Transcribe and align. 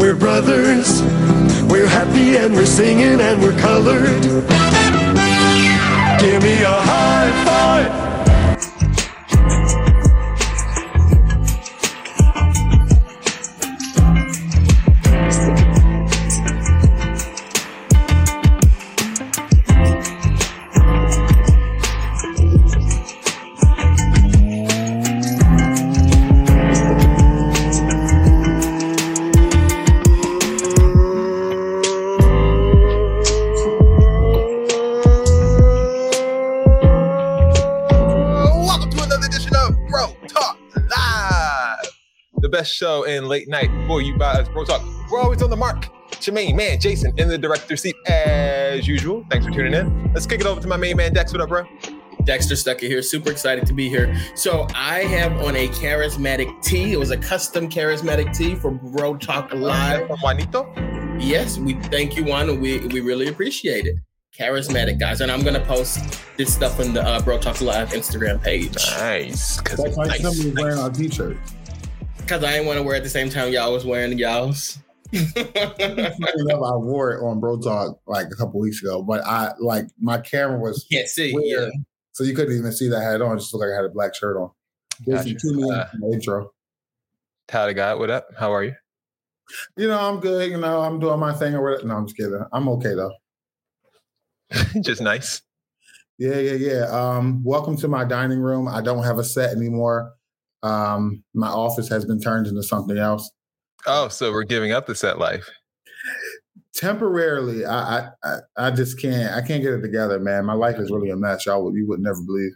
We're 0.00 0.16
brothers. 0.16 1.02
We're 1.70 1.86
happy 1.86 2.38
and 2.38 2.54
we're 2.54 2.64
singing 2.64 3.20
and 3.20 3.42
we're 3.42 3.58
colored. 3.60 4.22
Give 6.18 6.42
me 6.42 6.62
a 6.62 6.80
high 6.90 7.44
five. 7.44 8.09
Late 43.30 43.48
night 43.48 43.70
for 43.86 44.02
you 44.02 44.16
by 44.18 44.32
us. 44.32 44.48
Bro 44.48 44.64
Talk. 44.64 44.82
We're 45.10 45.20
always 45.20 45.40
on 45.40 45.48
the 45.50 45.56
mark. 45.56 45.88
It's 46.12 46.26
your 46.26 46.34
main 46.34 46.56
man, 46.56 46.80
Jason, 46.80 47.14
in 47.16 47.28
the 47.28 47.38
director 47.38 47.76
seat 47.76 47.94
as 48.08 48.86
usual. 48.86 49.24
Thanks 49.30 49.46
for 49.46 49.52
tuning 49.52 49.72
in. 49.72 50.12
Let's 50.12 50.26
kick 50.26 50.40
it 50.40 50.46
over 50.46 50.60
to 50.60 50.66
my 50.66 50.76
main 50.76 50.96
man, 50.96 51.14
Dex. 51.14 51.32
What 51.32 51.40
up, 51.40 51.48
bro? 51.48 51.64
Dexter 52.24 52.56
Stucker 52.56 52.86
here. 52.86 53.00
Super 53.00 53.30
excited 53.30 53.66
to 53.66 53.72
be 53.72 53.88
here. 53.88 54.14
So 54.34 54.66
I 54.74 55.04
have 55.04 55.32
on 55.44 55.56
a 55.56 55.68
charismatic 55.68 56.60
tee. 56.62 56.92
It 56.92 56.98
was 56.98 57.12
a 57.12 57.16
custom 57.16 57.70
charismatic 57.70 58.36
tee 58.36 58.56
for 58.56 58.72
Bro 58.72 59.18
Talk 59.18 59.54
Live. 59.54 60.08
From 60.08 60.18
Juanito. 60.18 60.72
Yes, 61.18 61.56
we 61.56 61.74
thank 61.74 62.16
you, 62.16 62.24
Juan. 62.24 62.60
We 62.60 62.80
we 62.88 63.00
really 63.00 63.28
appreciate 63.28 63.86
it. 63.86 63.94
Charismatic 64.38 64.98
guys, 64.98 65.20
and 65.20 65.30
I'm 65.30 65.42
gonna 65.42 65.64
post 65.64 66.20
this 66.36 66.52
stuff 66.52 66.80
on 66.80 66.94
the 66.94 67.02
uh, 67.02 67.20
Bro 67.22 67.38
Talk 67.38 67.60
Live 67.60 67.90
Instagram 67.90 68.42
page 68.42 68.74
Nice. 68.98 69.60
Cause 69.60 69.78
That's 69.78 69.96
why 69.96 70.06
nice, 70.06 70.20
somebody 70.20 70.50
was 70.50 70.54
wearing 70.54 70.76
nice. 70.76 70.84
our 70.84 70.90
t-shirt. 70.90 71.36
Because 72.30 72.44
I 72.44 72.52
didn't 72.52 72.68
want 72.68 72.78
to 72.78 72.84
wear 72.84 72.94
it 72.94 72.98
at 72.98 73.02
the 73.02 73.10
same 73.10 73.28
time 73.28 73.52
y'all 73.52 73.72
was 73.72 73.84
wearing 73.84 74.16
y'all's. 74.16 74.78
I 75.12 76.76
wore 76.76 77.12
it 77.12 77.24
on 77.24 77.40
Bro 77.40 77.58
Talk 77.58 77.98
like 78.06 78.28
a 78.32 78.36
couple 78.36 78.60
weeks 78.60 78.80
ago, 78.80 79.02
but 79.02 79.24
I 79.24 79.52
like 79.58 79.86
my 79.98 80.20
camera 80.20 80.56
was 80.60 80.86
Can't 80.92 81.08
see. 81.08 81.32
weird, 81.34 81.72
Yeah. 81.74 81.80
so 82.12 82.22
you 82.22 82.32
couldn't 82.36 82.56
even 82.56 82.70
see 82.70 82.88
that 82.88 82.98
I 82.98 83.02
had 83.02 83.20
on. 83.20 83.36
It 83.36 83.40
just 83.40 83.52
looked 83.52 83.66
like 83.66 83.72
I 83.72 83.76
had 83.76 83.84
a 83.84 83.88
black 83.88 84.14
shirt 84.14 84.36
on. 84.36 84.50
There's 85.04 85.24
Gotcha. 85.24 85.38
two 85.40 85.54
minutes 85.54 85.90
Uh, 85.92 86.06
intro. 86.12 86.52
Tyler 87.48 87.72
God, 87.74 87.98
what 87.98 88.10
up? 88.10 88.28
How 88.38 88.54
are 88.54 88.62
you? 88.62 88.74
You 89.76 89.88
know, 89.88 89.98
I'm 89.98 90.20
good. 90.20 90.52
You 90.52 90.58
know, 90.58 90.82
I'm 90.82 91.00
doing 91.00 91.18
my 91.18 91.32
thing 91.32 91.56
or 91.56 91.64
whatever. 91.64 91.88
No, 91.88 91.96
I'm 91.96 92.06
just 92.06 92.16
kidding. 92.16 92.38
I'm 92.52 92.68
okay 92.68 92.94
though. 92.94 93.10
Just 94.82 95.00
nice. 95.00 95.42
Yeah, 96.18 96.38
yeah, 96.38 96.52
yeah. 96.52 96.82
Um, 96.90 97.42
welcome 97.42 97.76
to 97.78 97.88
my 97.88 98.04
dining 98.04 98.38
room. 98.38 98.68
I 98.68 98.82
don't 98.82 99.02
have 99.02 99.18
a 99.18 99.24
set 99.24 99.56
anymore. 99.56 100.12
Um, 100.62 101.22
my 101.34 101.48
office 101.48 101.88
has 101.88 102.04
been 102.04 102.20
turned 102.20 102.46
into 102.46 102.62
something 102.62 102.98
else. 102.98 103.30
Oh, 103.86 104.08
so 104.08 104.32
we're 104.32 104.44
giving 104.44 104.72
up 104.72 104.86
the 104.86 104.94
set 104.94 105.18
life. 105.18 105.48
Temporarily, 106.74 107.64
I, 107.64 108.10
I, 108.22 108.36
I, 108.56 108.70
just 108.70 109.00
can't. 109.00 109.34
I 109.34 109.46
can't 109.46 109.62
get 109.62 109.72
it 109.72 109.80
together, 109.80 110.20
man. 110.20 110.44
My 110.44 110.52
life 110.54 110.78
is 110.78 110.90
really 110.90 111.10
a 111.10 111.16
mess. 111.16 111.46
Y'all, 111.46 111.64
would- 111.64 111.74
you 111.74 111.86
would 111.88 112.00
never 112.00 112.20
believe. 112.22 112.52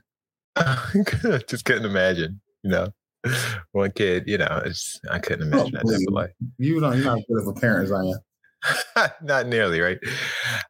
Just 1.48 1.64
couldn't 1.64 1.84
imagine, 1.84 2.40
you 2.62 2.70
know. 2.70 2.88
One 3.72 3.90
kid, 3.90 4.24
you 4.26 4.38
know, 4.38 4.62
it's 4.64 5.00
I 5.10 5.18
couldn't 5.18 5.48
imagine 5.48 5.72
that 5.72 5.86
type 5.86 6.06
of 6.06 6.14
life. 6.14 6.30
You 6.58 6.80
know, 6.80 6.92
you're 6.92 7.04
not 7.04 7.18
as 7.18 7.24
good 7.28 7.42
of 7.42 7.48
a 7.48 7.52
parent 7.54 7.84
as 7.84 7.92
I 7.92 8.04
am. 8.04 9.10
Not 9.22 9.46
nearly, 9.46 9.80
right? 9.80 9.98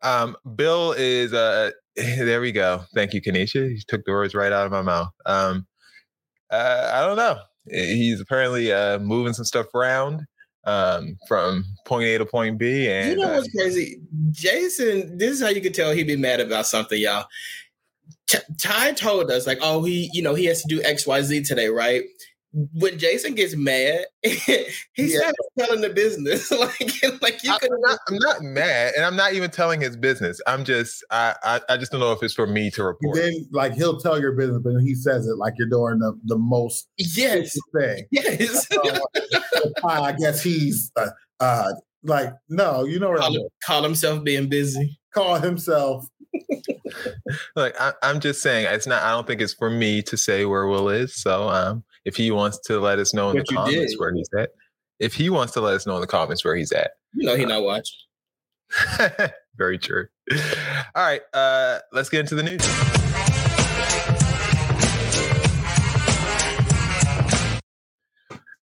Um, 0.02 0.36
Bill 0.56 0.94
is 0.96 1.32
uh 1.32 1.70
there 1.96 2.40
we 2.40 2.52
go. 2.52 2.84
Thank 2.94 3.12
you, 3.12 3.20
Kanisha. 3.20 3.70
You 3.70 3.80
took 3.86 4.04
the 4.04 4.12
words 4.12 4.34
right 4.34 4.52
out 4.52 4.66
of 4.66 4.72
my 4.72 4.82
mouth. 4.82 5.10
Um 5.26 5.66
uh, 6.50 6.90
I 6.92 7.06
don't 7.06 7.16
know. 7.16 7.38
He's 7.70 8.20
apparently 8.20 8.72
uh 8.72 8.98
moving 8.98 9.32
some 9.32 9.46
stuff 9.46 9.74
around 9.74 10.26
um 10.64 11.18
from 11.26 11.64
point 11.86 12.04
A 12.04 12.18
to 12.18 12.26
point 12.26 12.58
B 12.58 12.88
and 12.88 13.10
You 13.10 13.16
know 13.16 13.30
uh, 13.30 13.36
what's 13.36 13.50
crazy? 13.52 14.00
Jason, 14.30 15.18
this 15.18 15.32
is 15.32 15.42
how 15.42 15.48
you 15.48 15.60
could 15.60 15.74
tell 15.74 15.92
he'd 15.92 16.06
be 16.06 16.16
mad 16.16 16.40
about 16.40 16.66
something, 16.66 17.00
y'all. 17.00 17.26
T- 18.26 18.38
Ty 18.60 18.92
told 18.92 19.30
us, 19.30 19.46
like, 19.46 19.58
oh, 19.60 19.84
he, 19.84 20.10
you 20.12 20.22
know, 20.22 20.34
he 20.34 20.46
has 20.46 20.62
to 20.62 20.68
do 20.68 20.82
XYZ 20.82 21.46
today, 21.46 21.68
right? 21.68 22.04
When 22.74 22.98
Jason 23.00 23.34
gets 23.34 23.56
mad, 23.56 24.04
he 24.22 24.38
Yeah. 24.96 25.18
starts 25.18 25.38
telling 25.58 25.80
the 25.80 25.90
business. 25.90 26.50
like, 26.52 26.92
like 27.20 27.42
you 27.42 27.52
I- 27.52 27.58
could 27.58 27.70
I'm 27.72 27.80
not, 27.80 27.98
I'm 28.08 28.18
not 28.18 28.42
mad, 28.42 28.92
and 28.96 29.04
I'm 29.04 29.16
not 29.16 29.32
even 29.32 29.50
telling 29.50 29.80
his 29.80 29.96
business. 29.96 30.40
I'm 30.46 30.64
just, 30.64 31.04
I, 31.10 31.34
I, 31.42 31.60
I 31.70 31.76
just 31.76 31.90
don't 31.90 32.00
know 32.00 32.12
if 32.12 32.22
it's 32.22 32.34
for 32.34 32.46
me 32.46 32.70
to 32.72 32.84
report. 32.84 33.16
then, 33.16 33.32
like, 33.50 33.74
he'll 33.74 33.98
tell 33.98 34.20
your 34.20 34.32
business, 34.32 34.60
but 34.62 34.78
he 34.82 34.94
says 34.94 35.26
it 35.26 35.36
like 35.36 35.54
you're 35.58 35.68
doing 35.68 35.98
the, 35.98 36.16
the 36.26 36.38
most 36.38 36.88
Yes. 36.96 37.56
thing. 37.76 38.06
Yes. 38.12 38.66
Uh, 39.82 40.02
I 40.02 40.12
guess 40.12 40.42
he's 40.42 40.92
uh, 40.96 41.08
uh, 41.40 41.72
like, 42.02 42.32
no, 42.48 42.84
you 42.84 42.98
know 43.00 43.08
what 43.10 43.18
I 43.18 43.22
call, 43.22 43.30
mean? 43.30 43.48
call 43.64 43.82
himself 43.82 44.22
being 44.22 44.48
busy. 44.48 44.98
Call 45.14 45.36
himself. 45.36 46.06
Like 47.56 47.74
I, 47.80 47.92
I'm 48.02 48.20
just 48.20 48.42
saying, 48.42 48.66
it's 48.70 48.86
not. 48.86 49.02
I 49.02 49.10
don't 49.10 49.26
think 49.26 49.40
it's 49.40 49.54
for 49.54 49.70
me 49.70 50.02
to 50.02 50.16
say 50.16 50.44
where 50.44 50.66
Will 50.66 50.88
is. 50.88 51.14
So, 51.16 51.48
um, 51.48 51.84
if 52.04 52.16
he 52.16 52.30
wants 52.30 52.58
to 52.66 52.78
let 52.80 52.98
us 52.98 53.14
know 53.14 53.30
in 53.30 53.38
the 53.38 53.44
comments 53.44 53.92
did. 53.92 53.98
where 53.98 54.14
he's 54.14 54.28
at, 54.38 54.50
if 55.00 55.14
he 55.14 55.30
wants 55.30 55.52
to 55.54 55.60
let 55.60 55.74
us 55.74 55.86
know 55.86 55.96
in 55.96 56.00
the 56.00 56.06
comments 56.06 56.44
where 56.44 56.56
he's 56.56 56.72
at, 56.72 56.92
You 57.14 57.26
know 57.26 57.36
he 57.36 57.44
not 57.44 57.62
watching. 57.62 57.96
very 59.56 59.78
true. 59.78 60.06
All 60.94 61.04
right, 61.04 61.22
uh, 61.32 61.80
let's 61.92 62.08
get 62.08 62.20
into 62.20 62.34
the 62.34 62.42
news. 62.42 62.62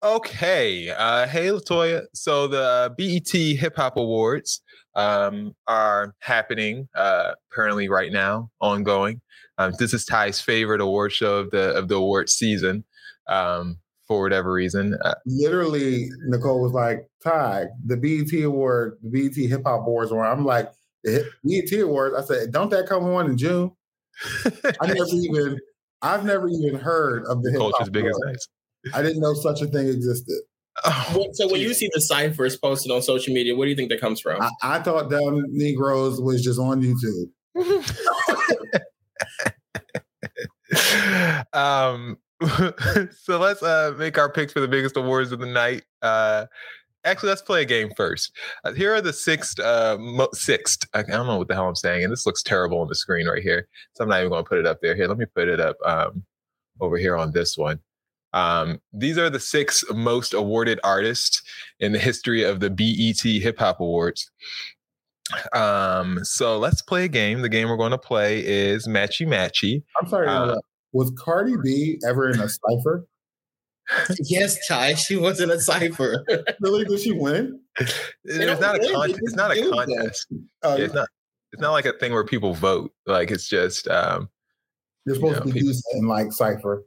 Okay. 0.01 0.89
Uh, 0.91 1.27
hey, 1.27 1.47
Latoya. 1.47 2.05
So 2.13 2.47
the 2.47 2.95
BET 2.97 3.59
Hip 3.59 3.75
Hop 3.75 3.97
Awards 3.97 4.61
um, 4.95 5.53
are 5.67 6.15
happening 6.19 6.87
uh, 6.95 7.33
apparently 7.51 7.89
right 7.89 8.11
now, 8.11 8.49
ongoing. 8.61 9.19
Um, 9.57 9.73
this 9.77 9.93
is 9.93 10.05
Ty's 10.05 10.39
favorite 10.39 10.79
award 10.79 11.11
show 11.11 11.39
of 11.39 11.51
the 11.51 11.73
of 11.75 11.89
the 11.89 11.95
award 11.95 12.29
season. 12.29 12.85
Um, 13.29 13.77
for 14.07 14.23
whatever 14.23 14.51
reason, 14.51 14.97
uh, 15.05 15.13
Literally, 15.27 16.09
Nicole 16.27 16.61
was 16.61 16.71
like, 16.71 17.07
Ty, 17.23 17.67
the 17.85 17.95
BET 17.95 18.43
Award, 18.43 18.97
the 19.03 19.09
BET 19.09 19.35
Hip 19.35 19.61
Hop 19.65 19.81
Awards, 19.81 20.11
where 20.11 20.25
I'm 20.25 20.45
like, 20.45 20.71
the 21.03 21.11
Hip- 21.11 21.31
BET 21.43 21.79
Awards, 21.79 22.15
I 22.15 22.21
said, 22.21 22.51
don't 22.51 22.71
that 22.71 22.87
come 22.87 23.03
on 23.05 23.27
in 23.27 23.37
June? 23.37 23.71
I 24.81 24.87
never 24.87 25.05
even, 25.13 25.59
I've 26.01 26.25
never 26.25 26.49
even 26.49 26.79
heard 26.79 27.25
of 27.27 27.43
the 27.43 27.51
Hip 27.51 27.59
culture's 27.59 27.87
Hop 27.87 27.91
biggest 27.91 28.19
Awards. 28.23 28.49
I 28.93 29.03
didn't 29.03 29.21
know 29.21 29.35
such 29.35 29.61
a 29.61 29.67
thing 29.67 29.87
existed. 29.87 30.41
Oh, 30.85 31.27
so 31.33 31.51
when 31.51 31.59
you 31.61 31.73
see 31.73 31.89
the 31.93 32.01
ciphers 32.01 32.57
posted 32.57 32.91
on 32.91 33.01
social 33.01 33.33
media, 33.33 33.55
what 33.55 33.65
do 33.65 33.69
you 33.69 33.75
think 33.75 33.89
that 33.89 33.99
comes 33.99 34.21
from? 34.21 34.41
I, 34.41 34.49
I 34.63 34.79
thought 34.79 35.11
Dumb 35.11 35.43
Negroes 35.49 36.21
was 36.21 36.43
just 36.43 36.59
on 36.59 36.81
YouTube. 36.81 37.29
um, 41.53 42.17
so 43.11 43.37
let's 43.37 43.61
uh, 43.61 43.93
make 43.97 44.17
our 44.17 44.31
picks 44.31 44.53
for 44.53 44.59
the 44.59 44.67
biggest 44.67 44.95
awards 44.97 45.31
of 45.31 45.39
the 45.39 45.45
night. 45.45 45.83
Uh, 46.01 46.45
actually, 47.03 47.29
let's 47.29 47.41
play 47.41 47.61
a 47.61 47.65
game 47.65 47.91
first. 47.97 48.31
Uh, 48.63 48.71
here 48.73 48.93
are 48.93 49.01
the 49.01 49.13
sixth, 49.13 49.59
uh, 49.59 49.97
mo- 49.99 50.29
sixth. 50.33 50.87
I, 50.93 50.99
I 50.99 51.03
don't 51.03 51.27
know 51.27 51.37
what 51.37 51.47
the 51.47 51.53
hell 51.55 51.67
I'm 51.67 51.75
saying, 51.75 52.03
and 52.03 52.11
this 52.11 52.25
looks 52.25 52.41
terrible 52.43 52.79
on 52.79 52.87
the 52.87 52.95
screen 52.95 53.27
right 53.27 53.43
here. 53.43 53.67
So 53.93 54.03
I'm 54.03 54.09
not 54.09 54.19
even 54.19 54.29
going 54.29 54.43
to 54.43 54.49
put 54.49 54.59
it 54.59 54.65
up 54.65 54.79
there. 54.81 54.95
Here, 54.95 55.07
let 55.07 55.17
me 55.17 55.25
put 55.25 55.47
it 55.47 55.59
up 55.59 55.75
um, 55.85 56.23
over 56.79 56.97
here 56.97 57.17
on 57.17 57.31
this 57.33 57.57
one. 57.57 57.79
Um, 58.31 58.79
these 58.93 59.17
are 59.17 59.29
the 59.29 59.39
six 59.39 59.83
most 59.91 60.33
awarded 60.33 60.79
artists 60.83 61.41
in 61.79 61.91
the 61.93 61.99
history 61.99 62.43
of 62.43 62.59
the 62.59 62.69
BET 62.69 63.19
Hip 63.21 63.57
Hop 63.59 63.79
Awards. 63.79 64.29
Um, 65.53 66.19
so 66.23 66.57
let's 66.57 66.81
play 66.81 67.05
a 67.05 67.07
game. 67.07 67.41
The 67.41 67.49
game 67.49 67.69
we're 67.69 67.77
going 67.77 67.91
to 67.91 67.97
play 67.97 68.39
is 68.45 68.87
Matchy 68.87 69.27
Matchy. 69.27 69.83
I'm 70.01 70.07
sorry 70.07 70.27
Uh, 70.27 70.43
interrupt. 70.43 70.65
Was 70.93 71.11
Cardi 71.17 71.55
B 71.63 71.99
ever 72.07 72.29
in 72.29 72.39
a 72.39 72.47
cipher? 72.49 73.05
yes, 74.25 74.57
Ty, 74.67 74.93
she 74.95 75.15
was 75.15 75.39
in 75.39 75.49
a 75.49 75.59
cipher. 75.59 76.23
Really? 76.61 76.85
Did 76.85 76.99
she 76.99 77.11
win? 77.11 77.59
It's 77.79 77.93
don't 78.25 78.59
not 78.61 78.75
a 78.75 78.91
contest. 78.93 79.19
It's 79.23 79.35
not 79.35 79.51
a 79.55 79.69
contest. 79.69 80.27
Uh, 80.63 80.75
Yeah, 80.77 80.85
it's 80.85 80.93
not. 80.93 81.07
It's 81.51 81.61
not 81.61 81.71
like 81.71 81.85
a 81.85 81.93
thing 81.93 82.11
where 82.13 82.23
people 82.25 82.53
vote. 82.53 82.91
Like 83.07 83.31
it's 83.31 83.47
just, 83.49 83.87
um, 83.87 84.29
you're 85.05 85.15
supposed 85.15 85.33
you 85.33 85.39
know, 85.39 85.39
to 85.39 85.45
be 85.45 85.51
people- 85.53 85.67
decent 85.69 85.95
in 86.03 86.07
like 86.07 86.31
cipher. 86.31 86.83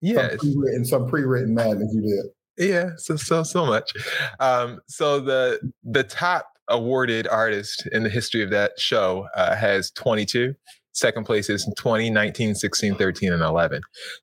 yeah, 0.00 0.28
Some 0.30 0.38
pre-written, 0.38 0.84
some 0.84 1.08
pre-written 1.08 1.54
madness 1.54 1.92
you 1.92 2.02
did. 2.02 2.68
yeah. 2.70 2.90
So 2.98 3.16
so 3.16 3.42
so 3.42 3.66
much. 3.66 3.90
Um, 4.38 4.80
so 4.86 5.18
the 5.20 5.58
the 5.82 6.04
top 6.04 6.46
awarded 6.68 7.26
artist 7.26 7.88
in 7.90 8.04
the 8.04 8.08
history 8.10 8.42
of 8.42 8.50
that 8.50 8.78
show 8.78 9.26
uh, 9.34 9.56
has 9.56 9.90
22. 9.92 10.54
Second 10.92 11.24
place 11.24 11.48
is 11.48 11.68
20, 11.78 12.10
19, 12.10 12.54
16, 12.54 12.94
13, 12.96 13.32
and 13.32 13.42
11. 13.42 13.80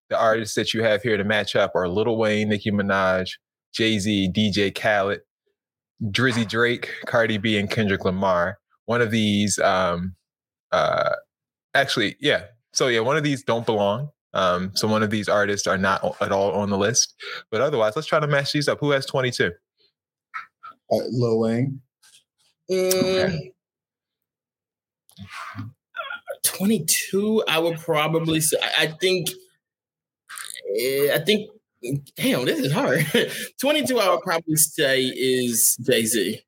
The 0.10 0.20
artists 0.20 0.56
that 0.56 0.74
you 0.74 0.84
have 0.84 1.02
here 1.02 1.18
to 1.18 1.24
match 1.24 1.56
up 1.56 1.72
are 1.76 1.88
Lil 1.88 2.18
Wayne, 2.18 2.50
Nicki 2.50 2.72
Minaj, 2.72 3.30
Jay 3.74 3.98
Z, 4.00 4.32
DJ 4.36 4.74
Khaled, 4.74 5.22
Drizzy 6.04 6.48
Drake, 6.48 6.92
Cardi 7.06 7.38
B, 7.38 7.58
and 7.58 7.70
Kendrick 7.70 8.06
Lamar. 8.06 8.60
One 8.86 9.02
of 9.02 9.12
these, 9.12 9.58
um, 9.60 10.16
uh, 10.72 11.16
actually, 11.74 12.16
yeah. 12.20 12.46
So 12.74 12.88
yeah, 12.88 13.00
one 13.02 13.18
of 13.18 13.24
these 13.24 13.44
don't 13.44 13.66
belong. 13.66 14.10
Um, 14.34 14.72
so 14.76 14.88
one 14.88 15.02
of 15.02 15.10
these 15.10 15.28
artists 15.28 15.66
are 15.66 15.78
not 15.78 16.16
at 16.22 16.32
all 16.32 16.52
on 16.52 16.70
the 16.70 16.78
list. 16.78 17.16
But 17.52 17.62
otherwise, 17.62 17.96
let's 17.96 18.08
try 18.08 18.20
to 18.20 18.28
match 18.28 18.52
these 18.52 18.68
up. 18.68 18.80
Who 18.80 18.92
has 18.92 19.06
22? 19.06 19.52
Uh, 20.92 20.96
Lil 21.12 21.40
Wayne. 21.40 21.82
Mm, 22.72 23.52
22, 26.60 27.44
I 27.48 27.58
would 27.58 27.80
probably 27.80 28.42
say, 28.42 28.58
I 28.62 28.84
I 28.84 28.88
think, 28.88 29.30
eh, 30.78 31.14
I 31.14 31.20
think, 31.20 31.50
damn, 32.16 32.46
this 32.46 32.60
is 32.60 32.72
hard. 32.72 33.06
22, 33.62 34.00
I 34.00 34.10
would 34.10 34.22
probably 34.22 34.58
say 34.58 35.04
is 35.04 35.78
Jay 35.82 36.06
Z. 36.06 36.42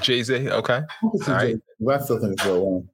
Jay 0.00 0.22
Z. 0.22 0.48
Okay. 0.48 0.80
All 1.02 1.12
right. 1.26 1.56
I 1.90 1.98
still 1.98 2.20
think 2.20 2.34
it's 2.34 2.44
Lil 2.44 2.64
Wayne. 2.64 2.88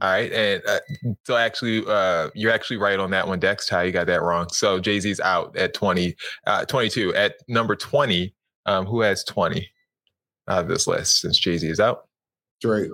All 0.00 0.10
right. 0.10 0.32
And 0.32 0.62
uh, 0.68 0.78
so 1.24 1.36
actually, 1.36 1.84
uh, 1.86 2.30
you're 2.34 2.52
actually 2.52 2.76
right 2.76 2.98
on 2.98 3.10
that 3.10 3.26
one, 3.26 3.40
Dex. 3.40 3.66
Ty, 3.66 3.84
you 3.84 3.92
got 3.92 4.06
that 4.06 4.22
wrong. 4.22 4.46
So 4.50 4.78
Jay 4.78 5.00
Z's 5.00 5.20
out 5.20 5.56
at 5.56 5.74
20, 5.74 6.14
uh, 6.46 6.64
22. 6.66 7.14
At 7.14 7.36
number 7.48 7.74
20, 7.74 8.32
um, 8.66 8.86
who 8.86 9.00
has 9.00 9.24
20 9.24 9.68
out 10.48 10.62
of 10.62 10.68
this 10.68 10.86
list 10.86 11.20
since 11.20 11.38
Jay 11.38 11.56
Z 11.56 11.68
is 11.68 11.80
out? 11.80 12.08
Drake. 12.60 12.90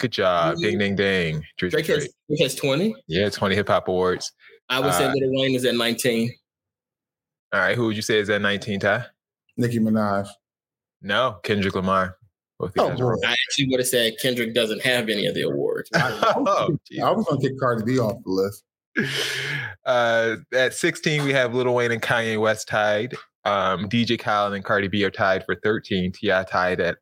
Good 0.00 0.12
job. 0.12 0.56
Ding, 0.58 0.78
ding, 0.78 0.96
ding. 0.96 1.42
Drizzy 1.60 1.70
Drake 1.70 1.86
has, 1.86 1.98
Drake. 1.98 2.10
Drake 2.28 2.40
has 2.42 2.54
20. 2.54 2.94
Yeah, 3.06 3.28
20 3.28 3.54
hip 3.54 3.68
hop 3.68 3.88
awards. 3.88 4.32
I 4.68 4.80
would 4.80 4.92
say 4.94 5.04
Uh, 5.04 5.12
Lil 5.14 5.40
Wayne 5.42 5.54
is 5.54 5.64
at 5.64 5.74
19. 5.74 6.32
All 7.52 7.60
right. 7.60 7.76
Who 7.76 7.86
would 7.86 7.96
you 7.96 8.02
say 8.02 8.18
is 8.18 8.28
at 8.30 8.40
19, 8.42 8.80
Ty? 8.80 9.04
Nicki 9.56 9.78
Minaj. 9.78 10.26
No, 11.02 11.38
Kendrick 11.44 11.74
Lamar. 11.74 12.16
Both 12.58 12.72
Oh, 12.78 12.88
guys. 12.88 13.00
I 13.24 13.32
actually 13.32 13.68
would 13.68 13.80
have 13.80 13.86
said 13.88 14.14
Kendrick 14.20 14.54
doesn't 14.54 14.80
have 14.82 15.08
any 15.08 15.26
of 15.26 15.34
the 15.34 15.42
awards. 15.42 15.90
oh. 15.94 16.76
I 17.02 17.10
was 17.10 17.26
gonna 17.28 17.40
kick 17.40 17.58
Cardi 17.60 17.84
B 17.84 17.98
off 17.98 18.16
the 18.24 18.30
list. 18.30 18.64
Uh, 19.86 20.36
at 20.54 20.72
16, 20.72 21.24
we 21.24 21.32
have 21.34 21.54
Lil 21.54 21.74
Wayne 21.74 21.92
and 21.92 22.00
Kanye 22.00 22.40
West 22.40 22.68
tied. 22.68 23.14
Um, 23.44 23.86
DJ 23.86 24.18
Khaled 24.18 24.54
and 24.54 24.64
Cardi 24.64 24.88
B 24.88 25.04
are 25.04 25.10
tied 25.10 25.44
for 25.44 25.54
13. 25.56 26.10
Ti 26.12 26.28
tied 26.48 26.80
at 26.80 26.96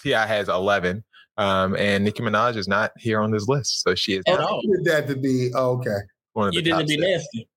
Ti 0.00 0.10
has 0.12 0.48
11. 0.48 1.02
Um, 1.42 1.74
and 1.76 2.04
Nicki 2.04 2.22
Minaj 2.22 2.56
is 2.56 2.68
not 2.68 2.92
here 2.98 3.20
on 3.20 3.30
this 3.30 3.48
list, 3.48 3.82
so 3.82 3.94
she 3.94 4.14
is 4.14 4.22
At 4.26 4.38
not 4.38 4.50
all. 4.50 4.58
I 4.60 4.76
did 4.76 4.84
that 4.84 5.08
to 5.08 5.16
be 5.16 5.50
oh, 5.54 5.72
okay. 5.78 5.96
one 6.34 6.48
of 6.48 6.52
the 6.52 6.58
You 6.58 6.62
didn't 6.62 6.78
top 6.80 6.88
be 6.88 6.94
six. 6.98 7.02
nasty. 7.02 7.48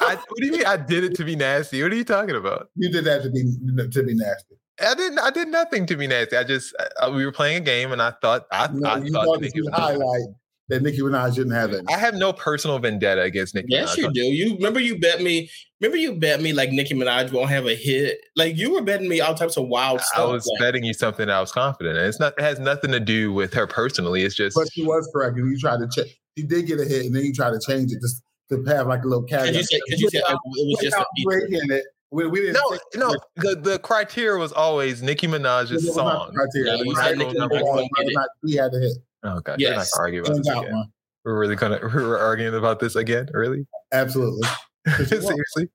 I, 0.00 0.14
what 0.14 0.38
do 0.38 0.46
you 0.46 0.52
mean? 0.52 0.64
I 0.66 0.76
did 0.76 1.04
it 1.04 1.14
to 1.16 1.24
be 1.24 1.36
nasty? 1.36 1.82
What 1.82 1.92
are 1.92 1.96
you 1.96 2.04
talking 2.04 2.36
about? 2.36 2.68
You 2.76 2.90
did 2.90 3.04
that 3.04 3.22
to 3.24 3.30
be 3.30 3.42
to 3.42 4.02
be 4.02 4.14
nasty. 4.14 4.54
I 4.80 4.94
didn't. 4.94 5.18
I 5.18 5.30
did 5.30 5.48
nothing 5.48 5.84
to 5.86 5.96
be 5.96 6.06
nasty. 6.06 6.36
I 6.36 6.44
just 6.44 6.74
uh, 7.00 7.10
we 7.14 7.24
were 7.26 7.32
playing 7.32 7.58
a 7.58 7.60
game, 7.60 7.92
and 7.92 8.00
I 8.00 8.12
thought 8.22 8.46
I, 8.50 8.68
No, 8.72 8.88
I 8.88 8.98
you 8.98 9.12
thought 9.12 9.24
thought 9.26 9.40
Nicki 9.40 9.60
was 9.60 9.70
Minaj- 9.70 9.74
highlight 9.78 10.28
that 10.68 10.82
Nicki 10.82 10.98
Minaj 11.00 11.34
didn't 11.34 11.52
have 11.52 11.72
it. 11.72 11.84
I 11.90 11.98
have 11.98 12.14
no 12.14 12.32
personal 12.32 12.78
vendetta 12.78 13.20
against 13.22 13.54
Nicki 13.54 13.66
Yes, 13.70 13.96
Minaj. 13.96 13.98
you 13.98 14.12
do. 14.12 14.20
You 14.22 14.54
remember 14.56 14.80
you 14.80 14.98
bet 14.98 15.20
me. 15.20 15.50
Remember 15.80 15.98
you 15.98 16.14
bet 16.14 16.40
me 16.40 16.52
like 16.54 16.70
Nicki 16.70 16.94
Minaj 16.94 17.30
won't 17.32 17.50
have 17.50 17.66
a 17.66 17.74
hit. 17.74 18.18
Like 18.36 18.56
you 18.56 18.72
were 18.72 18.82
betting 18.82 19.08
me 19.08 19.20
all 19.20 19.34
types 19.34 19.56
of 19.58 19.68
wild 19.68 20.00
I 20.00 20.02
stuff. 20.04 20.20
I 20.28 20.32
was 20.32 20.46
like- 20.46 20.60
betting 20.60 20.84
you 20.84 20.94
something 20.94 21.28
I 21.28 21.40
was 21.40 21.52
confident 21.52 21.98
in. 21.98 22.04
It's 22.06 22.18
not. 22.20 22.32
It 22.38 22.42
has 22.42 22.58
nothing 22.58 22.92
to 22.92 23.00
do 23.00 23.32
with 23.32 23.52
her 23.54 23.66
personally. 23.66 24.22
It's 24.22 24.34
just. 24.34 24.56
But 24.56 24.72
she 24.72 24.84
was 24.84 25.08
correct, 25.14 25.36
and 25.36 25.50
you 25.50 25.58
tried 25.58 25.80
to 25.80 25.88
check. 25.94 26.06
She 26.38 26.44
did 26.46 26.66
get 26.66 26.80
a 26.80 26.84
hit, 26.84 27.06
and 27.06 27.14
then 27.14 27.24
you 27.24 27.32
tried 27.32 27.50
to 27.52 27.60
change 27.60 27.92
it 27.92 28.00
just 28.00 28.22
to 28.50 28.62
have 28.64 28.86
like 28.86 29.02
a 29.04 29.06
little 29.06 29.24
caveat. 29.24 29.46
Cause 29.54 29.56
you 29.56 29.62
said, 29.64 29.80
cause 29.90 30.00
you 30.00 30.08
said 30.10 30.22
it 30.28 30.38
was 30.44 30.78
just 30.82 30.96
a 30.96 30.98
Without 30.98 31.06
breaking 31.24 31.70
it. 31.70 31.84
We, 32.10 32.26
we 32.28 32.40
didn't. 32.42 32.54
no, 32.94 33.08
no. 33.10 33.16
The 33.36 33.56
the 33.60 33.78
criteria 33.80 34.38
was 34.38 34.52
always 34.52 35.02
Nicki 35.02 35.26
Minaj's 35.26 35.92
song. 35.94 36.32
criteria. 36.34 36.72
No, 36.76 36.80
It 36.80 36.86
you 36.86 36.94
said 36.96 37.18
Nicki 37.18 37.34
Minaj 37.34 37.50
one, 37.50 37.62
won't 37.62 37.62
get 37.62 37.90
whether 37.90 38.06
or 38.06 38.10
it. 38.10 38.14
not 38.14 38.28
He 38.46 38.54
had 38.56 38.72
a 38.74 38.78
hit. 38.80 38.92
Oh 39.24 39.40
god, 39.40 39.58
we're 39.60 39.70
not 39.70 39.76
Yes. 39.78 39.98
argue 39.98 40.22
about 40.22 40.36
this 40.36 40.48
again. 40.48 40.72
one. 40.72 40.92
We're 41.24 41.38
really 41.38 41.56
gonna 41.56 41.80
we're 41.94 42.18
arguing 42.18 42.54
about 42.54 42.80
this 42.80 42.94
again. 42.96 43.28
Really? 43.32 43.66
Absolutely. 43.92 44.46
Seriously? 45.06 45.68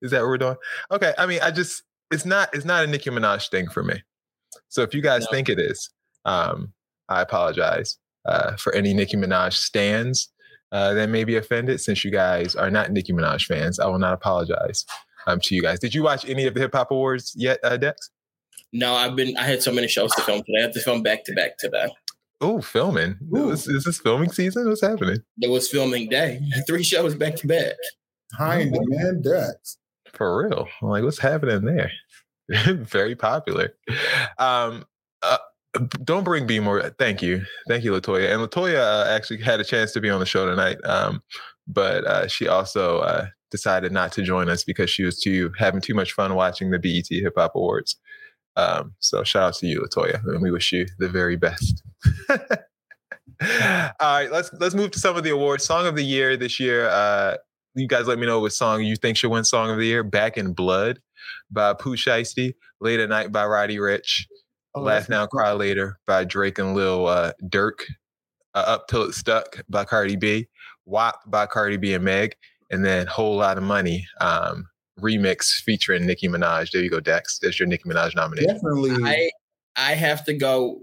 Is 0.00 0.10
that 0.10 0.20
what 0.22 0.28
we're 0.28 0.38
doing? 0.38 0.56
Okay. 0.90 1.12
I 1.18 1.26
mean, 1.26 1.40
I 1.42 1.50
just 1.50 1.82
it's 2.10 2.24
not 2.24 2.48
it's 2.54 2.64
not 2.64 2.84
a 2.84 2.86
Nicki 2.86 3.10
Minaj 3.10 3.50
thing 3.50 3.68
for 3.68 3.82
me. 3.82 4.02
So 4.68 4.82
if 4.82 4.94
you 4.94 5.02
guys 5.02 5.22
No. 5.22 5.28
think 5.30 5.48
it 5.48 5.58
is, 5.58 5.90
um, 6.24 6.72
I 7.08 7.20
apologize 7.22 7.98
uh, 8.26 8.56
for 8.56 8.74
any 8.74 8.94
Nicki 8.94 9.16
Minaj 9.16 9.52
stands 9.54 10.30
uh, 10.72 10.94
that 10.94 11.08
may 11.10 11.24
be 11.24 11.36
offended. 11.36 11.80
Since 11.80 12.04
you 12.04 12.10
guys 12.10 12.54
are 12.56 12.70
not 12.70 12.90
Nicki 12.90 13.12
Minaj 13.12 13.44
fans, 13.46 13.78
I 13.78 13.86
will 13.86 13.98
not 13.98 14.14
apologize 14.14 14.84
um, 15.26 15.40
to 15.40 15.54
you 15.54 15.60
guys. 15.62 15.78
Did 15.78 15.94
you 15.94 16.02
watch 16.02 16.26
any 16.28 16.46
of 16.46 16.54
the 16.54 16.60
Hip 16.60 16.72
Hop 16.74 16.90
Awards 16.90 17.34
yet, 17.36 17.58
uh, 17.62 17.76
Dex? 17.76 18.10
No, 18.72 18.94
I've 18.94 19.14
been. 19.14 19.36
I 19.36 19.42
had 19.42 19.62
so 19.62 19.70
many 19.70 19.86
shows 19.88 20.12
to 20.14 20.22
film 20.22 20.38
today. 20.46 20.58
I 20.60 20.62
have 20.62 20.72
to 20.72 20.80
film 20.80 21.02
back 21.02 21.24
to 21.24 21.34
back 21.34 21.58
today. 21.58 21.88
Oh, 22.42 22.60
filming. 22.60 23.16
Ooh. 23.36 23.50
Is, 23.50 23.68
is 23.68 23.84
this 23.84 24.00
filming 24.00 24.32
season? 24.32 24.68
What's 24.68 24.82
happening? 24.82 25.18
It 25.40 25.48
was 25.48 25.68
filming 25.68 26.08
day. 26.08 26.40
Three 26.66 26.82
shows 26.82 27.14
back 27.14 27.36
to 27.36 27.46
back. 27.46 27.76
High 28.34 28.60
in 28.60 28.72
demand 28.72 29.24
Dex. 29.24 29.78
For 30.12 30.44
real. 30.44 30.66
I'm 30.82 30.88
like, 30.88 31.04
what's 31.04 31.20
happening 31.20 31.64
there? 31.64 31.92
Very 32.74 33.14
popular. 33.14 33.74
Um, 34.38 34.84
uh, 35.22 35.38
don't 36.04 36.24
bring 36.24 36.46
B 36.46 36.58
more. 36.58 36.90
Thank 36.98 37.22
you. 37.22 37.44
Thank 37.68 37.84
you, 37.84 37.92
Latoya. 37.92 38.32
And 38.32 38.42
Latoya 38.42 39.06
uh, 39.06 39.08
actually 39.08 39.40
had 39.40 39.60
a 39.60 39.64
chance 39.64 39.92
to 39.92 40.00
be 40.00 40.10
on 40.10 40.18
the 40.18 40.26
show 40.26 40.44
tonight. 40.44 40.78
Um, 40.84 41.22
but 41.68 42.04
uh, 42.04 42.26
she 42.26 42.48
also 42.48 42.98
uh, 42.98 43.26
decided 43.52 43.92
not 43.92 44.10
to 44.12 44.22
join 44.22 44.48
us 44.48 44.64
because 44.64 44.90
she 44.90 45.04
was 45.04 45.20
too 45.20 45.52
having 45.58 45.80
too 45.80 45.94
much 45.94 46.12
fun 46.12 46.34
watching 46.34 46.70
the 46.70 46.78
BET 46.78 47.06
Hip 47.08 47.34
Hop 47.36 47.52
Awards. 47.54 47.96
Um, 48.56 48.94
so 48.98 49.24
shout 49.24 49.42
out 49.42 49.54
to 49.54 49.66
you, 49.66 49.80
Latoya, 49.80 50.24
and 50.26 50.42
we 50.42 50.50
wish 50.50 50.72
you 50.72 50.86
the 50.98 51.08
very 51.08 51.36
best. 51.36 51.82
All 52.30 52.38
right, 54.00 54.28
let's 54.30 54.52
let's 54.60 54.74
move 54.74 54.90
to 54.92 54.98
some 54.98 55.16
of 55.16 55.24
the 55.24 55.30
awards. 55.30 55.64
Song 55.64 55.86
of 55.86 55.96
the 55.96 56.04
year 56.04 56.36
this 56.36 56.60
year. 56.60 56.88
Uh, 56.88 57.36
you 57.74 57.88
guys 57.88 58.06
let 58.06 58.18
me 58.18 58.26
know 58.26 58.40
what 58.40 58.52
song 58.52 58.82
you 58.82 58.96
think 58.96 59.16
should 59.16 59.30
win 59.30 59.44
Song 59.44 59.70
of 59.70 59.78
the 59.78 59.86
Year. 59.86 60.04
Back 60.04 60.36
in 60.36 60.52
Blood 60.52 61.00
by 61.50 61.72
Pooh 61.74 61.96
Shiesty. 61.96 62.54
Late 62.80 63.00
at 63.00 63.08
Night 63.08 63.32
by 63.32 63.46
Roddy 63.46 63.78
Ricch. 63.78 64.26
Oh, 64.74 64.82
Laugh 64.82 65.08
Now, 65.08 65.26
Cry 65.26 65.52
Later 65.52 65.98
by 66.06 66.24
Drake 66.24 66.58
and 66.58 66.74
Lil 66.74 67.06
uh, 67.06 67.32
Durk. 67.44 67.84
Uh, 68.54 68.64
Up 68.66 68.88
Till 68.88 69.04
It 69.04 69.14
Stuck 69.14 69.62
by 69.68 69.84
Cardi 69.84 70.16
B. 70.16 70.48
WAP 70.84 71.14
by 71.26 71.46
Cardi 71.46 71.78
B 71.78 71.94
and 71.94 72.04
Meg. 72.04 72.36
And 72.70 72.84
then 72.84 73.06
Whole 73.06 73.36
Lot 73.36 73.56
of 73.58 73.64
Money 73.64 74.06
um, 74.20 74.66
remix 75.00 75.62
featuring 75.64 76.06
Nicki 76.06 76.28
Minaj. 76.28 76.70
There 76.70 76.82
you 76.82 76.90
go, 76.90 77.00
Dex. 77.00 77.38
That's 77.40 77.58
your 77.58 77.68
Nicki 77.68 77.88
Minaj 77.88 78.14
nomination. 78.14 78.54
Definitely 78.54 78.96
I 79.04 79.30
I 79.76 79.94
have 79.94 80.24
to 80.26 80.34
go 80.34 80.80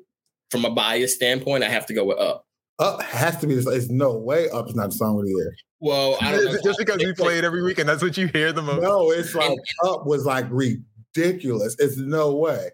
from 0.51 0.66
a 0.66 0.70
bias 0.70 1.13
standpoint. 1.16 1.63
I 1.63 1.70
have 1.70 1.86
to 1.88 1.94
go 1.94 2.06
with 2.06 2.20
up. 2.20 2.46
up 2.80 3.01
has 3.04 3.38
to 3.38 3.48
be. 3.48 3.56
This, 3.56 3.68
it's 3.68 3.89
no 3.89 4.18
way 4.18 4.50
up 4.50 4.68
is 4.68 4.75
not 4.75 4.92
the 4.92 4.96
song 4.96 5.20
of 5.20 5.25
the 5.25 5.32
year. 5.32 5.54
Well, 5.80 6.18
I 6.22 6.32
don't 6.32 6.46
know. 6.54 6.60
just 6.63 6.80
because 6.80 6.98
we 6.98 7.13
play 7.13 7.38
it 7.38 7.44
every 7.44 7.63
week 7.63 7.80
and 7.80 7.88
that's 7.88 8.01
what 8.01 8.18
you 8.18 8.28
hear 8.28 8.51
the 8.51 8.62
most? 8.62 8.82
No, 8.82 9.12
it's 9.12 9.34
like 9.36 9.58
up 9.84 10.06
was 10.06 10.25
like 10.25 10.46
ridiculous. 10.50 11.75
It's 11.80 11.98
no 11.98 12.36
way. 12.36 12.70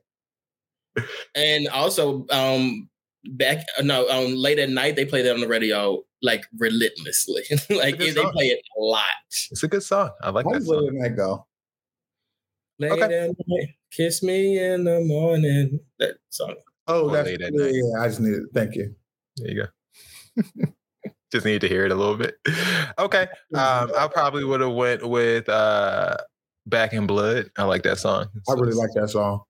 And 1.35 1.67
also, 1.67 2.25
um, 2.31 2.89
back 3.31 3.65
no, 3.83 4.07
um, 4.09 4.35
late 4.35 4.59
at 4.59 4.69
night 4.69 4.95
they 4.95 5.05
play 5.05 5.21
that 5.21 5.33
on 5.33 5.41
the 5.41 5.47
radio 5.47 6.03
like 6.21 6.45
relentlessly. 6.57 7.43
like 7.69 7.97
good 7.97 8.15
they 8.15 8.21
song. 8.21 8.31
play 8.31 8.45
it 8.47 8.61
a 8.77 8.81
lot. 8.81 9.03
It's 9.51 9.63
a 9.63 9.67
good 9.67 9.83
song. 9.83 10.09
I 10.21 10.29
like 10.29 10.45
How 10.45 10.51
that 10.53 10.59
does 10.59 10.67
song. 10.67 10.89
Lil 10.91 11.01
that 11.03 11.15
go? 11.15 11.45
Late 12.79 12.91
Okay. 12.91 13.03
at 13.19 13.29
night, 13.47 13.69
kiss 13.91 14.21
me 14.23 14.59
in 14.59 14.83
the 14.83 14.99
morning. 15.01 15.79
That 15.99 16.15
song. 16.29 16.55
Oh, 16.87 17.09
Or 17.09 17.11
that's 17.13 17.27
Late 17.29 17.41
at 17.41 17.53
yeah, 17.53 17.63
Night. 17.65 17.73
yeah. 17.73 18.01
I 18.03 18.07
just 18.07 18.19
need 18.19 18.33
it. 18.33 18.43
Thank 18.53 18.75
you. 18.75 18.93
There 19.37 19.51
you 19.51 19.63
go. 19.63 20.43
Just 21.31 21.45
need 21.45 21.59
to 21.61 21.67
hear 21.67 21.85
it 21.85 21.91
a 21.91 21.95
little 21.95 22.15
bit. 22.15 22.35
Okay. 22.99 23.27
Um, 23.55 23.91
I 23.97 24.07
probably 24.11 24.43
would 24.45 24.61
have 24.61 24.73
went 24.73 25.07
with 25.07 25.47
uh 25.49 26.17
Back 26.67 26.93
in 26.93 27.07
Blood. 27.07 27.49
I 27.57 27.63
like 27.63 27.83
that 27.83 27.97
song. 27.97 28.27
I 28.49 28.53
really 28.53 28.69
it's, 28.69 28.77
like 28.77 28.91
that 28.95 29.09
song. 29.09 29.41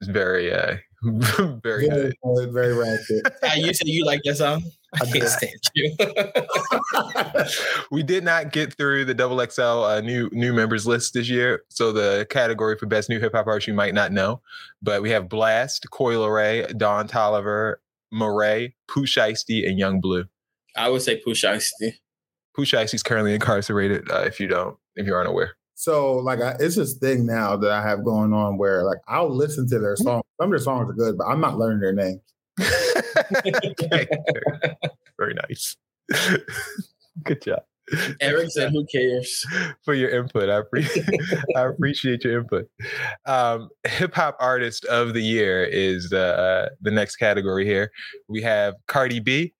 it's 0.00 0.08
very 0.10 0.52
uh 0.52 0.76
very 1.62 1.86
Very, 1.86 1.88
good. 1.88 2.14
good, 2.22 2.52
very 2.52 2.72
ratchet. 2.74 3.22
Ah, 3.42 3.54
you 3.54 3.74
said 3.74 3.86
you 3.88 4.04
like 4.04 4.20
that 4.24 4.36
song? 4.36 4.62
I 4.94 5.04
I 5.04 5.10
can't 5.10 5.28
stand 5.28 5.52
you. 5.74 5.96
we 7.90 8.02
did 8.02 8.24
not 8.24 8.52
get 8.52 8.76
through 8.76 9.04
the 9.04 9.14
double 9.14 9.44
XL 9.44 9.62
uh, 9.62 10.00
new 10.00 10.28
new 10.32 10.52
members 10.52 10.86
list 10.86 11.14
this 11.14 11.28
year. 11.28 11.62
So 11.68 11.92
the 11.92 12.26
category 12.30 12.78
for 12.78 12.86
best 12.86 13.08
new 13.08 13.18
hip 13.20 13.34
hop 13.34 13.46
artist 13.46 13.66
you 13.66 13.74
might 13.74 13.94
not 13.94 14.12
know, 14.12 14.40
but 14.82 15.02
we 15.02 15.10
have 15.10 15.24
Blxst, 15.24 15.90
Coi 15.90 16.14
Leray, 16.14 16.76
Don 16.78 17.08
Toliver, 17.08 17.76
Morray, 18.12 18.74
Pooh 18.88 19.06
Shiesty, 19.06 19.68
and 19.68 19.78
Yung 19.78 20.00
Bleu. 20.00 20.24
I 20.76 20.88
would 20.88 21.02
say 21.02 21.16
Push 21.16 21.44
Icy. 21.44 22.00
Pooh 22.56 22.64
Shiesty's 22.64 23.02
currently 23.02 23.34
incarcerated. 23.34 24.10
Uh, 24.10 24.22
if 24.22 24.38
you 24.38 24.46
don't, 24.46 24.76
if 24.96 25.06
you 25.06 25.14
aren't 25.14 25.28
aware. 25.28 25.56
So 25.84 26.14
like, 26.16 26.40
I, 26.40 26.56
it's 26.58 26.76
this 26.76 26.94
thing 26.94 27.26
now 27.26 27.56
that 27.56 27.70
I 27.70 27.82
have 27.82 28.04
going 28.04 28.32
on 28.32 28.56
where 28.56 28.84
like 28.84 28.98
I'll 29.06 29.28
listen 29.28 29.68
to 29.68 29.78
their 29.78 29.96
songs. 29.96 30.24
Some 30.40 30.46
of 30.46 30.50
their 30.50 30.58
songs 30.58 30.88
are 30.88 30.94
good, 30.94 31.18
but 31.18 31.26
I'm 31.26 31.40
not 31.42 31.58
learning 31.58 31.80
their 31.80 31.92
names. 31.92 32.20
Okay. 33.46 34.06
Very 35.18 35.34
nice. 35.34 35.76
Good 37.24 37.42
job. 37.42 37.60
Eric 38.22 38.50
said, 38.50 38.72
"Who 38.72 38.86
cares?" 38.86 39.44
for 39.84 39.92
your 39.92 40.08
input. 40.08 40.48
I, 40.48 40.62
pre- 40.62 40.88
I 41.56 41.66
appreciate 41.66 42.24
your 42.24 42.38
input. 42.40 42.66
Um, 43.26 43.68
Hip 43.86 44.14
hop 44.14 44.36
artist 44.40 44.86
of 44.86 45.12
the 45.12 45.20
year 45.20 45.64
is 45.64 46.08
the 46.08 46.38
uh, 46.38 46.68
the 46.80 46.90
next 46.90 47.16
category 47.16 47.66
here. 47.66 47.90
We 48.26 48.40
have 48.40 48.74
Cardi 48.88 49.20
B, 49.20 49.52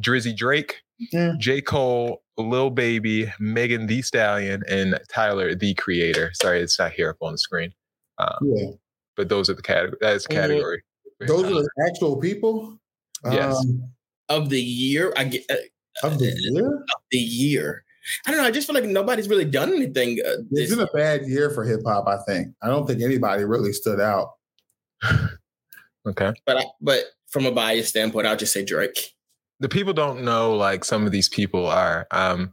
Drizzy 0.00 0.34
Drake, 0.36 0.76
Yeah. 1.12 1.34
J 1.38 1.60
Cole, 1.60 2.21
Lil 2.38 2.70
Baby, 2.70 3.32
Megan 3.38 3.86
Thee 3.86 4.02
Stallion, 4.02 4.62
and 4.68 4.98
Tyler 5.08 5.54
the 5.54 5.74
Creator. 5.74 6.30
Sorry, 6.34 6.60
it's 6.60 6.78
not 6.78 6.92
here 6.92 7.10
up 7.10 7.16
on 7.20 7.32
the 7.32 7.38
screen. 7.38 7.72
Um, 8.18 8.38
Yeah. 8.42 8.70
but 9.16 9.28
those 9.28 9.50
are 9.50 9.54
the 9.54 9.62
category. 9.62 9.98
That's 10.00 10.26
the 10.26 10.34
Mhm. 10.34 10.36
category. 10.40 10.82
Those 11.26 11.44
are 11.44 11.54
the 11.62 11.68
actual 11.88 12.16
people. 12.20 12.78
Yes. 13.24 13.56
Um, 13.56 13.92
Of 14.28 14.48
the 14.48 14.60
year, 14.62 15.12
I 15.16 15.24
get 15.24 15.44
uh, 15.50 15.56
of 16.04 16.18
the 16.18 16.34
year. 16.38 16.84
the 17.10 17.18
year. 17.18 17.84
I 18.26 18.30
don't 18.30 18.40
know. 18.40 18.46
I 18.46 18.50
just 18.50 18.66
feel 18.66 18.74
like 18.74 18.84
nobody's 18.84 19.28
really 19.28 19.44
done 19.44 19.72
anything. 19.74 20.18
Uh, 20.24 20.38
It's 20.50 20.70
this 20.70 20.70
been 20.70 20.80
a 20.80 20.88
bad 20.92 21.26
year 21.26 21.50
for 21.50 21.64
hip 21.64 21.80
hop. 21.84 22.08
I 22.08 22.16
think. 22.24 22.54
I 22.62 22.68
don't 22.68 22.86
think 22.86 23.02
anybody 23.02 23.44
really 23.44 23.72
stood 23.72 24.00
out. 24.00 24.30
Okay. 26.04 26.32
but 26.46 26.56
I, 26.56 26.64
but 26.80 27.04
from 27.28 27.46
a 27.46 27.52
bias 27.52 27.88
standpoint, 27.88 28.26
I'll 28.26 28.36
just 28.36 28.52
say 28.52 28.64
Drake. 28.64 29.12
The 29.62 29.68
people 29.68 29.92
don't 29.92 30.22
know 30.22 30.56
like 30.56 30.84
some 30.84 31.06
of 31.06 31.12
these 31.12 31.28
people 31.28 31.66
are. 31.66 32.06
Um, 32.10 32.52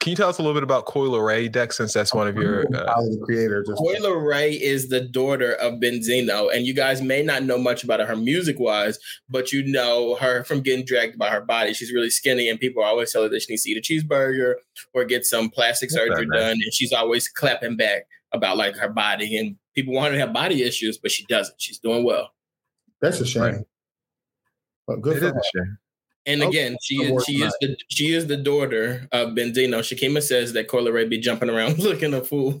can 0.00 0.10
you 0.10 0.16
tell 0.16 0.28
us 0.28 0.36
a 0.36 0.42
little 0.42 0.52
bit 0.52 0.62
about 0.62 0.84
Coi 0.84 1.06
Leray, 1.08 1.50
Dex, 1.50 1.78
since 1.78 1.94
that's 1.94 2.12
one 2.12 2.28
of 2.28 2.36
your 2.36 2.66
uh, 2.76 2.84
Tyler, 2.84 3.08
the 3.08 3.22
creator. 3.24 3.64
Just 3.66 3.78
Coi 3.78 3.94
Leray 3.94 4.60
is 4.60 4.88
the 4.90 5.00
daughter 5.00 5.54
of 5.54 5.80
Benzino, 5.80 6.54
and 6.54 6.66
you 6.66 6.74
guys 6.74 7.00
may 7.00 7.22
not 7.22 7.44
know 7.44 7.56
much 7.56 7.82
about 7.82 8.00
her 8.00 8.14
music 8.14 8.58
wise, 8.58 8.98
but 9.30 9.52
you 9.52 9.64
know 9.64 10.16
her 10.16 10.44
from 10.44 10.60
getting 10.60 10.84
dragged 10.84 11.16
by 11.18 11.30
her 11.30 11.40
body. 11.40 11.72
She's 11.72 11.92
really 11.92 12.10
skinny, 12.10 12.50
and 12.50 12.60
people 12.60 12.82
always 12.82 13.10
tell 13.12 13.22
her 13.22 13.28
that 13.30 13.40
she 13.40 13.52
needs 13.54 13.62
to 13.62 13.70
eat 13.70 13.78
a 13.78 13.80
cheeseburger 13.80 14.56
or 14.92 15.06
get 15.06 15.24
some 15.24 15.48
plastic 15.48 15.88
That's 15.88 15.96
surgery 16.04 16.26
not 16.26 16.34
nice. 16.36 16.40
done, 16.42 16.58
and 16.62 16.74
she's 16.74 16.92
always 16.92 17.26
clapping 17.26 17.76
back 17.78 18.02
about 18.32 18.58
like 18.58 18.76
her 18.76 18.90
body. 18.90 19.38
And 19.38 19.56
people 19.74 19.94
want 19.94 20.08
her 20.12 20.18
to 20.18 20.26
have 20.26 20.34
body 20.34 20.62
issues, 20.62 20.98
but 20.98 21.10
she 21.10 21.24
doesn't. 21.26 21.54
She's 21.58 21.78
doing 21.78 22.04
well. 22.04 22.28
that's 23.00 23.20
a 23.20 23.26
shame. 23.26 23.42
Right. 23.42 23.60
But 24.86 25.00
good 25.00 25.16
It 25.16 25.20
for 25.20 25.26
is 25.28 25.50
her. 25.54 25.80
A 26.26 26.30
shame. 26.30 26.40
And 26.40 26.42
Oh, 26.42 26.48
again, 26.48 26.76
she 26.82 26.96
is 26.96 27.10
working 27.12 27.34
she 27.36 27.42
on 27.42 27.48
is 27.48 27.56
the 27.60 27.76
she 27.88 28.14
is 28.14 28.26
the 28.26 28.36
daughter 28.36 29.06
of 29.12 29.30
Benzino. 29.30 29.80
Shakima 29.80 30.22
says 30.22 30.52
that 30.54 30.68
Coi 30.68 30.80
Leray 30.80 31.08
be 31.08 31.18
jumping 31.18 31.50
around 31.50 31.78
looking 31.80 32.14
a 32.14 32.22
fool. 32.22 32.58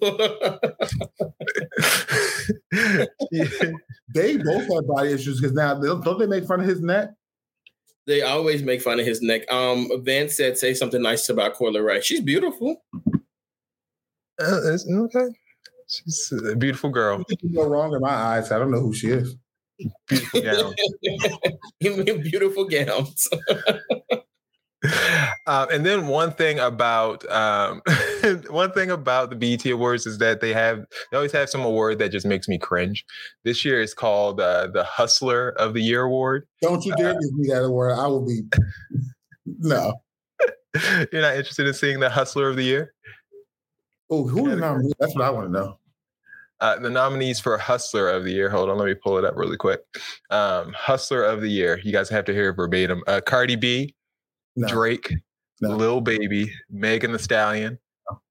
They 4.14 4.36
both 4.36 4.72
have 4.72 4.86
body 4.86 5.12
issues 5.12 5.40
because 5.40 5.54
now 5.54 5.74
don't 5.80 6.18
they 6.18 6.26
make 6.26 6.44
fun 6.46 6.60
of 6.60 6.66
his 6.66 6.80
neck? 6.80 7.10
They 8.06 8.22
always 8.22 8.62
make 8.62 8.82
fun 8.82 9.00
of 9.00 9.06
his 9.06 9.22
neck. 9.22 9.50
Um, 9.50 9.88
Vance 10.04 10.36
said, 10.36 10.58
"Say 10.58 10.74
something 10.74 11.00
nice 11.02 11.28
about 11.28 11.54
Coi 11.54 11.70
Leray. 11.70 12.02
She's 12.02 12.20
beautiful. 12.20 12.82
Uh, 14.40 14.58
it's- 14.74 14.86
okay. 14.90 15.26
She's 15.88 16.32
a 16.50 16.56
beautiful 16.56 16.90
girl. 16.90 17.18
What 17.18 17.28
could 17.40 17.54
go 17.54 17.64
wrong 17.66 17.94
in 17.94 18.00
my 18.00 18.08
eyes? 18.12 18.50
I 18.52 18.58
don't 18.58 18.70
know 18.70 18.80
who 18.80 18.92
she 18.92 19.08
is. 19.08 19.36
Beautiful 20.08 20.40
gown. 20.42 22.22
beautiful 22.22 22.64
gowns. 22.68 23.28
Um, 25.46 25.68
and 25.70 25.84
then 25.84 26.06
one 26.06 26.32
thing 26.32 26.58
about 26.58 27.30
um, 27.30 27.82
one 28.48 28.72
thing 28.72 28.90
about 28.90 29.28
the 29.28 29.36
BET 29.36 29.66
Awards 29.66 30.06
is 30.06 30.16
that 30.16 30.40
they 30.40 30.54
have 30.54 30.86
they 31.10 31.18
always 31.18 31.32
have 31.32 31.50
some 31.50 31.62
award 31.62 31.98
that 31.98 32.10
just 32.10 32.24
makes 32.24 32.48
me 32.48 32.56
cringe. 32.56 33.04
This 33.44 33.62
year 33.62 33.82
is 33.82 33.92
called 33.92 34.40
uh, 34.40 34.68
the 34.68 34.84
Hustler 34.84 35.50
of 35.50 35.74
the 35.74 35.82
Year 35.82 36.04
Award. 36.04 36.46
Don't 36.62 36.82
you 36.86 36.96
dare 36.96 37.12
give 37.12 37.34
me 37.34 37.48
that 37.48 37.62
award. 37.62 37.92
I 37.92 38.06
will 38.06 38.24
be. 38.24 38.40
No. 39.58 39.92
You're 41.12 41.22
not 41.22 41.36
interested 41.36 41.66
in 41.66 41.74
seeing 41.74 42.00
the 42.00 42.08
Hustler 42.08 42.48
of 42.48 42.56
the 42.56 42.64
Year? 42.64 42.94
Oh, 44.08 44.26
who 44.26 44.48
is 44.48 44.58
nominated? 44.58 44.94
That's 44.98 45.14
what 45.14 45.24
I 45.24 45.30
want 45.30 45.48
to 45.48 45.52
know. 45.52 45.78
Uh, 46.64 46.78
the 46.78 46.88
nominees 46.88 47.38
for 47.38 47.58
Hustler 47.58 48.08
of 48.08 48.24
the 48.24 48.32
Year. 48.32 48.48
Hold 48.48 48.70
on, 48.70 48.78
let 48.78 48.86
me 48.86 48.94
pull 48.94 49.18
it 49.18 49.24
up 49.26 49.36
really 49.36 49.58
quick. 49.58 49.80
Um, 50.30 50.72
Hustler 50.72 51.22
of 51.22 51.42
the 51.42 51.48
Year. 51.48 51.78
You 51.84 51.92
guys 51.92 52.08
have 52.08 52.24
to 52.24 52.32
hear 52.32 52.54
verbatim. 52.54 53.02
Uh, 53.06 53.20
Cardi 53.20 53.54
B, 53.54 53.94
No. 54.56 54.66
Drake, 54.66 55.12
No. 55.60 55.76
Lil 55.76 56.00
Baby, 56.00 56.50
Megan 56.70 57.12
Thee 57.12 57.18
Stallion, 57.18 57.78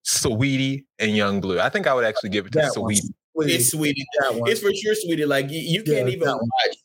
Saweetie, 0.04 0.84
and 0.98 1.16
Yung 1.16 1.42
Bleu. 1.42 1.60
I 1.60 1.70
think 1.70 1.86
I 1.86 1.94
would 1.94 2.06
actually 2.06 2.30
give 2.32 2.48
it 2.48 2.54
to 2.54 2.60
That. 2.60 2.72
Saweetie. 2.74 3.12
Please, 3.36 3.56
it's 3.56 3.76
Saweetie. 3.76 4.04
that 4.22 4.34
one. 4.34 4.50
It's 4.50 4.62
for 4.62 4.74
sure, 4.74 4.96
Saweetie. 4.96 5.28
Like 5.28 5.52
you, 5.52 5.60
you 5.60 5.84
Yeah, 5.86 5.98
can't 6.00 6.10
even 6.10 6.28
watch. 6.28 6.76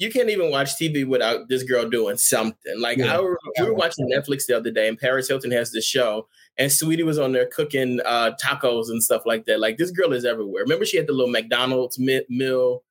You 0.00 0.10
can't 0.10 0.30
even 0.30 0.50
watch 0.50 0.70
TV 0.76 1.06
without 1.06 1.48
this 1.50 1.62
girl 1.62 1.88
doing 1.88 2.16
something. 2.16 2.80
Like 2.80 2.96
Yeah, 2.98 3.18
I, 3.18 3.20
were, 3.20 3.38
we 3.58 3.66
were 3.66 3.74
watching 3.74 4.08
Netflix 4.10 4.46
the 4.46 4.56
other 4.56 4.70
day, 4.70 4.88
and 4.88 4.98
Paris 4.98 5.28
Hilton 5.28 5.50
has 5.50 5.72
this 5.72 5.84
show, 5.84 6.26
and 6.56 6.70
Saweetie 6.70 7.04
was 7.04 7.18
on 7.18 7.32
there 7.32 7.46
cooking 7.46 8.00
uh, 8.06 8.32
tacos 8.42 8.88
and 8.88 9.02
stuff 9.02 9.22
like 9.26 9.44
that. 9.44 9.60
Like 9.60 9.76
this 9.76 9.90
girl 9.90 10.14
is 10.14 10.24
everywhere. 10.24 10.62
Remember, 10.62 10.86
she 10.86 10.96
had 10.96 11.06
the 11.06 11.12
little 11.12 11.30
McDonald's 11.30 11.98
mi- 11.98 12.24
meal, 12.30 12.82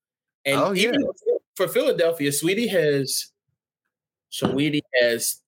and 0.46 0.60
Oh, 0.60 0.72
yeah. 0.72 0.90
even 0.90 1.02
for 1.56 1.68
Philadelphia, 1.68 2.30
Saweetie 2.30 2.70
has 2.70 3.32
Saweetie 4.32 4.82
has 5.02 5.42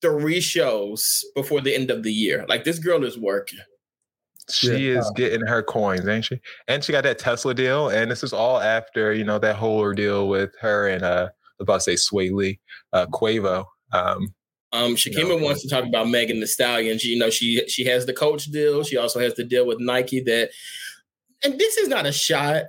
three 0.00 0.40
shows 0.40 1.24
before 1.34 1.60
the 1.60 1.74
end 1.74 1.90
of 1.90 2.04
the 2.04 2.12
year. 2.12 2.46
Like 2.48 2.64
this 2.64 2.78
girl 2.78 3.04
is 3.04 3.18
working. 3.18 3.58
She 4.50 4.92
Yeah. 4.92 4.98
is 4.98 5.10
getting 5.16 5.44
her 5.46 5.62
coins, 5.62 6.06
ain't 6.06 6.24
she? 6.24 6.40
And 6.68 6.82
she 6.84 6.92
got 6.92 7.04
that 7.04 7.18
Tesla 7.18 7.52
deal. 7.54 7.88
And 7.88 8.10
this 8.10 8.22
is 8.22 8.32
all 8.32 8.60
after, 8.60 9.12
you 9.12 9.24
know, 9.24 9.38
that 9.40 9.56
whole 9.56 9.78
ordeal 9.78 10.28
with 10.28 10.50
her 10.60 10.88
and 10.88 11.02
uh 11.02 11.28
I 11.58 11.62
about 11.62 11.80
to 11.80 11.80
say 11.80 11.94
Swae 11.94 12.32
Lee, 12.32 12.60
uh 12.92 13.06
Quavo. 13.06 13.64
Um 13.92 14.34
Um, 14.72 14.94
she 14.96 15.10
Shakima 15.10 15.38
No. 15.38 15.44
wants 15.44 15.62
to 15.62 15.68
talk 15.68 15.84
about 15.84 16.08
Megan 16.08 16.40
Thee 16.40 16.46
Stallion. 16.46 16.98
She, 16.98 17.08
you 17.08 17.18
know, 17.18 17.30
she 17.30 17.66
she 17.68 17.84
has 17.86 18.06
the 18.06 18.12
coach 18.12 18.44
deal. 18.46 18.82
She 18.84 18.96
also 18.96 19.18
has 19.20 19.34
the 19.34 19.44
deal 19.44 19.66
with 19.66 19.80
Nike. 19.80 20.20
That, 20.20 20.50
and 21.44 21.58
this 21.58 21.76
is 21.76 21.88
not 21.88 22.04
a 22.06 22.12
shot, 22.12 22.64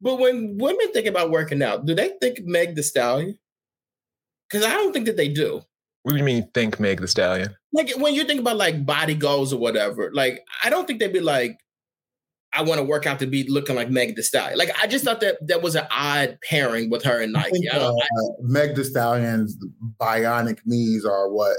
but 0.00 0.16
when 0.18 0.58
women 0.58 0.92
think 0.92 1.06
about 1.06 1.30
working 1.30 1.62
out, 1.62 1.86
do 1.86 1.94
they 1.94 2.12
think 2.20 2.40
Meg 2.44 2.74
Thee 2.74 2.82
Stallion? 2.82 3.38
Because 4.48 4.64
I 4.66 4.74
don't 4.74 4.92
think 4.92 5.06
that 5.06 5.16
they 5.16 5.28
do. 5.28 5.62
What 6.06 6.12
do 6.12 6.18
you 6.18 6.24
mean 6.24 6.48
think 6.54 6.78
Meg 6.78 7.00
Thee 7.00 7.08
Stallion? 7.08 7.52
Like 7.72 7.90
when 7.96 8.14
you 8.14 8.22
think 8.22 8.38
about 8.38 8.56
like 8.56 8.86
body 8.86 9.16
goals 9.16 9.52
or 9.52 9.58
whatever, 9.58 10.12
like 10.14 10.44
I 10.62 10.70
don't 10.70 10.86
think 10.86 11.00
they'd 11.00 11.12
be 11.12 11.18
like, 11.18 11.58
I 12.52 12.62
want 12.62 12.78
to 12.78 12.84
work 12.84 13.06
out 13.06 13.18
to 13.18 13.26
be 13.26 13.42
looking 13.48 13.74
like 13.74 13.90
Meg 13.90 14.14
Thee 14.14 14.22
Stallion. 14.22 14.56
Like 14.56 14.70
I 14.80 14.86
just 14.86 15.04
thought 15.04 15.18
that 15.22 15.44
that 15.48 15.62
was 15.62 15.74
an 15.74 15.84
odd 15.90 16.38
pairing 16.48 16.90
with 16.90 17.02
her 17.02 17.20
and 17.20 17.36
I 17.36 17.40
Nike. 17.40 17.50
think 17.54 17.74
I 17.74 17.78
uh, 17.78 17.80
don't, 17.90 18.02
Meg 18.40 18.76
Thee 18.76 18.84
Stallion's 18.84 19.56
bionic 20.00 20.60
knees 20.64 21.04
are 21.04 21.28
what 21.28 21.56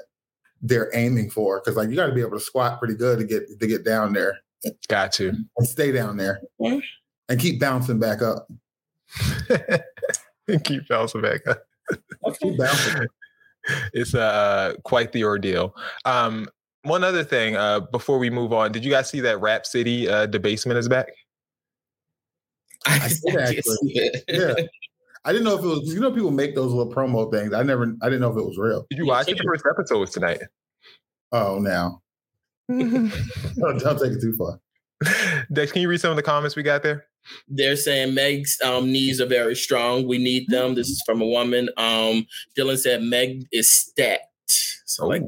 they're 0.61 0.89
aiming 0.93 1.29
for 1.29 1.59
because 1.59 1.75
like 1.75 1.89
you 1.89 1.97
got 1.97 2.07
to 2.07 2.13
be 2.13 2.21
able 2.21 2.31
to 2.31 2.39
squat 2.39 2.79
pretty 2.79 2.95
good 2.95 3.19
to 3.19 3.25
get 3.25 3.43
to 3.59 3.67
get 3.67 3.83
down 3.83 4.13
there 4.13 4.39
Got 4.87 5.11
to. 5.13 5.33
and 5.57 5.67
stay 5.67 5.91
down 5.91 6.15
there 6.15 6.39
Yeah. 6.57 6.79
and 7.27 7.37
keep 7.37 7.59
bouncing 7.59 7.99
back 7.99 8.21
up. 8.21 8.47
and 10.47 10.63
Keep 10.63 10.87
bouncing 10.87 11.21
back 11.21 11.45
up. 11.47 11.63
Keep 12.41 12.57
bouncing. 12.57 13.07
It's 13.93 14.13
uh 14.15 14.73
quite 14.83 15.11
the 15.11 15.23
ordeal. 15.23 15.75
Um 16.05 16.47
one 16.83 17.03
other 17.03 17.23
thing, 17.23 17.55
uh, 17.57 17.81
before 17.81 18.17
we 18.17 18.29
move 18.29 18.53
on, 18.53 18.71
did 18.71 18.85
you 18.85 18.91
guys 18.91 19.09
see 19.09 19.19
that 19.21 19.41
Rap 19.41 19.65
City 19.65 20.07
uh 20.07 20.25
The 20.27 20.39
Basement 20.39 20.77
is 20.79 20.87
back? 20.87 21.07
I, 22.85 22.95
I 22.95 22.99
just- 23.09 23.23
did 23.25 23.35
I 23.35 23.37
can't 23.45 23.57
actually. 23.57 23.77
see 23.83 23.99
it. 23.99 24.23
Yeah. 24.27 24.65
I 25.25 25.33
didn't 25.33 25.43
know 25.45 25.55
if 25.57 25.63
it 25.63 25.67
was 25.67 25.93
you 25.93 25.99
know 25.99 26.11
people 26.11 26.31
make 26.31 26.55
those 26.55 26.71
little 26.71 26.93
promo 26.93 27.29
things. 27.31 27.53
I 27.53 27.63
never 27.63 27.93
I 28.01 28.05
didn't 28.05 28.21
know 28.21 28.31
if 28.31 28.37
it 28.37 28.45
was 28.45 28.57
real. 28.57 28.85
Did 28.89 28.99
you 28.99 29.05
watch 29.07 29.27
it? 29.27 29.37
The 29.37 29.43
first 29.43 29.65
episode 29.69 29.99
was 29.99 30.11
tonight. 30.11 30.41
Oh 31.33 31.59
now. 31.59 32.01
Don't, 32.69 33.09
don't 33.57 33.99
take 33.99 34.13
it 34.13 34.21
too 34.21 34.37
far. 34.37 34.59
Dex, 35.51 35.71
can 35.73 35.81
you 35.81 35.89
read 35.89 35.99
some 35.99 36.11
of 36.11 36.15
the 36.15 36.23
comments 36.23 36.55
we 36.55 36.63
got 36.63 36.83
there? 36.83 37.06
They're 37.47 37.75
saying 37.75 38.13
Meg's 38.13 38.57
um, 38.63 38.91
knees 38.91 39.21
are 39.21 39.25
very 39.25 39.55
strong. 39.55 40.07
We 40.07 40.17
need 40.17 40.49
them. 40.49 40.75
This 40.75 40.89
is 40.89 41.01
from 41.05 41.21
a 41.21 41.27
woman. 41.27 41.69
Um, 41.77 42.25
Dylan 42.57 42.77
said 42.77 43.01
Meg 43.01 43.47
is 43.51 43.69
stacked. 43.69 44.23
So 44.85 45.07
like 45.07 45.21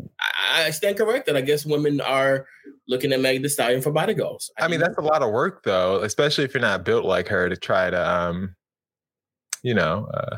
I, 0.53 0.65
I 0.65 0.69
stand 0.71 0.97
corrected. 0.97 1.35
I 1.35 1.41
guess 1.41 1.65
women 1.65 2.01
are 2.01 2.47
looking 2.87 3.11
at 3.13 3.19
Meg 3.19 3.43
Thee 3.43 3.49
Stallion 3.49 3.81
for 3.81 3.91
body 3.91 4.13
goals. 4.13 4.51
I 4.57 4.67
mean, 4.67 4.79
that's 4.79 4.97
a 4.97 5.01
lot 5.01 5.21
of 5.21 5.31
work 5.31 5.63
though, 5.63 5.97
especially 6.01 6.45
if 6.45 6.53
you're 6.53 6.61
not 6.61 6.83
built 6.85 7.05
like 7.05 7.27
her 7.27 7.49
to 7.49 7.55
try 7.57 7.89
to 7.89 8.09
um 8.09 8.55
you 9.61 9.73
know, 9.73 10.07
uh 10.13 10.37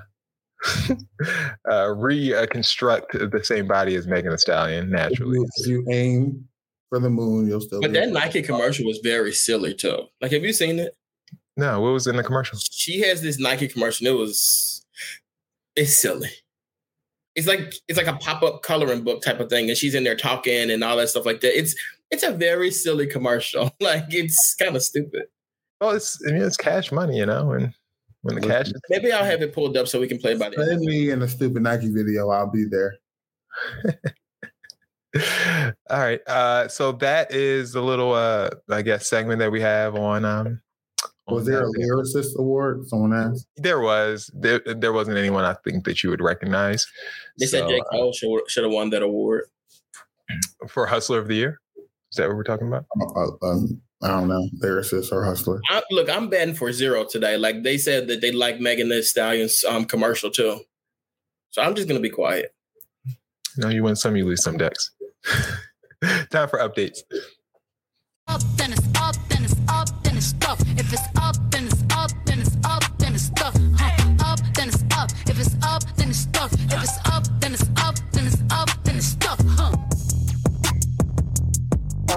uh 1.72 1.96
reconstruct 1.96 3.14
the 3.14 3.44
same 3.44 3.68
body 3.68 3.96
as 3.96 4.08
Megan 4.08 4.32
Thee 4.32 4.38
Stallion 4.38 4.86
If 4.86 4.92
naturally. 4.92 5.38
you, 5.38 5.48
if 5.56 5.68
you 5.68 5.86
aim 5.90 6.48
for 6.90 7.00
the 7.00 7.10
moon, 7.10 7.48
you'll 7.48 7.62
still. 7.62 7.82
But 7.82 7.94
that 7.94 8.10
Nike 8.10 8.42
commercial 8.42 8.86
was 8.86 9.00
very 9.02 9.32
silly 9.32 9.74
too. 9.74 10.08
Like, 10.22 10.32
have 10.32 10.44
you 10.44 10.54
seen 10.54 10.80
it? 10.80 10.96
No, 11.58 11.82
what 11.82 11.94
was 11.94 12.08
in 12.08 12.16
the 12.16 12.24
commercial? 12.24 12.58
She 12.60 13.02
has 13.02 13.22
this 13.22 13.40
Nike 13.40 13.68
commercial. 13.68 14.08
It 14.08 14.18
was 14.18 14.86
it's 15.76 16.02
silly. 16.02 16.30
It's 17.36 17.48
like 17.48 17.74
it's 17.88 17.98
like 17.98 18.08
a 18.08 18.18
pop-up 18.18 18.62
coloring 18.62 19.04
book 19.04 19.22
type 19.22 19.40
of 19.40 19.50
thing, 19.50 19.70
and 19.70 19.78
she's 19.78 19.96
in 19.96 20.04
there 20.04 20.16
talking 20.16 20.70
and 20.72 20.84
all 20.84 20.98
that 20.98 21.10
stuff 21.10 21.26
like 21.26 21.42
that. 21.42 21.58
It's 21.58 21.76
it's 22.10 22.24
a 22.24 22.32
very 22.32 22.72
silly 22.72 23.08
commercial. 23.08 23.72
Like 23.82 24.06
it's 24.10 24.56
kind 24.56 24.76
of 24.76 24.84
stupid. 24.84 25.24
Well, 25.80 25.92
it's 25.92 26.22
I 26.28 26.32
mean 26.32 26.42
it's 26.42 26.58
cash 26.58 26.92
money, 26.92 27.18
you 27.18 27.26
know, 27.26 27.52
and 27.52 27.74
when 28.22 28.36
the 28.36 28.42
cash 28.42 28.68
is 28.68 28.82
Maybe 28.90 29.12
I'll 29.12 29.26
have 29.26 29.42
it 29.42 29.54
pulled 29.54 29.78
up 29.78 29.88
so 29.88 30.00
we 30.00 30.08
can 30.08 30.20
play 30.20 30.36
by 30.36 30.50
the 30.50 30.60
end. 30.60 30.68
Send 30.68 30.82
me 30.82 31.10
in 31.10 31.22
a 31.22 31.28
stupid 31.28 31.64
Nike 31.64 31.90
video. 31.90 32.30
I'll 32.30 32.52
be 32.52 32.66
there. 32.66 32.96
All 35.90 36.00
right. 36.00 36.22
Uh, 36.28 36.68
so 36.68 36.92
that 36.94 37.34
is 37.34 37.74
the 37.74 37.82
little, 37.82 38.14
uh, 38.14 38.52
I 38.70 38.82
guess, 38.82 39.10
segment 39.10 39.40
that 39.40 39.52
we 39.52 39.60
have 39.62 39.96
on. 39.96 40.24
Um, 40.24 40.62
Was 41.32 41.46
there 41.46 41.64
a 41.64 41.72
lyricist 41.72 42.38
award? 42.38 42.88
Someone 42.88 43.14
asked. 43.14 43.48
There 43.58 43.80
was. 43.80 44.30
There, 44.34 44.60
there 44.60 44.94
wasn't 44.94 45.18
anyone 45.18 45.44
I 45.46 45.56
think 45.64 45.86
that 45.86 46.04
you 46.04 46.10
would 46.10 46.22
recognize. 46.22 46.86
They 47.40 47.46
said 47.46 47.62
So, 47.64 47.70
J. 47.70 47.82
Cole 47.92 48.14
should 48.14 48.30
should 48.48 48.64
have 48.64 48.74
won 48.74 48.90
that 48.92 49.02
award. 49.02 49.46
uh, 50.30 50.68
for 50.68 50.86
Hustler 50.86 51.20
of 51.20 51.28
the 51.28 51.36
Year. 51.36 51.60
Is 52.12 52.18
that 52.18 52.28
what 52.28 52.36
we're 52.38 52.44
talking 52.44 52.68
about? 52.68 52.86
Uh, 53.00 53.48
um, 53.48 53.82
I 54.04 54.08
don't 54.10 54.28
know, 54.28 54.50
lyricist 54.62 55.12
or 55.12 55.24
hustler. 55.24 55.62
I, 55.70 55.82
look, 55.92 56.10
I'm 56.10 56.28
betting 56.28 56.56
for 56.56 56.72
zero 56.74 57.06
today. 57.06 57.38
Like 57.38 57.64
they 57.64 57.78
said 57.78 58.08
that 58.08 58.20
they 58.20 58.32
like 58.32 58.60
Megan 58.60 58.90
Thee 58.90 59.02
Stallion's 59.02 59.64
um, 59.64 59.86
commercial 59.86 60.30
too. 60.32 60.60
So 61.52 61.62
I'm 61.62 61.76
just 61.76 61.88
gonna 61.88 62.00
be 62.02 62.10
quiet. 62.10 62.54
No, 63.58 63.70
you 63.70 63.84
win 63.84 63.96
some, 63.96 64.16
you 64.16 64.26
lose 64.26 64.44
some 64.44 64.58
decks. 64.58 64.92
Time 66.32 66.50
for 66.50 66.60
updates. 66.60 67.00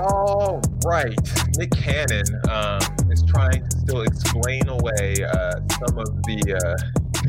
All 0.00 0.60
right. 0.84 1.16
Nick 1.56 1.70
Cannon 1.70 2.24
um, 2.50 2.80
is 3.10 3.22
trying 3.24 3.68
to 3.68 3.78
still 3.78 4.02
explain 4.02 4.68
away 4.68 5.14
uh, 5.24 5.52
some 5.78 5.98
of 5.98 6.08
the, 6.24 6.76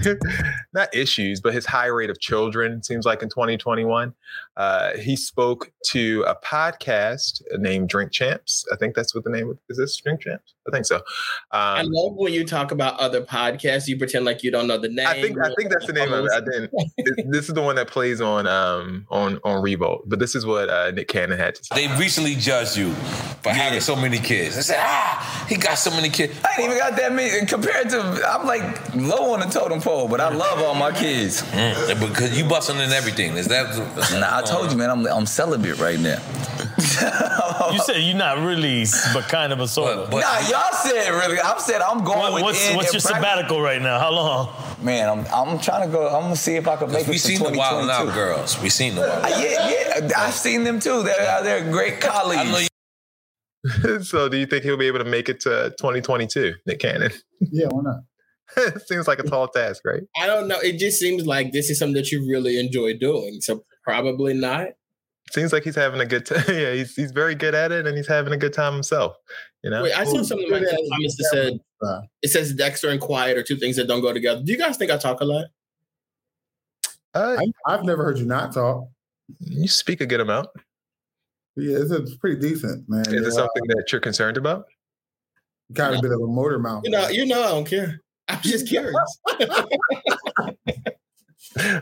uh, 0.04 0.56
not 0.74 0.94
issues, 0.94 1.42
but 1.42 1.54
his 1.54 1.66
high 1.66 1.88
rate 1.88 2.10
of 2.10 2.20
children, 2.20 2.84
seems 2.84 3.06
like 3.06 3.22
in 3.22 3.30
2021. 3.30 4.14
Uh, 4.58 4.98
he 4.98 5.16
spoke 5.16 5.72
to 5.86 6.24
a 6.28 6.36
podcast 6.36 7.42
named 7.58 7.90
Drink 7.90 8.12
Champs. 8.12 8.66
I 8.74 8.76
think 8.76 8.96
that's 8.96 9.14
what 9.14 9.24
the 9.24 9.30
name 9.30 9.50
of 9.50 9.58
is. 9.70 9.78
This 9.78 9.96
Drink 9.98 10.22
Champs? 10.22 10.55
I 10.68 10.72
think 10.72 10.86
so. 10.86 11.02
I 11.52 11.82
Um, 11.82 11.88
love 11.92 12.14
when 12.16 12.34
you 12.34 12.44
talk 12.46 12.72
about 12.72 13.00
other 13.00 13.22
podcasts. 13.22 13.88
You 13.88 13.98
pretend 13.98 14.26
like 14.26 14.44
you 14.44 14.50
don't 14.50 14.66
know 14.68 14.78
the 14.80 14.90
name. 14.90 15.06
I 15.08 15.22
think 15.22 15.38
I 15.40 15.54
think 15.56 15.70
that's 15.72 15.86
the 15.86 15.94
name 15.94 16.12
of 16.12 16.26
it. 16.26 16.32
I 16.34 16.40
didn't. 16.40 16.72
it- 16.98 17.26
this 17.32 17.48
is 17.48 17.54
the 17.54 17.62
one 17.62 17.76
that 17.76 17.88
plays 17.88 18.20
on 18.20 18.48
um 18.48 19.06
on 19.12 19.40
on 19.44 19.62
Revolt. 19.62 20.04
But 20.10 20.20
this 20.20 20.34
is 20.36 20.46
what 20.46 20.70
uh, 20.70 20.90
Nick 20.92 21.08
Cannon 21.08 21.38
had 21.38 21.56
to 21.56 21.64
say. 21.64 21.88
They 21.88 22.00
recently 22.00 22.34
judged 22.36 22.78
you 22.78 22.94
for 23.44 23.50
having 23.50 23.80
so 23.80 23.96
many 23.96 24.18
kids. 24.18 24.56
They 24.56 24.62
said, 24.64 24.78
ah, 24.80 25.46
he 25.48 25.56
got 25.56 25.76
so 25.76 25.92
many 25.92 26.10
kids. 26.10 26.34
I 26.44 26.62
ain't 26.62 26.66
even 26.72 26.78
got 26.80 26.96
that 26.98 27.14
many 27.14 27.46
compared 27.46 27.90
to. 27.92 28.00
I'm 28.28 28.48
like 28.48 28.96
low 28.96 29.34
on 29.34 29.42
the 29.42 29.46
totem 29.48 29.82
pole, 29.82 30.08
but 30.08 30.20
I 30.20 30.30
love 30.34 30.60
all 30.64 30.74
my 30.74 30.92
kids. 30.92 31.44
Mm, 31.44 32.00
because 32.10 32.36
you 32.38 32.44
busting 32.50 32.78
in 32.78 32.92
everything. 32.92 33.38
Is 33.38 33.48
that? 33.50 33.76
Nah, 34.20 34.38
I 34.38 34.42
told 34.42 34.72
you, 34.72 34.78
man, 34.78 34.90
I'm 34.90 35.06
I'm 35.06 35.26
celibate 35.28 35.78
right 35.78 36.00
now. 36.00 36.18
You 36.78 37.80
said 37.80 37.98
you're 37.98 38.16
not 38.18 38.40
really, 38.46 38.86
but 39.14 39.24
kind 39.30 39.54
of 39.54 39.60
a 39.60 39.68
sort 39.68 39.92
of. 39.94 40.10
But, 40.12 40.12
but 40.12 40.22
Nah, 40.22 40.50
y'all 40.50 40.74
said 40.74 41.10
really. 41.10 41.40
I'm 41.40 41.60
said 41.60 41.82
I'm 41.82 42.04
going 42.04 42.20
What- 42.34 42.42
what's 42.44 42.60
what's 42.76 42.94
your 42.94 43.02
practice- 43.02 43.04
sabbatical 43.04 43.62
right 43.62 43.82
now? 43.82 44.00
How 44.00 44.12
long? 44.12 44.50
Man, 44.84 45.08
I'm 45.10 45.26
I'm 45.34 45.60
trying 45.60 45.88
to 45.90 45.92
go. 45.92 46.08
I'm 46.08 46.24
gonna 46.24 46.36
see 46.36 46.56
if 46.56 46.68
I 46.68 46.76
can 46.76 46.92
make 46.92 47.08
it 47.08 47.12
to 47.12 47.20
seen 47.20 47.40
the 47.40 47.52
Wild 47.58 47.84
'N 47.84 47.88
2022. 47.88 48.10
Out 48.10 48.14
girls. 48.16 48.62
We 48.62 48.70
seen 48.70 48.96
the 48.96 49.02
Wild. 49.02 49.12
'N 49.26 49.32
Uh, 49.32 49.36
Out. 49.36 49.42
Yeah, 49.42 50.00
yeah, 50.08 50.12
I've 50.18 50.34
seen 50.34 50.64
them 50.64 50.80
too. 50.80 51.04
They're 51.04 51.44
they're 51.44 51.72
great 51.72 52.02
colleagues. 52.02 52.42
I 52.42 52.52
know 52.52 52.58
you. 52.58 54.04
so, 54.04 54.30
do 54.30 54.38
you 54.38 54.46
think 54.46 54.64
he'll 54.64 54.78
be 54.78 54.88
able 54.88 55.00
to 55.00 55.06
make 55.06 55.28
it 55.30 55.40
to 55.42 55.74
2022, 55.80 56.54
Nick 56.68 56.80
Cannon? 56.80 57.12
Yeah, 57.40 57.68
why 57.70 57.82
not? 57.84 58.82
Seems 58.86 59.08
like 59.08 59.18
a 59.20 59.24
tall 59.24 59.48
task, 59.48 59.82
right? 59.86 60.04
I 60.16 60.28
don't 60.28 60.48
know. 60.48 60.60
It 60.60 60.78
just 60.78 61.00
seems 61.00 61.26
like 61.26 61.52
this 61.52 61.70
is 61.72 61.80
something 61.80 61.96
that 61.96 62.12
you 62.12 62.28
really 62.30 62.60
enjoy 62.60 62.96
doing. 62.98 63.40
So 63.42 63.64
probably 63.84 64.36
not. 64.36 64.68
Seems 65.32 65.52
like 65.52 65.64
he's 65.64 65.76
having 65.76 66.00
a 66.00 66.06
good 66.06 66.26
time. 66.26 66.44
yeah, 66.48 66.74
he's 66.74 66.96
he's 66.96 67.12
very 67.12 67.36
good 67.36 67.56
at 67.56 67.72
it, 67.72 67.88
and 67.88 67.98
he's 67.98 68.08
having 68.08 68.32
a 68.34 68.38
good 68.38 68.54
time 68.54 68.74
himself. 68.74 69.16
You 69.64 69.70
know. 69.72 69.84
Wait, 69.84 69.98
I 69.98 70.04
saw 70.04 70.22
something 70.22 70.50
like 70.52 70.62
the 70.62 70.90
comments 70.92 71.16
that 71.18 71.30
said 71.32 71.60
Uh, 71.82 72.02
it 72.22 72.30
says 72.30 72.54
Dexter 72.54 72.90
and 72.90 73.02
Quiet 73.02 73.38
are 73.38 73.44
two 73.44 73.58
things 73.58 73.76
that 73.78 73.88
don't 73.88 74.02
go 74.02 74.14
together. 74.14 74.42
Do 74.44 74.52
you 74.52 74.58
guys 74.58 74.78
think 74.78 74.92
I 74.92 74.98
talk 74.98 75.22
a 75.22 75.26
lot? 75.26 75.46
Uh, 77.14 77.38
I, 77.40 77.74
I've 77.74 77.84
never 77.84 78.04
heard 78.04 78.18
you 78.20 78.26
not 78.26 78.54
talk. 78.54 78.88
you 79.40 79.68
speak 79.68 80.02
a 80.02 80.06
good 80.06 80.20
amount. 80.20 80.48
Yeah, 81.56 81.78
it's, 81.78 81.90
it's 81.92 82.16
pretty 82.16 82.40
decent, 82.40 82.88
man. 82.90 83.02
Is 83.08 83.14
Yeah, 83.14 83.20
it 83.28 83.32
something 83.32 83.64
that 83.68 83.86
you're 83.92 84.02
concerned 84.02 84.38
about? 84.38 84.66
Got 85.74 85.96
a 85.96 86.02
bit 86.02 86.12
of 86.12 86.20
a 86.20 86.28
motor 86.28 86.60
mouth. 86.60 86.84
You 86.84 86.92
know, 86.92 87.08
you 87.08 87.26
know, 87.26 87.42
I 87.44 87.48
don't 87.48 87.66
care. 87.66 88.02
I'm 88.28 88.42
just 88.42 88.68
curious. 88.72 89.20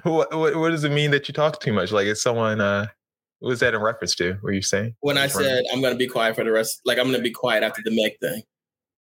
what, 0.03 0.33
what 0.33 0.55
what 0.55 0.69
does 0.69 0.83
it 0.83 0.91
mean 0.91 1.11
that 1.11 1.27
you 1.27 1.33
talk 1.33 1.59
too 1.59 1.73
much? 1.73 1.91
Like, 1.91 2.05
is 2.05 2.21
someone? 2.21 2.61
uh 2.61 2.87
What 3.43 3.49
was 3.49 3.59
that 3.59 3.73
in 3.73 3.81
reference 3.81 4.15
to? 4.15 4.37
Were 4.41 4.53
you 4.53 4.61
saying? 4.61 4.95
when 5.01 5.17
I 5.17 5.27
said 5.27 5.65
I'm 5.73 5.81
gonna 5.81 5.95
be 5.95 6.07
quiet 6.07 6.33
for 6.33 6.45
the 6.45 6.51
rest, 6.53 6.79
like 6.85 6.97
I'm 6.97 7.11
gonna 7.11 7.19
be 7.19 7.29
quiet 7.29 7.61
after 7.61 7.81
the 7.83 7.91
Meg 7.93 8.17
thing. 8.21 8.41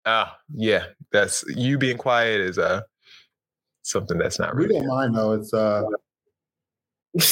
Ah, 0.04 0.36
yeah, 0.52 0.86
that's 1.12 1.44
you 1.56 1.78
being 1.78 2.00
quiet 2.00 2.42
is 2.42 2.58
uh 2.58 2.82
something 3.84 4.18
that's 4.18 4.40
not 4.40 4.56
we 4.56 4.68
don't 4.68 4.88
mind 4.88 5.16
though. 5.16 5.34
It's 5.34 5.54
uh 5.54 5.84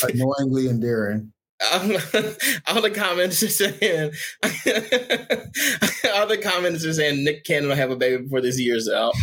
annoyingly 0.03 0.69
endearing. 0.69 1.33
Um, 1.73 1.93
all 2.67 2.79
the 2.83 2.91
comments 2.93 3.41
are 3.41 3.49
saying, 3.49 4.11
all 6.13 6.27
the 6.27 6.37
comments 6.37 6.85
are 6.85 6.93
saying 6.93 7.23
Nick 7.23 7.43
Cannon 7.43 7.69
will 7.69 7.75
have 7.75 7.89
a 7.89 7.95
baby 7.95 8.21
before 8.21 8.41
this 8.41 8.59
year's 8.59 8.87
out. 8.87 9.15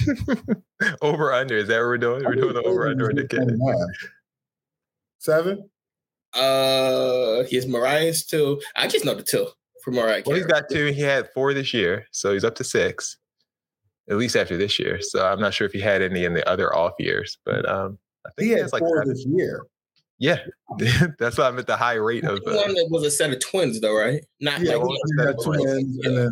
over 1.03 1.33
under 1.33 1.57
is 1.57 1.69
that 1.69 1.79
what 1.79 1.87
we're 1.87 1.99
doing? 1.99 2.25
We're 2.25 2.35
doing 2.35 2.55
the 2.55 2.63
over 2.63 2.89
under 2.89 3.11
on 3.11 3.15
Nick 3.15 3.29
Cannon. 3.29 3.61
Seven. 5.21 5.71
Uh, 6.37 7.45
he's 7.45 7.67
Mariah's 7.67 8.25
two. 8.25 8.61
I 8.77 8.87
just 8.87 9.05
know 9.05 9.15
the 9.15 9.23
two 9.23 9.47
for 9.83 9.91
Mariah. 9.91 10.23
Well, 10.27 10.37
he's 10.37 10.47
Carey. 10.47 10.61
got 10.63 10.71
two. 10.71 10.87
He 10.87 11.01
had 11.03 11.29
four 11.35 11.55
this 11.55 11.73
year, 11.75 12.07
so 12.13 12.33
he's 12.33 12.45
up 12.45 12.55
to 12.57 12.65
six, 12.65 13.17
at 14.11 14.17
least 14.17 14.37
after 14.37 14.57
this 14.57 14.79
year. 14.79 14.99
So 15.01 15.27
I'm 15.27 15.41
not 15.41 15.55
sure 15.55 15.67
if 15.67 15.73
he 15.73 15.81
had 15.81 16.03
any 16.03 16.25
in 16.25 16.35
the 16.35 16.49
other 16.49 16.75
off 16.75 16.93
years, 16.99 17.39
but 17.45 17.69
um, 17.69 17.99
I 18.27 18.31
think 18.37 18.49
He 18.49 18.55
he, 18.55 18.61
has 18.61 18.73
like 18.73 18.81
four 18.81 18.99
seven. 18.99 19.09
this 19.13 19.25
year. 19.27 19.67
Yeah, 20.19 20.39
that's 21.19 21.37
why 21.37 21.47
I'm 21.47 21.59
at 21.59 21.67
the 21.67 21.77
high 21.77 21.95
rate 21.95 22.25
of. 22.25 22.39
Uh, 22.47 22.55
one 22.57 22.75
that 22.75 22.89
was 22.91 23.05
a 23.05 23.11
set 23.11 23.31
of 23.33 23.41
twins, 23.41 23.81
though, 23.81 23.97
right? 23.97 24.23
Not 24.41 24.61
Yeah, 24.61 24.77
like 24.77 24.83
well, 24.89 24.97
set 25.19 25.29
of 25.29 25.45
twins, 25.45 25.63
twins. 25.65 25.99
and 26.07 26.15
Yeah. 26.17 26.29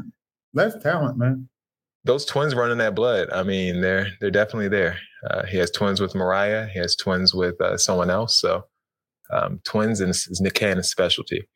that's 0.55 0.83
talent, 0.83 1.19
man. 1.19 1.49
those 2.05 2.25
twins 2.25 2.55
running 2.55 2.79
that 2.79 2.95
blood. 2.95 3.29
I 3.31 3.43
mean, 3.43 3.81
they're 3.83 4.09
they're 4.21 4.31
definitely 4.31 4.69
there. 4.69 4.99
Uh, 5.31 5.45
he 5.45 5.59
has 5.59 5.71
twins 5.71 6.01
with 6.01 6.15
Mariah. 6.15 6.67
He 6.69 6.79
has 6.79 6.97
twins 6.97 7.35
with 7.35 7.61
uh, 7.61 7.77
someone 7.77 8.09
else. 8.11 8.41
So 8.41 8.65
um, 9.31 9.61
twins 9.65 10.01
Nick 10.41 10.55
Cannon's 10.55 10.91
specialty. 10.91 11.49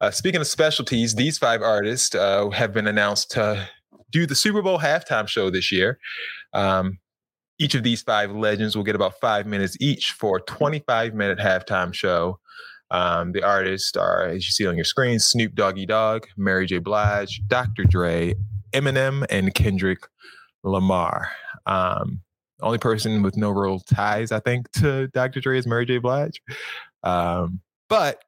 Uh, 0.00 0.10
speaking 0.10 0.40
of 0.40 0.46
specialties, 0.46 1.14
these 1.14 1.38
five 1.38 1.60
artists 1.60 2.14
uh, 2.14 2.48
have 2.50 2.72
been 2.72 2.86
announced 2.86 3.30
to 3.32 3.68
do 4.10 4.26
the 4.26 4.34
Super 4.34 4.62
Bowl 4.62 4.78
halftime 4.78 5.26
show 5.26 5.50
this 5.50 5.72
year. 5.72 5.98
Um, 6.52 6.98
each 7.58 7.74
of 7.74 7.82
these 7.82 8.02
five 8.02 8.30
legends 8.30 8.76
will 8.76 8.84
get 8.84 8.94
about 8.94 9.18
five 9.20 9.46
minutes 9.46 9.76
each 9.80 10.12
for 10.12 10.36
a 10.36 10.40
25 10.42 11.14
minute 11.14 11.38
halftime 11.38 11.92
show. 11.92 12.38
Um, 12.90 13.32
the 13.32 13.42
artists 13.42 13.96
are, 13.96 14.26
as 14.26 14.46
you 14.46 14.52
see 14.52 14.66
on 14.66 14.76
your 14.76 14.84
screen, 14.84 15.18
Snoop 15.18 15.54
Doggy 15.54 15.84
Dogg, 15.84 16.26
Mary 16.36 16.66
J. 16.66 16.78
Blige, 16.78 17.42
Dr. 17.48 17.84
Dre, 17.84 18.34
Eminem, 18.72 19.26
and 19.28 19.52
Kendrick 19.52 20.06
Lamar. 20.62 21.30
Um, 21.66 22.22
only 22.60 22.78
person 22.78 23.22
with 23.22 23.36
no 23.36 23.50
real 23.50 23.80
ties, 23.80 24.32
I 24.32 24.40
think, 24.40 24.70
to 24.72 25.08
Dr. 25.08 25.40
Dre 25.40 25.58
is 25.58 25.66
Mary 25.66 25.84
J. 25.84 25.98
Blige. 25.98 26.40
Um, 27.02 27.60
but 27.88 28.22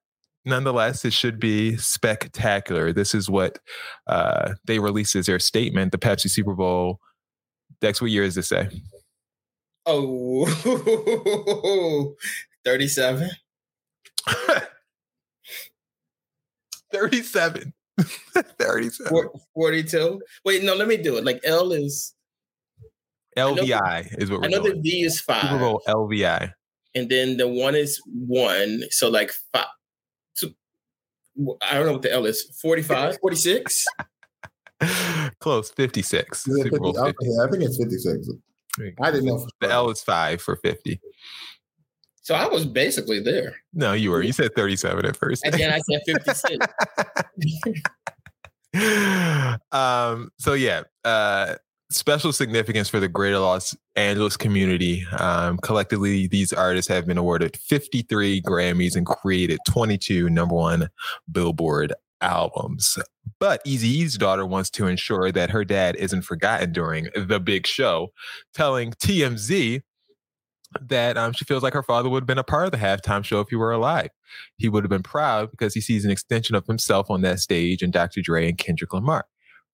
nonetheless, 0.45 1.05
it 1.05 1.13
should 1.13 1.39
be 1.39 1.77
spectacular. 1.77 2.93
This 2.93 3.15
is 3.15 3.29
what 3.29 3.59
uh, 4.07 4.55
they 4.65 4.79
released 4.79 5.17
as 5.17 5.27
their 5.27 5.39
statement, 5.39 5.93
the 5.93 5.99
Pepsi 5.99 6.31
Super 6.31 6.55
Bowl. 6.55 7.01
Dex, 7.81 8.01
what 8.01 8.11
year 8.11 8.25
does 8.25 8.35
this 8.35 8.49
say? 8.49 8.69
Oh, 9.87 10.47
37. 12.65 13.31
37. 16.93 17.73
37. 18.59 19.29
42. 19.55 20.23
Wait, 20.45 20.63
no, 20.63 20.75
let 20.75 20.89
me 20.89 20.97
do 20.97 21.17
it. 21.17 21.25
Like 21.25 21.41
L 21.45 21.73
is, 21.73 22.15
LVI 23.39 24.21
is 24.21 24.31
what 24.31 24.39
I 24.39 24.49
we're 24.49 24.49
know 24.49 24.63
the 24.63 24.71
doing. 24.71 24.83
V 24.83 25.03
is 25.03 25.21
Super. 25.21 25.59
Bowl 25.59 25.83
LVI. 25.87 26.53
And 26.95 27.09
then 27.09 27.37
the 27.37 27.49
one 27.49 27.75
is 27.75 28.01
one. 28.07 28.83
So 28.91 29.09
like 29.09 29.33
five. 29.53 29.67
Two, 30.37 30.55
I 31.63 31.75
don't 31.75 31.87
know 31.87 31.93
what 31.93 32.03
the 32.03 32.13
L 32.13 32.27
is. 32.27 32.43
45, 32.61 33.19
46. 33.21 33.85
Close, 35.41 35.71
56. 35.71 36.45
Super 36.45 36.79
Bowl 36.79 36.93
50? 36.93 37.07
50. 37.07 37.27
Okay, 37.27 37.47
I 37.47 37.51
think 37.51 37.65
it's 37.65 37.77
56. 37.77 38.29
I 39.03 39.11
didn't 39.11 39.27
know. 39.27 39.39
for 39.39 39.49
The. 39.61 39.71
L 39.71 39.91
is 39.91 40.03
five 40.03 40.41
for 40.41 40.57
50. 40.57 41.01
So 42.23 42.35
I 42.35 42.47
was 42.47 42.65
basically 42.65 43.21
there. 43.21 43.57
No, 43.73 43.93
you 43.93 44.11
were. 44.11 44.23
You 44.23 44.33
said 44.33 44.55
37 44.55 45.05
at 45.07 45.17
first. 45.17 45.45
And 45.45 45.55
then 45.55 45.73
I 45.73 45.81
said 45.81 46.01
56. 46.07 46.67
um, 49.73 50.31
so 50.39 50.53
yeah, 50.53 50.83
uh, 51.05 51.57
special 51.91 52.33
significance 52.33 52.89
for 52.89 53.01
the 53.01 53.09
greater 53.09 53.39
Los 53.39 53.77
Angeles 53.97 54.37
community. 54.37 55.05
Um, 55.19 55.59
collectively, 55.59 56.27
these 56.27 56.53
artists 56.53 56.89
have 56.89 57.07
been 57.07 57.19
awarded 57.19 57.57
53 57.57 58.43
Grammys 58.43 58.97
and 58.97 59.07
created 59.07 59.59
22 59.69 60.31
number 60.31 60.55
one 60.55 60.89
Billboard 61.31 61.93
albums. 62.21 62.99
But 63.39 63.65
Eazy-E's 63.65 64.19
daughter 64.19 64.47
wants 64.47 64.71
to 64.71 64.87
ensure 64.87 65.33
that 65.33 65.51
her 65.51 65.65
dad 65.65 65.97
isn't 65.97 66.23
forgotten 66.23 66.73
during 66.73 67.09
the 67.15 67.41
big 67.41 67.67
show, 67.67 68.13
telling 68.55 68.93
TMZ 68.93 69.83
that 70.81 71.17
um, 71.17 71.33
she 71.33 71.45
feels 71.45 71.63
like 71.63 71.73
her 71.73 71.83
father 71.83 72.09
would 72.09 72.23
have 72.23 72.29
been 72.29 72.39
a 72.39 72.45
part 72.45 72.67
of 72.67 72.73
the 72.73 72.79
halftime 72.79 73.25
show 73.25 73.41
if 73.41 73.49
he 73.49 73.57
were 73.57 73.73
alive. 73.73 74.11
He 74.57 74.69
would 74.69 74.85
have 74.85 74.91
been 74.91 75.03
proud 75.03 75.51
because 75.51 75.75
he 75.75 75.81
sees 75.81 76.05
an 76.05 76.11
extension 76.11 76.55
of 76.55 76.67
himself 76.67 77.11
on 77.11 77.23
that 77.23 77.41
stage 77.41 77.83
and 77.83 77.93
Dr. 77.93 78.21
Dre 78.23 78.49
and 78.49 78.59
Kendrick 78.59 78.93
Lamar. 78.93 79.27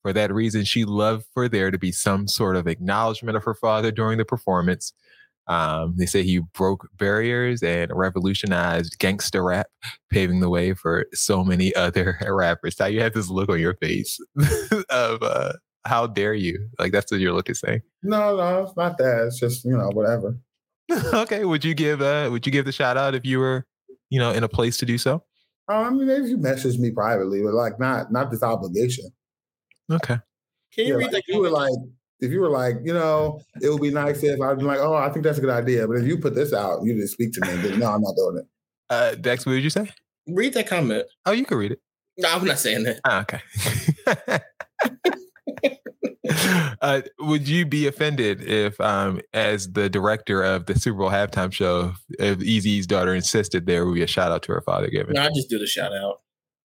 For 0.02 0.12
that 0.12 0.32
reason, 0.32 0.64
she 0.64 0.84
loved 0.84 1.26
for 1.34 1.48
there 1.48 1.70
to 1.70 1.78
be 1.78 1.92
some 1.92 2.28
sort 2.28 2.56
of 2.56 2.66
acknowledgement 2.66 3.36
of 3.36 3.44
her 3.44 3.54
father 3.54 3.90
during 3.90 4.18
the 4.18 4.24
performance. 4.24 4.92
Um, 5.48 5.94
they 5.96 6.06
say 6.06 6.22
he 6.22 6.40
broke 6.54 6.88
barriers 6.96 7.62
and 7.62 7.90
revolutionized 7.94 8.98
gangster 8.98 9.44
rap, 9.44 9.68
paving 10.10 10.40
the 10.40 10.48
way 10.48 10.74
for 10.74 11.06
so 11.12 11.44
many 11.44 11.74
other 11.74 12.18
rappers. 12.28 12.78
Now 12.78 12.86
you 12.86 13.00
have 13.00 13.14
this 13.14 13.28
look 13.28 13.48
on 13.48 13.60
your 13.60 13.74
face 13.74 14.18
of 14.90 15.22
uh, 15.22 15.52
how 15.84 16.06
dare 16.06 16.34
you? 16.34 16.68
Like 16.78 16.92
that's 16.92 17.10
what 17.10 17.20
your 17.20 17.32
look 17.32 17.48
is 17.48 17.60
saying. 17.60 17.82
No, 18.02 18.36
no, 18.36 18.62
it's 18.62 18.76
not 18.76 18.98
that. 18.98 19.24
It's 19.26 19.38
just 19.38 19.64
you 19.64 19.76
know 19.76 19.90
whatever. 19.92 20.36
okay, 21.14 21.44
would 21.44 21.64
you 21.64 21.74
give 21.74 22.00
uh 22.02 22.28
would 22.30 22.46
you 22.46 22.52
give 22.52 22.64
the 22.64 22.72
shout 22.72 22.96
out 22.96 23.14
if 23.14 23.24
you 23.24 23.38
were, 23.38 23.66
you 24.10 24.18
know, 24.18 24.32
in 24.32 24.44
a 24.44 24.48
place 24.48 24.76
to 24.78 24.86
do 24.86 24.98
so? 24.98 25.22
Um, 25.68 25.84
I 25.84 25.90
mean, 25.90 26.06
maybe 26.06 26.28
you 26.28 26.38
message 26.38 26.78
me 26.78 26.90
privately, 26.90 27.42
but 27.42 27.54
like 27.54 27.78
not 27.80 28.12
not 28.12 28.30
this 28.30 28.42
obligation. 28.42 29.06
Okay. 29.90 30.16
Can 30.72 30.86
you 30.86 30.92
Yeah, 30.92 30.98
read 30.98 31.12
like, 31.12 31.12
that? 31.12 31.22
you 31.28 31.40
were 31.40 31.50
like, 31.50 31.72
if 32.20 32.30
you 32.32 32.40
were 32.40 32.50
like, 32.50 32.76
you 32.84 32.92
know, 32.94 33.40
it 33.62 33.68
would 33.68 33.82
be 33.82 33.90
nice 33.90 34.22
if 34.22 34.40
I'd 34.40 34.58
be 34.58 34.64
like, 34.64 34.78
oh, 34.78 34.94
I 34.94 35.10
think 35.10 35.24
that's 35.24 35.38
a 35.38 35.40
good 35.40 35.50
idea. 35.50 35.86
But 35.86 35.98
if 35.98 36.06
you 36.06 36.18
put 36.18 36.34
this 36.34 36.52
out, 36.52 36.82
you 36.82 36.94
didn't 36.94 37.08
speak 37.08 37.32
to 37.34 37.40
me. 37.42 37.48
Then 37.62 37.78
no, 37.78 37.86
I'm 37.92 38.00
not 38.02 38.14
doing 38.16 38.38
it. 38.38 38.46
Uh 38.88 39.14
Dex, 39.16 39.44
what 39.46 39.52
did 39.52 39.64
you 39.64 39.70
say? 39.70 39.90
read 40.28 40.54
that 40.54 40.66
comment. 40.66 41.04
Oh, 41.24 41.32
you 41.32 41.44
can 41.44 41.56
read 41.58 41.72
it. 41.72 41.80
No, 42.18 42.28
I'm 42.30 42.44
not 42.44 42.58
saying 42.58 42.82
that. 42.84 43.00
Ah, 43.04 43.20
okay. 43.22 44.40
uh, 46.82 47.02
would 47.20 47.46
you 47.46 47.64
be 47.66 47.86
offended 47.86 48.42
if, 48.42 48.80
um, 48.80 49.20
as 49.32 49.72
the 49.72 49.88
director 49.88 50.42
of 50.42 50.66
the 50.66 50.78
Super 50.78 50.98
Bowl 50.98 51.10
halftime 51.10 51.52
show, 51.52 51.92
if 52.18 52.38
Eazy's 52.38 52.86
daughter 52.86 53.14
insisted 53.14 53.66
there 53.66 53.86
would 53.86 53.94
be 53.94 54.02
a 54.02 54.06
shout 54.06 54.32
out 54.32 54.42
to 54.44 54.52
her 54.52 54.62
father 54.62 54.88
given? 54.88 55.14
No, 55.14 55.22
I 55.22 55.28
just 55.28 55.48
do 55.50 55.58
the 55.58 55.66
shout 55.66 55.92
out. 55.94 56.20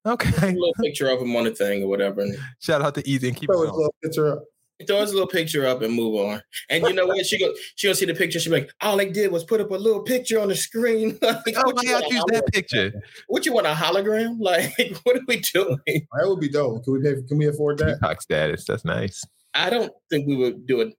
Okay. 0.05 0.49
A 0.49 0.51
little 0.53 0.73
picture 0.81 1.07
of 1.09 1.21
him 1.21 1.35
on 1.35 1.43
the 1.43 1.51
thing 1.51 1.83
or 1.83 1.87
whatever. 1.87 2.25
Shout 2.59 2.81
out 2.81 2.95
to 2.95 3.03
Eazy 3.03 3.27
and 3.27 3.35
keep 3.37 3.49
it 3.49 3.53
Throw 3.53 3.61
his 3.61 3.69
going. 3.71 3.77
little 3.77 3.95
picture 4.01 4.27
up. 4.33 4.43
throw 4.87 5.01
his 5.01 5.13
little 5.13 5.27
picture 5.27 5.67
up 5.67 5.83
and 5.83 5.93
move 5.93 6.15
on. 6.15 6.41
And 6.71 6.83
you 6.83 6.93
know 6.93 7.05
what? 7.05 7.23
She 7.25 7.37
go 7.37 7.53
she 7.75 7.85
gonna 7.87 7.93
see 7.95 8.05
the 8.05 8.15
picture. 8.15 8.39
She 8.39 8.49
be 8.49 8.61
like, 8.61 8.71
all 8.81 8.97
they 8.97 9.09
did 9.09 9.31
was 9.31 9.43
put 9.43 9.61
up 9.61 9.69
a 9.69 9.75
little 9.75 10.01
picture 10.01 10.39
on 10.39 10.47
the 10.47 10.55
screen. 10.55 11.19
like, 11.21 11.35
Oh, 11.55 11.61
what, 11.65 11.75
why 11.75 12.01
you 12.09 12.15
use 12.15 12.23
that 12.29 12.47
picture? 12.51 12.91
what 13.27 13.45
you 13.45 13.53
want 13.53 13.67
a 13.67 13.73
hologram? 13.73 14.37
Like, 14.39 14.73
what 15.03 15.17
are 15.17 15.21
we 15.27 15.37
doing? 15.37 15.77
That 15.85 16.27
would 16.27 16.39
be 16.39 16.49
dope. 16.49 16.83
Can 16.83 16.93
we 16.93 17.01
pay, 17.03 17.21
can 17.27 17.37
we 17.37 17.47
afford 17.47 17.77
that? 17.77 17.99
Peacock 18.01 18.21
status. 18.23 18.65
That's 18.65 18.83
nice. 18.83 19.23
I 19.53 19.69
don't 19.69 19.91
think 20.09 20.25
we 20.27 20.35
would 20.35 20.65
do 20.65 20.81
it. 20.81 20.95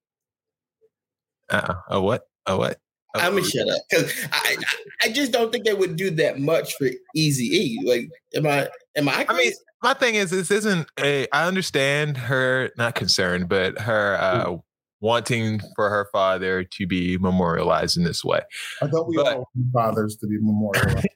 Uh-uh. 1.51 1.75
A 1.89 2.01
what? 2.01 2.23
A 2.47 2.57
what? 2.57 2.79
A- 3.15 3.19
I'm 3.23 3.35
gonna 3.35 3.45
shut 3.45 3.69
up 3.69 3.81
because 3.91 4.13
I, 4.33 4.57
I 4.59 5.09
I 5.09 5.13
just 5.13 5.33
don't 5.33 5.53
think 5.53 5.65
they 5.65 5.75
would 5.75 5.97
do 5.97 6.11
that 6.13 6.39
much 6.39 6.75
for 6.77 6.89
Easy 7.15 7.45
E. 7.45 7.81
Like, 7.85 8.09
am 8.35 8.47
I 8.47 8.69
am 8.97 9.09
I? 9.09 9.27
I 9.29 9.37
mean, 9.37 9.53
my 9.83 9.95
thing 9.95 10.15
is, 10.15 10.31
this 10.31 10.51
isn't 10.51 10.89
a. 10.99 11.27
I 11.33 11.47
understand 11.47 12.17
her 12.17 12.71
not 12.79 12.95
concerned, 12.95 13.49
but 13.49 13.79
her 13.81 14.17
uh, 14.21 14.57
wanting 15.01 15.61
for 15.75 15.91
her 15.91 16.09
father 16.13 16.63
to 16.63 16.87
be 16.87 17.19
memorialized 17.19 17.97
in 17.97 18.05
this 18.05 18.25
way. 18.25 18.41
I 18.81 18.87
thought 18.87 19.09
we 19.09 19.17
But- 19.17 19.37
all 19.39 19.49
fathers 19.73 20.17
to 20.19 20.27
be 20.29 20.39
memorialized. 20.41 21.09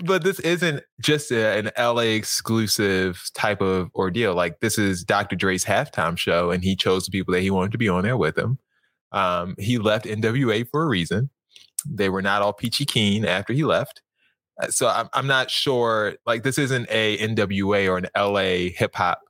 but 0.06 0.24
this 0.24 0.40
isn't 0.40 0.82
just 1.00 1.30
a, 1.30 1.58
an 1.58 1.70
LA 1.78 2.14
exclusive 2.16 3.22
type 3.34 3.60
of 3.60 3.90
ordeal. 3.94 4.34
Like 4.34 4.60
this 4.60 4.78
is 4.78 5.04
Dr. 5.04 5.36
Dre's 5.36 5.64
halftime 5.64 6.16
show, 6.18 6.50
and 6.50 6.64
he 6.64 6.74
chose 6.76 7.04
the 7.04 7.10
people 7.10 7.34
that 7.34 7.42
he 7.42 7.50
wanted 7.50 7.72
to 7.72 7.78
be 7.78 7.88
on 7.88 8.02
there 8.04 8.16
with 8.16 8.36
him. 8.38 8.58
Um, 9.12 9.54
he 9.58 9.78
left 9.78 10.04
NWA 10.06 10.68
for 10.68 10.82
a 10.82 10.86
reason. 10.86 11.30
They 11.90 12.08
were 12.08 12.22
not 12.22 12.42
all 12.42 12.52
peachy 12.52 12.84
keen 12.84 13.24
after 13.24 13.52
he 13.52 13.64
left. 13.64 14.02
Uh, 14.60 14.68
So 14.68 14.88
I'm, 14.88 15.08
I'm 15.12 15.26
not 15.26 15.50
sure. 15.50 16.14
Like 16.26 16.42
this 16.42 16.58
isn't 16.58 16.88
a 16.90 17.18
NWA 17.18 17.88
or 17.88 17.98
an 17.98 18.08
LA 18.16 18.70
hip 18.76 18.94
hop 18.94 19.20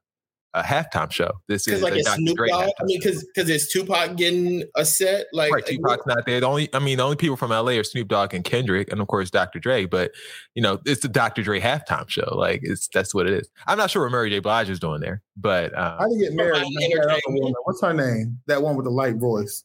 uh, 0.56 0.62
halftime 0.62 1.12
show. 1.12 1.30
This 1.48 1.68
is 1.68 1.82
like 1.82 1.92
a 1.92 1.98
it's 1.98 2.10
Snoop 2.14 2.38
Dogg. 2.48 2.70
I 2.80 2.84
mean, 2.84 2.98
because 2.98 3.22
because 3.24 3.50
it's 3.50 3.70
Tupac 3.70 4.16
getting 4.16 4.64
a 4.74 4.86
set. 4.86 5.26
Like, 5.32 5.52
Right, 5.52 5.66
Tupac's 5.66 6.06
not 6.06 6.24
there. 6.24 6.40
The 6.40 6.46
only, 6.46 6.70
I 6.74 6.78
mean, 6.78 6.96
the 6.96 7.04
only 7.04 7.16
people 7.16 7.36
from 7.36 7.50
LA 7.50 7.72
are 7.72 7.84
Snoop 7.84 8.08
Dogg 8.08 8.32
and 8.32 8.42
Kendrick, 8.42 8.90
and 8.90 9.00
of 9.00 9.06
course 9.06 9.30
Dr. 9.30 9.58
Dre. 9.58 9.84
But 9.84 10.12
you 10.54 10.62
know, 10.62 10.80
it's 10.86 11.02
the 11.02 11.08
Dr. 11.08 11.42
Dre 11.42 11.60
halftime 11.60 12.08
show. 12.08 12.34
Like, 12.34 12.60
it's 12.62 12.88
that's 12.88 13.14
what 13.14 13.26
it 13.26 13.34
is. 13.34 13.50
I'm 13.66 13.76
not 13.76 13.90
sure 13.90 14.02
what 14.02 14.12
Mary 14.12 14.30
J. 14.30 14.38
Blige 14.38 14.70
is 14.70 14.80
doing 14.80 15.02
there, 15.02 15.22
but 15.36 15.76
I 15.76 15.98
um, 15.98 16.08
didn't 16.08 16.22
get 16.22 16.32
married. 16.32 16.52
Provide 16.52 16.64
to 16.64 16.74
that 16.74 16.84
other 16.84 17.10
entertainment. 17.10 17.42
woman. 17.42 17.54
What's 17.64 17.82
her 17.82 17.92
name? 17.92 18.38
That 18.46 18.62
one 18.62 18.76
with 18.76 18.84
the 18.84 18.90
light 18.90 19.16
voice. 19.16 19.62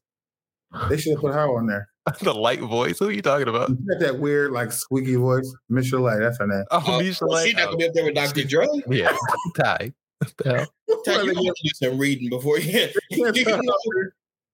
They 0.89 0.97
should 0.97 1.13
have 1.13 1.21
put 1.21 1.33
her 1.33 1.57
on 1.57 1.67
there. 1.67 1.87
the 2.21 2.33
light 2.33 2.59
voice. 2.61 2.99
Who 2.99 3.07
are 3.09 3.11
you 3.11 3.21
talking 3.21 3.47
about? 3.47 3.69
She 3.69 3.75
got 3.75 3.99
that 3.99 4.19
weird, 4.19 4.51
like 4.51 4.71
squeaky 4.71 5.15
voice. 5.15 5.53
Michel'le, 5.69 6.19
that's 6.19 6.37
her 6.39 6.47
name. 6.47 6.63
Oh, 6.71 6.95
uh, 6.95 6.99
Misha 6.99 7.25
well, 7.27 7.43
she 7.45 7.53
Light. 7.53 7.57
not 7.57 7.65
gonna 7.65 7.77
be 7.77 7.87
up 7.87 7.93
there 7.93 8.05
with 8.05 8.15
Dr. 8.15 8.43
Dre. 8.43 8.65
Oh, 8.69 8.81
yeah, 8.91 9.15
Ty. 9.57 9.93
What 10.21 10.37
the 10.37 10.53
hell? 10.55 10.67
Ty, 11.03 11.21
you 11.23 11.27
have 11.29 11.35
to 11.37 11.61
do 11.63 11.69
some 11.73 11.97
reading 11.97 12.29
before 12.29 12.59
you. 12.59 12.71
can't 12.71 12.91
you 13.09 13.25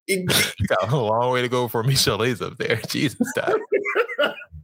it- 0.07 0.55
You 0.59 0.67
got 0.67 0.91
a 0.91 0.95
long 0.97 1.33
way 1.33 1.41
to 1.41 1.49
go 1.49 1.67
for 1.67 1.83
Michel'le's 1.83 2.39
up 2.41 2.57
there. 2.57 2.75
Jesus, 2.87 3.27
Ty. 3.35 3.53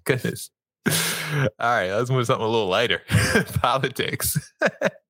Goodness. 0.03 0.51
All 0.87 1.47
right, 1.59 1.91
let's 1.91 2.09
move 2.11 2.21
to 2.21 2.25
something 2.25 2.45
a 2.45 2.49
little 2.49 2.67
lighter. 2.67 3.01
Politics. 3.61 4.51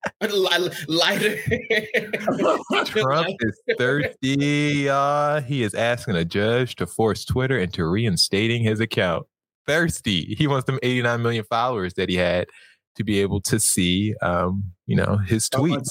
li- 0.21 0.69
lighter. 0.87 1.37
Trump 2.85 3.35
is 3.39 3.61
thirsty. 3.77 4.89
Uh, 4.89 5.41
he 5.41 5.63
is 5.63 5.73
asking 5.73 6.15
a 6.15 6.25
judge 6.25 6.75
to 6.75 6.87
force 6.87 7.25
Twitter 7.25 7.57
into 7.57 7.85
reinstating 7.85 8.63
his 8.63 8.79
account. 8.79 9.25
Thirsty. 9.67 10.35
He 10.35 10.47
wants 10.47 10.65
them 10.65 10.79
89 10.81 11.21
million 11.21 11.45
followers 11.45 11.93
that 11.95 12.09
he 12.09 12.15
had 12.15 12.47
to 12.95 13.03
be 13.03 13.19
able 13.19 13.41
to 13.41 13.59
see, 13.59 14.15
um, 14.21 14.63
you 14.87 14.95
know, 14.95 15.17
his 15.17 15.49
tweets. 15.49 15.89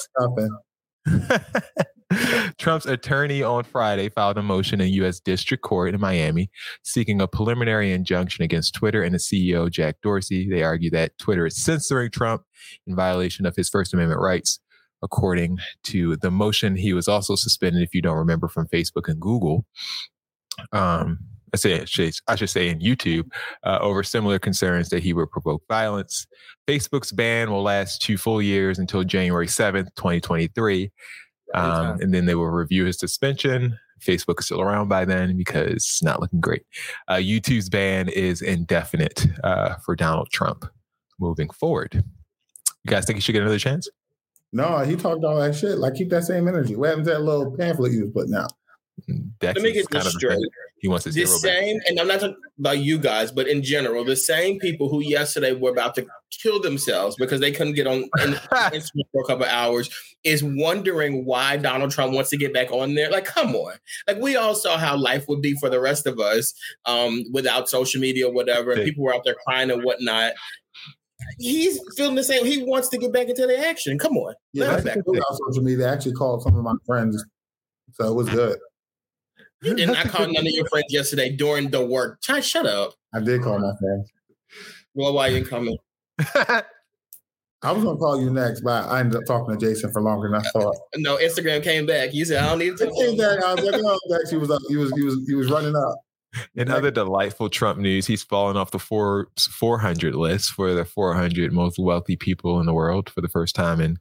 Trump's 2.59 2.87
attorney 2.87 3.42
on 3.42 3.64
Friday 3.64 4.09
filed 4.09 4.38
a 4.38 4.42
motion 4.42 4.81
in 4.81 4.88
U.S. 4.94 5.20
District 5.20 5.62
Court 5.62 5.94
in 5.94 6.01
Miami 6.01 6.51
seeking 6.83 7.20
a 7.20 7.29
preliminary 7.29 7.92
injunction 7.92 8.42
against 8.42 8.75
Twitter 8.75 9.03
and 9.03 9.14
the 9.14 9.18
CEO, 9.18 9.70
Jack 9.70 9.96
Dorsey. 10.03 10.49
They 10.49 10.62
argue 10.62 10.90
that 10.90 11.16
Twitter 11.18 11.46
is 11.46 11.57
censoring 11.57 12.11
Trump 12.11 12.42
in 12.87 12.96
violation 12.96 13.46
of 13.46 13.55
his 13.55 13.68
First 13.68 13.94
Amendment 13.94 14.20
rights. 14.20 14.59
According 15.03 15.59
to 15.85 16.16
the 16.16 16.31
motion, 16.31 16.77
he 16.77 16.92
was 16.92 17.09
also 17.09 17.35
suspended, 17.35 17.83
if 17.83 17.94
you 17.94 18.03
don't 18.03 18.18
remember, 18.18 18.49
from 18.49 18.68
Facebook 18.68 19.09
and 19.09 19.18
Google. 19.18 19.64
Um, 20.73 21.18
I 21.55 21.57
say 21.57 21.85
I 22.29 22.37
should 22.37 22.51
say 22.51 22.68
in 22.68 22.81
YouTube 22.81 23.31
uh, 23.64 23.79
over 23.81 24.03
similar 24.03 24.38
concerns 24.38 24.90
that 24.90 25.03
he 25.03 25.12
would 25.12 25.31
provoke 25.31 25.62
violence. 25.68 26.27
Facebook's 26.68 27.12
ban 27.12 27.51
will 27.51 27.62
last 27.62 28.03
two 28.03 28.18
full 28.18 28.42
years 28.42 28.79
until 28.79 29.03
January 29.05 29.46
7th, 29.46 29.88
2023. 29.96 30.92
Um, 31.55 32.01
and 32.01 32.15
then 32.15 32.27
they 32.27 32.35
will 32.35 32.51
review 32.51 32.85
his 32.85 32.99
suspension. 32.99 33.79
Facebook 34.01 34.39
is 34.39 34.47
still 34.47 34.61
around 34.61 34.89
by 34.89 35.05
then 35.05 35.37
because 35.37 35.73
it's 35.73 36.03
not 36.03 36.21
looking 36.21 36.41
great. 36.41 36.63
Uh, 37.09 37.17
YouTube's 37.17 37.69
ban 37.69 38.09
is 38.09 38.41
indefinite 38.41 39.27
uh, 39.45 39.75
for 39.85 39.95
Donald 39.95 40.31
Trump 40.31 40.65
moving 41.19 41.51
forward. 41.51 41.95
You 41.95 42.89
guys 42.89 43.05
think 43.05 43.17
he 43.17 43.21
should 43.21 43.33
get 43.33 43.43
another 43.43 43.59
chance? 43.59 43.89
No, 44.53 44.79
he 44.79 44.97
talked 44.97 45.23
all 45.23 45.37
that 45.37 45.55
shit. 45.55 45.79
Like, 45.79 45.95
keep 45.95 46.09
that 46.11 46.25
same 46.25 46.49
energy. 46.49 46.75
What 46.75 46.89
happened 46.89 47.07
to 47.07 47.13
that 47.13 47.23
little 47.23 47.57
pamphlet 47.57 47.93
he 47.93 48.03
was 48.03 48.11
putting 48.11 48.35
out? 48.35 48.53
Dex 49.41 49.55
Let 49.57 49.63
me 49.63 49.73
get 49.73 49.89
this 49.91 50.11
straight. 50.13 50.39
He 50.81 50.89
wants 50.89 51.05
his 51.05 51.15
the 51.15 51.25
zero 51.27 51.39
back. 51.43 51.63
same, 51.63 51.79
and 51.87 52.01
I'm 52.01 52.09
not 52.09 52.21
talking 52.21 52.37
about 52.59 52.79
you 52.79 52.99
guys, 52.99 53.31
but 53.31 53.47
in 53.49 53.63
general, 53.63 54.03
the 54.05 54.17
same 54.17 54.59
people 54.59 54.89
who 54.89 55.01
yesterday 55.01 55.53
were 55.53 55.71
about 55.71 55.95
to 55.97 56.07
kill 56.31 56.61
themselves 56.61 57.17
because 57.17 57.39
they 57.41 57.53
couldn't 57.53 57.75
get 57.75 57.87
on 57.87 57.97
in- 58.23 58.33
Instagram 58.33 59.03
for 59.13 59.23
a 59.23 59.27
couple 59.27 59.45
hours 59.45 59.91
is 60.25 60.43
wondering 60.43 61.25
why 61.27 61.57
Donald 61.59 61.91
Trump 61.91 62.15
wants 62.15 62.31
to 62.31 62.37
get 62.39 62.55
back 62.55 62.73
on 62.73 62.95
there. 62.95 63.11
Like, 63.11 63.27
come 63.27 63.55
on! 63.55 63.75
Like, 64.07 64.19
we 64.19 64.37
all 64.37 64.55
saw 64.55 64.79
how 64.79 64.97
life 64.97 65.27
would 65.29 65.43
be 65.43 65.55
for 65.55 65.69
the 65.69 65.81
rest 65.81 66.07
of 66.07 66.19
us 66.19 66.55
um, 66.87 67.25
without 67.33 67.69
social 67.69 68.01
media 68.01 68.27
or 68.29 68.33
whatever, 68.33 68.71
and 68.73 68.79
Big. 68.81 68.87
people 68.89 69.05
were 69.05 69.15
out 69.15 69.25
there 69.25 69.37
crying 69.47 69.71
and 69.71 69.85
whatnot. 69.85 70.33
He's 71.39 71.79
feeling 71.97 72.15
the 72.15 72.25
same. 72.25 72.45
He 72.47 72.63
wants 72.65 72.89
to 72.89 72.99
get 72.99 73.13
back 73.13 73.29
into 73.29 73.47
the 73.47 73.59
action. 73.59 73.99
Come 73.99 74.17
on, 74.17 74.35
Yeah, 74.55 74.65
Let 74.65 74.71
that's 74.71 74.81
him 74.81 74.87
back. 74.87 74.97
the 74.97 75.03
thing 75.13 75.17
about 75.21 75.39
social 75.49 75.63
media. 75.63 75.89
I 75.89 75.93
actually 75.93 76.13
called 76.13 76.43
some 76.43 76.57
of 76.57 76.65
my 76.65 76.75
friends, 76.87 77.23
so 77.93 78.11
it 78.11 78.15
was 78.15 78.29
good. 78.31 78.59
You 79.62 79.75
did 79.75 79.88
not 79.88 80.09
call 80.09 80.27
none 80.27 80.46
of 80.46 80.53
your 80.53 80.66
friends 80.66 80.87
yesterday 80.88 81.31
during 81.31 81.70
the 81.70 81.85
work. 81.85 82.23
Try 82.23 82.40
shut 82.40 82.66
up. 82.66 82.94
I 83.14 83.20
did 83.20 83.42
call 83.42 83.59
my 83.59 83.73
friends. 83.79 84.11
Well, 84.94 85.12
why 85.12 85.29
you 85.29 85.40
didn't 85.40 85.49
come 85.49 85.68
in? 85.68 85.77
I 87.62 87.73
was 87.73 87.85
gonna 87.85 87.99
call 87.99 88.20
you 88.20 88.31
next, 88.31 88.62
but 88.62 88.88
I 88.88 89.01
ended 89.01 89.16
up 89.16 89.27
talking 89.27 89.59
to 89.59 89.66
Jason 89.66 89.92
for 89.92 90.01
longer 90.01 90.29
than 90.29 90.40
I 90.40 90.49
thought. 90.51 90.77
No, 90.96 91.18
Instagram 91.18 91.62
came 91.62 91.87
back. 91.87 92.14
You 92.14 92.25
said 92.25 92.42
I 92.42 92.49
don't 92.49 92.59
need 92.59 92.77
to. 92.79 92.88
It 92.88 92.94
came 92.94 93.16
back. 93.16 93.42
I 93.44 93.55
was 93.55 93.64
like, 93.64 93.81
oh, 93.85 93.99
actually, 94.18 94.38
was 94.38 94.51
up. 94.51 94.62
He 94.68 94.77
was 94.77 94.92
he 94.92 95.03
was 95.03 95.16
he 95.27 95.35
was 95.35 95.51
running 95.51 95.77
up. 95.77 95.99
In 96.55 96.70
other 96.70 96.90
delightful 96.90 97.49
Trump 97.49 97.79
news, 97.81 98.07
he's 98.07 98.23
fallen 98.23 98.57
off 98.57 98.70
the 98.70 98.79
Forbes 98.79 99.46
400 99.46 100.14
list 100.14 100.53
for 100.53 100.75
the 100.75 100.85
400 100.85 101.53
most 101.53 101.77
wealthy 101.79 102.16
people 102.16 102.61
in 102.61 102.66
the 102.66 102.73
world 102.73 103.11
for 103.11 103.20
the 103.20 103.29
first 103.29 103.57
time 103.57 103.81
in 103.81 103.99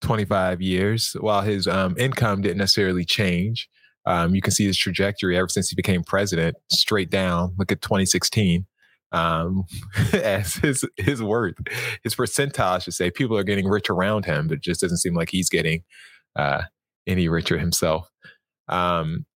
25 0.00 0.62
years. 0.62 1.14
While 1.20 1.42
his 1.42 1.66
um, 1.66 1.94
income 1.98 2.40
didn't 2.40 2.58
necessarily 2.58 3.04
change, 3.04 3.68
um, 4.06 4.34
you 4.34 4.40
can 4.40 4.52
see 4.52 4.66
his 4.66 4.76
trajectory 4.78 5.36
ever 5.36 5.48
since 5.48 5.68
he 5.68 5.76
became 5.76 6.02
president, 6.04 6.56
straight 6.70 7.10
down. 7.10 7.54
Look 7.58 7.72
at 7.72 7.82
2016. 7.82 8.66
Um, 9.12 9.64
as 10.12 10.54
his 10.54 10.84
his 10.96 11.22
worth, 11.22 11.54
his 12.02 12.14
percentile, 12.14 12.76
I 12.76 12.78
should 12.78 12.94
say, 12.94 13.10
people 13.10 13.36
are 13.36 13.44
getting 13.44 13.68
rich 13.68 13.90
around 13.90 14.24
him, 14.24 14.48
but 14.48 14.58
it 14.58 14.62
just 14.62 14.80
doesn't 14.80 14.98
seem 14.98 15.14
like 15.14 15.30
he's 15.30 15.48
getting 15.48 15.82
uh, 16.36 16.62
any 17.06 17.28
richer 17.28 17.58
himself. 17.58 18.10
Um, 18.68 19.26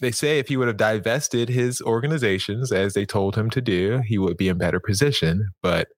they 0.00 0.10
say 0.10 0.38
if 0.38 0.48
he 0.48 0.56
would 0.56 0.68
have 0.68 0.76
divested 0.76 1.48
his 1.48 1.80
organizations 1.82 2.72
as 2.72 2.94
they 2.94 3.04
told 3.04 3.36
him 3.36 3.50
to 3.50 3.60
do, 3.60 4.02
he 4.06 4.18
would 4.18 4.36
be 4.36 4.48
in 4.48 4.58
better 4.58 4.80
position. 4.80 5.50
But 5.62 5.88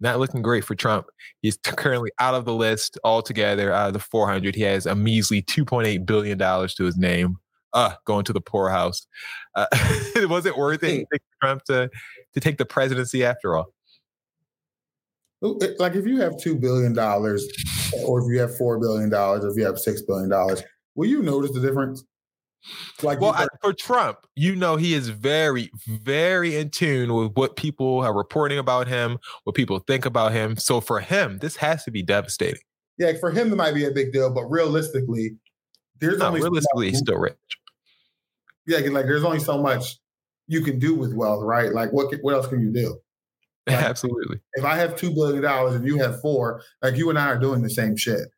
not 0.00 0.18
looking 0.18 0.42
great 0.42 0.64
for 0.64 0.74
Trump. 0.74 1.06
He's 1.40 1.56
currently 1.58 2.10
out 2.18 2.34
of 2.34 2.44
the 2.44 2.54
list 2.54 2.98
altogether. 3.04 3.72
Out 3.72 3.88
of 3.88 3.92
the 3.92 4.00
400, 4.00 4.56
he 4.56 4.62
has 4.62 4.84
a 4.84 4.96
measly 4.96 5.42
2.8 5.42 6.04
billion 6.04 6.36
dollars 6.36 6.74
to 6.74 6.84
his 6.84 6.96
name. 6.96 7.36
Uh, 7.74 7.94
going 8.04 8.24
to 8.24 8.32
the 8.32 8.40
poorhouse. 8.40 9.06
Uh, 9.54 9.66
it 10.16 10.28
was 10.30 10.46
it 10.46 10.56
worth 10.56 10.82
it 10.82 11.06
for 11.10 11.18
Trump 11.40 11.64
to 11.64 11.90
to 12.34 12.40
take 12.40 12.58
the 12.58 12.66
presidency 12.66 13.24
after 13.24 13.56
all? 13.56 13.72
Like 15.40 15.96
if 15.96 16.06
you 16.06 16.20
have 16.20 16.38
two 16.38 16.54
billion 16.54 16.92
dollars, 16.92 17.46
or 18.04 18.20
if 18.20 18.32
you 18.32 18.38
have 18.40 18.56
four 18.56 18.78
billion 18.78 19.10
dollars, 19.10 19.44
or 19.44 19.48
if 19.48 19.56
you 19.56 19.64
have 19.64 19.78
six 19.78 20.00
billion 20.02 20.28
dollars, 20.28 20.62
will 20.94 21.08
you 21.08 21.22
notice 21.22 21.50
the 21.52 21.60
difference? 21.60 22.04
Like 23.02 23.20
well, 23.20 23.32
I, 23.32 23.48
for 23.60 23.72
Trump, 23.72 24.18
you 24.36 24.54
know, 24.54 24.76
he 24.76 24.94
is 24.94 25.08
very, 25.08 25.70
very 25.86 26.56
in 26.56 26.70
tune 26.70 27.12
with 27.12 27.32
what 27.32 27.56
people 27.56 28.00
are 28.00 28.14
reporting 28.16 28.58
about 28.58 28.86
him, 28.86 29.18
what 29.42 29.56
people 29.56 29.80
think 29.80 30.06
about 30.06 30.30
him. 30.30 30.56
So 30.56 30.80
for 30.80 31.00
him, 31.00 31.38
this 31.38 31.56
has 31.56 31.82
to 31.84 31.90
be 31.90 32.02
devastating. 32.02 32.60
Yeah, 32.98 33.14
for 33.18 33.32
him, 33.32 33.52
it 33.52 33.56
might 33.56 33.74
be 33.74 33.84
a 33.84 33.90
big 33.90 34.12
deal, 34.12 34.30
but 34.30 34.44
realistically, 34.44 35.36
there's 35.98 36.18
no, 36.18 36.28
only 36.28 36.40
realistically, 36.40 36.90
he's 36.90 36.98
still 37.00 37.18
rich. 37.18 37.34
Yeah, 38.66 38.78
like 38.90 39.06
there's 39.06 39.24
only 39.24 39.40
so 39.40 39.60
much 39.60 39.98
you 40.46 40.62
can 40.62 40.78
do 40.78 40.94
with 40.94 41.14
wealth, 41.14 41.42
right? 41.44 41.72
Like 41.72 41.92
what 41.92 42.14
what 42.22 42.34
else 42.34 42.46
can 42.46 42.60
you 42.60 42.72
do? 42.72 42.98
Like, 43.68 43.76
Absolutely. 43.76 44.40
If 44.54 44.64
I 44.64 44.74
have 44.74 44.96
two 44.96 45.14
billion 45.14 45.40
dollars 45.40 45.76
and 45.76 45.86
you 45.86 45.96
have 45.98 46.20
four, 46.20 46.62
like 46.82 46.96
you 46.96 47.10
and 47.10 47.18
I 47.18 47.26
are 47.26 47.38
doing 47.38 47.62
the 47.62 47.70
same 47.70 47.96
shit. 47.96 48.28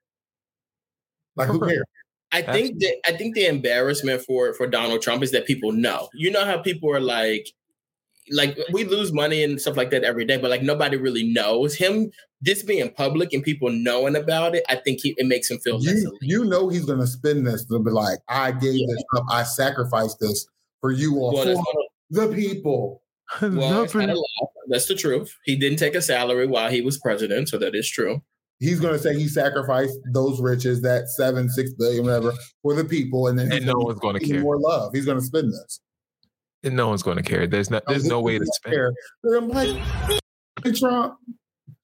Like 1.34 1.48
who 1.48 1.58
cares? 1.60 1.82
I 2.30 2.42
think 2.42 2.80
that 2.80 2.96
I 3.06 3.12
think 3.12 3.34
the 3.34 3.46
embarrassment 3.46 4.20
for 4.22 4.52
for 4.52 4.66
Donald 4.66 5.00
Trump 5.00 5.22
is 5.22 5.30
that 5.30 5.46
people 5.46 5.72
know. 5.72 6.08
You 6.12 6.30
know 6.30 6.44
how 6.44 6.58
people 6.58 6.90
are 6.90 7.00
like, 7.00 7.48
like 8.30 8.58
we 8.72 8.84
lose 8.84 9.12
money 9.12 9.42
and 9.42 9.60
stuff 9.60 9.76
like 9.76 9.90
that 9.90 10.04
every 10.04 10.24
day, 10.24 10.36
but 10.36 10.50
like 10.50 10.62
nobody 10.62 10.96
really 10.96 11.24
knows 11.32 11.74
him. 11.74 12.10
This 12.40 12.62
being 12.62 12.90
public 12.92 13.32
and 13.32 13.42
people 13.42 13.70
knowing 13.70 14.16
about 14.16 14.54
it, 14.54 14.64
I 14.68 14.76
think 14.76 15.00
he, 15.02 15.14
it 15.16 15.26
makes 15.26 15.50
him 15.50 15.58
feel. 15.58 15.82
You, 15.82 16.16
you 16.20 16.44
know 16.44 16.68
he's 16.68 16.84
going 16.84 17.00
to 17.00 17.06
spin 17.06 17.44
this 17.44 17.64
to 17.66 17.78
be 17.78 17.90
like, 17.90 18.18
I 18.28 18.52
gave 18.52 18.74
yeah. 18.74 18.86
this 18.88 19.04
up, 19.16 19.24
I 19.30 19.42
sacrificed 19.44 20.18
this 20.20 20.46
for 20.80 20.92
you 20.92 21.16
all, 21.16 21.34
well, 21.34 21.56
for 21.56 21.82
the 22.10 22.34
people. 22.34 23.00
Well, 23.40 23.86
that's 24.68 24.86
the 24.86 24.94
truth. 24.94 25.34
He 25.44 25.56
didn't 25.56 25.78
take 25.78 25.94
a 25.94 26.02
salary 26.02 26.46
while 26.46 26.70
he 26.70 26.82
was 26.82 26.98
president, 26.98 27.48
so 27.48 27.58
that 27.58 27.74
is 27.74 27.90
true 27.90 28.22
he's 28.64 28.80
going 28.80 28.94
to 28.94 28.98
say 28.98 29.14
he 29.14 29.28
sacrificed 29.28 29.98
those 30.12 30.40
riches, 30.40 30.82
that 30.82 31.08
seven, 31.08 31.48
six 31.48 31.72
billion, 31.74 32.04
whatever, 32.04 32.32
for 32.62 32.74
the 32.74 32.84
people, 32.84 33.28
and 33.28 33.38
then 33.38 33.52
and 33.52 33.66
no 33.66 33.74
one's 33.76 34.00
going 34.00 34.18
to 34.18 34.26
care 34.26 34.40
more 34.40 34.58
love. 34.58 34.92
He's 34.94 35.04
going 35.04 35.18
to 35.18 35.24
spend 35.24 35.52
this, 35.52 35.80
and 35.92 35.93
no 36.64 36.88
one's 36.88 37.02
going 37.02 37.16
to 37.16 37.22
care. 37.22 37.46
There's 37.46 37.70
not. 37.70 37.82
There's 37.86 38.04
no, 38.04 38.16
no 38.16 38.20
way 38.20 38.38
to 38.38 38.46
spend. 38.46 38.74
Care. 38.74 38.92
I'm 39.36 39.48
like, 39.48 39.76
Trump 40.74 41.16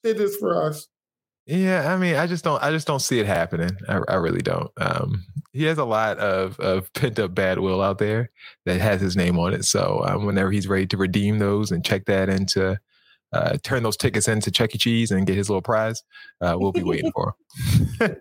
did 0.03 0.19
this 0.19 0.37
for 0.37 0.63
us. 0.63 0.89
Yeah, 1.47 1.93
I 1.93 1.97
mean, 1.97 2.15
I 2.17 2.27
just 2.27 2.45
don't. 2.45 2.63
I 2.63 2.71
just 2.71 2.87
don't 2.87 3.01
see 3.01 3.19
it 3.19 3.27
happening. 3.27 3.71
I, 3.89 4.01
I 4.09 4.15
really 4.17 4.43
don't. 4.43 4.71
Um, 4.77 5.25
he 5.53 5.65
has 5.65 5.79
a 5.79 5.85
lot 5.85 6.19
of 6.19 6.59
of 6.61 6.93
pent 6.93 7.19
up 7.19 7.35
bad 7.35 7.59
will 7.59 7.83
out 7.83 7.99
there 7.99 8.31
that 8.67 8.81
has 8.81 9.01
his 9.01 9.17
name 9.17 9.39
on 9.39 9.53
it. 9.53 9.65
So 9.65 10.03
um, 10.07 10.27
whenever 10.27 10.51
he's 10.51 10.69
ready 10.69 10.87
to 10.89 10.97
redeem 10.97 11.39
those 11.39 11.73
and 11.73 11.85
check 11.85 12.05
that 12.07 12.29
into 12.29 12.79
uh, 13.33 13.57
turn 13.63 13.83
those 13.83 13.97
tickets 13.97 14.29
into 14.29 14.51
Chuck 14.51 14.75
E. 14.75 14.79
Cheese 14.79 15.11
and 15.11 15.27
get 15.27 15.37
his 15.37 15.49
little 15.49 15.63
prize, 15.63 16.03
uh, 16.41 16.55
we'll 16.59 16.73
be 16.73 16.83
waiting 16.83 17.13
for 17.13 17.35
him. 18.01 18.17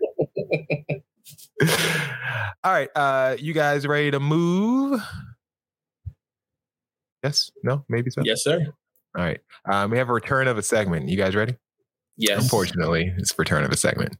All 2.64 2.72
right, 2.72 2.88
uh, 2.96 3.36
you 3.38 3.52
guys 3.52 3.86
ready 3.86 4.10
to 4.10 4.20
move? 4.20 5.00
Yes, 7.22 7.50
no, 7.62 7.84
maybe 7.88 8.10
so. 8.10 8.22
Yes, 8.24 8.42
sir. 8.42 8.66
All 9.16 9.24
right, 9.24 9.40
um, 9.70 9.90
we 9.90 9.98
have 9.98 10.08
a 10.08 10.12
return 10.12 10.48
of 10.48 10.58
a 10.58 10.62
segment. 10.62 11.08
You 11.08 11.16
guys 11.16 11.34
ready? 11.34 11.56
Yes. 12.16 12.42
Unfortunately, 12.42 13.12
it's 13.18 13.36
return 13.38 13.64
of 13.64 13.70
a 13.70 13.76
segment. 13.76 14.16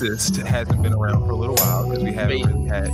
Racist 0.00 0.44
hasn't 0.44 0.82
been 0.82 0.92
around 0.92 1.24
for 1.26 1.32
a 1.32 1.36
little 1.36 1.54
while 1.56 1.88
because 1.88 2.04
we 2.04 2.12
haven't 2.12 2.42
really 2.42 2.68
had 2.68 2.90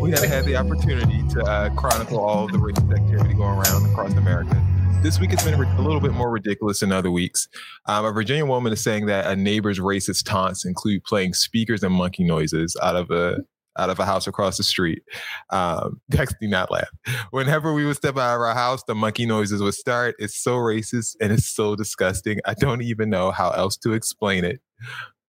we 0.00 0.10
haven't 0.10 0.28
had 0.28 0.44
the 0.44 0.54
opportunity 0.54 1.26
to 1.28 1.42
uh, 1.44 1.70
chronicle 1.70 2.20
all 2.20 2.44
of 2.44 2.52
the 2.52 2.58
racist 2.58 2.94
activity 2.94 3.32
going 3.34 3.58
around 3.58 3.90
across 3.90 4.12
America. 4.12 4.62
This 5.02 5.18
week 5.18 5.30
has 5.30 5.42
been 5.44 5.54
a 5.54 5.80
little 5.80 6.00
bit 6.00 6.12
more 6.12 6.30
ridiculous 6.30 6.80
than 6.80 6.92
other 6.92 7.10
weeks. 7.10 7.48
Um, 7.86 8.04
a 8.04 8.12
Virginia 8.12 8.44
woman 8.44 8.72
is 8.72 8.82
saying 8.82 9.06
that 9.06 9.26
a 9.26 9.36
neighbor's 9.36 9.78
racist 9.78 10.24
taunts 10.24 10.66
include 10.66 11.04
playing 11.04 11.32
speakers 11.34 11.82
and 11.82 11.94
monkey 11.94 12.24
noises 12.24 12.76
out 12.82 12.96
of 12.96 13.10
a 13.10 13.38
out 13.78 13.90
of 13.90 13.98
a 14.00 14.04
house 14.04 14.26
across 14.26 14.58
the 14.58 14.64
street. 14.64 15.02
Um, 15.50 16.02
Dexter 16.10 16.36
not 16.42 16.70
laugh. 16.70 16.90
Whenever 17.30 17.72
we 17.72 17.86
would 17.86 17.96
step 17.96 18.18
out 18.18 18.34
of 18.34 18.40
our 18.42 18.54
house, 18.54 18.82
the 18.82 18.94
monkey 18.94 19.24
noises 19.24 19.62
would 19.62 19.74
start. 19.74 20.16
It's 20.18 20.36
so 20.36 20.56
racist 20.56 21.16
and 21.20 21.32
it's 21.32 21.48
so 21.48 21.76
disgusting. 21.76 22.40
I 22.44 22.54
don't 22.54 22.82
even 22.82 23.08
know 23.08 23.30
how 23.30 23.50
else 23.50 23.76
to 23.78 23.94
explain 23.94 24.44
it. 24.44 24.60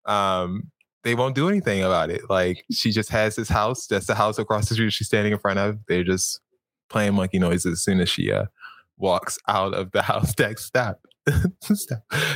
Um, 0.06 0.70
they 1.04 1.14
won't 1.14 1.34
do 1.34 1.48
anything 1.48 1.82
about 1.82 2.10
it. 2.10 2.22
Like 2.28 2.64
she 2.72 2.90
just 2.90 3.10
has 3.10 3.36
this 3.36 3.48
house. 3.48 3.86
That's 3.86 4.06
the 4.06 4.14
house 4.14 4.38
across 4.38 4.68
the 4.68 4.74
street 4.74 4.92
she's 4.92 5.06
standing 5.06 5.32
in 5.32 5.38
front 5.38 5.58
of. 5.58 5.78
They're 5.86 6.04
just 6.04 6.40
playing 6.88 7.14
monkey 7.14 7.38
noises 7.38 7.72
as 7.72 7.82
soon 7.82 8.00
as 8.00 8.08
she 8.08 8.32
uh, 8.32 8.46
walks 8.96 9.38
out 9.48 9.74
of 9.74 9.92
the 9.92 10.02
house. 10.10 10.34
next 10.38 10.64
stop. 10.64 11.00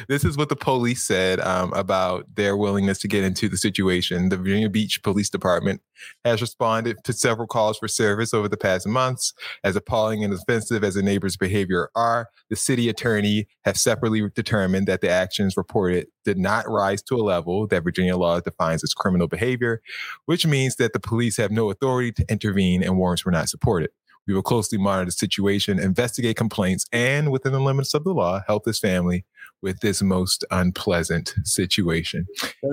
This 0.09 0.25
is 0.25 0.37
what 0.37 0.49
the 0.49 0.57
police 0.57 1.03
said 1.03 1.41
um, 1.41 1.73
about 1.73 2.27
their 2.35 2.57
willingness 2.57 2.99
to 3.01 3.09
get 3.09 3.25
into 3.25 3.49
the 3.49 3.57
situation. 3.57 4.29
The 4.29 4.37
Virginia 4.37 4.69
Beach 4.69 5.03
Police 5.03 5.31
Department 5.31 5.81
has 6.25 6.41
responded 6.41 6.97
to 7.05 7.13
several 7.13 7.47
calls 7.47 7.79
for 7.79 7.89
service 7.89 8.35
over 8.35 8.49
the 8.49 8.57
past 8.57 8.87
months. 8.87 9.33
As 9.65 9.77
appalling 9.77 10.25
and 10.25 10.33
offensive 10.33 10.85
as 10.85 10.95
the 10.95 11.03
neighbor's 11.03 11.37
behavior 11.37 11.91
are, 11.95 12.29
the 12.51 12.57
city 12.57 12.89
attorney 12.89 13.47
has 13.65 13.81
separately 13.81 14.29
determined 14.35 14.87
that 14.89 15.01
the 15.01 15.11
actions 15.11 15.57
reported 15.57 16.07
did 16.25 16.39
not 16.39 16.69
rise 16.69 17.03
to 17.03 17.17
a 17.17 17.23
level 17.23 17.67
that 17.67 17.85
Virginia 17.85 18.17
law 18.17 18.41
defines 18.41 18.85
as 18.85 18.95
criminal 18.95 19.29
behavior, 19.29 19.81
which 20.27 20.47
means 20.47 20.77
that 20.77 20.93
the 20.93 21.01
police 21.01 21.37
have 21.37 21.51
no 21.51 21.71
authority 21.71 22.13
to 22.13 22.25
intervene 22.31 22.83
and 22.83 22.97
warrants 22.97 23.25
were 23.25 23.33
not 23.33 23.49
supported. 23.49 23.91
We 24.27 24.35
will 24.35 24.43
closely 24.43 24.79
monitor 24.79 25.07
the 25.07 25.13
situation, 25.13 25.79
investigate 25.79 26.37
complaints, 26.37 26.87
and 26.93 27.31
within 27.33 27.53
the 27.53 27.61
limits 27.61 27.95
of 27.95 28.05
the 28.05 28.13
law, 28.13 28.41
help 28.47 28.65
this 28.65 28.79
family 28.79 29.25
with 29.63 29.81
this 29.81 30.03
most 30.03 30.45
unpleasant 30.51 31.35
situation. 31.45 32.27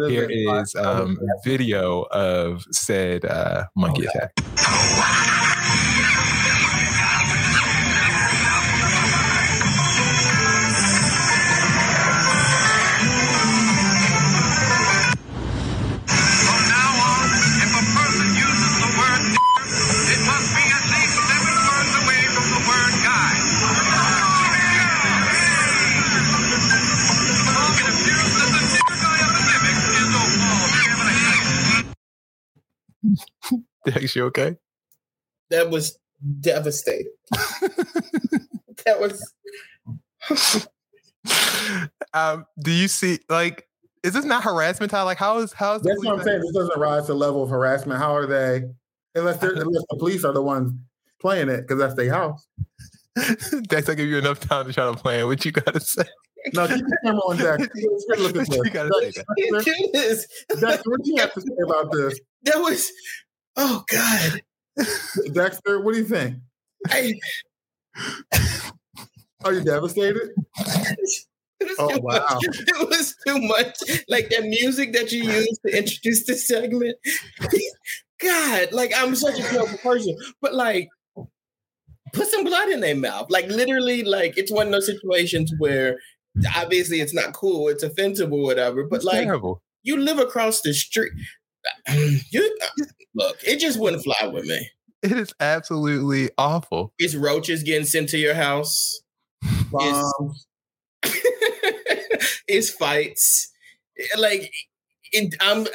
Here 0.07 0.27
is 0.29 0.75
um, 0.75 1.17
video 1.43 2.03
of 2.11 2.65
said 2.71 3.25
uh, 3.25 3.65
monkey 3.75 4.05
attack. 4.05 4.33
Dex, 33.85 34.15
you 34.15 34.25
okay? 34.25 34.55
That 35.49 35.69
was 35.69 35.97
devastating. 36.41 37.11
that 38.85 38.99
was 38.99 39.33
um, 42.13 42.45
do 42.61 42.71
you 42.71 42.87
see 42.87 43.19
like 43.29 43.67
is 44.03 44.13
this 44.13 44.25
not 44.25 44.43
harassment 44.43 44.91
Ty? 44.91 45.03
Like 45.03 45.17
how 45.17 45.39
is 45.39 45.53
how 45.53 45.75
is 45.75 45.81
the 45.81 45.89
That's 45.89 45.99
what 46.05 46.07
I'm 46.13 46.19
police- 46.19 46.25
saying. 46.25 46.41
This 46.41 46.51
doesn't 46.53 46.79
rise 46.79 47.03
to 47.03 47.13
the 47.13 47.15
level 47.15 47.43
of 47.43 47.49
harassment. 47.49 47.99
How 47.99 48.15
are 48.15 48.25
they? 48.25 48.63
Unless 49.15 49.37
they're 49.37 49.51
unless 49.55 49.83
the 49.89 49.97
police 49.97 50.23
are 50.23 50.33
the 50.33 50.41
ones 50.43 50.73
playing 51.19 51.49
it 51.49 51.61
because 51.61 51.79
that's 51.79 51.95
their 51.95 52.11
house. 52.11 52.47
Dex, 53.63 53.89
I 53.89 53.95
give 53.95 54.07
you 54.07 54.17
enough 54.17 54.39
time 54.39 54.65
to 54.67 54.73
try 54.73 54.85
to 54.89 54.95
plan 54.95 55.25
what 55.25 55.43
you 55.43 55.51
gotta 55.51 55.79
say. 55.79 56.03
No, 56.53 56.67
keep 56.67 56.77
the 56.85 56.97
camera 57.03 57.19
on 57.21 57.37
Dex. 57.37 57.67
Let's 58.07 58.21
look 58.21 58.29
at 58.29 58.33
this. 58.35 58.49
You 58.49 58.69
gotta 58.71 59.11
say. 59.11 59.23
Dexter, 59.51 59.71
it 59.77 59.95
is. 59.95 60.27
Dexter, 60.59 60.89
what 60.89 61.03
do 61.03 61.11
you 61.11 61.17
have 61.21 61.33
to 61.33 61.41
say 61.41 61.47
about 61.63 61.91
this? 61.91 62.19
That 62.43 62.57
was 62.57 62.91
oh 63.57 63.83
god. 63.91 64.41
Dexter, 65.33 65.81
what 65.81 65.93
do 65.93 65.99
you 65.99 66.05
think? 66.05 66.35
I, 66.87 67.13
Are 69.43 69.53
you 69.53 69.61
devastated? 69.63 70.29
it 71.59 71.67
was 71.67 71.75
Oh, 71.77 71.89
too 71.89 71.99
wow. 72.01 72.25
much. 72.33 72.45
It 72.59 72.89
was 72.89 73.15
too 73.27 73.39
much. 73.39 73.75
Like 74.07 74.29
that 74.29 74.43
music 74.45 74.93
that 74.93 75.11
you 75.11 75.23
used 75.23 75.59
to 75.65 75.77
introduce 75.77 76.25
this 76.25 76.47
segment. 76.47 76.97
God, 78.21 78.71
like 78.71 78.91
I'm 78.95 79.15
such 79.15 79.39
a 79.39 79.43
terrible 79.43 79.77
person. 79.79 80.15
But 80.41 80.53
like 80.53 80.89
put 82.13 82.27
some 82.27 82.43
blood 82.43 82.69
in 82.69 82.79
their 82.79 82.95
mouth. 82.95 83.27
Like 83.29 83.47
literally, 83.47 84.03
like 84.03 84.37
it's 84.37 84.51
one 84.51 84.67
of 84.67 84.71
those 84.73 84.85
situations 84.87 85.53
where 85.57 85.97
obviously 86.55 87.01
it's 87.01 87.13
not 87.13 87.33
cool, 87.33 87.67
it's 87.69 87.83
offensive 87.83 88.31
or 88.31 88.41
whatever. 88.41 88.83
But 88.83 88.97
It's 88.97 89.05
like 89.05 89.23
terrible. 89.23 89.61
you 89.83 89.97
live 89.97 90.19
across 90.19 90.61
the 90.61 90.73
street. 90.73 91.11
You 92.31 92.57
look, 93.15 93.37
it 93.45 93.59
just 93.59 93.79
wouldn't 93.79 94.03
fly 94.03 94.27
with 94.27 94.45
me. 94.45 94.69
It 95.01 95.11
is 95.13 95.33
absolutely 95.39 96.29
awful. 96.37 96.93
It's 96.99 97.15
roaches 97.15 97.63
getting 97.63 97.85
sent 97.85 98.09
to 98.09 98.17
your 98.17 98.33
house. 98.33 99.01
Bombs. 99.71 100.45
it's 102.47 102.69
fights. 102.69 103.51
Like 104.17 104.51
it, 105.11 105.35
I'm 105.41 105.67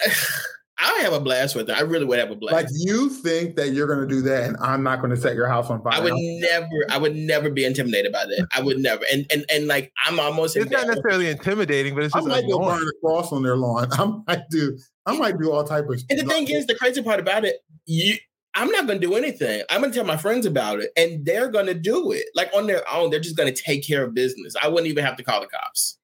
I 0.76 1.00
have 1.02 1.12
a 1.12 1.20
blast 1.20 1.54
with 1.54 1.70
it. 1.70 1.76
I 1.76 1.82
really 1.82 2.04
would 2.04 2.18
have 2.18 2.30
a 2.30 2.34
blast. 2.34 2.54
Like 2.54 2.66
you 2.72 3.08
think 3.08 3.56
that 3.56 3.72
you're 3.72 3.87
gonna 3.87 4.06
do 4.06 4.20
that, 4.22 4.44
and 4.44 4.56
I'm 4.58 4.82
not 4.82 5.00
gonna 5.00 5.16
set 5.16 5.34
your 5.37 5.46
house 5.46 5.70
on 5.70 5.82
fire. 5.82 5.94
I 5.94 6.00
would 6.00 6.14
never, 6.16 6.68
I 6.90 6.98
would 6.98 7.14
never 7.14 7.48
be 7.48 7.64
intimidated 7.64 8.12
by 8.12 8.24
that. 8.24 8.48
I 8.54 8.60
would 8.60 8.78
never. 8.78 9.04
And 9.12 9.26
and 9.32 9.44
and 9.52 9.68
like 9.68 9.92
I'm 10.04 10.18
almost 10.18 10.56
It's 10.56 10.70
not 10.70 10.87
necessarily 10.87 11.28
intimidating, 11.28 11.94
but 11.94 12.04
it's 12.04 12.14
just 12.14 12.26
I 12.26 12.28
just 12.28 12.42
might 12.42 12.50
go 12.50 12.58
burn 12.58 12.82
a 12.82 13.00
cross 13.00 13.32
on 13.32 13.42
their 13.42 13.56
lawn. 13.56 13.88
I 13.92 14.12
might 14.26 14.48
do. 14.50 14.76
I 15.06 15.16
might 15.16 15.38
do 15.38 15.52
all 15.52 15.64
type 15.64 15.88
of. 15.88 16.02
And 16.10 16.18
the 16.18 16.24
thing 16.24 16.50
is, 16.50 16.66
the 16.66 16.74
crazy 16.74 17.02
part 17.02 17.20
about 17.20 17.44
it, 17.44 17.56
you 17.87 18.16
I'm 18.56 18.70
not 18.70 18.87
gonna 18.87 19.00
do 19.00 19.14
anything. 19.14 19.62
I'm 19.70 19.80
gonna 19.80 19.92
tell 19.92 20.04
my 20.04 20.16
friends 20.16 20.46
about 20.46 20.80
it, 20.80 20.90
and 20.96 21.24
they're 21.24 21.48
gonna 21.48 21.74
do 21.74 22.12
it. 22.12 22.26
Like 22.34 22.50
on 22.54 22.66
their 22.66 22.82
own, 22.92 23.10
they're 23.10 23.20
just 23.20 23.37
gonna 23.37 23.52
take 23.52 23.87
care 23.87 24.04
of 24.04 24.14
business. 24.14 24.54
I 24.60 24.68
wouldn't 24.68 24.87
even 24.87 25.04
have 25.04 25.16
to 25.16 25.24
call 25.24 25.40
the 25.40 25.46
cops. 25.46 25.98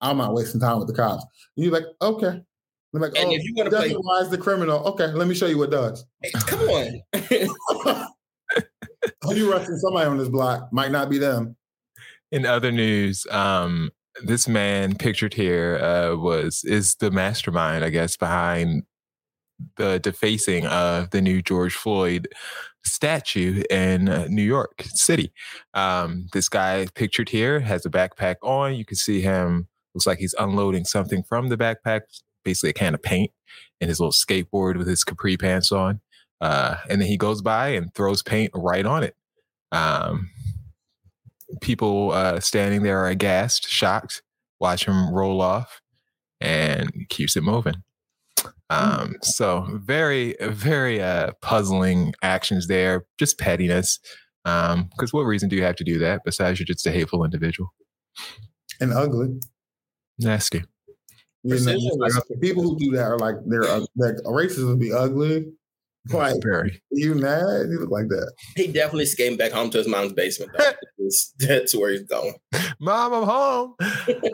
I'm 0.00 0.18
not 0.18 0.34
wasting 0.34 0.60
time 0.60 0.78
with 0.78 0.88
the 0.88 0.94
cops. 0.94 1.24
And 1.56 1.64
you're 1.64 1.74
like, 1.74 1.84
okay. 2.00 2.40
They're 2.92 3.02
like, 3.02 3.16
And 3.16 3.28
oh, 3.28 3.32
if 3.34 3.44
you 3.44 3.54
wanna 3.56 3.70
play- 3.70 3.92
why 3.92 4.20
is 4.20 4.30
the 4.30 4.38
criminal? 4.38 4.78
Okay, 4.88 5.06
let 5.08 5.28
me 5.28 5.34
show 5.34 5.46
you 5.46 5.58
what 5.58 5.70
does. 5.70 6.04
Hey, 6.22 6.30
come 6.32 6.60
on. 6.68 8.06
Oh, 9.24 9.32
you 9.32 9.50
arresting 9.50 9.76
somebody 9.76 10.06
on 10.06 10.18
this 10.18 10.28
block? 10.28 10.70
Might 10.72 10.90
not 10.90 11.08
be 11.08 11.16
them. 11.18 11.56
In 12.32 12.44
other 12.44 12.70
news, 12.70 13.26
um, 13.30 13.90
this 14.24 14.46
man 14.46 14.94
pictured 14.96 15.32
here 15.34 15.78
uh, 15.78 16.16
was 16.16 16.62
is 16.64 16.96
the 16.96 17.10
mastermind, 17.10 17.84
I 17.84 17.90
guess, 17.90 18.16
behind 18.16 18.82
the 19.76 19.98
defacing 20.00 20.66
of 20.66 21.10
the 21.10 21.20
new 21.22 21.40
George 21.42 21.74
Floyd 21.74 22.28
statue 22.84 23.62
in 23.70 24.08
uh, 24.08 24.26
New 24.28 24.42
York 24.42 24.82
City. 24.94 25.32
Um, 25.74 26.26
this 26.32 26.48
guy 26.48 26.86
pictured 26.94 27.28
here 27.28 27.60
has 27.60 27.86
a 27.86 27.90
backpack 27.90 28.36
on. 28.42 28.74
You 28.74 28.84
can 28.84 28.96
see 28.96 29.20
him. 29.20 29.68
Looks 29.94 30.06
like 30.06 30.18
he's 30.18 30.34
unloading 30.38 30.84
something 30.84 31.22
from 31.22 31.48
the 31.48 31.56
backpack, 31.56 32.02
basically 32.44 32.70
a 32.70 32.74
can 32.74 32.94
of 32.94 33.02
paint, 33.02 33.30
and 33.80 33.88
his 33.88 34.00
little 34.00 34.12
skateboard 34.12 34.76
with 34.76 34.86
his 34.86 35.04
capri 35.04 35.36
pants 35.36 35.72
on. 35.72 36.00
Uh, 36.40 36.76
and 36.88 37.00
then 37.00 37.08
he 37.08 37.16
goes 37.16 37.42
by 37.42 37.68
and 37.68 37.94
throws 37.94 38.22
paint 38.22 38.50
right 38.54 38.86
on 38.86 39.02
it. 39.02 39.14
Um, 39.72 40.30
people 41.60 42.12
uh, 42.12 42.40
standing 42.40 42.82
there 42.82 42.98
are 43.00 43.08
aghast, 43.08 43.68
shocked, 43.68 44.22
watch 44.58 44.86
him 44.86 45.12
roll 45.12 45.42
off, 45.42 45.80
and 46.40 46.90
keeps 47.08 47.36
it 47.36 47.42
moving. 47.42 47.82
Um, 48.70 49.16
so 49.22 49.66
very, 49.72 50.36
very 50.40 51.02
uh, 51.02 51.32
puzzling 51.42 52.14
actions 52.22 52.68
there, 52.68 53.04
just 53.18 53.38
pettiness. 53.38 53.98
Because 54.44 55.12
what 55.12 55.22
reason 55.22 55.48
do 55.48 55.56
you 55.56 55.64
have 55.64 55.76
to 55.76 55.84
do 55.84 55.98
that 55.98 56.22
besides 56.24 56.58
you're 56.58 56.66
just 56.66 56.86
a 56.86 56.90
hateful 56.90 57.24
individual? 57.24 57.74
And 58.80 58.92
ugly. 58.92 59.40
Nasty. 60.18 60.64
You 61.42 61.58
know, 61.58 61.72
like, 61.96 62.12
the 62.28 62.36
people 62.40 62.62
who 62.62 62.78
do 62.78 62.90
that 62.92 63.04
are 63.06 63.18
like 63.18 63.36
they're 63.46 63.64
uh, 63.64 63.80
like 63.96 64.16
racism 64.24 64.78
be 64.78 64.92
ugly. 64.92 65.46
Like 66.10 66.42
Very. 66.42 66.80
you 66.90 67.14
mad? 67.14 67.68
You 67.68 67.78
look 67.80 67.90
like 67.90 68.08
that. 68.08 68.32
he 68.56 68.66
definitely 68.68 69.04
skating 69.04 69.36
back 69.36 69.52
home 69.52 69.68
to 69.70 69.78
his 69.78 69.86
mom's 69.86 70.14
basement. 70.14 70.50
That's- 70.58 71.34
That's 71.38 71.74
where 71.74 71.90
he's 71.90 72.04
going. 72.04 72.34
Mom, 72.80 73.12
I'm 73.12 73.24
home. 73.24 73.74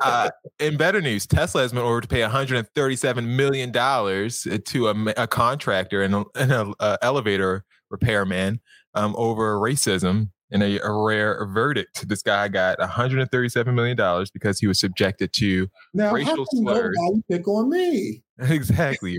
Uh, 0.00 0.30
in 0.60 0.76
better 0.76 1.00
news, 1.00 1.26
Tesla 1.26 1.62
has 1.62 1.72
been 1.72 1.82
ordered 1.82 2.02
to 2.02 2.08
pay 2.08 2.20
137 2.22 3.36
million 3.36 3.72
dollars 3.72 4.46
to 4.64 4.88
a, 4.88 4.94
a 5.16 5.26
contractor 5.26 6.02
and 6.02 6.14
an 6.36 6.74
uh, 6.78 6.96
elevator 7.02 7.64
repairman 7.90 8.60
um, 8.94 9.14
over 9.18 9.58
racism 9.58 10.30
in 10.50 10.62
a, 10.62 10.78
a 10.78 10.92
rare 10.92 11.44
verdict. 11.46 12.08
This 12.08 12.22
guy 12.22 12.48
got 12.48 12.78
137 12.78 13.74
million 13.74 13.96
dollars 13.96 14.30
because 14.30 14.60
he 14.60 14.66
was 14.66 14.78
subjected 14.78 15.32
to 15.34 15.68
Now, 15.94 16.12
Racial 16.12 16.46
slurs. 16.50 16.96
pick 17.30 17.48
on 17.48 17.70
me? 17.70 18.22
exactly 18.38 19.18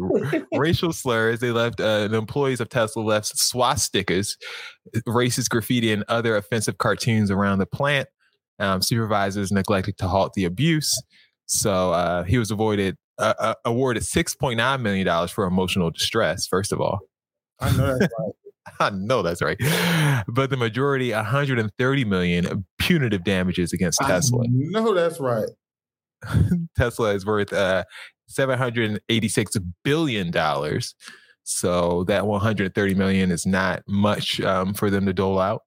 racial 0.54 0.94
slurs. 0.94 1.40
They 1.40 1.52
left 1.52 1.82
uh, 1.82 2.08
the 2.08 2.18
employees 2.18 2.60
of 2.62 2.70
Tesla 2.70 3.02
left 3.02 3.36
swastikas, 3.36 4.38
racist 5.08 5.50
graffiti, 5.50 5.92
and 5.92 6.04
other 6.08 6.38
offensive 6.38 6.78
cartoons 6.78 7.32
around 7.32 7.58
the 7.60 7.66
plant. 7.66 8.08
Um, 8.60 8.82
supervisors 8.82 9.52
neglected 9.52 9.98
to 10.00 10.08
halt 10.08 10.34
the 10.34 10.46
abuse, 10.46 11.02
so 11.46 11.94
uh, 11.94 12.24
he 12.24 12.38
was 12.38 12.52
avoided 12.52 12.96
uh, 13.20 13.34
uh, 13.40 13.54
awarded 13.66 14.04
six 14.06 14.36
point 14.36 14.58
nine 14.58 14.82
million 14.82 15.06
dollars 15.06 15.32
for 15.32 15.46
emotional 15.46 15.90
distress. 15.92 16.48
First 16.48 16.72
of 16.72 16.80
all, 16.82 17.00
I 17.60 17.76
know 17.76 17.98
that's 17.98 18.14
right. 18.20 18.32
I 18.80 18.90
know 18.92 19.22
that's 19.22 19.42
right, 19.42 19.58
but 20.28 20.50
the 20.50 20.58
majority, 20.58 21.12
130 21.12 22.06
million 22.06 22.66
punitive 22.80 23.24
damages 23.24 23.74
against 23.74 24.00
Tesla. 24.02 24.44
No, 24.50 24.94
that's 24.94 25.20
right. 25.20 25.50
Tesla 26.78 27.14
is 27.14 27.26
worth 27.26 27.54
uh, 27.54 27.84
786 28.28 29.58
billion 29.84 30.32
dollars. 30.32 30.96
So 31.44 32.04
that 32.06 32.28
130 32.28 32.94
million 32.96 33.32
is 33.32 33.46
not 33.46 33.82
much 33.88 34.42
um, 34.42 34.74
for 34.74 34.90
them 34.90 35.06
to 35.06 35.14
dole 35.14 35.40
out. 35.40 35.62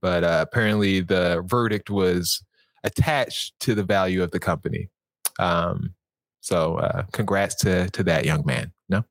But 0.00 0.24
uh, 0.24 0.44
apparently, 0.46 1.00
the 1.00 1.42
verdict 1.46 1.90
was 1.90 2.42
attached 2.84 3.54
to 3.60 3.74
the 3.74 3.82
value 3.82 4.22
of 4.22 4.30
the 4.30 4.40
company. 4.40 4.90
Um, 5.38 5.94
so, 6.40 6.76
uh, 6.76 7.04
congrats 7.12 7.54
to 7.56 7.88
to 7.90 8.02
that 8.04 8.24
young 8.24 8.44
man. 8.44 8.72
No, 8.88 9.04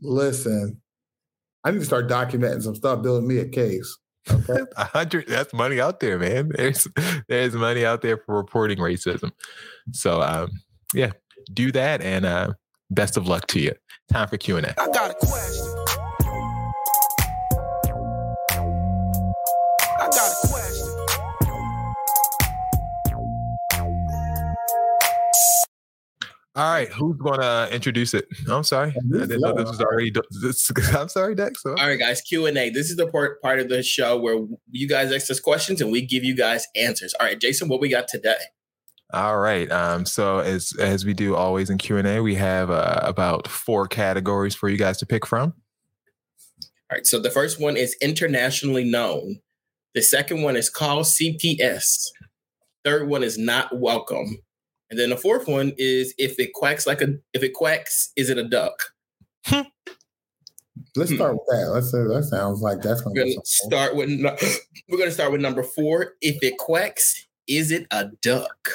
Listen, 0.00 0.80
I 1.68 1.70
need 1.72 1.80
to 1.80 1.84
start 1.84 2.08
documenting 2.08 2.62
some 2.62 2.74
stuff, 2.74 3.02
building 3.02 3.28
me 3.28 3.38
a 3.38 3.46
case. 3.46 3.98
Okay. 4.30 4.62
a 4.76 4.84
hundred. 4.84 5.28
That's 5.28 5.52
money 5.52 5.80
out 5.80 6.00
there, 6.00 6.18
man. 6.18 6.50
There's 6.54 6.88
there's 7.28 7.54
money 7.54 7.84
out 7.84 8.00
there 8.00 8.16
for 8.16 8.36
reporting 8.36 8.78
racism. 8.78 9.32
So, 9.92 10.22
um, 10.22 10.48
yeah, 10.94 11.12
do 11.52 11.70
that, 11.72 12.00
and 12.00 12.24
uh, 12.24 12.54
best 12.90 13.18
of 13.18 13.28
luck 13.28 13.46
to 13.48 13.60
you. 13.60 13.72
Time 14.10 14.28
for 14.28 14.38
Q 14.38 14.56
and 14.56 14.66
A. 14.66 14.80
I 14.80 14.86
got 14.86 15.10
a 15.10 15.14
question. 15.14 15.77
All 26.58 26.72
right, 26.72 26.88
who's 26.88 27.16
gonna 27.18 27.68
introduce 27.70 28.14
it? 28.14 28.26
I'm 28.48 28.64
sorry, 28.64 28.90
I 28.90 29.18
didn't 29.26 29.40
know 29.40 29.54
this 29.54 29.68
was 29.70 29.80
already. 29.80 30.10
do- 30.10 30.22
This, 30.42 30.70
I'm 30.94 31.08
sorry, 31.08 31.36
Dex. 31.36 31.62
All 31.64 31.74
right, 31.74 31.98
guys, 31.98 32.20
Q 32.20 32.46
and 32.46 32.58
A. 32.58 32.68
This 32.70 32.90
is 32.90 32.96
the 32.96 33.06
part 33.06 33.40
part 33.42 33.60
of 33.60 33.68
the 33.68 33.82
show 33.82 34.18
where 34.18 34.44
you 34.70 34.88
guys 34.88 35.12
ask 35.12 35.30
us 35.30 35.38
questions 35.38 35.80
and 35.80 35.92
we 35.92 36.04
give 36.04 36.24
you 36.24 36.34
guys 36.34 36.66
answers. 36.74 37.14
All 37.20 37.26
right, 37.26 37.40
Jason, 37.40 37.68
what 37.68 37.80
we 37.80 37.88
got 37.88 38.08
today? 38.08 38.34
All 39.12 39.38
right. 39.38 39.70
Um, 39.70 40.04
so 40.04 40.40
as 40.40 40.72
as 40.80 41.04
we 41.06 41.14
do 41.14 41.36
always 41.36 41.70
in 41.70 41.78
Q 41.78 41.96
and 41.96 42.08
A, 42.08 42.20
we 42.20 42.34
have 42.34 42.70
uh, 42.70 43.00
about 43.04 43.46
four 43.46 43.86
categories 43.86 44.54
for 44.56 44.68
you 44.68 44.76
guys 44.78 44.98
to 44.98 45.06
pick 45.06 45.24
from. 45.26 45.54
All 46.90 46.96
right, 46.96 47.06
so 47.06 47.20
the 47.20 47.30
first 47.30 47.60
one 47.60 47.76
is 47.76 47.96
internationally 48.02 48.82
known. 48.84 49.38
The 49.94 50.02
second 50.02 50.42
one 50.42 50.56
is 50.56 50.70
called 50.70 51.04
CPS. 51.06 52.06
Third 52.84 53.08
one 53.08 53.22
is 53.22 53.38
not 53.38 53.78
welcome. 53.78 54.38
And 54.90 54.98
then 54.98 55.10
the 55.10 55.16
fourth 55.16 55.46
one 55.48 55.72
is 55.76 56.14
if 56.18 56.38
it 56.40 56.52
quacks 56.54 56.86
like 56.86 57.02
a 57.02 57.14
if 57.34 57.42
it 57.42 57.52
quacks, 57.54 58.10
is 58.16 58.30
it 58.30 58.38
a 58.38 58.44
duck? 58.44 58.92
Let's 60.96 61.10
Hmm. 61.10 61.16
start 61.16 61.34
with 61.34 61.42
that. 61.50 61.70
Let's 61.72 61.90
say 61.90 61.98
that 61.98 62.24
sounds 62.30 62.60
like 62.60 62.80
that's 62.80 63.00
gonna 63.02 63.12
be 63.14 63.20
gonna 63.20 63.32
something. 63.32 63.42
start 63.44 63.96
with 63.96 64.08
nu- 64.08 64.36
we're 64.88 64.98
gonna 64.98 65.10
start 65.10 65.32
with 65.32 65.40
number 65.40 65.62
four. 65.62 66.14
If 66.20 66.42
it 66.42 66.56
quacks, 66.58 67.26
is 67.46 67.70
it 67.70 67.86
a 67.90 68.06
duck? 68.22 68.70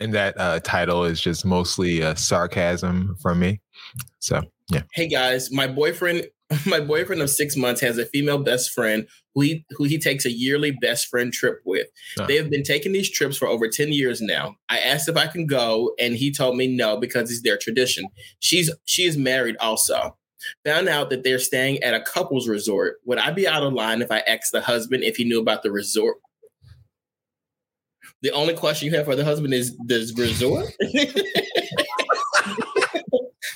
And 0.00 0.12
that 0.12 0.38
uh, 0.38 0.60
title 0.60 1.04
is 1.04 1.20
just 1.20 1.44
mostly 1.46 2.02
uh, 2.02 2.14
sarcasm 2.16 3.16
from 3.22 3.38
me. 3.38 3.60
So 4.18 4.42
yeah, 4.70 4.82
Hey 4.92 5.06
guys, 5.08 5.50
my 5.52 5.66
boyfriend, 5.66 6.26
my 6.66 6.80
boyfriend 6.80 7.22
of 7.22 7.30
six 7.30 7.56
months 7.56 7.80
has 7.80 7.96
a 7.98 8.04
female 8.06 8.38
best 8.38 8.72
friend 8.72 9.06
who 9.34 9.40
he 9.42 9.64
who 9.70 9.84
he 9.84 9.98
takes 9.98 10.24
a 10.24 10.30
yearly 10.30 10.70
best 10.70 11.08
friend 11.08 11.32
trip 11.32 11.60
with. 11.64 11.88
Ah. 12.18 12.26
They 12.26 12.36
have 12.36 12.50
been 12.50 12.62
taking 12.62 12.92
these 12.92 13.10
trips 13.10 13.36
for 13.36 13.48
over 13.48 13.68
10 13.68 13.92
years 13.92 14.20
now. 14.20 14.56
I 14.68 14.78
asked 14.78 15.08
if 15.08 15.16
I 15.16 15.26
can 15.26 15.46
go, 15.46 15.94
and 15.98 16.14
he 16.14 16.32
told 16.32 16.56
me 16.56 16.66
no 16.66 16.96
because 16.96 17.30
it's 17.30 17.42
their 17.42 17.58
tradition. 17.58 18.06
She's 18.40 18.70
she 18.84 19.04
is 19.04 19.16
married 19.16 19.56
also. 19.60 20.16
Found 20.64 20.88
out 20.88 21.08
that 21.10 21.24
they're 21.24 21.38
staying 21.38 21.82
at 21.82 21.94
a 21.94 22.00
couples 22.00 22.48
resort. 22.48 22.96
Would 23.06 23.18
I 23.18 23.30
be 23.30 23.48
out 23.48 23.62
of 23.62 23.72
line 23.72 24.02
if 24.02 24.10
I 24.10 24.18
asked 24.20 24.52
the 24.52 24.60
husband 24.60 25.02
if 25.02 25.16
he 25.16 25.24
knew 25.24 25.40
about 25.40 25.62
the 25.62 25.72
resort? 25.72 26.18
The 28.20 28.30
only 28.30 28.54
question 28.54 28.86
you 28.86 28.96
have 28.96 29.06
for 29.06 29.16
the 29.16 29.24
husband 29.24 29.54
is 29.54 29.72
does 29.86 30.14
resort? 30.16 30.66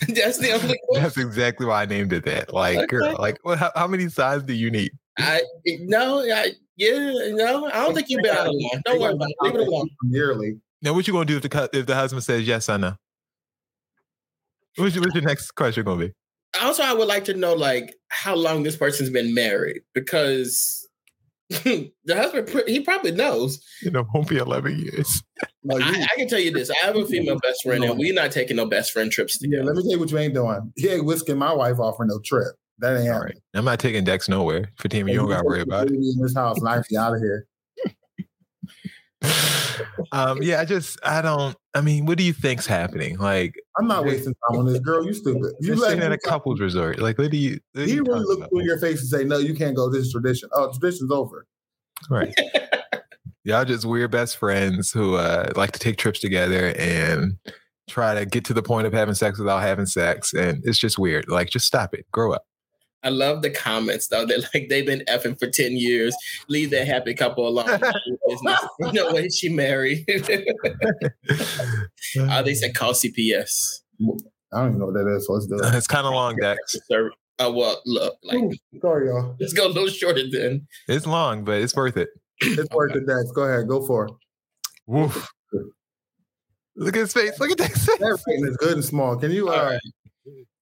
That's 0.08 0.38
the 0.38 0.52
only 0.52 0.78
question. 0.88 1.02
that's 1.02 1.16
exactly 1.18 1.66
why 1.66 1.82
I 1.82 1.86
named 1.86 2.12
it 2.12 2.24
that. 2.24 2.52
Like, 2.52 2.88
girl, 2.88 3.14
like, 3.18 3.38
what? 3.42 3.58
How, 3.58 3.70
how 3.76 3.86
many 3.86 4.08
signs 4.08 4.42
do 4.42 4.54
you 4.54 4.70
need? 4.70 4.90
I 5.18 5.42
no, 5.66 6.20
I 6.20 6.52
yeah, 6.76 7.30
no, 7.32 7.66
I 7.66 7.84
don't 7.84 7.94
think 7.94 8.08
you've 8.08 8.22
been 8.22 8.36
out 8.36 8.46
of 8.46 8.54
line. 8.54 8.82
Don't 8.84 9.00
worry 9.00 9.12
about 9.14 9.28
it. 9.28 9.36
Leave 9.42 9.54
it 9.56 9.66
alone. 9.66 9.88
Yearly. 10.08 10.60
Now, 10.80 10.94
what 10.94 11.06
you 11.06 11.12
gonna 11.12 11.24
do 11.24 11.36
if 11.36 11.42
the 11.42 11.70
if 11.72 11.86
the 11.86 11.94
husband 11.94 12.22
says 12.22 12.46
yes 12.46 12.68
or 12.68 12.78
no? 12.78 12.94
What's 14.76 14.94
your, 14.94 15.02
what's 15.02 15.14
your 15.14 15.24
next 15.24 15.50
question 15.52 15.84
gonna 15.84 16.06
be? 16.06 16.12
Also, 16.62 16.82
I 16.84 16.92
would 16.92 17.08
like 17.08 17.24
to 17.24 17.34
know 17.34 17.54
like 17.54 17.94
how 18.08 18.36
long 18.36 18.62
this 18.62 18.76
person's 18.76 19.10
been 19.10 19.34
married 19.34 19.82
because 19.92 20.88
the 21.48 21.90
husband 22.08 22.48
he 22.68 22.80
probably 22.80 23.10
knows. 23.10 23.60
You 23.82 23.90
know, 23.90 24.06
won't 24.14 24.28
be 24.28 24.36
eleven 24.36 24.78
years. 24.78 25.22
No, 25.64 25.78
you, 25.78 25.84
I, 25.84 26.06
I 26.12 26.16
can 26.16 26.28
tell 26.28 26.38
you 26.38 26.52
this: 26.52 26.70
I 26.70 26.86
have 26.86 26.96
a 26.96 27.04
female 27.04 27.40
best 27.40 27.62
friend, 27.64 27.82
and 27.82 27.98
we're 27.98 28.14
not 28.14 28.30
taking 28.30 28.56
no 28.56 28.66
best 28.66 28.92
friend 28.92 29.10
trips 29.10 29.38
yeah, 29.42 29.62
let 29.62 29.74
me 29.74 29.82
tell 29.82 29.92
you 29.92 29.98
what 29.98 30.10
you 30.12 30.18
ain't 30.18 30.34
doing. 30.34 30.72
He 30.76 30.88
ain't 30.88 31.04
whisking 31.04 31.38
my 31.38 31.52
wife 31.52 31.80
off 31.80 31.96
for 31.96 32.06
no 32.06 32.20
trip. 32.24 32.54
That 32.78 32.96
ain't 32.96 33.08
All 33.08 33.20
happening. 33.20 33.40
I'm 33.54 33.64
not 33.64 33.80
taking 33.80 34.04
Dex 34.04 34.28
nowhere. 34.28 34.70
Fatima, 34.78 35.10
you 35.10 35.18
don't 35.18 35.28
gotta 35.28 35.44
worry 35.44 35.62
about 35.62 35.88
it. 35.88 35.94
In 35.94 36.18
this 36.20 36.34
house, 36.34 36.60
be 36.60 36.96
out 36.96 37.14
of 37.14 37.20
here. 37.20 37.46
um, 40.12 40.40
yeah, 40.42 40.60
I 40.60 40.64
just 40.64 40.98
I 41.04 41.22
don't. 41.22 41.56
I 41.74 41.80
mean, 41.80 42.06
what 42.06 42.18
do 42.18 42.24
you 42.24 42.32
think's 42.32 42.66
happening? 42.66 43.18
Like, 43.18 43.54
I'm 43.78 43.86
not 43.88 44.04
wasting 44.04 44.34
time 44.48 44.60
on 44.60 44.66
this 44.66 44.78
girl. 44.78 45.04
You 45.04 45.12
stupid. 45.12 45.54
You 45.60 45.76
staying 45.76 46.00
at 46.00 46.12
a 46.12 46.18
couples 46.18 46.60
resort. 46.60 47.00
Like, 47.00 47.18
what 47.18 47.30
do 47.30 47.36
you? 47.36 47.58
What 47.72 47.88
you 47.88 48.04
really 48.04 48.20
look 48.20 48.38
about, 48.38 48.50
through 48.50 48.62
your 48.62 48.78
face 48.78 49.00
and 49.00 49.08
say, 49.08 49.24
"No, 49.24 49.38
you 49.38 49.54
can't 49.54 49.74
go. 49.74 49.90
This 49.90 50.06
is 50.06 50.12
tradition. 50.12 50.48
Oh, 50.52 50.70
tradition's 50.72 51.10
over." 51.10 51.46
Right. 52.08 52.34
Y'all 53.44 53.64
just 53.64 53.84
weird 53.84 54.10
best 54.10 54.36
friends 54.36 54.92
who 54.92 55.16
uh, 55.16 55.52
like 55.56 55.72
to 55.72 55.78
take 55.78 55.96
trips 55.96 56.20
together 56.20 56.74
and 56.78 57.38
try 57.88 58.14
to 58.14 58.26
get 58.26 58.44
to 58.44 58.54
the 58.54 58.62
point 58.62 58.86
of 58.86 58.92
having 58.92 59.14
sex 59.14 59.38
without 59.38 59.62
having 59.62 59.86
sex, 59.86 60.32
and 60.32 60.62
it's 60.64 60.78
just 60.78 60.98
weird. 60.98 61.28
Like, 61.28 61.50
just 61.50 61.66
stop 61.66 61.94
it. 61.94 62.06
Grow 62.12 62.32
up. 62.32 62.44
I 63.04 63.10
love 63.10 63.42
the 63.42 63.50
comments 63.50 64.08
though. 64.08 64.26
They're 64.26 64.38
like 64.54 64.68
they've 64.68 64.84
been 64.86 65.02
effing 65.08 65.38
for 65.38 65.46
ten 65.48 65.76
years. 65.76 66.14
Leave 66.48 66.70
that 66.70 66.86
happy 66.86 67.14
couple 67.14 67.46
alone. 67.46 67.66
Business. 68.28 68.60
no 68.92 69.12
way 69.12 69.28
she 69.28 69.48
married. 69.48 70.04
uh, 72.18 72.42
they 72.42 72.54
said 72.54 72.74
call 72.74 72.92
CPS. 72.92 73.80
I 74.52 74.60
don't 74.60 74.68
even 74.68 74.78
know 74.78 74.86
what 74.86 74.94
that 74.94 75.06
is. 75.16 75.26
So 75.26 75.34
let's 75.34 75.46
do 75.46 75.56
it. 75.56 75.74
it's 75.74 75.86
kind 75.86 76.06
of 76.06 76.12
long, 76.12 76.36
Dex. 76.36 76.76
Sir, 76.90 77.10
uh, 77.38 77.52
well, 77.54 77.80
look, 77.86 78.16
like 78.24 78.38
Ooh, 78.38 78.52
sorry, 78.80 79.08
y'all. 79.08 79.36
let's 79.38 79.52
go 79.52 79.66
a 79.66 79.68
little 79.68 79.88
shorter 79.88 80.22
then. 80.30 80.66
It's 80.88 81.06
long, 81.06 81.44
but 81.44 81.60
it's 81.60 81.76
worth 81.76 81.96
it. 81.96 82.08
It's 82.40 82.72
worth 82.74 82.94
it, 82.96 83.06
Dex. 83.06 83.30
Go 83.32 83.42
ahead. 83.42 83.68
Go 83.68 83.84
for 83.86 84.06
it. 84.06 84.12
Woof. 84.86 85.28
Look 86.76 86.94
at 86.96 87.00
his 87.00 87.12
face. 87.12 87.38
Look 87.40 87.50
at 87.50 87.58
Dex. 87.58 87.84
face. 87.86 87.98
That 87.98 88.18
rating 88.26 88.46
is 88.46 88.56
good 88.56 88.74
and 88.74 88.84
small. 88.84 89.16
Can 89.16 89.30
you? 89.32 89.48
All 89.48 89.54
Uh, 89.58 89.70
right. 89.72 89.80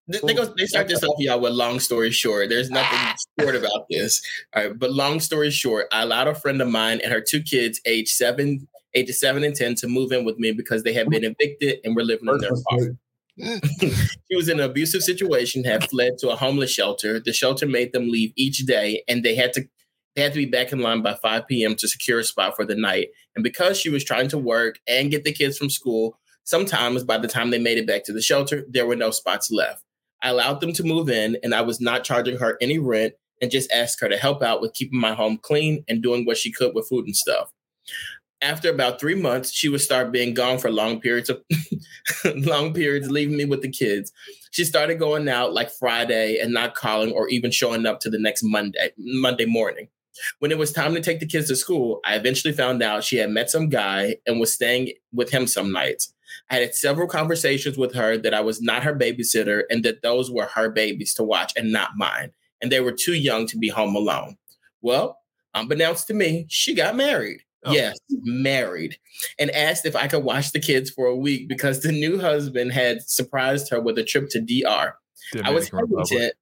They, 0.09 0.35
go, 0.35 0.45
they 0.45 0.67
start 0.67 0.87
this 0.87 1.03
off, 1.03 1.17
y'all, 1.19 1.41
with 1.41 1.53
long 1.53 1.81
story 1.81 2.13
short. 2.13 2.49
There's 2.49 2.71
nothing 2.71 2.99
ah. 3.01 3.15
short 3.41 3.57
about 3.57 3.87
this. 3.91 4.23
All 4.55 4.63
right. 4.63 4.79
But 4.79 4.93
long 4.93 5.19
story 5.19 5.51
short, 5.51 5.87
I 5.93 6.03
allowed 6.03 6.29
a 6.29 6.35
friend 6.35 6.63
of 6.63 6.69
mine 6.69 7.01
and 7.03 7.13
her 7.13 7.21
two 7.21 7.43
kids, 7.43 7.81
age 7.87 8.09
seven, 8.11 8.69
ages 8.95 9.19
seven 9.19 9.43
and 9.43 9.55
10, 9.55 9.75
to 9.77 9.89
move 9.89 10.13
in 10.13 10.25
with 10.25 10.39
me 10.39 10.53
because 10.53 10.85
they 10.85 10.93
had 10.93 11.09
been 11.09 11.25
evicted 11.25 11.81
and 11.85 11.97
were 11.97 12.05
living 12.05 12.29
in 12.29 12.39
their 12.39 12.53
apartment. 12.53 12.99
She 13.39 14.35
was 14.35 14.49
in 14.49 14.61
an 14.61 14.71
abusive 14.71 15.03
situation, 15.03 15.63
had 15.63 15.89
fled 15.91 16.17
to 16.21 16.31
a 16.31 16.37
homeless 16.37 16.71
shelter. 16.71 17.21
The 17.21 17.35
shelter 17.35 17.67
made 17.67 17.93
them 17.93 18.11
leave 18.11 18.33
each 18.35 18.61
day, 18.61 19.03
and 19.09 19.23
they 19.23 19.35
had 19.35 19.53
to 19.53 19.69
they 20.15 20.23
had 20.23 20.33
to 20.33 20.39
be 20.39 20.47
back 20.47 20.73
in 20.73 20.81
line 20.81 21.03
by 21.03 21.15
5 21.15 21.47
p.m. 21.47 21.77
to 21.77 21.87
secure 21.87 22.21
a 22.21 22.25
spot 22.25 22.57
for 22.57 22.65
the 22.65 22.75
night. 22.75 23.09
And 23.35 23.43
because 23.43 23.79
she 23.79 23.91
was 23.91 24.03
trying 24.03 24.29
to 24.29 24.39
work 24.39 24.79
and 24.89 25.11
get 25.11 25.25
the 25.25 25.33
kids 25.33 25.59
from 25.59 25.69
school, 25.69 26.19
sometimes 26.45 27.05
by 27.05 27.19
the 27.19 27.29
time 27.29 27.51
they 27.51 27.59
made 27.59 27.77
it 27.77 27.87
back 27.87 28.05
to 28.05 28.15
the 28.15 28.23
shelter, 28.23 28.65
there 28.67 28.87
were 28.87 28.97
no 28.97 29.11
spots 29.11 29.51
left. 29.51 29.85
I 30.23 30.31
allowed 30.31 30.61
them 30.61 30.73
to 30.75 30.85
move 30.85 31.09
in, 31.09 31.37
and 31.43 31.55
I 31.55 31.63
was 31.63 31.81
not 31.81 32.05
charging 32.05 32.39
her 32.39 32.57
any 32.61 32.79
rent 32.79 33.15
and 33.41 33.51
just 33.51 33.71
asked 33.71 34.01
her 34.01 34.09
to 34.09 34.17
help 34.17 34.43
out 34.43 34.61
with 34.61 34.75
keeping 34.75 35.01
my 35.01 35.15
home 35.15 35.39
clean 35.41 35.85
and 35.89 36.03
doing 36.03 36.25
what 36.25 36.39
she 36.39 36.53
could 36.53 36.75
with 36.75 36.89
food 36.89 37.07
and 37.07 37.17
stuff. 37.17 37.53
After 38.43 38.71
about 38.71 39.01
three 39.01 39.15
months, 39.15 39.51
she 39.51 39.69
would 39.69 39.81
start 39.81 40.13
being 40.13 40.35
gone 40.35 40.59
for 40.59 40.71
long 40.71 41.01
periods 41.01 41.31
of 41.31 41.43
long 42.35 42.75
periods, 42.75 43.11
leaving 43.11 43.37
me 43.37 43.47
with 43.47 43.63
the 43.63 43.71
kids. 43.71 44.13
She 44.51 44.65
started 44.65 44.99
going 44.99 45.29
out 45.29 45.55
like 45.55 45.71
Friday 45.71 46.39
and 46.39 46.53
not 46.53 46.75
calling 46.75 47.13
or 47.13 47.29
even 47.29 47.51
showing 47.51 47.87
up 47.87 48.01
to 48.01 48.11
the 48.11 48.19
next 48.19 48.43
Monday, 48.43 48.91
Monday 48.99 49.47
morning. 49.47 49.89
When 50.39 50.51
it 50.51 50.59
was 50.59 50.73
time 50.73 50.95
to 50.95 51.01
take 51.01 51.21
the 51.21 51.27
kids 51.27 51.49
to 51.49 51.57
school, 51.57 52.01
I 52.05 52.15
eventually 52.15 52.53
found 52.53 52.83
out 52.83 53.05
she 53.05 53.17
had 53.17 53.31
met 53.31 53.51
some 53.51 53.69
guy 53.69 54.17
and 54.27 54.41
was 54.41 54.55
staying 54.55 54.93
with 55.13 55.31
him 55.31 55.47
some 55.47 55.73
nights. 55.73 56.13
I 56.51 56.57
had 56.57 56.75
several 56.75 57.09
conversations 57.09 57.77
with 57.77 57.95
her 57.95 58.17
that 58.19 58.35
I 58.35 58.41
was 58.41 58.63
not 58.63 58.85
her 58.85 58.95
babysitter 58.95 59.63
and 59.69 59.85
that 59.85 60.03
those 60.03 60.31
were 60.31 60.47
her 60.47 60.71
babies 60.71 61.13
to 61.15 61.25
watch 61.25 61.53
and 61.57 61.73
not 61.73 61.91
mine. 61.97 62.33
And 62.63 62.71
they 62.71 62.81
were 62.81 62.93
too 62.93 63.15
young 63.15 63.47
to 63.49 63.59
be 63.59 63.69
home 63.69 63.97
alone. 63.97 64.37
Well, 64.81 65.19
unbeknownst 65.55 66.07
to 66.09 66.15
me, 66.15 66.47
she 66.49 66.75
got 66.75 66.97
married. 66.97 67.41
Oh. 67.65 67.73
Yes, 67.73 67.99
married. 68.23 68.97
And 69.39 69.51
asked 69.51 69.87
if 69.87 69.97
I 69.97 70.07
could 70.07 70.23
watch 70.23 70.53
the 70.53 70.61
kids 70.61 70.89
for 70.89 71.07
a 71.07 71.17
week 71.17 71.49
because 71.49 71.81
the 71.81 71.91
new 71.91 72.21
husband 72.21 72.73
had 72.73 73.03
surprised 73.03 73.71
her 73.71 73.81
with 73.81 73.99
a 73.99 74.05
trip 74.05 74.29
to 74.31 74.41
DR. 74.41 74.95
I 75.43 75.51
was 75.51 75.69
Dominican 75.69 75.79
Republic. 75.79 76.09
hesitant. 76.11 76.35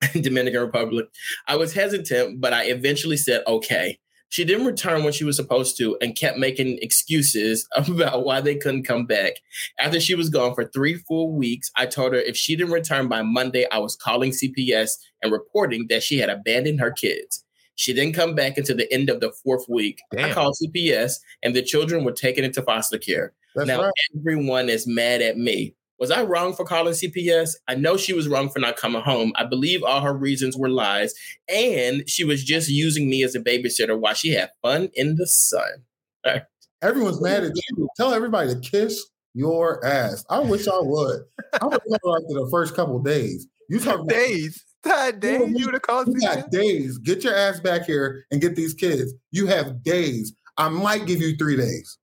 Dominican 0.24 0.60
Republic. 0.60 1.06
I 1.48 1.56
was 1.56 1.72
hesitant, 1.72 2.40
but 2.40 2.52
I 2.52 2.64
eventually 2.64 3.16
said 3.16 3.42
okay. 3.48 3.98
She 4.28 4.44
didn't 4.44 4.66
return 4.66 5.04
when 5.04 5.12
she 5.12 5.24
was 5.24 5.36
supposed 5.36 5.76
to 5.78 5.96
and 6.00 6.16
kept 6.16 6.38
making 6.38 6.78
excuses 6.82 7.68
about 7.76 8.24
why 8.24 8.40
they 8.40 8.56
couldn't 8.56 8.82
come 8.82 9.06
back. 9.06 9.34
After 9.78 10.00
she 10.00 10.14
was 10.14 10.28
gone 10.28 10.54
for 10.54 10.64
three 10.64 10.94
full 10.94 11.32
weeks, 11.32 11.70
I 11.76 11.86
told 11.86 12.12
her 12.12 12.18
if 12.18 12.36
she 12.36 12.56
didn't 12.56 12.72
return 12.72 13.08
by 13.08 13.22
Monday, 13.22 13.66
I 13.70 13.78
was 13.78 13.96
calling 13.96 14.32
CPS 14.32 14.92
and 15.22 15.32
reporting 15.32 15.86
that 15.88 16.02
she 16.02 16.18
had 16.18 16.28
abandoned 16.28 16.80
her 16.80 16.90
kids. 16.90 17.44
She 17.76 17.92
didn't 17.92 18.14
come 18.14 18.34
back 18.34 18.56
until 18.56 18.76
the 18.76 18.92
end 18.92 19.10
of 19.10 19.20
the 19.20 19.30
fourth 19.30 19.68
week. 19.68 20.00
I 20.18 20.32
called 20.32 20.56
CPS 20.62 21.12
and 21.42 21.54
the 21.54 21.62
children 21.62 22.04
were 22.04 22.12
taken 22.12 22.44
into 22.44 22.62
foster 22.62 22.98
care. 22.98 23.34
That's 23.54 23.68
now 23.68 23.82
right. 23.82 23.92
everyone 24.18 24.68
is 24.68 24.86
mad 24.86 25.22
at 25.22 25.38
me. 25.38 25.75
Was 25.98 26.10
I 26.10 26.22
wrong 26.22 26.52
for 26.52 26.64
calling 26.64 26.92
CPS? 26.92 27.50
I 27.68 27.74
know 27.74 27.96
she 27.96 28.12
was 28.12 28.28
wrong 28.28 28.50
for 28.50 28.58
not 28.58 28.76
coming 28.76 29.02
home. 29.02 29.32
I 29.36 29.44
believe 29.44 29.82
all 29.82 30.00
her 30.02 30.12
reasons 30.14 30.56
were 30.56 30.68
lies, 30.68 31.14
and 31.48 32.08
she 32.08 32.22
was 32.24 32.44
just 32.44 32.68
using 32.68 33.08
me 33.08 33.22
as 33.24 33.34
a 33.34 33.40
babysitter 33.40 33.98
while 33.98 34.14
she 34.14 34.30
had 34.32 34.50
fun 34.62 34.90
in 34.94 35.16
the 35.16 35.26
sun. 35.26 35.84
Everyone's 36.82 37.20
mad 37.22 37.44
at 37.44 37.52
you. 37.76 37.88
Tell 37.96 38.12
everybody 38.12 38.52
to 38.54 38.60
kiss 38.60 39.02
your 39.34 39.84
ass. 39.84 40.24
I 40.28 40.40
wish 40.40 40.68
I 40.68 40.78
would. 40.80 41.22
I 41.60 41.64
would 41.64 41.72
have 41.72 42.00
like 42.04 42.22
the 42.28 42.48
first 42.50 42.74
couple 42.74 42.98
days. 42.98 43.46
You 43.70 43.80
talk 43.80 43.96
about 43.96 44.08
days. 44.08 44.62
That 44.84 45.18
days. 45.18 45.50
You 45.56 45.64
would 45.64 45.74
have 45.74 45.82
called 45.82 46.08
You 46.08 46.14
me. 46.14 46.20
got 46.26 46.50
days. 46.50 46.98
Get 46.98 47.24
your 47.24 47.34
ass 47.34 47.58
back 47.60 47.86
here 47.86 48.24
and 48.30 48.40
get 48.40 48.54
these 48.54 48.72
kids. 48.74 49.12
You 49.32 49.46
have 49.46 49.82
days. 49.82 50.32
I 50.58 50.68
might 50.68 51.06
give 51.06 51.20
you 51.20 51.36
three 51.36 51.56
days. 51.56 51.98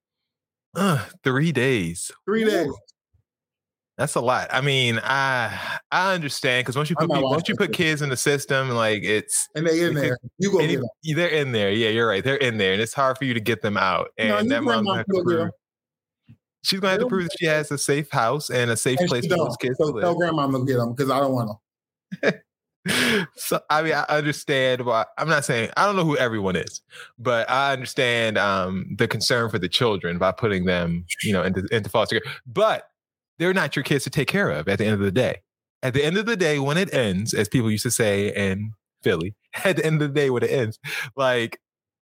Uh, 0.76 1.04
three 1.22 1.50
days. 1.52 2.10
Three 2.26 2.44
days. 2.44 2.68
That's 3.96 4.16
a 4.16 4.20
lot. 4.20 4.48
I 4.52 4.60
mean, 4.60 4.98
I 5.02 5.56
I 5.92 6.14
understand 6.14 6.64
because 6.64 6.76
once 6.76 6.90
you 6.90 6.96
put 6.96 7.08
people, 7.08 7.30
once 7.30 7.48
you 7.48 7.54
put 7.54 7.72
kids 7.72 8.02
in 8.02 8.08
the 8.08 8.16
system, 8.16 8.70
like 8.70 9.04
it's 9.04 9.48
And 9.54 9.64
they 9.66 9.82
in 9.84 9.94
there. 9.94 10.18
You 10.38 10.50
go 10.50 10.58
any- 10.58 10.78
they're 11.14 11.28
in 11.28 11.52
there. 11.52 11.70
Yeah, 11.70 11.90
you're 11.90 12.08
right. 12.08 12.24
They're 12.24 12.34
in 12.36 12.58
there, 12.58 12.72
and 12.72 12.82
it's 12.82 12.92
hard 12.94 13.18
for 13.18 13.24
you 13.24 13.34
to 13.34 13.40
get 13.40 13.62
them 13.62 13.76
out. 13.76 14.08
And 14.18 14.30
No, 14.30 14.42
that 14.54 14.62
mom's 14.64 14.86
gonna 14.86 14.96
have 14.98 15.06
to 15.06 15.12
can 15.12 15.22
go 15.24 15.30
get 15.30 15.36
prove 15.38 15.50
she's 16.64 16.80
gonna 16.80 16.92
have 16.92 17.00
to 17.00 17.06
prove 17.06 17.24
that 17.24 17.36
she 17.38 17.46
has 17.46 17.70
a 17.70 17.78
safe 17.78 18.10
house 18.10 18.50
and 18.50 18.70
a 18.70 18.76
safe 18.76 18.98
And 18.98 19.08
place 19.08 19.26
for 19.26 19.36
those 19.36 19.56
kids 19.58 19.78
to 19.78 19.84
So 19.86 19.92
live. 19.92 20.02
tell 20.02 20.14
grandma 20.16 20.46
gonna 20.48 20.64
get 20.64 20.78
them 20.78 20.92
because 20.94 21.10
I 21.10 21.20
don't 21.20 21.32
want 21.32 21.50
them. 22.22 22.40
so 23.36 23.60
I 23.70 23.82
mean, 23.82 23.92
I 23.94 24.02
understand 24.08 24.84
why. 24.84 25.06
I'm 25.18 25.28
not 25.28 25.44
saying 25.44 25.70
I 25.76 25.86
don't 25.86 25.94
know 25.96 26.04
who 26.04 26.16
everyone 26.16 26.56
is, 26.56 26.80
but 27.18 27.48
I 27.48 27.72
understand 27.72 28.38
um, 28.38 28.86
the 28.98 29.06
concern 29.06 29.50
for 29.50 29.58
the 29.58 29.68
children 29.68 30.18
by 30.18 30.32
putting 30.32 30.64
them, 30.64 31.04
you 31.22 31.32
know, 31.32 31.42
into 31.44 31.64
into 31.70 31.88
foster 31.90 32.20
care. 32.20 32.32
But 32.46 32.88
they're 33.38 33.54
not 33.54 33.76
your 33.76 33.82
kids 33.82 34.04
to 34.04 34.10
take 34.10 34.28
care 34.28 34.50
of 34.50 34.68
at 34.68 34.78
the 34.78 34.84
end 34.84 34.94
of 34.94 35.00
the 35.00 35.12
day. 35.12 35.40
at 35.82 35.92
the 35.94 36.04
end 36.04 36.16
of 36.16 36.26
the 36.26 36.36
day, 36.36 36.58
when 36.58 36.78
it 36.78 36.92
ends, 36.94 37.34
as 37.34 37.48
people 37.48 37.70
used 37.70 37.82
to 37.82 37.90
say 37.90 38.34
in 38.34 38.72
Philly, 39.02 39.34
at 39.64 39.76
the 39.76 39.84
end 39.84 40.00
of 40.00 40.08
the 40.14 40.20
day, 40.20 40.30
when 40.30 40.42
it 40.42 40.50
ends, 40.50 40.78
like 41.16 41.58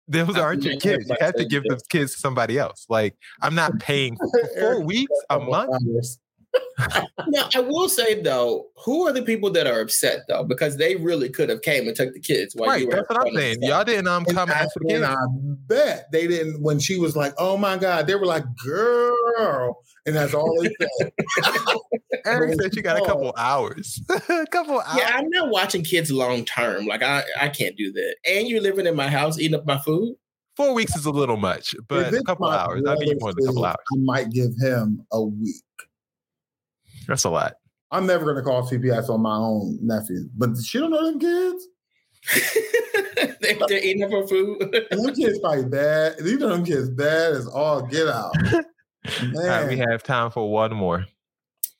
those 0.09 0.37
aren't 0.37 0.65
your 0.65 0.79
kids. 0.79 1.09
You 1.09 1.17
have 1.21 1.35
to 1.35 1.45
give 1.45 1.65
those 1.69 1.83
kids 1.85 2.13
to 2.15 2.19
somebody 2.19 2.59
else. 2.59 2.87
Like 2.89 3.17
I'm 3.41 3.55
not 3.55 3.79
paying 3.81 4.17
for 4.33 4.49
four 4.59 4.81
weeks, 4.83 5.13
a 5.31 5.39
month. 5.39 5.71
Now, 7.29 7.49
I 7.55 7.61
will 7.61 7.89
say 7.89 8.21
though, 8.21 8.67
who 8.85 9.07
are 9.07 9.13
the 9.13 9.23
people 9.23 9.51
that 9.53 9.67
are 9.67 9.81
upset 9.81 10.21
though? 10.29 10.45
Because 10.45 10.77
they 10.77 10.97
really 10.97 11.29
could 11.29 11.49
have 11.49 11.63
came 11.63 11.87
and 11.87 11.97
took 11.97 12.13
the 12.13 12.21
kids. 12.21 12.55
While 12.55 12.71
Right, 12.71 12.81
you 12.83 12.89
were 12.89 12.97
that's 12.97 13.09
what 13.09 13.27
I'm 13.27 13.35
saying. 13.35 13.61
fun. 13.61 13.69
Y'all 13.71 13.85
didn't 13.85 14.09
um 14.09 14.25
come 14.25 14.51
I, 14.51 14.55
ask 14.55 14.71
the 14.75 14.87
kids. 14.89 15.05
I 15.05 15.15
bet 15.67 16.11
they 16.13 16.27
didn't 16.27 16.63
when 16.63 16.79
she 16.79 16.99
was 16.99 17.17
like, 17.17 17.33
"Oh 17.39 17.57
my 17.57 17.77
god," 17.79 18.07
they 18.07 18.15
were 18.15 18.27
like, 18.27 18.45
"Girl," 18.65 19.79
and 20.07 20.17
that's 20.17 20.35
all 20.35 20.61
they 20.63 20.75
said. 20.81 21.13
Eric 22.27 22.61
said 22.61 22.75
you 22.75 22.83
got 22.83 22.99
a 22.99 23.05
couple 23.07 23.33
hours. 23.39 24.01
a 24.11 24.47
couple 24.51 24.81
hours. 24.81 24.97
Yeah, 24.99 25.13
I'm 25.15 25.29
not 25.31 25.51
watching 25.51 25.85
kids 25.85 26.11
long 26.11 26.45
term. 26.45 26.87
Like 26.87 27.03
I, 27.03 27.23
I 27.41 27.49
can't 27.49 27.77
do 27.77 27.93
that. 27.93 28.17
And 28.29 28.49
you're 28.49 28.61
living 28.61 28.87
in 28.87 28.97
my 28.97 29.09
house, 29.09 29.39
eating 29.39 29.55
up 29.59 29.67
my 29.67 29.79
food. 29.79 30.17
Four 30.57 30.75
weeks 30.75 30.95
is 30.97 31.07
a 31.07 31.11
little 31.11 31.39
much, 31.39 31.75
but 31.89 32.13
a 32.13 32.23
couple 32.25 32.47
hours. 32.47 32.83
I'll 32.87 32.99
give 32.99 33.09
you 33.09 33.17
more 33.21 33.33
than 33.33 33.45
a 33.45 33.47
couple 33.47 33.65
hours. 33.65 33.77
I 33.95 33.97
might 33.99 34.31
give 34.31 34.51
him 34.61 35.07
a 35.11 35.23
week. 35.23 35.63
That's 37.07 37.25
a 37.25 37.31
lot. 37.31 37.55
I'm 37.91 38.07
never 38.07 38.25
gonna 38.25 38.43
call 38.43 38.63
CPS 38.69 39.11
on 39.11 39.21
my 39.21 39.37
own 39.37 39.79
nephew, 39.83 40.29
but 40.37 40.51
she 40.65 40.79
don't 40.79 40.91
know 40.91 41.05
them 41.05 41.19
kids. 41.21 41.67
they, 43.41 43.59
they're 43.69 43.85
eating 43.85 44.03
up 44.05 44.11
her 44.11 44.27
food. 44.27 44.63
And 44.91 45.05
them 45.05 45.15
kids 45.15 45.39
probably 45.41 45.65
bad. 45.67 46.15
You 46.25 46.39
know 46.39 46.49
them 46.49 46.65
kids 46.65 46.89
bad 46.89 47.33
as 47.33 47.47
all 47.47 47.83
get 47.83 48.09
out. 48.09 48.33
All 49.35 49.43
right, 49.45 49.69
we 49.69 49.77
have 49.79 50.05
time 50.05 50.31
for 50.31 50.49
one 50.49 50.73
more. 50.77 51.05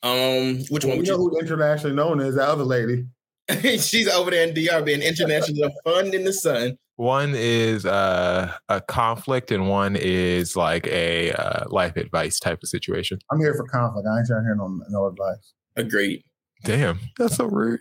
um, 0.03 0.57
which 0.69 0.83
Well, 0.83 0.97
one 0.97 0.97
you 0.97 0.97
would 0.97 1.07
know 1.07 1.13
you? 1.13 1.29
who 1.29 1.39
internationally 1.39 1.95
known 1.95 2.19
is 2.19 2.35
that 2.35 2.49
other 2.49 2.65
lady. 2.65 3.05
She's 3.79 4.09
over 4.09 4.29
there 4.29 4.45
in 4.45 4.53
DR 4.53 4.81
being 4.83 5.01
international 5.01 5.71
fun 5.85 6.13
in 6.13 6.25
the 6.25 6.33
sun. 6.33 6.77
One 6.95 7.33
is 7.35 7.85
uh, 7.87 8.53
a 8.69 8.81
conflict, 8.81 9.51
and 9.51 9.67
one 9.67 9.95
is 9.95 10.55
like 10.55 10.85
a 10.87 11.31
uh, 11.31 11.65
life 11.69 11.95
advice 11.95 12.39
type 12.39 12.59
of 12.61 12.69
situation. 12.69 13.17
I'm 13.31 13.39
here 13.39 13.55
for 13.55 13.65
conflict. 13.65 14.07
I 14.07 14.19
ain't 14.19 14.27
trying 14.27 14.41
to 14.41 14.45
hear 14.45 14.55
no, 14.55 14.79
no 14.89 15.07
advice. 15.07 15.53
Agreed. 15.75 16.23
Damn, 16.63 16.99
that's 17.17 17.35
so 17.37 17.45
rude. 17.45 17.79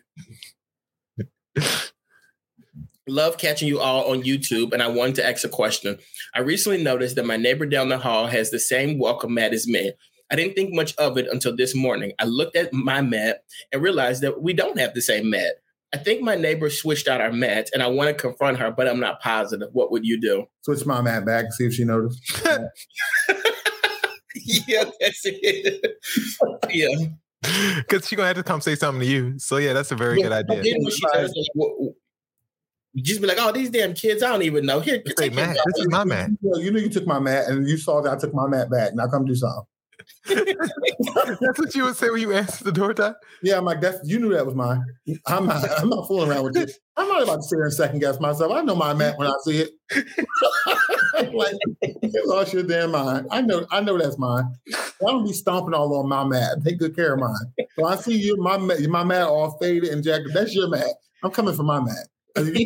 Love 3.09 3.37
catching 3.37 3.69
you 3.69 3.81
all 3.81 4.11
on 4.11 4.23
YouTube, 4.23 4.73
and 4.73 4.83
I 4.83 4.89
wanted 4.89 5.17
to 5.17 5.29
ask 5.29 5.45
a 5.45 5.49
question. 5.49 5.99
I 6.35 6.41
recently 6.41 6.83
noticed 6.83 7.17
that 7.17 7.27
my 7.27 7.37
neighbor 7.37 7.67
down 7.67 7.91
the 7.91 7.99
hall 7.99 8.29
has 8.29 8.51
the 8.51 8.59
same 8.59 8.99
welcome 8.99 9.35
mat 9.35 9.53
as 9.53 9.67
me. 9.67 9.93
I 10.31 10.37
didn't 10.37 10.55
think 10.55 10.73
much 10.73 10.97
of 10.97 11.19
it 11.19 11.29
until 11.31 11.55
this 11.55 11.75
morning. 11.75 12.13
I 12.19 12.25
looked 12.25 12.57
at 12.57 12.73
my 12.73 13.03
mat 13.03 13.43
and 13.73 13.83
realized 13.83 14.23
that 14.23 14.41
we 14.41 14.55
don't 14.55 14.79
have 14.79 14.95
the 14.95 15.03
same 15.03 15.29
mat. 15.29 15.57
I 15.95 15.99
think 15.99 16.23
my 16.23 16.35
neighbor 16.37 16.71
switched 16.71 17.07
out 17.07 17.21
our 17.21 17.33
mats, 17.33 17.71
and 17.75 17.83
I 17.83 17.87
want 17.87 18.09
to 18.09 18.15
confront 18.15 18.59
her, 18.59 18.71
but 18.71 18.89
I'm 18.89 18.99
not 18.99 19.21
positive. 19.21 19.69
What 19.73 19.91
would 19.93 20.07
you 20.07 20.19
do? 20.21 20.47
Switch 20.63 20.87
my 20.87 21.03
mat 21.03 21.27
back 21.27 21.45
and 21.45 21.55
see 21.55 21.67
if 21.67 21.75
she 21.75 21.85
noticed. 21.85 22.19
yeah, 24.35 24.85
that's 25.01 25.21
it. 25.25 25.97
yeah. 26.71 26.89
Because 27.77 28.07
she's 28.09 28.17
gonna 28.17 28.29
have 28.29 28.37
to 28.37 28.43
come 28.43 28.61
say 28.61 28.75
something 28.75 29.01
to 29.01 29.07
you. 29.07 29.39
So 29.39 29.57
yeah, 29.59 29.73
that's 29.73 29.91
a 29.91 29.97
very 29.97 30.23
good 30.23 30.33
idea. 30.33 30.63
then 30.63 30.83
when 30.83 30.91
she 30.93 31.03
does, 31.13 31.35
like, 31.37 31.47
what- 31.55 31.81
what- 31.81 31.95
you 32.95 33.03
just 33.03 33.23
be 33.23 33.27
like, 33.27 33.39
"Oh, 33.41 33.53
these 33.53 33.71
damn 33.71 33.95
kids! 33.95 34.23
I 34.23 34.29
don't 34.29 34.43
even 34.43 34.67
know." 34.67 34.81
Here, 34.81 35.03
take 35.03 35.33
your 35.33 35.47
Matt, 35.47 35.57
this 35.65 35.79
is 35.79 35.89
my 35.89 36.05
man. 36.05 36.37
You 36.43 36.51
know, 36.51 36.59
you 36.59 36.71
know 36.71 36.79
you 36.79 36.91
took 36.91 37.07
my 37.07 37.19
mat 37.19 37.49
and 37.49 37.67
you 37.67 37.79
saw 37.79 38.03
that 38.03 38.13
I 38.13 38.17
took 38.21 38.35
my 38.35 38.47
mat 38.47 38.71
back. 38.71 38.95
Now 38.95 39.07
come 39.07 39.25
do 39.25 39.35
something. 39.35 39.65
That's 40.27 41.59
what 41.59 41.75
you 41.75 41.85
would 41.85 41.97
say 41.97 42.11
when 42.11 42.21
you 42.21 42.33
answer 42.33 42.65
the 42.65 42.73
door, 42.73 42.95
Ty? 42.95 43.15
Yeah, 43.43 43.59
I'm 43.59 43.65
like, 43.65 43.81
that's 43.81 43.99
you 44.05 44.19
knew 44.19 44.33
that 44.33 44.47
was 44.47 44.55
mine. 44.55 44.83
I'm 45.27 45.47
not 45.47 45.65
I'm 45.81 45.89
not 45.89 46.07
fooling 46.07 46.31
around 46.31 46.45
with 46.45 46.55
this. 46.55 46.79
I'm 46.97 47.09
not 47.09 47.23
about 47.23 47.37
to 47.37 47.43
sit 47.43 47.57
here 47.57 47.65
and 47.65 47.73
second 47.73 47.99
guess 48.01 48.21
myself. 48.21 48.53
I 48.53 48.63
know 48.63 48.75
my 48.75 48.95
mat 48.95 49.19
when 49.19 49.29
I 49.29 49.35
see 49.45 49.63
it. 49.63 49.71
like 51.35 51.55
it's 51.81 52.31
all 52.31 52.45
your 52.45 52.63
damn 52.63 52.93
mind. 52.93 53.27
I 53.31 53.41
know 53.41 53.67
I 53.71 53.81
know 53.81 53.99
that's 53.99 54.19
mine. 54.19 54.45
I 54.75 54.91
don't 55.01 55.25
be 55.25 55.33
stomping 55.33 55.75
all 55.75 55.97
on 55.97 56.09
my 56.09 56.25
mat. 56.25 56.59
Take 56.65 56.79
good 56.79 56.95
care 56.95 57.15
of 57.15 57.21
mine. 57.21 57.67
So 57.79 57.87
I 57.87 57.97
see 57.97 58.17
you 58.17 58.37
my 58.37 58.59
mat, 58.59 58.81
my 58.83 59.05
mat 59.05 59.29
all 59.29 59.57
faded 59.59 59.91
and 59.91 60.05
jagged. 60.05 60.33
That's 60.33 60.55
your 60.55 60.69
mat. 60.69 60.89
I'm 61.23 61.31
coming 61.31 61.55
for 61.55 61.63
my 61.63 61.81
mat. 61.81 62.09
How 62.35 62.43
can 62.43 62.57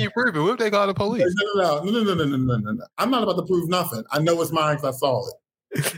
you 0.00 0.10
prove 0.10 0.36
it? 0.36 0.40
What 0.40 0.52
if 0.52 0.58
they 0.58 0.70
call 0.70 0.86
the 0.86 0.94
police? 0.94 1.24
No, 1.54 1.82
no, 1.82 1.84
no, 1.84 2.02
no, 2.02 2.14
no, 2.14 2.24
no, 2.24 2.36
no, 2.36 2.56
no, 2.56 2.72
no. 2.72 2.84
I'm 2.98 3.10
not 3.10 3.22
about 3.22 3.36
to 3.36 3.42
prove 3.42 3.68
nothing. 3.68 4.02
I 4.10 4.18
know 4.18 4.40
it's 4.42 4.52
mine 4.52 4.76
because 4.76 4.96
I 4.96 4.98
saw 4.98 5.26
it. 5.26 5.34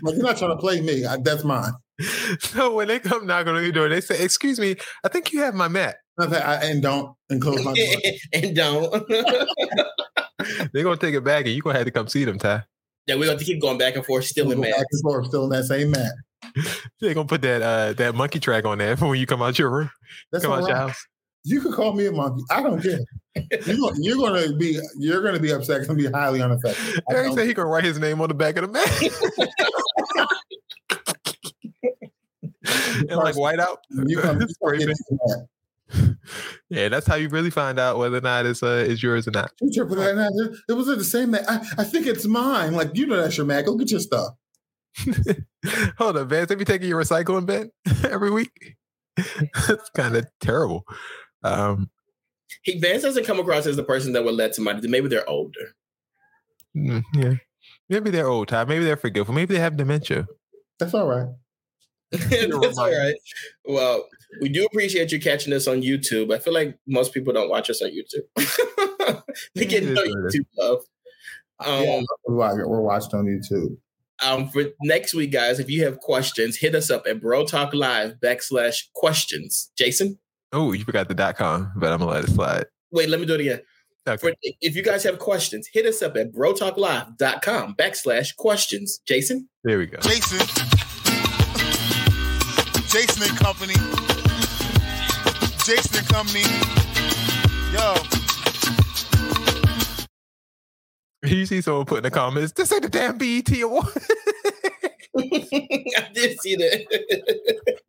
Like 0.02 0.14
you're 0.14 0.22
not 0.24 0.36
trying 0.38 0.50
to 0.50 0.56
play 0.56 0.80
me. 0.80 1.04
I, 1.06 1.16
that's 1.18 1.44
mine. 1.44 1.72
So 2.38 2.74
when 2.74 2.86
they 2.86 3.00
come 3.00 3.26
knock 3.26 3.48
on 3.48 3.60
your 3.60 3.72
door, 3.72 3.88
they 3.88 4.00
say, 4.00 4.22
"Excuse 4.22 4.60
me, 4.60 4.76
I 5.04 5.08
think 5.08 5.32
you 5.32 5.40
have 5.40 5.54
my 5.54 5.66
mat." 5.66 5.96
Nothing. 6.16 6.40
I, 6.42 6.54
and 6.64 6.80
don't 6.80 7.12
and 7.28 7.42
close 7.42 7.64
my 7.64 7.74
door. 7.74 8.12
and 8.32 8.54
don't. 8.54 9.08
They're 10.72 10.84
gonna 10.84 10.96
take 10.96 11.14
it 11.14 11.24
back, 11.24 11.46
and 11.46 11.54
you're 11.54 11.62
gonna 11.62 11.76
have 11.76 11.86
to 11.86 11.90
come 11.90 12.06
see 12.06 12.24
them, 12.24 12.38
Ty. 12.38 12.62
yeah, 13.08 13.16
we're 13.16 13.26
going 13.26 13.38
to 13.38 13.44
keep 13.44 13.60
going 13.60 13.78
back 13.78 13.96
and 13.96 14.06
forth, 14.06 14.24
still 14.26 14.50
in 14.52 14.58
Go 14.58 14.62
mad. 14.62 14.72
back 14.76 14.86
and 14.90 15.02
forth, 15.02 15.26
still 15.26 15.44
in 15.44 15.50
that 15.50 15.64
same 15.64 15.90
mat. 15.90 16.12
They're 17.00 17.14
gonna 17.14 17.26
put 17.26 17.42
that 17.42 17.62
uh 17.62 17.92
that 17.94 18.14
monkey 18.14 18.38
track 18.38 18.64
on 18.64 18.78
there 18.78 18.96
for 18.96 19.08
when 19.08 19.18
you 19.18 19.26
come 19.26 19.42
out 19.42 19.58
your 19.58 19.70
room, 19.70 19.90
That's 20.30 20.44
come 20.44 20.52
all 20.52 20.62
out 20.62 20.68
your 20.68 20.76
house. 20.76 21.04
You 21.44 21.60
can 21.60 21.72
call 21.72 21.94
me 21.94 22.06
a 22.06 22.12
monkey. 22.12 22.42
I 22.50 22.62
don't 22.62 22.80
care. 22.80 23.00
You're 23.66 23.76
gonna, 23.76 23.96
you're 24.00 24.16
gonna 24.16 24.52
be 24.56 24.80
you're 24.98 25.22
gonna 25.22 25.40
be 25.40 25.50
upset. 25.52 25.86
Gonna 25.86 25.98
be 25.98 26.06
highly 26.06 26.42
unaffected. 26.42 27.02
Don't- 27.10 27.34
said 27.34 27.46
he 27.46 27.54
gonna 27.54 27.68
write 27.68 27.84
his 27.84 27.98
name 27.98 28.20
on 28.20 28.28
the 28.28 28.34
back 28.34 28.56
of 28.56 28.66
the 28.66 28.72
mat. 28.72 30.28
and 33.08 33.16
like 33.16 33.36
white 33.36 33.60
out. 33.60 33.78
You 33.90 34.18
come, 34.18 34.40
you 34.40 34.46
come 34.62 34.78
get 34.78 34.88
paint. 34.88 34.88
this 34.88 35.02
mat. 35.10 36.16
Yeah, 36.68 36.88
that's 36.90 37.06
how 37.06 37.14
you 37.14 37.30
really 37.30 37.48
find 37.50 37.78
out 37.78 37.98
whether 37.98 38.18
or 38.18 38.20
not 38.20 38.44
it's 38.44 38.62
uh 38.62 38.84
is 38.86 39.02
yours 39.02 39.26
or 39.26 39.30
not. 39.30 39.52
You 39.60 39.72
tripping 39.72 39.96
right 39.96 40.14
now? 40.14 40.28
It 40.68 40.72
was 40.74 40.86
the 40.86 41.02
same 41.02 41.30
mat. 41.30 41.44
I, 41.48 41.56
I 41.78 41.84
think 41.84 42.06
it's 42.06 42.26
mine. 42.26 42.74
Like 42.74 42.90
you 42.94 43.06
know 43.06 43.16
that's 43.16 43.36
your 43.36 43.46
mat. 43.46 43.64
Go 43.64 43.76
get 43.76 43.90
your 43.90 44.00
stuff. 44.00 44.34
Hold 45.98 46.16
up, 46.18 46.28
Vance. 46.28 46.50
Have 46.50 46.58
you 46.58 46.64
taken 46.66 46.88
your 46.88 47.00
recycling 47.02 47.46
bin 47.46 47.70
every 48.04 48.30
week? 48.30 48.76
That's 49.16 49.88
kind 49.96 50.16
of 50.16 50.26
terrible. 50.40 50.84
Um, 51.42 51.90
He 52.62 52.78
Vance 52.78 53.02
doesn't 53.02 53.24
come 53.26 53.38
across 53.40 53.66
as 53.66 53.76
the 53.76 53.82
person 53.84 54.12
that 54.12 54.24
would 54.24 54.34
let 54.34 54.54
somebody. 54.54 54.86
Maybe 54.88 55.08
they're 55.08 55.28
older. 55.28 55.74
mm, 56.76 57.02
yeah, 57.14 57.34
maybe 57.88 58.10
they're 58.10 58.28
old, 58.28 58.48
Ty. 58.48 58.64
Maybe 58.64 58.84
they're 58.84 58.96
forgetful. 58.96 59.34
Maybe 59.34 59.54
they 59.54 59.60
have 59.60 59.76
dementia. 59.76 60.26
That's 60.78 60.94
all 60.94 61.06
right. 61.08 61.28
That's 62.10 62.78
all 62.78 62.90
right. 62.90 63.14
Well, 63.64 64.06
we 64.40 64.48
do 64.48 64.64
appreciate 64.64 65.12
you 65.12 65.20
catching 65.20 65.52
us 65.52 65.66
on 65.66 65.82
YouTube. 65.82 66.32
I 66.34 66.38
feel 66.38 66.54
like 66.54 66.78
most 66.86 67.12
people 67.12 67.32
don't 67.32 67.50
watch 67.50 67.68
us 67.70 67.82
on 67.82 67.90
YouTube. 67.90 69.22
they 69.54 69.66
get 69.66 69.84
no 69.84 69.92
what 69.94 70.06
it 70.06 70.14
is. 70.26 70.36
YouTube 70.36 70.46
love. 70.56 70.78
Um, 71.60 71.82
Yeah, 71.84 72.00
we're 72.26 72.68
we're 72.68 72.80
watched 72.80 73.12
on 73.14 73.26
YouTube. 73.26 73.76
um, 74.24 74.48
for 74.48 74.64
next 74.82 75.12
week, 75.14 75.32
guys, 75.32 75.58
if 75.60 75.68
you 75.68 75.84
have 75.84 75.98
questions, 75.98 76.56
hit 76.56 76.74
us 76.74 76.90
up 76.90 77.04
at 77.06 77.20
Bro 77.20 77.46
Talk 77.46 77.74
Live 77.74 78.14
backslash 78.22 78.84
questions. 78.94 79.70
Jason, 79.76 80.18
Oh, 80.52 80.72
you 80.72 80.84
forgot 80.84 81.08
the 81.08 81.14
dot 81.14 81.36
com, 81.36 81.72
but 81.76 81.92
I'm 81.92 81.98
gonna 81.98 82.10
let 82.10 82.24
it 82.24 82.30
slide. 82.30 82.64
wait, 82.90 83.08
let 83.08 83.20
me 83.20 83.26
do 83.26 83.34
it 83.34 83.40
again. 83.40 83.60
Okay. 84.06 84.16
For, 84.16 84.32
if 84.62 84.74
you 84.74 84.82
guys 84.82 85.02
have 85.04 85.18
questions, 85.18 85.68
hit 85.70 85.84
us 85.84 86.00
up 86.00 86.16
at 86.16 86.32
brotalklive.com 86.32 87.74
backslash 87.74 88.34
questions. 88.36 89.00
Jason? 89.06 89.48
There 89.64 89.76
we 89.78 89.86
go. 89.86 89.98
Jason. 89.98 90.38
Jason 92.88 93.28
and 93.28 93.36
Company. 93.38 93.74
Jason 95.66 95.98
and 95.98 96.08
Company. 96.08 96.42
Yo, 97.74 97.94
You 101.24 101.44
see 101.44 101.60
someone 101.60 101.84
put 101.84 101.98
in 101.98 102.04
the 102.04 102.10
comments, 102.10 102.52
"This 102.52 102.72
ain't 102.72 102.82
the 102.84 102.88
damn 102.88 103.18
BET 103.18 103.50
award." 103.60 103.84
I 105.18 106.08
did 106.14 106.40
see 106.40 106.56
that. 106.56 107.80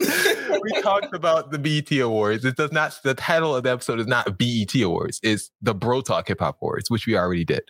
we 0.62 0.82
talked 0.82 1.14
about 1.14 1.50
the 1.50 1.58
BET 1.58 1.90
Awards. 2.00 2.44
It 2.44 2.56
does 2.56 2.72
not. 2.72 2.98
The 3.02 3.14
title 3.14 3.54
of 3.54 3.62
the 3.62 3.70
episode 3.70 4.00
is 4.00 4.06
not 4.06 4.38
BET 4.38 4.74
Awards. 4.82 5.20
It's 5.22 5.50
the 5.62 5.74
Bro 5.74 6.02
Talk 6.02 6.28
Hip 6.28 6.40
Hop 6.40 6.58
Awards, 6.60 6.90
which 6.90 7.06
we 7.06 7.16
already 7.16 7.44
did. 7.44 7.62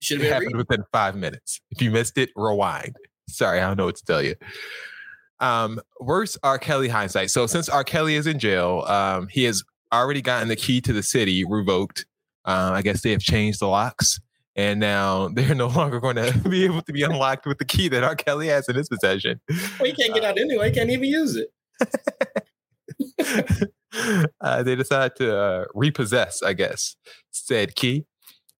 Should 0.00 0.20
have 0.20 0.32
happened 0.32 0.56
within 0.56 0.84
five 0.92 1.14
minutes. 1.16 1.60
If 1.70 1.82
you 1.82 1.90
missed 1.90 2.18
it, 2.18 2.30
rewind. 2.36 2.96
Sorry, 3.28 3.60
I 3.60 3.66
don't 3.66 3.78
know 3.78 3.86
what 3.86 3.96
to 3.96 4.04
tell 4.04 4.22
you. 4.22 4.34
Um, 5.40 5.80
worst 6.00 6.38
R. 6.42 6.58
Kelly 6.58 6.88
hindsight. 6.88 7.30
So 7.30 7.46
since 7.46 7.68
R. 7.68 7.84
Kelly 7.84 8.14
is 8.14 8.26
in 8.26 8.38
jail, 8.38 8.84
um, 8.86 9.28
he 9.28 9.44
has 9.44 9.62
already 9.92 10.22
gotten 10.22 10.48
the 10.48 10.56
key 10.56 10.80
to 10.82 10.92
the 10.92 11.02
city 11.02 11.44
revoked. 11.44 12.06
Uh, 12.44 12.72
I 12.74 12.82
guess 12.82 13.02
they 13.02 13.10
have 13.10 13.20
changed 13.20 13.60
the 13.60 13.68
locks, 13.68 14.20
and 14.56 14.80
now 14.80 15.28
they're 15.34 15.54
no 15.54 15.68
longer 15.68 16.00
going 16.00 16.16
to 16.16 16.48
be 16.48 16.64
able 16.64 16.82
to 16.82 16.92
be 16.92 17.02
unlocked 17.02 17.46
with 17.46 17.58
the 17.58 17.64
key 17.64 17.88
that 17.88 18.04
R. 18.04 18.14
Kelly 18.14 18.48
has 18.48 18.68
in 18.68 18.76
his 18.76 18.88
possession. 18.88 19.40
Well, 19.78 19.88
you 19.88 19.94
can't 19.94 20.14
get 20.14 20.24
out 20.24 20.38
anyway. 20.38 20.68
You 20.68 20.74
can't 20.74 20.90
even 20.90 21.08
use 21.08 21.36
it. 21.36 21.48
uh, 24.40 24.62
they 24.62 24.76
decided 24.76 25.16
to 25.16 25.36
uh, 25.36 25.64
repossess, 25.74 26.42
I 26.42 26.52
guess, 26.52 26.96
said 27.30 27.74
key. 27.74 28.04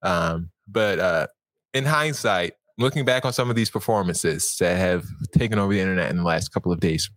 Um, 0.03 0.51
but 0.69 0.99
uh, 0.99 1.27
in 1.73 1.85
hindsight, 1.85 2.55
looking 2.79 3.05
back 3.05 3.25
on 3.25 3.33
some 3.33 3.51
of 3.51 3.57
these 3.57 3.71
performances 3.71 4.57
that 4.61 4.77
have 4.77 5.05
taken 5.37 5.59
over 5.59 5.73
the 5.73 5.81
internet 5.81 6.11
in 6.11 6.17
the 6.17 6.25
last 6.25 6.49
couple 6.49 6.73
of 6.73 6.81
days, 6.81 7.11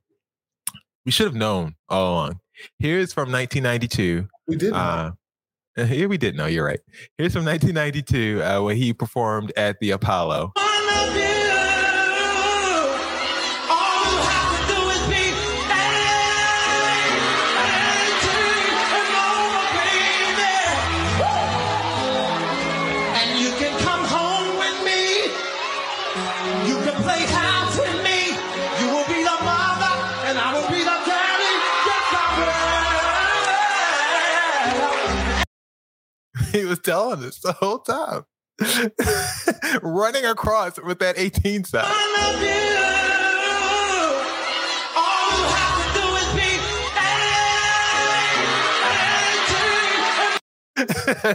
We 1.06 1.12
should 1.12 1.28
have 1.28 1.36
known 1.36 1.76
all 1.90 2.14
along. 2.14 2.40
Here's 2.80 3.14
from 3.14 3.32
1992. 3.32 4.28
We 4.48 4.56
did. 4.56 4.74
Uh, 4.74 5.12
here 5.86 6.10
we 6.10 6.18
did 6.18 6.36
know. 6.36 6.48
You're 6.48 6.66
right. 6.66 6.80
Here's 7.18 7.34
from 7.34 7.46
1992 7.46 8.42
uh, 8.44 8.62
where 8.64 8.76
he 8.76 8.94
performed 8.94 9.54
at 9.56 9.80
the 9.80 9.92
Apollo. 9.92 10.54
He 36.58 36.66
was 36.66 36.80
telling 36.80 37.24
us 37.24 37.40
the 37.40 37.52
whole 37.54 37.80
time. 37.80 38.24
Running 39.84 40.26
across 40.26 40.80
with 40.82 40.98
that 41.00 41.16
18 41.18 41.64
sign. 41.66 41.84
All 41.86 41.92
you 45.38 45.44
have 45.54 45.94
to 45.94 46.00
do 46.00 46.06
is 46.16 46.28
be 46.36 46.58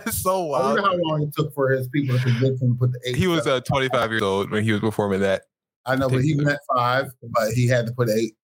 It's 0.07 0.19
so 0.23 0.53
I 0.53 0.59
wild. 0.61 0.65
wonder 0.77 0.83
how 0.83 0.97
long 0.97 1.23
it 1.23 1.33
took 1.37 1.55
for 1.55 1.71
his 1.71 1.89
people 1.89 2.17
to 2.19 2.23
convince 2.23 2.61
him 2.61 2.73
to 2.75 2.79
put 2.79 2.93
the 2.93 3.01
eight. 3.07 3.17
He 3.17 3.27
was 3.29 3.47
uh, 3.47 3.61
25 3.61 4.11
years 4.11 4.23
old 4.23 4.51
when 4.51 4.65
he 4.65 4.73
was 4.73 4.81
performing 4.81 5.21
that. 5.21 5.43
I 5.87 5.97
know, 5.97 6.09
but 6.09 6.23
he 6.23 6.35
meant 6.35 6.59
five, 6.77 7.07
but 7.23 7.53
he 7.53 7.67
had 7.67 7.87
to 7.87 7.93
put 7.93 8.09
eight. 8.09 8.35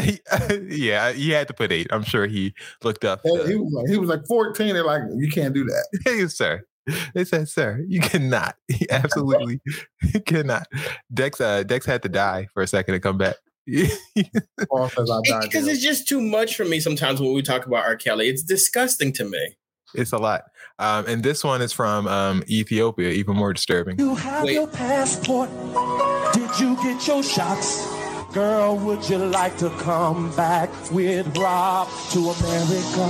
yeah, 0.68 1.12
he 1.12 1.30
had 1.30 1.48
to 1.48 1.54
put 1.54 1.72
eight. 1.72 1.86
I'm 1.90 2.02
sure 2.04 2.26
he 2.26 2.54
looked 2.82 3.04
up. 3.04 3.22
The- 3.22 3.46
he 3.48 3.56
was 3.56 3.72
like, 3.72 3.88
he 3.90 3.98
was 3.98 4.08
like 4.08 4.26
14. 4.26 4.74
They're 4.74 4.84
like, 4.84 5.02
you 5.16 5.28
can't 5.30 5.54
do 5.54 5.64
that. 5.64 5.86
Hey, 6.04 6.26
sir. 6.28 6.64
They 7.14 7.24
said, 7.24 7.48
sir, 7.48 7.84
you 7.86 8.00
cannot. 8.00 8.56
He 8.68 8.88
absolutely 8.90 9.60
cannot. 10.26 10.66
Dex 11.12 11.40
uh 11.40 11.62
Dex 11.62 11.84
had 11.84 12.02
to 12.04 12.08
die 12.08 12.48
for 12.54 12.62
a 12.62 12.66
second 12.66 12.94
to 12.94 13.00
come 13.00 13.18
back. 13.18 13.36
Paul 14.70 14.88
says 14.88 15.10
Because 15.42 15.68
it's 15.68 15.82
just 15.82 16.08
too 16.08 16.20
much 16.22 16.56
for 16.56 16.64
me 16.64 16.80
sometimes 16.80 17.20
when 17.20 17.34
we 17.34 17.42
talk 17.42 17.66
about 17.66 17.84
R. 17.84 17.96
Kelly. 17.96 18.28
It's 18.28 18.42
disgusting 18.42 19.12
to 19.14 19.24
me. 19.24 19.56
it's 19.94 20.12
a 20.12 20.16
lot. 20.18 20.44
Um, 20.78 21.04
and 21.06 21.22
this 21.22 21.44
one 21.44 21.60
is 21.60 21.72
from 21.74 22.06
um 22.08 22.42
Ethiopia, 22.48 23.10
even 23.10 23.36
more 23.36 23.52
disturbing. 23.52 23.98
You 23.98 24.14
have 24.14 24.44
Wait. 24.44 24.54
your 24.54 24.68
passport. 24.68 25.50
Did 26.32 26.58
you 26.58 26.76
get 26.76 27.06
your 27.06 27.22
shots? 27.22 27.97
Girl, 28.32 28.76
would 28.76 29.08
you 29.08 29.16
like 29.16 29.56
to 29.56 29.70
come 29.70 30.30
back 30.36 30.68
with 30.92 31.34
Rob 31.38 31.88
to 32.10 32.28
America? 32.28 33.04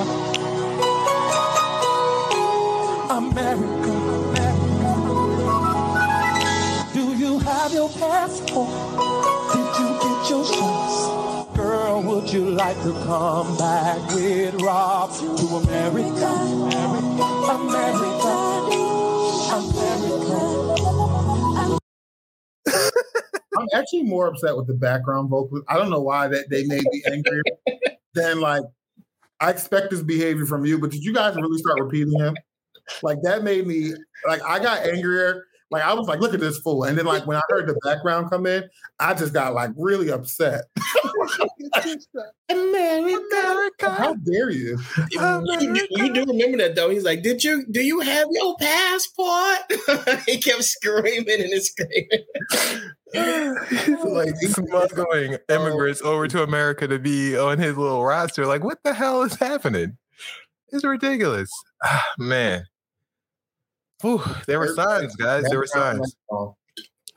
America, 3.11 3.91
America. 4.39 4.95
Do 6.95 7.17
you 7.17 7.41
have 7.41 7.73
your 7.73 7.89
passport? 7.89 8.71
Did 9.53 9.79
you 9.81 9.89
get 9.99 10.31
your 10.31 10.45
shots? 10.45 11.57
Girl, 11.57 12.01
would 12.01 12.33
you 12.33 12.51
like 12.51 12.81
to 12.85 12.93
come 13.03 13.57
back 13.57 13.99
with 14.15 14.55
Rob 14.63 15.11
to 15.19 15.47
America? 15.57 16.31
America, 17.51 18.35
America. 19.51 20.78
I'm 23.59 23.69
actually 23.75 24.03
more 24.05 24.27
upset 24.27 24.57
with 24.57 24.67
the 24.67 24.75
background 24.75 25.29
vocals. 25.31 25.63
I 25.69 25.77
don't 25.77 25.91
know 25.91 26.01
why 26.01 26.29
that 26.29 26.49
they 26.51 26.65
made 26.65 26.85
me 26.93 27.03
angrier 27.11 27.43
than 28.15 28.41
like 28.41 28.63
I 29.41 29.51
expect 29.51 29.91
this 29.91 30.03
behavior 30.03 30.47
from 30.47 30.65
you, 30.65 30.79
but 30.79 30.91
did 30.91 31.05
you 31.05 31.15
guys 31.15 31.37
really 31.37 31.59
start 31.59 31.81
repeating 31.81 32.19
him? 32.19 32.37
Like 33.03 33.19
that 33.23 33.43
made 33.45 33.67
me 33.67 33.93
like 34.27 34.43
I 34.43 34.59
got 34.59 34.87
angrier. 34.87 35.45
Like 35.71 35.83
I 35.83 35.93
was 35.93 36.09
like, 36.09 36.21
look 36.21 36.33
at 36.33 36.41
this 36.41 36.59
fool. 36.59 36.85
And 36.85 36.97
then 36.97 37.05
like 37.05 37.27
when 37.27 37.37
I 37.37 37.43
heard 37.51 37.67
the 37.67 37.79
background 37.85 38.31
come 38.31 38.47
in, 38.47 38.65
I 38.99 39.13
just 39.13 39.35
got 39.35 39.53
like 39.53 39.71
really 39.77 40.11
upset. 40.11 40.65
America. 42.51 43.91
How 43.91 44.15
dare 44.15 44.51
you? 44.51 44.79
You, 45.11 45.77
do- 45.77 45.87
you 45.91 46.13
do 46.15 46.25
remember 46.25 46.59
that 46.59 46.75
though. 46.75 46.89
He's 46.89 47.05
like, 47.05 47.23
"Did 47.23 47.45
you? 47.45 47.67
Do 47.71 47.83
you 47.83 48.01
have 48.01 48.27
your 48.31 48.57
passport?" 48.59 50.21
he 50.27 50.39
kept 50.39 50.65
screaming 50.65 51.43
and 51.43 51.63
screaming. 51.63 52.25
like 54.05 54.37
smuggling 54.37 55.37
immigrants 55.49 56.03
over 56.03 56.29
to 56.29 56.43
America 56.43 56.87
to 56.89 56.99
be 56.99 57.37
on 57.37 57.59
his 57.59 57.77
little 57.77 58.05
roster. 58.05 58.47
Like, 58.47 58.65
what 58.65 58.79
the 58.85 58.95
hell 58.95 59.23
is 59.23 59.35
happening? 59.35 59.97
It's 60.69 60.85
ridiculous. 60.85 61.51
Ah, 61.85 62.05
man. 62.19 62.65
Whew, 64.03 64.23
there 64.47 64.59
were 64.59 64.69
signs, 64.69 65.17
guys. 65.17 65.45
There 65.49 65.59
were 65.59 65.67
signs. 65.67 66.17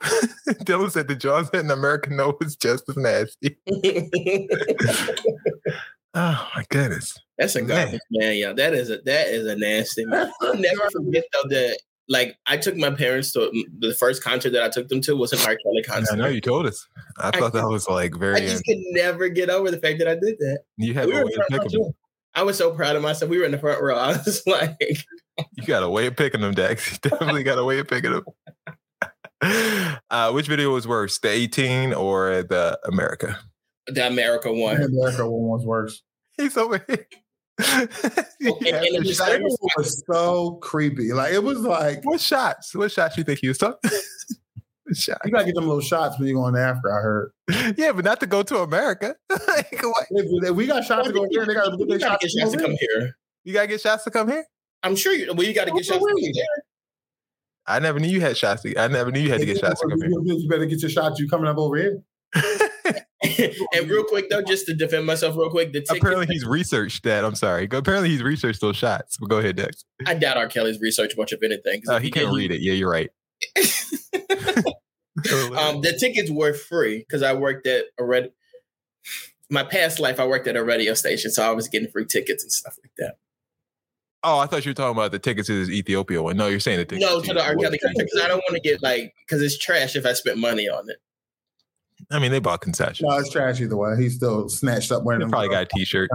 Dylan 0.64 0.90
said 0.90 1.06
the 1.06 1.14
John 1.14 1.44
said 1.46 1.60
in 1.64 1.70
America 1.70 2.10
no 2.10 2.36
was 2.40 2.56
just 2.56 2.88
as 2.88 2.96
nasty. 2.96 3.56
Oh 6.14 6.48
my 6.54 6.64
goodness. 6.68 7.18
That's 7.38 7.56
a 7.56 7.62
garbage 7.62 8.00
man, 8.10 8.36
yeah. 8.36 8.52
That 8.52 8.74
is 8.74 8.90
a 8.90 8.98
that 9.06 9.28
is 9.28 9.46
a 9.46 9.56
nasty 9.56 10.04
man. 10.04 10.30
I'll 10.42 10.54
never 10.56 10.90
forget 10.90 11.24
though 11.32 11.48
that 11.48 11.78
like 12.08 12.36
I 12.46 12.56
took 12.56 12.76
my 12.76 12.90
parents 12.90 13.32
to 13.32 13.50
the 13.78 13.94
first 13.94 14.22
concert 14.22 14.50
that 14.50 14.62
I 14.62 14.68
took 14.68 14.88
them 14.88 15.00
to 15.02 15.16
was 15.16 15.32
an 15.32 15.38
R. 15.40 15.56
Kelly 15.56 15.82
concert. 15.86 16.14
I 16.14 16.16
know 16.16 16.28
you 16.28 16.40
told 16.40 16.66
us. 16.66 16.86
I 17.18 17.30
thought 17.30 17.52
that 17.52 17.68
was 17.68 17.88
like 17.88 18.14
very. 18.16 18.36
I 18.36 18.40
just 18.40 18.64
could 18.64 18.78
never 18.90 19.28
get 19.28 19.50
over 19.50 19.70
the 19.70 19.78
fact 19.78 19.98
that 19.98 20.08
I 20.08 20.14
did 20.14 20.36
that. 20.38 20.60
You 20.76 20.94
had 20.94 21.06
We 21.06 21.12
a 21.12 21.24
way 21.24 21.32
in 21.34 21.40
of 21.40 21.46
picking 21.48 21.80
them. 21.80 21.92
I 22.34 22.42
was 22.42 22.56
so 22.56 22.70
proud 22.70 22.96
of 22.96 23.02
myself. 23.02 23.30
We 23.30 23.38
were 23.38 23.44
in 23.44 23.52
the 23.52 23.58
front 23.58 23.82
row. 23.82 23.96
I 23.98 24.12
was 24.12 24.42
like, 24.46 24.76
You 25.56 25.64
got 25.66 25.82
a 25.82 25.90
way 25.90 26.06
of 26.06 26.16
picking 26.16 26.40
them, 26.40 26.54
Dex. 26.54 26.92
You 26.92 27.10
definitely 27.10 27.42
got 27.42 27.58
a 27.58 27.64
way 27.64 27.78
of 27.78 27.88
picking 27.88 28.12
them. 28.12 28.24
Uh, 30.08 30.30
which 30.30 30.46
video 30.46 30.72
was 30.72 30.86
worse, 30.86 31.18
the 31.18 31.28
18 31.28 31.92
or 31.94 32.44
the 32.44 32.78
America? 32.84 33.40
the 33.88 34.06
America 34.06 34.52
one. 34.52 34.80
The 34.80 34.88
one. 34.88 35.08
America 35.08 35.28
one 35.28 35.58
was 35.58 35.66
worse. 35.66 36.02
He's 36.36 36.56
over 36.56 36.84
here. 36.86 37.06
And, 38.44 38.66
and 38.66 38.86
it 38.86 39.04
was 39.04 39.60
was 39.76 40.04
so 40.12 40.52
creepy. 40.62 41.12
Like 41.12 41.32
it 41.32 41.42
was 41.42 41.60
like 41.60 42.04
what 42.04 42.20
shots? 42.20 42.74
What 42.74 42.90
shots 42.90 43.16
you 43.16 43.24
think 43.24 43.38
he 43.40 43.48
was 43.48 43.58
talking? 43.58 43.90
You 44.94 45.30
gotta 45.30 45.46
get 45.46 45.54
them 45.54 45.66
little 45.66 45.80
shots 45.80 46.18
when 46.18 46.28
you're 46.28 46.36
going 46.36 46.56
after. 46.56 46.92
I 46.92 47.00
heard. 47.00 47.32
Yeah, 47.78 47.92
but 47.92 48.04
not 48.04 48.20
to 48.20 48.26
go 48.26 48.42
to 48.42 48.58
America. 48.58 49.16
Like. 49.30 50.54
We 50.54 50.66
got 50.66 50.84
shots 50.84 51.06
to 51.06 51.14
go 51.14 51.26
there, 51.30 51.46
they 51.46 51.54
gotta 51.54 51.78
You 51.78 51.86
gotta 51.86 52.00
shots 52.00 52.22
get 52.22 52.30
shots 52.30 52.52
to 52.52 52.58
come 52.58 52.76
here. 52.78 53.16
You 53.44 53.52
gotta 53.54 53.68
get 53.68 53.80
shots 53.80 54.04
to 54.04 54.10
come 54.10 54.28
here. 54.28 54.44
I'm 54.82 54.96
sure 54.96 55.12
you. 55.12 55.32
Well, 55.32 55.46
you 55.46 55.54
got 55.54 55.66
to 55.66 55.72
get 55.72 55.84
shots 55.84 56.00
to 56.00 56.06
come 56.06 56.18
here. 56.18 56.44
I 57.66 57.78
never 57.78 58.00
knew 58.00 58.08
you 58.08 58.20
had 58.20 58.36
shots. 58.36 58.62
To, 58.62 58.76
I 58.76 58.88
never 58.88 59.12
knew 59.12 59.20
you 59.20 59.30
had 59.30 59.40
to 59.40 59.46
get 59.46 59.58
shots 59.58 59.80
to 59.80 59.88
come 59.88 60.00
here. 60.00 60.10
You 60.10 60.48
better 60.48 60.66
get 60.66 60.82
your 60.82 60.90
shots. 60.90 61.20
You 61.20 61.28
coming 61.28 61.46
up 61.46 61.58
over 61.58 61.76
here? 61.76 62.02
and 63.74 63.88
real 63.88 64.04
quick 64.04 64.28
though, 64.30 64.42
just 64.42 64.66
to 64.66 64.74
defend 64.74 65.06
myself, 65.06 65.36
real 65.36 65.50
quick, 65.50 65.72
the 65.72 65.80
ticket, 65.80 65.98
Apparently, 65.98 66.26
he's 66.26 66.44
researched 66.44 67.04
that. 67.04 67.24
I'm 67.24 67.34
sorry. 67.34 67.68
Apparently, 67.70 68.08
he's 68.08 68.22
researched 68.22 68.60
those 68.60 68.76
shots. 68.76 69.16
But 69.16 69.28
go 69.28 69.38
ahead, 69.38 69.56
Dex. 69.56 69.84
I 70.06 70.14
doubt 70.14 70.36
R. 70.36 70.48
Kelly's 70.48 70.80
research 70.80 71.16
much 71.16 71.32
of 71.32 71.40
anything. 71.42 71.82
Uh, 71.88 71.94
if 71.94 72.02
he 72.02 72.10
can't 72.10 72.34
read 72.34 72.50
it. 72.50 72.60
Yeah, 72.60 72.72
you're 72.72 72.90
right. 72.90 73.10
Um, 75.30 75.82
the 75.82 75.94
tickets 75.98 76.30
were 76.30 76.54
free 76.54 76.98
because 76.98 77.22
I 77.22 77.34
worked 77.34 77.66
at 77.66 77.84
a 77.98 78.04
red. 78.04 78.32
My 79.50 79.62
past 79.62 80.00
life, 80.00 80.18
I 80.18 80.26
worked 80.26 80.48
at 80.48 80.56
a 80.56 80.64
radio 80.64 80.94
station, 80.94 81.30
so 81.30 81.42
I 81.42 81.52
was 81.52 81.68
getting 81.68 81.90
free 81.90 82.06
tickets 82.06 82.42
and 82.42 82.50
stuff 82.50 82.76
like 82.82 82.92
that. 82.96 83.16
Oh, 84.24 84.38
I 84.38 84.46
thought 84.46 84.64
you 84.64 84.70
were 84.70 84.74
talking 84.74 84.96
about 84.96 85.12
the 85.12 85.18
tickets 85.18 85.48
to 85.48 85.64
this 85.64 85.74
Ethiopia 85.74 86.22
one. 86.22 86.36
No, 86.36 86.46
you're 86.46 86.60
saying 86.60 86.78
the 86.78 86.84
tickets. 86.84 87.10
No, 87.10 87.20
to 87.20 87.34
the 87.34 87.44
R. 87.44 87.56
Kelly 87.56 87.78
concert 87.78 88.04
because 88.04 88.20
I 88.22 88.28
don't 88.28 88.42
want 88.48 88.54
to 88.54 88.60
get 88.60 88.82
like 88.82 89.14
because 89.26 89.42
it's 89.42 89.58
trash 89.58 89.96
if 89.96 90.06
I 90.06 90.14
spent 90.14 90.38
money 90.38 90.68
on 90.68 90.88
it. 90.88 90.96
I 92.12 92.18
mean, 92.18 92.30
they 92.30 92.38
bought 92.40 92.60
concessions. 92.60 93.08
No, 93.08 93.16
it's 93.18 93.30
trash 93.30 93.60
either 93.60 93.76
way. 93.76 93.96
He's 93.98 94.16
still 94.16 94.48
snatched 94.48 94.92
up 94.92 95.02
wearing 95.04 95.20
They 95.20 95.24
them. 95.24 95.30
probably 95.30 95.48
got 95.48 95.62
a 95.62 95.66
T-shirt, 95.66 96.10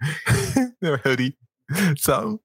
their 0.80 0.96
hoodie, 0.98 1.36
something. 1.96 2.38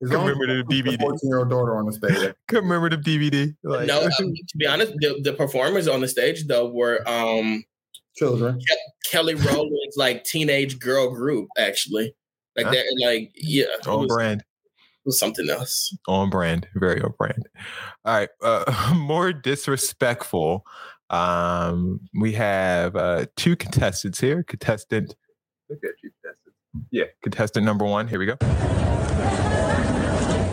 His 0.00 0.10
own 0.12 0.28
Commemorative 0.28 0.66
DVD. 0.66 0.98
14 0.98 1.18
year 1.22 1.38
old 1.38 1.50
daughter 1.50 1.76
on 1.76 1.86
the 1.86 1.92
stage. 1.92 2.34
Commemorative 2.48 3.00
DVD. 3.02 3.54
Like, 3.62 3.86
no, 3.86 4.02
um, 4.04 4.10
to 4.18 4.56
be 4.56 4.66
honest, 4.66 4.92
the, 4.96 5.20
the 5.22 5.32
performers 5.32 5.86
on 5.86 6.00
the 6.00 6.08
stage 6.08 6.46
though 6.46 6.68
were 6.68 7.06
um 7.08 7.64
Children. 8.16 8.60
Kelly 9.10 9.34
Rowland's 9.34 9.96
like 9.96 10.24
teenage 10.24 10.78
girl 10.78 11.10
group 11.14 11.48
actually. 11.56 12.14
Like 12.56 12.66
Huh? 12.66 12.72
that, 12.72 12.84
like 13.02 13.30
yeah, 13.36 13.64
it 13.80 13.86
on 13.86 14.00
was, 14.00 14.08
brand. 14.08 14.40
it 14.40 14.46
was 15.06 15.18
something 15.18 15.48
else. 15.48 15.96
on 16.08 16.28
brand, 16.28 16.66
very 16.74 17.00
on 17.00 17.14
brand. 17.16 17.48
All 18.04 18.14
right, 18.18 18.28
uh, 18.42 18.92
more 18.96 19.32
disrespectful. 19.32 20.66
Um, 21.12 22.00
we 22.18 22.32
have 22.32 22.96
uh, 22.96 23.26
two 23.36 23.54
contestants 23.56 24.18
here. 24.18 24.42
Contestant, 24.42 25.14
look 25.68 25.78
at 25.84 25.90
you, 26.02 26.10
contestant. 26.22 26.54
Yeah, 26.90 27.04
contestant 27.22 27.66
number 27.66 27.84
one. 27.84 28.08
Here 28.08 28.18
we 28.18 28.26
go. 28.26 28.36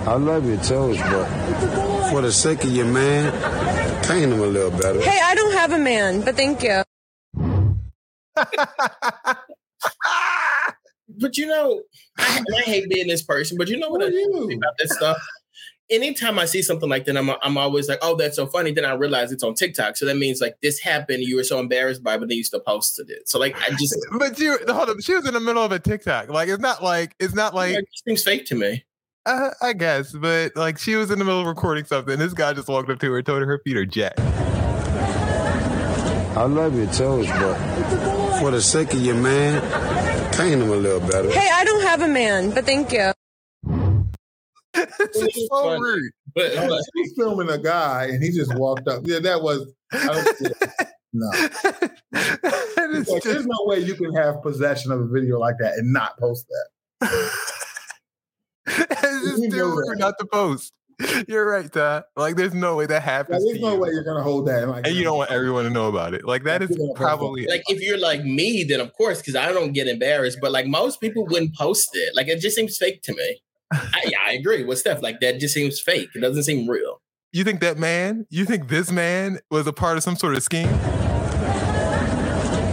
I 0.06 0.16
love 0.16 0.46
your 0.46 0.58
toes, 0.58 0.98
but 0.98 2.10
for 2.12 2.22
the 2.22 2.32
sake 2.32 2.64
of 2.64 2.72
your 2.72 2.88
man, 2.88 3.32
paint 4.04 4.30
them 4.30 4.42
a 4.42 4.46
little 4.46 4.72
better. 4.72 5.02
Hey, 5.02 5.20
I 5.24 5.36
don't 5.36 5.54
have 5.54 5.72
a 5.72 5.80
man, 5.80 6.22
but 6.22 6.36
thank 6.36 6.62
you. 6.64 6.84
But 11.18 11.38
you 11.38 11.48
know, 11.48 11.82
I, 12.18 12.44
I 12.58 12.62
hate 12.62 12.90
being 12.90 13.08
this 13.08 13.24
person. 13.24 13.58
But 13.58 13.68
you 13.68 13.78
know 13.78 13.90
what 13.90 14.04
I 14.04 14.10
think 14.10 14.54
about 14.54 14.74
this 14.78 14.96
stuff? 14.96 15.18
Anytime 15.92 16.38
I 16.38 16.46
see 16.46 16.62
something 16.62 16.88
like 16.88 17.06
that, 17.06 17.18
I'm 17.18 17.32
I'm 17.42 17.58
always 17.58 17.90
like, 17.90 17.98
"Oh, 18.04 18.16
that's 18.16 18.36
so 18.36 18.46
funny." 18.46 18.72
Then 18.72 18.86
I 18.86 18.94
realize 18.94 19.32
it's 19.32 19.44
on 19.44 19.56
TikTok, 19.56 19.98
so 19.98 20.06
that 20.06 20.18
means 20.18 20.40
like 20.40 20.56
this 20.62 20.80
happened. 20.80 21.24
You 21.24 21.36
were 21.38 21.44
so 21.44 21.60
embarrassed 21.60 22.04
by, 22.04 22.16
it, 22.16 22.20
but 22.20 22.30
then 22.30 22.38
you 22.38 22.44
still 22.44 22.60
posted 22.60 23.10
it. 23.10 23.28
So 23.28 23.40
like, 23.40 23.56
I 23.60 23.72
just 23.72 23.96
But 24.20 24.38
you 24.38 24.60
hold 24.68 24.90
up, 24.90 24.98
she 25.02 25.16
was 25.16 25.28
in 25.28 25.34
the 25.34 25.40
middle 25.40 25.64
of 25.64 25.72
a 25.72 25.80
TikTok. 25.80 26.30
Like 26.30 26.48
it's 26.50 26.62
not 26.62 26.84
like 26.84 27.16
it's 27.20 27.34
not 27.34 27.56
like 27.56 27.76
it 27.76 27.86
seems 28.08 28.24
fake 28.24 28.46
to 28.48 28.56
me. 28.56 28.86
uh, 29.26 29.50
I 29.62 29.74
guess, 29.74 30.12
but 30.12 30.56
like 30.56 30.78
she 30.78 30.96
was 30.96 31.10
in 31.10 31.18
the 31.18 31.26
middle 31.26 31.42
of 31.42 31.48
recording 31.48 31.86
something. 31.86 32.20
This 32.20 32.34
guy 32.34 32.54
just 32.54 32.68
walked 32.68 32.90
up 32.92 33.00
to 33.00 33.12
her 33.12 33.18
and 33.18 33.26
told 33.26 33.42
her 33.42 33.48
her 33.48 33.62
feet 33.66 33.78
are 33.78 33.86
jacked. 33.86 34.20
I 36.38 36.44
love 36.44 36.76
your 36.78 36.86
toes, 36.94 37.28
but 37.28 38.40
for 38.40 38.52
the 38.52 38.62
sake 38.62 38.94
of 38.94 39.04
your 39.04 39.16
man, 39.16 39.60
paint 40.34 40.60
them 40.60 40.70
a 40.70 40.76
little 40.76 41.00
better. 41.02 41.30
Hey, 41.32 41.50
I 41.52 41.66
don't 41.66 41.82
have 41.82 42.02
a 42.02 42.08
man, 42.08 42.52
but 42.52 42.66
thank 42.66 42.94
you. 42.94 43.12
This 44.74 45.16
is 45.38 45.48
so 45.52 45.78
rude. 45.80 46.12
But, 46.36 46.54
but 46.70 46.82
he's 46.96 47.14
filming 47.18 47.50
a 47.50 47.58
guy 47.58 48.06
and 48.12 48.24
he 48.24 48.32
just 48.32 48.54
walked 48.56 48.88
up. 48.88 49.02
Yeah, 49.06 49.20
that 49.20 49.42
was 49.42 49.72
I 49.92 50.06
don't, 50.08 50.38
yeah, 50.42 50.88
no. 51.14 51.32
Like, 53.08 53.24
there's 53.24 53.46
no 53.46 53.58
way 53.66 53.80
you 53.80 53.94
can 53.96 54.14
have 54.16 54.42
possession 54.42 54.92
of 54.92 55.00
a 55.00 55.08
video 55.08 55.38
like 55.40 55.56
that 55.60 55.74
and 55.76 55.94
not 55.94 56.18
post 56.20 56.48
that. 56.50 57.32
it's 58.68 59.26
just 59.30 59.44
You 59.44 59.52
too 59.52 59.64
rude 59.66 59.90
that. 59.90 60.00
not 60.00 60.16
to 60.20 60.26
post. 60.26 60.74
You're 61.30 61.46
right, 61.50 61.72
Todd. 61.72 62.04
Like 62.18 62.36
there's 62.36 62.54
no 62.54 62.76
way 62.76 62.86
that 62.88 62.96
Like, 62.96 63.04
happens. 63.04 63.46
there's 63.46 63.58
to 63.60 63.64
no 63.64 63.74
you. 63.76 63.80
way 63.80 63.90
you're 63.92 64.04
gonna 64.04 64.22
hold 64.24 64.48
that. 64.48 64.68
Like, 64.68 64.86
and 64.86 64.96
you 64.96 65.04
don't 65.06 65.18
want 65.18 65.32
everyone 65.32 65.64
to 65.64 65.70
know 65.70 65.88
about 65.88 66.14
it. 66.14 66.26
Like 66.26 66.44
that 66.44 66.62
is 66.62 66.78
probably 66.96 67.46
like 67.46 67.64
if 67.70 67.80
you're 67.82 67.98
like 67.98 68.24
me, 68.26 68.66
then 68.68 68.82
of 68.82 68.92
course, 68.94 69.20
because 69.20 69.36
I 69.36 69.52
don't 69.54 69.72
get 69.72 69.88
embarrassed. 69.88 70.40
But 70.42 70.52
like 70.52 70.66
most 70.68 71.00
people 71.00 71.26
wouldn't 71.28 71.56
post 71.56 71.90
it. 71.94 72.16
Like 72.16 72.28
it 72.28 72.40
just 72.42 72.56
seems 72.56 72.78
fake 72.78 73.02
to 73.04 73.14
me. 73.14 73.42
I, 73.72 74.12
I 74.28 74.34
agree 74.34 74.64
with 74.64 74.80
Steph. 74.80 75.02
Like 75.02 75.20
that 75.22 75.40
just 75.40 75.54
seems 75.54 75.80
fake. 75.80 76.10
It 76.16 76.20
doesn't 76.22 76.44
seem 76.44 76.70
real. 76.70 77.02
you 77.32 77.44
think 77.44 77.62
that 77.62 77.78
man, 77.78 78.26
you 78.30 78.46
think 78.46 78.68
this 78.68 78.92
man 78.92 79.40
was 79.52 79.68
a 79.68 79.74
part 79.74 79.98
of 79.98 80.04
some 80.04 80.16
sort 80.16 80.36
of 80.36 80.44
scheme? 80.44 80.70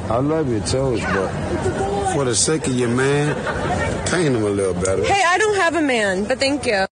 I 0.08 0.18
love 0.18 0.48
your 0.48 0.60
toes, 0.60 1.00
but 1.00 2.12
for 2.14 2.24
the 2.24 2.34
sake 2.34 2.66
of 2.68 2.74
your 2.74 2.88
man, 2.88 3.34
paint 4.06 4.32
them 4.32 4.44
a 4.44 4.48
little 4.48 4.74
better. 4.74 5.04
Hey, 5.04 5.22
I 5.26 5.36
don't 5.36 5.56
have 5.56 5.74
a 5.74 5.82
man, 5.82 6.24
but 6.24 6.38
thank 6.38 6.64
you. 6.64 6.86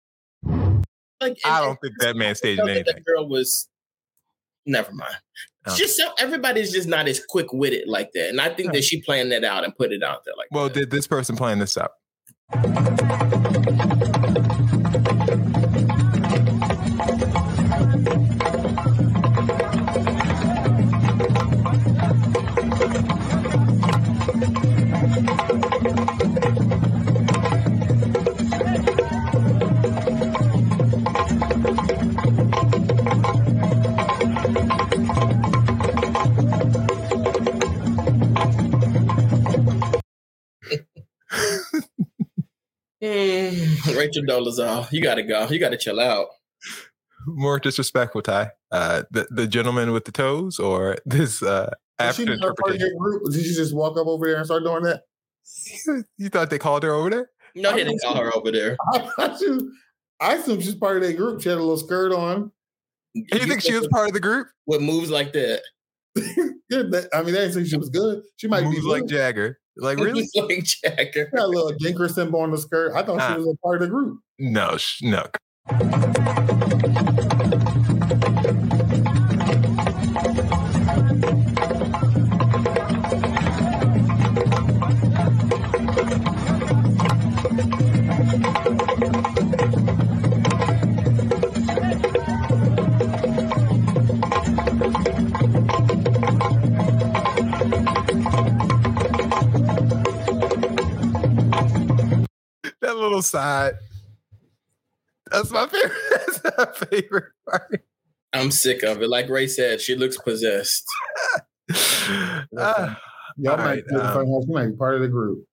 Like 1.20 1.38
I 1.44 1.60
don't 1.60 1.78
think 1.80 1.94
that 2.00 2.16
man 2.16 2.34
staged 2.34 2.60
I 2.60 2.70
anything. 2.70 2.94
that 2.94 3.04
girl 3.04 3.28
was. 3.28 3.68
Never 4.64 4.92
mind. 4.92 5.14
It's 5.66 5.76
just 5.76 5.96
so 5.96 6.10
everybody's 6.18 6.72
just 6.72 6.88
not 6.88 7.06
as 7.06 7.24
quick 7.28 7.52
witted 7.52 7.86
like 7.86 8.10
that, 8.14 8.30
and 8.30 8.40
I 8.40 8.48
think 8.52 8.72
that 8.72 8.82
she 8.82 9.00
planned 9.02 9.30
that 9.30 9.44
out 9.44 9.62
and 9.64 9.76
put 9.76 9.92
it 9.92 10.02
out 10.02 10.24
there 10.24 10.34
like. 10.36 10.48
Well, 10.50 10.68
did 10.68 10.90
this 10.90 11.06
person 11.06 11.36
plan 11.36 11.58
this 11.58 11.76
out? 11.76 11.92
Thank 12.50 12.76
you. 14.96 15.01
Mm, 43.02 43.96
Rachel 43.96 44.22
Dolezal, 44.22 44.90
you 44.92 45.02
gotta 45.02 45.22
go. 45.22 45.48
You 45.48 45.58
gotta 45.58 45.76
chill 45.76 45.98
out. 45.98 46.28
More 47.26 47.58
disrespectful, 47.58 48.22
Ty. 48.22 48.50
Uh, 48.70 49.02
the 49.10 49.26
the 49.30 49.46
gentleman 49.46 49.92
with 49.92 50.04
the 50.04 50.12
toes, 50.12 50.58
or 50.58 50.96
this 51.04 51.42
uh, 51.42 51.70
Was 51.98 52.16
she 52.16 52.22
African 52.22 52.38
part 52.38 52.52
of 52.52 52.58
interpretation? 52.58 52.98
group? 52.98 53.24
Did 53.32 53.44
you 53.46 53.54
just 53.54 53.74
walk 53.74 53.98
up 53.98 54.06
over 54.06 54.26
there 54.26 54.36
and 54.36 54.46
start 54.46 54.62
doing 54.64 54.84
that? 54.84 55.02
You 56.18 56.28
thought 56.28 56.50
they 56.50 56.58
called 56.58 56.84
her 56.84 56.92
over 56.92 57.10
there? 57.10 57.30
No, 57.56 57.72
they 57.72 57.84
didn't 57.84 58.00
call 58.02 58.16
her 58.16 58.34
over 58.34 58.50
there. 58.52 58.76
I 58.94 58.98
thought 59.00 59.40
you. 59.40 59.72
I 60.20 60.34
assumed 60.34 60.62
she's 60.62 60.76
part 60.76 60.96
of 60.96 61.02
that 61.02 61.16
group. 61.16 61.42
She 61.42 61.48
had 61.48 61.58
a 61.58 61.60
little 61.60 61.76
skirt 61.76 62.12
on. 62.12 62.52
You 63.14 63.24
think 63.40 63.60
she 63.62 63.74
was 63.74 63.88
part 63.88 64.06
of 64.08 64.14
the 64.14 64.20
group? 64.20 64.46
With 64.66 64.80
moves 64.80 65.10
like 65.10 65.32
that? 65.32 65.62
Yeah, 66.70 66.84
I 67.12 67.22
mean, 67.22 67.34
I 67.34 67.40
didn't 67.40 67.52
say 67.52 67.64
she 67.64 67.76
was 67.76 67.90
good. 67.90 68.22
She 68.38 68.48
might 68.48 68.64
Moves 68.64 68.76
be 68.80 68.82
like. 68.86 69.04
Jagger. 69.04 69.58
Like 69.76 69.98
really? 69.98 70.28
like 70.34 70.64
Jagger. 70.64 71.30
Got 71.34 71.44
a 71.44 71.46
little 71.46 71.72
dinker 71.72 72.10
symbol 72.10 72.40
on 72.40 72.50
the 72.50 72.58
skirt. 72.58 72.92
I 72.94 73.02
thought 73.02 73.20
Ah. 73.20 73.32
she 73.34 73.38
was 73.38 73.48
a 73.48 73.56
part 73.62 73.76
of 73.76 73.82
the 73.82 73.88
group. 73.88 74.20
No, 74.38 74.76
sh- 74.76 75.02
no. 75.02 75.26
Side. 103.22 103.74
That's 105.30 105.50
my 105.50 105.66
favorite. 105.66 105.92
That's 106.10 106.40
my 106.58 106.86
favorite 106.86 107.32
part. 107.48 107.82
I'm 108.34 108.50
sick 108.50 108.82
of 108.82 109.02
it. 109.02 109.08
Like 109.08 109.28
Ray 109.28 109.46
said, 109.46 109.80
she 109.80 109.94
looks 109.94 110.18
possessed. 110.18 110.84
Ah, 112.58 113.00
Y'all 113.38 113.56
might, 113.56 113.64
right, 113.64 113.86
be 113.88 113.94
um, 113.96 114.00
house. 114.26 114.46
might 114.48 114.66
be 114.66 114.76
part 114.76 114.94
of 114.96 115.00
the 115.00 115.08
group. 115.08 115.46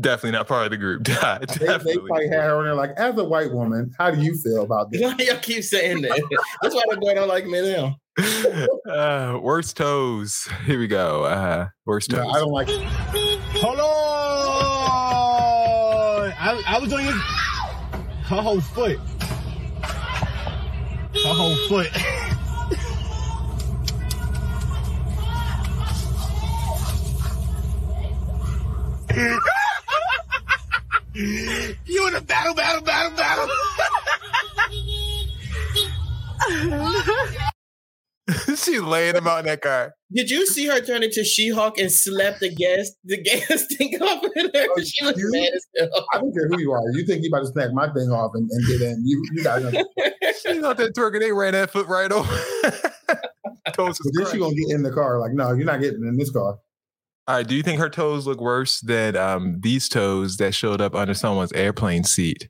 definitely 0.00 0.32
not 0.32 0.48
part 0.48 0.64
of 0.64 0.70
the 0.70 0.76
group. 0.76 1.06
They, 1.06 1.66
they 1.66 1.96
probably 1.98 2.28
had 2.28 2.40
her 2.42 2.56
on 2.56 2.64
there 2.64 2.74
like, 2.74 2.90
as 2.96 3.16
a 3.16 3.24
white 3.24 3.52
woman, 3.52 3.92
how 3.98 4.10
do 4.10 4.20
you 4.20 4.36
feel 4.38 4.64
about 4.64 4.90
this? 4.90 5.00
Y'all 5.00 5.38
keep 5.38 5.62
saying 5.62 6.02
that? 6.02 6.10
That's 6.62 6.74
why 6.74 6.82
they're 6.88 6.98
going 6.98 7.18
on 7.18 7.28
like 7.28 7.46
me 7.46 7.60
now. 7.72 7.96
Uh, 8.90 9.38
worst 9.40 9.76
toes. 9.76 10.48
Here 10.64 10.78
we 10.80 10.86
go. 10.88 11.24
Uh, 11.24 11.68
worst 11.84 12.10
No, 12.10 12.24
toes. 12.24 12.32
I 12.34 12.38
don't 12.40 12.50
like. 12.50 12.68
Hold 12.68 13.78
on! 13.78 13.95
I, 16.46 16.62
I 16.64 16.78
was 16.78 16.92
on 16.92 17.02
your 17.02 17.12
her 17.12 18.40
whole 18.40 18.60
foot. 18.60 19.00
Her 21.12 21.34
whole 21.34 21.56
foot. 21.66 21.90
you 31.84 32.06
in 32.06 32.14
a 32.14 32.20
battle, 32.20 32.54
battle, 32.54 32.82
battle, 32.82 33.16
battle. 33.16 33.48
She's 38.48 38.80
laying 38.80 39.14
him 39.14 39.26
out 39.26 39.40
in 39.40 39.46
that 39.46 39.60
car. 39.60 39.94
Did 40.12 40.30
you 40.30 40.46
see 40.46 40.66
her 40.66 40.80
turn 40.80 41.02
into 41.02 41.22
She-Hulk 41.22 41.78
and 41.78 41.92
slap 41.92 42.38
the 42.40 42.52
gas 42.52 42.90
the 43.04 43.22
gas 43.22 43.66
thing 43.76 43.94
off 44.02 44.24
of 44.24 44.30
her? 44.34 44.82
She 44.82 45.04
was 45.04 45.16
you? 45.16 45.30
mad 45.32 45.50
as 45.54 45.66
hell. 45.78 46.06
I 46.12 46.18
don't 46.18 46.32
care 46.32 46.48
who 46.48 46.60
you 46.60 46.72
are. 46.72 46.82
You 46.92 47.06
think 47.06 47.22
you 47.22 47.30
about 47.30 47.46
to 47.46 47.52
snap 47.52 47.70
my 47.72 47.86
thing 47.92 48.10
off 48.10 48.32
and, 48.34 48.48
and 48.50 48.66
get 48.66 48.80
in? 48.80 49.02
You, 49.04 49.22
you 49.32 49.44
got 49.44 49.62
nothing. 49.62 49.84
She's 50.42 50.62
out 50.62 50.76
there 50.76 50.90
twerking. 50.90 51.20
They 51.20 51.32
ran 51.32 51.52
that 51.52 51.70
foot 51.70 51.86
right 51.86 52.10
over. 52.10 52.28
toes 53.72 53.98
But 54.02 54.12
then 54.14 54.32
she 54.32 54.38
gonna 54.38 54.54
get 54.54 54.74
in 54.74 54.82
the 54.82 54.92
car. 54.92 55.20
Like, 55.20 55.32
no, 55.32 55.52
you're 55.52 55.64
not 55.64 55.80
getting 55.80 56.04
in 56.04 56.16
this 56.16 56.30
car. 56.30 56.58
All 57.28 57.36
right. 57.36 57.46
Do 57.46 57.54
you 57.54 57.62
think 57.62 57.80
her 57.80 57.90
toes 57.90 58.26
look 58.26 58.40
worse 58.40 58.80
than 58.80 59.16
um, 59.16 59.60
these 59.60 59.88
toes 59.88 60.36
that 60.36 60.54
showed 60.54 60.80
up 60.80 60.94
under 60.94 61.14
someone's 61.14 61.52
airplane 61.52 62.04
seat? 62.04 62.48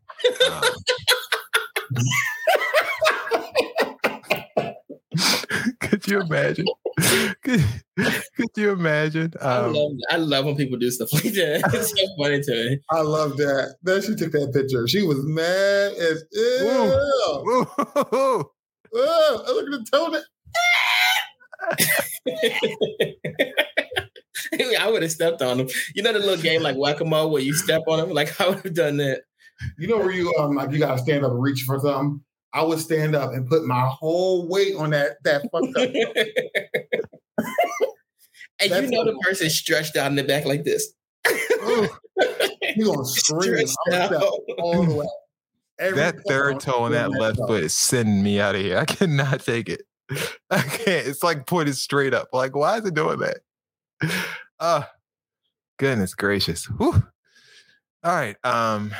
Um, 0.50 0.62
could 6.06 6.12
you 6.12 6.20
imagine? 6.20 6.66
Could, 7.42 7.62
could 7.98 8.48
you 8.56 8.70
imagine? 8.70 9.32
I 9.42 9.56
Um, 9.58 9.74
love 9.74 9.92
I 10.10 10.16
love 10.16 10.44
when 10.46 10.56
people 10.56 10.78
do 10.78 10.90
stuff 10.90 11.12
like 11.12 11.24
that. 11.24 11.70
It's 11.74 11.90
so 11.90 12.06
funny 12.18 12.40
to 12.40 12.52
me. 12.70 12.78
I 12.90 13.00
love 13.02 13.36
that. 13.36 13.76
Then 13.82 14.00
she 14.00 14.14
took 14.14 14.32
that 14.32 14.52
picture. 14.54 14.88
She 14.88 15.02
was 15.02 15.18
mad 15.22 15.92
as 15.92 16.24
hell. 16.62 17.44
Ooh. 18.14 18.50
Oh, 18.98 19.42
look 19.48 19.66
at 19.74 19.84
the 19.84 19.90
tone. 19.92 20.16
I 24.80 24.90
would 24.90 25.02
have 25.02 25.12
stepped 25.12 25.42
on 25.42 25.60
him. 25.60 25.68
You 25.94 26.02
know 26.02 26.12
the 26.14 26.18
little 26.20 26.42
game 26.42 26.62
like 26.62 26.76
whack-a-mole 26.76 27.30
where 27.30 27.42
you 27.42 27.52
step 27.52 27.82
on 27.88 27.98
him? 28.00 28.10
Like 28.14 28.40
I 28.40 28.48
would 28.48 28.60
have 28.64 28.74
done 28.74 28.96
that. 28.98 29.22
You 29.78 29.88
know 29.88 29.98
where 29.98 30.12
you 30.12 30.32
um 30.38 30.54
like 30.54 30.70
you 30.70 30.78
gotta 30.78 30.98
stand 30.98 31.24
up 31.26 31.32
and 31.32 31.42
reach 31.42 31.64
for 31.66 31.78
something. 31.78 32.22
I 32.56 32.62
would 32.62 32.78
stand 32.78 33.14
up 33.14 33.34
and 33.34 33.46
put 33.46 33.66
my 33.66 33.82
whole 33.86 34.48
weight 34.48 34.74
on 34.76 34.90
that 34.90 35.22
that 35.24 35.42
fucked 35.52 35.76
up. 35.76 37.46
And 38.58 38.70
you 38.70 38.90
know 38.90 39.04
the 39.04 39.18
person 39.20 39.50
stretched 39.50 39.96
out 39.96 40.06
in 40.06 40.16
the 40.16 40.24
back 40.24 40.46
like 40.46 40.64
this. 40.64 40.94
You 42.74 42.84
gonna 42.86 43.04
scream? 43.04 43.52
Gonna 43.52 44.02
out. 44.02 44.08
step 44.08 44.22
all 44.56 44.82
the 44.82 44.94
way. 44.94 45.06
Every 45.78 45.98
that 45.98 46.14
third 46.26 46.60
toe 46.60 46.84
on 46.84 46.92
that 46.92 47.10
left 47.10 47.36
toe. 47.36 47.48
foot 47.48 47.64
is 47.64 47.74
sending 47.74 48.22
me 48.22 48.40
out 48.40 48.54
of 48.54 48.62
here. 48.62 48.78
I 48.78 48.86
cannot 48.86 49.40
take 49.40 49.68
it. 49.68 49.82
I 50.50 50.62
can't. 50.62 51.06
It's 51.06 51.22
like 51.22 51.46
pointed 51.46 51.76
straight 51.76 52.14
up. 52.14 52.28
Like, 52.32 52.56
why 52.56 52.78
is 52.78 52.86
it 52.86 52.94
doing 52.94 53.18
that? 53.18 53.40
Ah, 54.58 54.88
goodness 55.78 56.14
gracious. 56.14 56.64
Whew. 56.64 57.04
All 58.02 58.14
right. 58.14 58.36
Um, 58.42 58.90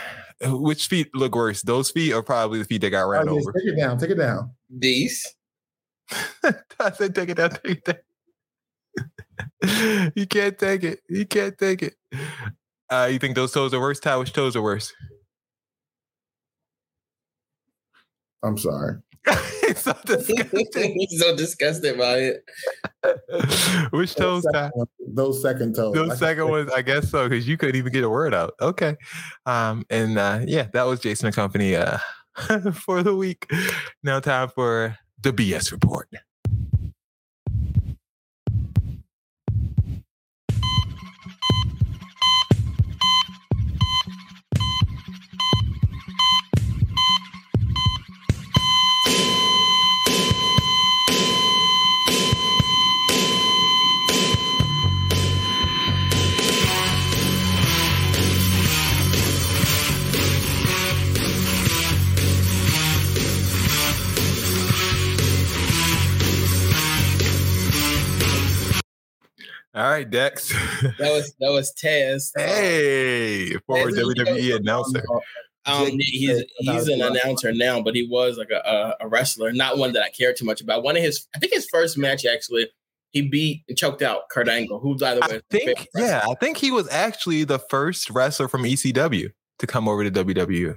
which 0.42 0.88
feet 0.88 1.08
look 1.14 1.34
worse? 1.34 1.62
Those 1.62 1.90
feet 1.90 2.12
or 2.12 2.22
probably 2.22 2.58
the 2.58 2.64
feet 2.64 2.80
that 2.82 2.90
got 2.90 3.02
ran 3.02 3.28
Okay, 3.28 3.30
over? 3.30 3.52
Take 3.52 3.72
it 3.72 3.76
down. 3.76 3.98
Take 3.98 4.10
it 4.10 4.16
down. 4.16 4.50
These. 4.70 5.34
I 6.80 6.92
said, 6.92 7.14
take 7.14 7.30
it 7.30 7.36
down, 7.36 7.50
take 7.50 7.78
it 7.78 7.84
down. 7.84 7.96
you 10.14 10.26
can't 10.26 10.58
take 10.58 10.84
it. 10.84 11.00
You 11.08 11.26
can't 11.26 11.56
take 11.58 11.82
it. 11.82 11.94
Uh, 12.90 13.08
you 13.10 13.18
think 13.18 13.34
those 13.34 13.52
toes 13.52 13.74
are 13.74 13.80
worse? 13.80 13.98
Ty, 13.98 14.16
which 14.16 14.32
toes 14.32 14.56
are 14.56 14.62
worse? 14.62 14.92
I'm 18.42 18.56
sorry. 18.56 18.96
It's 19.68 19.82
so 19.82 19.94
disgusting. 20.04 20.94
He's 21.10 21.18
so 21.20 21.34
disgusted 21.36 21.98
by 21.98 22.18
it. 22.18 22.44
which 23.90 24.14
toes, 24.14 24.46
Ty? 24.52 24.70
Those 25.08 25.42
second 25.42 25.74
toes. 25.74 25.92
Those 25.92 26.08
Like- 26.10 26.18
second 26.18 26.48
ones, 26.48 26.70
I 26.74 26.82
guess 26.82 27.10
so, 27.10 27.28
because 27.28 27.48
you 27.48 27.56
couldn't 27.56 27.74
even 27.76 27.92
get 27.92 28.04
a 28.04 28.08
word 28.08 28.32
out. 28.32 28.54
Okay. 28.60 28.96
Um, 29.44 29.84
and 29.90 30.18
uh, 30.18 30.40
yeah, 30.46 30.68
that 30.72 30.84
was 30.84 31.00
Jason 31.00 31.26
and 31.26 31.34
Company 31.34 31.74
uh, 31.74 31.98
for 32.74 33.02
the 33.02 33.16
week. 33.16 33.50
Now, 34.04 34.20
time 34.20 34.50
for 34.50 34.96
the 35.22 35.32
BS 35.32 35.72
report. 35.72 36.08
All 69.76 69.90
right, 69.90 70.08
Dex. 70.08 70.48
That 70.98 71.12
was 71.12 71.34
that 71.38 71.50
was 71.52 71.72
Taz. 71.74 72.30
hey, 72.36 73.50
former 73.66 73.90
Taz 73.90 73.98
is- 73.98 74.14
WWE 74.14 74.56
announcer. 74.56 75.02
Um, 75.66 75.98
he's 75.98 76.44
he's 76.58 76.88
an 76.88 77.02
announcer 77.02 77.52
now, 77.52 77.82
but 77.82 77.94
he 77.94 78.06
was 78.08 78.38
like 78.38 78.50
a, 78.50 78.62
a, 79.00 79.04
a 79.04 79.08
wrestler, 79.08 79.52
not 79.52 79.78
one 79.78 79.92
that 79.94 80.02
I 80.02 80.10
care 80.10 80.32
too 80.32 80.44
much 80.44 80.60
about. 80.60 80.82
One 80.82 80.96
of 80.96 81.02
his, 81.02 81.26
I 81.34 81.40
think 81.40 81.52
his 81.52 81.66
first 81.70 81.98
match 81.98 82.24
actually, 82.24 82.68
he 83.10 83.22
beat 83.22 83.64
and 83.68 83.76
choked 83.76 84.00
out 84.00 84.28
Kurt 84.30 84.48
Angle, 84.48 84.78
who 84.78 84.96
by 84.96 85.14
the 85.14 85.20
way, 85.22 85.26
I 85.38 85.40
think, 85.50 85.88
yeah, 85.96 86.24
I 86.26 86.34
think 86.36 86.56
he 86.56 86.70
was 86.70 86.88
actually 86.90 87.44
the 87.44 87.58
first 87.58 88.10
wrestler 88.10 88.46
from 88.48 88.62
ECW 88.62 89.30
to 89.58 89.66
come 89.66 89.88
over 89.88 90.08
to 90.08 90.24
WWE 90.24 90.76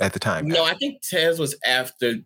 at 0.00 0.14
the 0.14 0.18
time. 0.18 0.48
no, 0.48 0.64
I 0.64 0.74
think 0.74 1.02
Taz 1.02 1.38
was 1.38 1.54
after. 1.66 2.16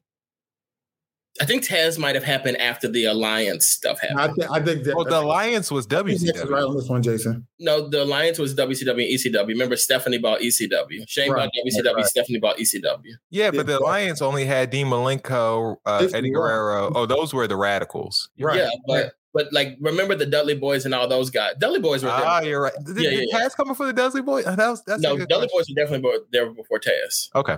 I 1.41 1.45
think 1.45 1.65
Taz 1.67 1.99
might 1.99 2.15
have 2.15 2.25
happened 2.25 2.57
after 2.59 2.89
the 2.89 3.05
alliance 3.07 3.67
stuff 3.67 4.01
happened. 4.01 4.21
I, 4.21 4.27
th- 4.29 4.49
I 4.51 4.61
think 4.65 4.85
that. 4.85 4.95
Well, 4.97 5.05
the 5.05 5.21
alliance 5.21 5.71
was 5.71 5.87
I 5.87 6.03
think 6.03 6.23
Nick's 6.23 6.41
WCW. 6.41 6.51
right 6.51 6.63
on 6.65 6.77
this 6.77 6.89
one, 6.89 7.03
Jason. 7.03 7.47
No, 7.59 7.89
the 7.89 8.03
alliance 8.03 8.39
was 8.39 8.55
WCW 8.55 8.89
and 8.91 9.01
ECW. 9.01 9.49
Remember, 9.49 9.77
Stephanie 9.77 10.19
bought 10.19 10.41
ECW. 10.41 11.05
Shane 11.09 11.31
Right, 11.33 11.49
bought 11.53 11.85
WCW. 11.85 11.95
right. 11.95 12.05
Stephanie 12.07 12.39
bought 12.39 12.57
ECW. 12.59 13.03
Yeah, 13.31 13.51
but 13.51 13.67
the 13.67 13.79
alliance 13.79 14.23
only 14.23 14.45
had 14.45 14.71
Dean 14.71 14.87
Malenko, 14.87 15.77
uh, 15.85 15.99
Yes, 16.03 16.15
Eddie 16.15 16.29
you're 16.29 16.43
right. 16.43 16.49
Guerrero. 16.51 16.93
Oh, 16.95 17.07
those 17.07 17.33
were 17.35 17.47
the 17.47 17.57
radicals. 17.57 18.29
Right. 18.39 18.59
Yeah, 18.59 18.71
but 18.87 19.13
but 19.35 19.53
like 19.53 19.77
remember 19.81 20.15
the 20.15 20.25
Dudley 20.27 20.55
Boys 20.55 20.87
and 20.87 20.95
all 20.95 21.07
those 21.09 21.29
guys. 21.29 21.53
Dudley 21.59 21.81
Boys 21.81 22.03
were 22.03 22.09
there. 22.09 22.25
Ah, 22.25 22.41
you're 22.41 22.63
right. 22.63 22.73
Did, 22.85 22.97
Yeah, 22.99 23.11
did 23.11 23.29
yeah, 23.31 23.39
Taz 23.41 23.55
coming 23.55 23.75
for 23.75 23.85
the 23.87 23.93
Dudley 23.93 24.23
Boy? 24.23 24.41
Uh, 24.43 24.57
That 24.57 24.69
was, 24.71 24.83
that's 24.87 25.01
a 25.01 25.03
no, 25.03 25.17
good 25.17 25.29
Dudley 25.29 25.49
question. 25.53 25.75
Boys 25.75 25.91
were 25.91 25.97
definitely 25.99 26.19
bo- 26.19 26.25
there 26.33 26.51
before 26.51 26.81
Taz. 26.81 27.29
Okay. 27.35 27.57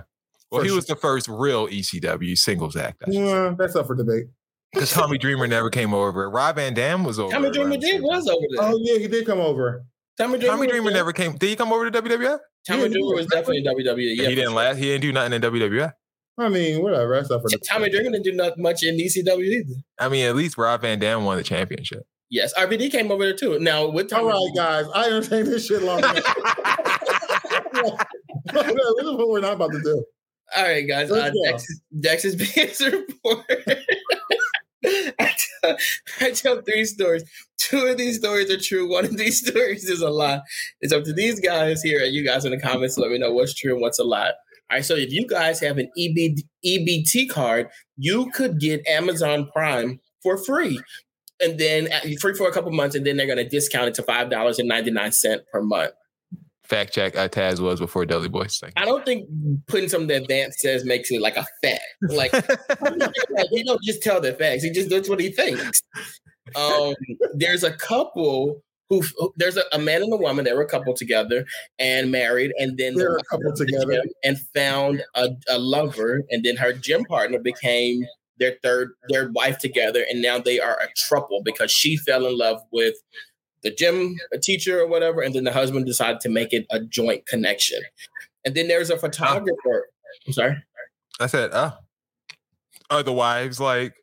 Well, 0.51 0.61
he 0.61 0.69
sure. 0.69 0.75
was 0.77 0.85
the 0.87 0.95
first 0.95 1.27
real 1.27 1.67
ECW 1.67 2.37
singles 2.37 2.75
act. 2.75 3.03
Yeah, 3.07 3.53
that's 3.57 3.75
up 3.75 3.87
for 3.87 3.95
debate. 3.95 4.25
Because 4.73 4.91
Tommy 4.91 5.17
Dreamer 5.17 5.47
never 5.47 5.69
came 5.69 5.93
over. 5.93 6.29
Rob 6.29 6.55
Van 6.55 6.73
Dam 6.73 7.03
was 7.03 7.19
over. 7.19 7.31
Tommy 7.31 7.51
Dreamer 7.51 7.77
did 7.77 7.83
same 7.83 8.03
was 8.03 8.27
over 8.27 8.45
there. 8.51 8.63
Oh 8.63 8.77
yeah, 8.81 8.97
he 8.99 9.07
did 9.07 9.25
come 9.25 9.39
over. 9.39 9.83
Tommy 10.17 10.37
Dreamer, 10.37 10.55
Tommy 10.55 10.67
Dreamer 10.67 10.91
never 10.91 11.13
came. 11.13 11.37
Did 11.37 11.49
he 11.49 11.55
come 11.55 11.71
over 11.71 11.89
to 11.89 12.01
WWF? 12.01 12.39
Tommy 12.67 12.81
Yeah, 12.83 12.87
Dreamer 12.89 13.15
was 13.15 13.25
definitely 13.27 13.59
in 13.59 13.63
WWE. 13.65 14.15
Yeah, 14.15 14.29
he 14.29 14.35
didn't 14.35 14.53
last. 14.53 14.77
He 14.77 14.85
didn't 14.85 15.01
do 15.01 15.11
nothing 15.13 15.33
in 15.33 15.41
WWF. 15.41 15.93
I 16.37 16.49
mean, 16.49 16.83
whatever. 16.83 17.15
That's 17.15 17.31
up 17.31 17.41
for 17.41 17.49
debate. 17.49 17.67
Tommy 17.67 17.89
Dreamer 17.89 18.11
didn't 18.11 18.23
do 18.23 18.33
not 18.33 18.57
much 18.57 18.83
in 18.83 18.95
ECW 18.97 19.43
either. 19.43 19.75
I 19.99 20.09
mean, 20.09 20.25
at 20.25 20.35
least 20.35 20.57
Rob 20.57 20.81
Van 20.81 20.99
Dam 20.99 21.25
won 21.25 21.37
the 21.37 21.43
championship. 21.43 22.03
Yes, 22.29 22.53
RVD 22.53 22.91
came 22.91 23.11
over 23.11 23.23
there 23.23 23.35
too. 23.35 23.57
Now 23.59 23.89
with 23.89 24.09
Tommy, 24.09 24.27
right, 24.27 24.51
guys. 24.55 24.85
I 24.93 25.05
entertained 25.07 25.47
this 25.47 25.65
shit 25.65 25.81
long 25.81 25.99
enough. 25.99 26.15
this 28.45 29.05
is 29.05 29.11
what 29.15 29.29
we're 29.29 29.39
not 29.41 29.53
about 29.53 29.71
to 29.71 29.81
do. 29.81 30.05
All 30.55 30.63
right, 30.63 30.87
guys. 30.87 31.11
Uh. 31.11 31.31
Dex, 31.45 31.65
Dex's 31.99 32.35
BS 32.35 32.91
report. 32.91 33.45
I, 35.19 35.35
tell, 35.61 35.77
I 36.21 36.31
tell 36.31 36.61
three 36.61 36.85
stories. 36.85 37.23
Two 37.57 37.85
of 37.85 37.97
these 37.97 38.17
stories 38.17 38.49
are 38.49 38.59
true. 38.59 38.89
One 38.89 39.05
of 39.05 39.17
these 39.17 39.45
stories 39.47 39.89
is 39.89 40.01
a 40.01 40.09
lie. 40.09 40.41
It's 40.81 40.93
up 40.93 41.03
to 41.03 41.13
these 41.13 41.39
guys 41.39 41.81
here 41.81 42.03
and 42.03 42.13
you 42.13 42.25
guys 42.25 42.45
in 42.45 42.51
the 42.51 42.59
comments. 42.59 42.95
to 42.95 43.01
Let 43.01 43.11
me 43.11 43.17
know 43.17 43.31
what's 43.31 43.53
true 43.53 43.73
and 43.73 43.81
what's 43.81 43.99
a 43.99 44.03
lie. 44.03 44.29
All 44.29 44.77
right. 44.77 44.85
So 44.85 44.95
if 44.95 45.11
you 45.11 45.27
guys 45.27 45.59
have 45.59 45.77
an 45.77 45.89
EB, 45.97 46.37
EBT 46.65 47.29
card, 47.29 47.69
you 47.97 48.29
could 48.31 48.59
get 48.59 48.87
Amazon 48.87 49.49
Prime 49.51 49.99
for 50.23 50.37
free. 50.37 50.81
And 51.41 51.57
then 51.57 51.91
uh, 51.91 52.01
free 52.19 52.33
for 52.33 52.49
a 52.49 52.51
couple 52.51 52.71
months, 52.71 52.95
and 52.95 53.05
then 53.05 53.15
they're 53.15 53.25
going 53.25 53.37
to 53.37 53.47
discount 53.47 53.87
it 53.87 53.93
to 53.93 54.03
five 54.03 54.29
dollars 54.29 54.59
and 54.59 54.67
ninety 54.67 54.91
nine 54.91 55.13
cent 55.13 55.43
per 55.53 55.61
month. 55.61 55.93
Fact 56.69 56.93
check. 56.93 57.17
Uh, 57.17 57.27
Taz 57.27 57.59
was 57.59 57.79
before 57.79 58.05
Dudley 58.05 58.29
Boys 58.29 58.59
thing. 58.59 58.71
I 58.77 58.85
don't 58.85 59.03
think 59.03 59.27
putting 59.67 59.89
something 59.89 60.07
that 60.07 60.27
Vance 60.27 60.57
says 60.59 60.85
makes 60.85 61.09
it 61.09 61.19
like 61.19 61.35
a 61.35 61.45
fact. 61.63 61.81
Like, 62.01 62.31
like 62.81 63.47
he 63.49 63.63
don't 63.63 63.81
just 63.81 64.03
tell 64.03 64.21
the 64.21 64.33
facts; 64.33 64.63
he 64.63 64.69
just 64.69 64.89
does 64.89 65.09
what 65.09 65.19
he 65.19 65.29
thinks. 65.29 65.81
Um, 66.55 66.93
there's 67.33 67.63
a 67.63 67.71
couple 67.71 68.61
who 68.89 69.03
there's 69.35 69.57
a, 69.57 69.63
a 69.71 69.79
man 69.79 70.03
and 70.03 70.13
a 70.13 70.17
woman. 70.17 70.45
They 70.45 70.53
were 70.53 70.61
a 70.61 70.67
couple 70.67 70.93
together 70.93 71.45
and 71.79 72.11
married, 72.11 72.51
and 72.59 72.77
then 72.77 72.95
They're 72.95 73.13
the 73.13 73.15
a 73.15 73.23
couple 73.23 73.49
wife 73.49 73.57
went 73.57 73.57
to 73.57 73.65
the 73.65 73.85
together. 73.85 74.03
and 74.23 74.37
found 74.53 75.03
a, 75.15 75.29
a 75.49 75.57
lover, 75.57 76.23
and 76.29 76.43
then 76.43 76.55
her 76.57 76.73
gym 76.73 77.03
partner 77.05 77.39
became 77.39 78.05
their 78.37 78.55
third 78.63 78.91
their 79.09 79.31
wife 79.31 79.57
together, 79.59 80.05
and 80.09 80.21
now 80.21 80.39
they 80.39 80.59
are 80.59 80.79
a 80.79 80.87
couple 81.09 81.41
because 81.43 81.71
she 81.71 81.97
fell 81.97 82.25
in 82.25 82.37
love 82.37 82.61
with 82.71 82.95
the 83.63 83.71
gym 83.71 84.15
teacher 84.41 84.79
or 84.79 84.87
whatever, 84.87 85.21
and 85.21 85.33
then 85.35 85.43
the 85.43 85.51
husband 85.53 85.85
decided 85.85 86.19
to 86.21 86.29
make 86.29 86.53
it 86.53 86.65
a 86.69 86.79
joint 86.79 87.25
connection. 87.25 87.81
And 88.45 88.55
then 88.55 88.67
there's 88.67 88.89
a 88.89 88.97
photographer. 88.97 89.87
I'm 90.25 90.33
sorry. 90.33 90.63
I 91.19 91.27
said, 91.27 91.51
oh, 91.53 91.73
are 92.89 93.03
the 93.03 93.13
wives 93.13 93.59
like? 93.59 93.93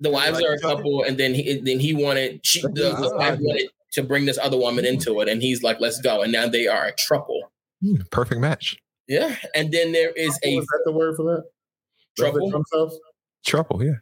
The 0.00 0.10
wives 0.10 0.36
Like 0.36 0.44
are 0.44 0.54
a 0.54 0.60
couple, 0.60 1.02
and 1.02 1.18
then 1.18 1.34
he 1.34 1.60
then 1.60 1.80
he 1.80 1.92
wanted 1.92 2.40
she 2.46 2.60
the, 2.62 2.68
the 2.70 3.12
wife 3.16 3.38
wanted 3.40 3.68
to 3.92 4.02
bring 4.04 4.26
this 4.26 4.38
other 4.38 4.56
woman 4.56 4.84
into 4.84 5.20
it, 5.20 5.28
and 5.28 5.42
he's 5.42 5.64
like, 5.64 5.80
"Let's 5.80 6.00
go." 6.00 6.22
And 6.22 6.30
now 6.30 6.46
they 6.46 6.68
are 6.68 6.86
a 6.86 6.92
trouble. 6.92 7.50
Hmm, 7.82 8.02
perfect 8.12 8.40
match. 8.40 8.76
Yeah, 9.08 9.34
and 9.56 9.72
then 9.72 9.90
there 9.90 10.10
is 10.10 10.38
a 10.44 10.58
Is 10.58 10.66
that 10.66 10.82
the 10.84 10.92
word 10.92 11.16
for 11.16 11.24
that? 11.24 11.44
trouble. 12.16 12.50
Themselves? 12.50 12.96
Trouble, 13.44 13.82
yeah. 13.82 13.94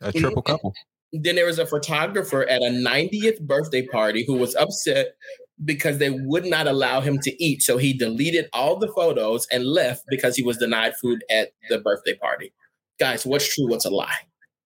A 0.00 0.12
triple 0.12 0.42
couple. 0.42 0.74
Then 1.22 1.36
there 1.36 1.46
was 1.46 1.58
a 1.58 1.66
photographer 1.66 2.42
at 2.48 2.62
a 2.62 2.66
90th 2.70 3.40
birthday 3.40 3.86
party 3.86 4.24
who 4.26 4.34
was 4.34 4.54
upset 4.56 5.14
because 5.64 5.98
they 5.98 6.10
would 6.10 6.44
not 6.44 6.66
allow 6.66 7.00
him 7.00 7.18
to 7.20 7.42
eat. 7.44 7.62
So 7.62 7.78
he 7.78 7.92
deleted 7.92 8.48
all 8.52 8.76
the 8.76 8.88
photos 8.88 9.46
and 9.50 9.64
left 9.64 10.04
because 10.08 10.36
he 10.36 10.42
was 10.42 10.58
denied 10.58 10.94
food 10.96 11.24
at 11.30 11.50
the 11.70 11.78
birthday 11.78 12.14
party. 12.14 12.52
Guys, 13.00 13.24
what's 13.24 13.54
true? 13.54 13.68
What's 13.68 13.84
a 13.84 13.90
lie? 13.90 14.12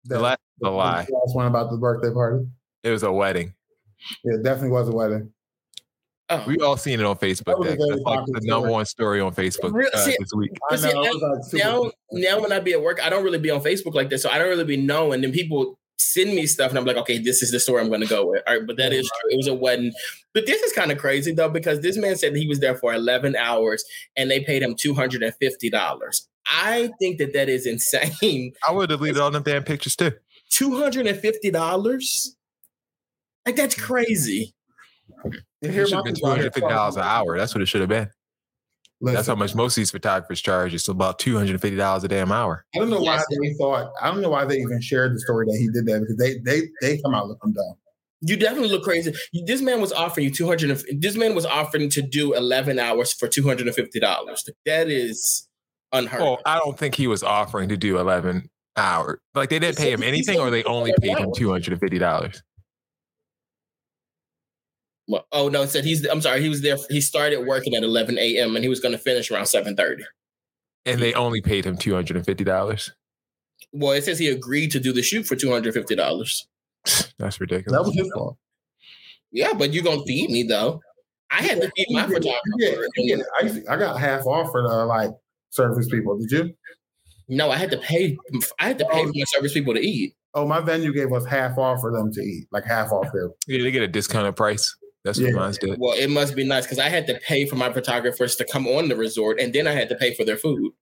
The 0.05 0.19
last, 0.19 0.41
the 0.61 0.71
lie. 0.71 1.05
The 1.09 1.15
last 1.15 1.37
one 1.37 1.47
about 1.47 1.71
the 1.71 1.77
birthday 1.77 2.13
party. 2.13 2.47
It 2.83 2.91
was 2.91 3.03
a 3.03 3.13
wedding. 3.13 3.55
Yeah, 4.25 4.35
it 4.37 4.43
definitely 4.43 4.71
was 4.71 4.89
a 4.89 4.93
wedding. 4.93 5.33
Oh. 6.33 6.45
We 6.47 6.57
all 6.59 6.77
seen 6.77 7.01
it 7.01 7.05
on 7.07 7.17
Facebook. 7.17 7.59
was 7.59 7.69
a 7.69 7.71
Dex. 7.73 7.85
very 7.85 7.91
That's 7.97 8.05
like 8.05 8.27
the 8.27 8.41
number 8.45 8.67
story. 8.67 8.71
one 8.73 8.85
story 8.87 9.21
on 9.21 9.35
Facebook 9.35 9.73
Real- 9.75 9.91
uh, 9.93 9.99
see, 9.99 10.17
this 10.19 10.31
week. 10.37 10.53
I 10.71 10.77
But 10.77 10.79
see, 10.79 10.93
now, 10.93 11.03
like 11.03 11.43
now, 11.53 11.93
now 12.13 12.41
when 12.41 12.53
I 12.53 12.61
be 12.61 12.73
at 12.73 12.81
work, 12.81 13.05
I 13.05 13.11
don't 13.11 13.25
really 13.25 13.39
be 13.41 13.51
on 13.51 13.61
Facebook 13.61 13.95
like 13.95 14.11
this, 14.11 14.23
so 14.23 14.31
I 14.31 14.39
don't 14.39 14.49
really 14.49 14.65
be 14.65 14.77
knowing. 14.77 15.15
And 15.15 15.25
then 15.25 15.33
people 15.33 15.77
send 16.01 16.35
me 16.35 16.47
stuff, 16.47 16.71
and 16.71 16.79
I'm 16.79 16.85
like, 16.85 16.97
okay, 16.97 17.19
this 17.19 17.43
is 17.43 17.51
the 17.51 17.61
story 17.61 17.83
I'm 17.83 17.89
going 17.89 18.01
to 18.01 18.07
go 18.07 18.27
with. 18.27 18.43
All 18.47 18.57
right, 18.57 18.67
but 18.67 18.77
that 18.79 18.93
is 18.93 19.11
true. 19.21 19.31
It 19.31 19.37
was 19.37 19.47
a 19.47 19.55
wedding, 19.55 19.93
but 20.33 20.47
this 20.47 20.63
is 20.63 20.73
kind 20.73 20.91
of 20.91 20.99
crazy 20.99 21.33
though 21.33 21.49
because 21.49 21.81
this 21.81 21.97
man 21.97 22.17
said 22.17 22.35
that 22.35 22.39
he 22.39 22.49
was 22.49 22.61
there 22.61 22.75
for 22.75 22.95
11 22.95 23.37
hours 23.37 23.85
and 24.17 24.31
they 24.31 24.41
paid 24.41 24.63
him 24.63 24.75
250 24.75 25.71
dollars. 25.71 26.29
I 26.47 26.91
think 26.99 27.19
that 27.19 27.33
that 27.35 27.49
is 27.49 27.67
insane. 27.67 28.53
I 28.69 28.73
would 28.73 28.91
have 28.91 28.99
deleted 28.99 29.21
all 29.21 29.31
them 29.31 29.43
damn 29.43 29.63
pictures 29.63 29.97
too. 29.97 30.13
250 30.51 31.51
dollars. 31.51 32.37
Like 33.47 33.57
that's 33.57 33.75
crazy. 33.75 34.55
It 35.63 35.73
should 35.73 35.93
have 35.93 36.05
been 36.05 36.15
two 36.15 36.27
hundred 36.27 36.55
fifty 36.55 36.61
dollars 36.61 36.97
an 36.97 37.03
hour. 37.03 37.39
That's 37.39 37.55
what 37.55 37.63
it 37.63 37.67
should 37.67 37.81
have 37.83 37.91
been. 37.91 38.11
That's 39.01 39.27
how 39.27 39.35
much 39.35 39.55
most 39.55 39.77
of 39.77 39.81
these 39.81 39.91
photographers 39.91 40.41
charge. 40.41 40.75
It's 40.75 40.89
about 40.89 41.19
two 41.19 41.37
hundred 41.37 41.53
and 41.53 41.61
fifty 41.61 41.77
dollars 41.77 42.05
a 42.05 42.09
damn 42.09 42.31
hour. 42.31 42.65
I 42.75 42.79
don't 42.79 42.91
know 42.91 43.01
why 43.01 43.23
they 43.43 43.55
thought. 43.55 43.93
I 44.01 44.11
don't 44.11 44.21
know 44.21 44.29
why 44.31 44.45
they 44.45 44.59
even 44.59 44.81
shared 44.81 45.15
the 45.15 45.21
story 45.21 45.47
that 45.47 45.57
he 45.59 45.69
did 45.69 45.87
that 45.87 46.01
because 46.01 46.17
they 46.17 46.39
they 46.39 46.69
they 46.81 47.01
come 47.03 47.15
out 47.15 47.29
looking 47.29 47.53
dumb. 47.53 47.75
You 48.23 48.37
definitely 48.37 48.69
look 48.69 48.83
crazy. 48.85 49.15
This 49.47 49.63
man 49.63 49.81
was 49.81 49.93
offering 49.93 50.25
you 50.27 50.31
two 50.31 50.47
hundred. 50.47 50.83
This 50.99 51.17
man 51.17 51.35
was 51.35 51.47
offering 51.47 51.89
to 51.91 52.03
do 52.03 52.35
eleven 52.35 52.79
hours 52.79 53.13
for 53.15 53.29
two 53.29 53.47
hundred 53.47 53.67
and 53.67 53.75
fifty 53.75 53.99
dollars. 53.99 54.47
That 54.67 54.89
is 54.89 55.49
unheard. 55.93 56.21
Well, 56.21 56.39
I 56.45 56.59
don't 56.59 56.79
think 56.79 56.95
he 56.95 57.07
was 57.07 57.23
offering 57.23 57.71
to 57.71 57.79
do 57.79 57.99
eleven 57.99 58.51
hours. 58.77 59.19
Like 59.35 59.49
they 59.49 59.59
didn't 59.59 59.79
pay 59.79 59.93
him 59.93 60.03
anything, 60.03 60.39
or 60.39 60.51
they 60.51 60.63
only 60.65 60.93
paid 61.01 61.17
him 61.17 61.31
two 61.35 61.51
hundred 61.51 61.73
and 61.73 61.81
fifty 61.81 61.99
dollars. 61.99 62.43
Well, 65.11 65.27
oh 65.33 65.49
no, 65.49 65.63
it 65.63 65.71
said 65.71 65.85
he's. 65.85 66.07
I'm 66.07 66.21
sorry. 66.21 66.41
He 66.41 66.49
was 66.49 66.63
there. 66.63 66.77
He 66.89 67.01
started 67.01 67.45
working 67.45 67.75
at 67.75 67.83
eleven 67.83 68.17
a.m. 68.17 68.55
and 68.55 68.65
he 68.65 68.69
was 68.69 68.79
going 68.79 68.93
to 68.93 68.99
finish 68.99 69.29
around 69.31 69.47
seven 69.47 69.75
thirty. 69.75 70.05
And 70.87 71.01
they 71.03 71.13
only 71.15 71.41
paid 71.41 71.65
him 71.67 71.77
two 71.77 71.95
hundred 71.95 72.17
and 72.17 72.25
fifty 72.25 72.45
dollars. 72.45 72.93
Well, 73.73 73.91
it 73.93 74.05
says 74.05 74.21
he 74.21 74.29
agreed 74.29 74.71
to 74.71 74.79
do 74.81 74.93
the 74.93 75.03
shoot 75.03 75.27
for 75.27 75.35
two 75.35 75.51
hundred 75.51 75.75
fifty 75.75 75.97
dollars. 75.97 76.47
That's 77.19 77.41
ridiculous. 77.41 77.77
That 77.77 77.85
was 77.85 77.95
his 77.97 78.09
fault. 78.15 78.37
Yeah, 79.33 79.53
but 79.53 79.73
you're 79.73 79.83
gonna 79.85 80.05
feed 80.05 80.31
me 80.31 80.45
though. 80.45 80.81
I 81.33 81.43
had 81.43 81.61
to 81.61 81.71
feed 81.77 81.87
my 81.91 82.07
You 82.07 82.21
get- 82.21 82.25
you 82.25 82.31
get- 82.59 82.71
photographer. 82.75 82.89
you 82.97 83.17
get- 83.17 83.27
I, 83.41 83.49
to- 83.49 83.73
I 83.73 83.77
got 83.77 83.99
half 84.01 84.27
off 84.27 84.51
for 84.53 84.63
the 84.63 84.85
like 84.87 85.11
service 85.51 85.89
people. 85.91 86.19
Did 86.19 86.31
you? 86.31 86.55
No, 87.29 87.51
I 87.51 87.57
had 87.57 87.71
to 87.73 87.79
pay. 87.79 88.17
I 88.61 88.69
had 88.69 88.79
to 88.79 88.85
pay 88.87 89.03
for 89.05 89.13
my 89.15 89.25
service 89.27 89.53
people 89.53 89.75
to 89.75 89.81
eat. 89.81 90.15
Oh, 90.35 90.47
my 90.47 90.61
venue 90.61 90.93
gave 90.93 91.13
us 91.13 91.25
half 91.27 91.59
off 91.59 91.81
for 91.81 91.91
them 91.93 92.13
to 92.13 92.21
eat, 92.21 92.47
like 92.53 92.65
half 92.65 92.93
off 92.93 93.09
there. 93.13 93.31
Yeah, 93.49 93.63
they 93.65 93.73
get 93.73 93.83
a 93.83 93.89
discounted 93.89 94.37
price. 94.37 94.77
That's 95.05 95.19
what 95.21 95.31
Yeah. 95.31 95.37
mine 95.37 95.55
did. 95.61 95.79
Well, 95.79 95.97
it 95.99 96.09
must 96.11 96.37
be 96.37 96.45
nice 96.45 96.65
because 96.65 96.79
I 96.79 96.89
had 96.89 97.07
to 97.07 97.15
pay 97.27 97.47
for 97.47 97.57
my 97.57 97.73
photographers 97.73 98.37
to 98.37 98.45
come 98.45 98.67
on 98.67 98.89
the 98.89 98.97
resort, 98.97 99.41
and 99.41 99.53
then 99.53 99.67
I 99.67 99.73
had 99.73 99.89
to 99.89 99.95
pay 99.95 100.15
for 100.15 100.25
their 100.25 100.37
food. 100.37 100.73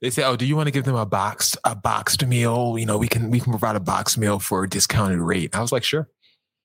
They 0.00 0.10
say, 0.10 0.24
"Oh, 0.24 0.34
do 0.34 0.44
you 0.46 0.56
want 0.56 0.66
to 0.66 0.70
give 0.72 0.84
them 0.84 0.96
a 0.96 1.06
box, 1.06 1.56
a 1.64 1.76
boxed 1.76 2.24
meal? 2.26 2.76
You 2.78 2.86
know, 2.86 2.98
we 2.98 3.06
can 3.08 3.30
we 3.30 3.38
can 3.38 3.52
provide 3.52 3.76
a 3.76 3.80
boxed 3.80 4.18
meal 4.18 4.38
for 4.38 4.64
a 4.64 4.68
discounted 4.68 5.20
rate." 5.20 5.54
I 5.54 5.60
was 5.60 5.72
like, 5.72 5.84
"Sure." 5.84 6.08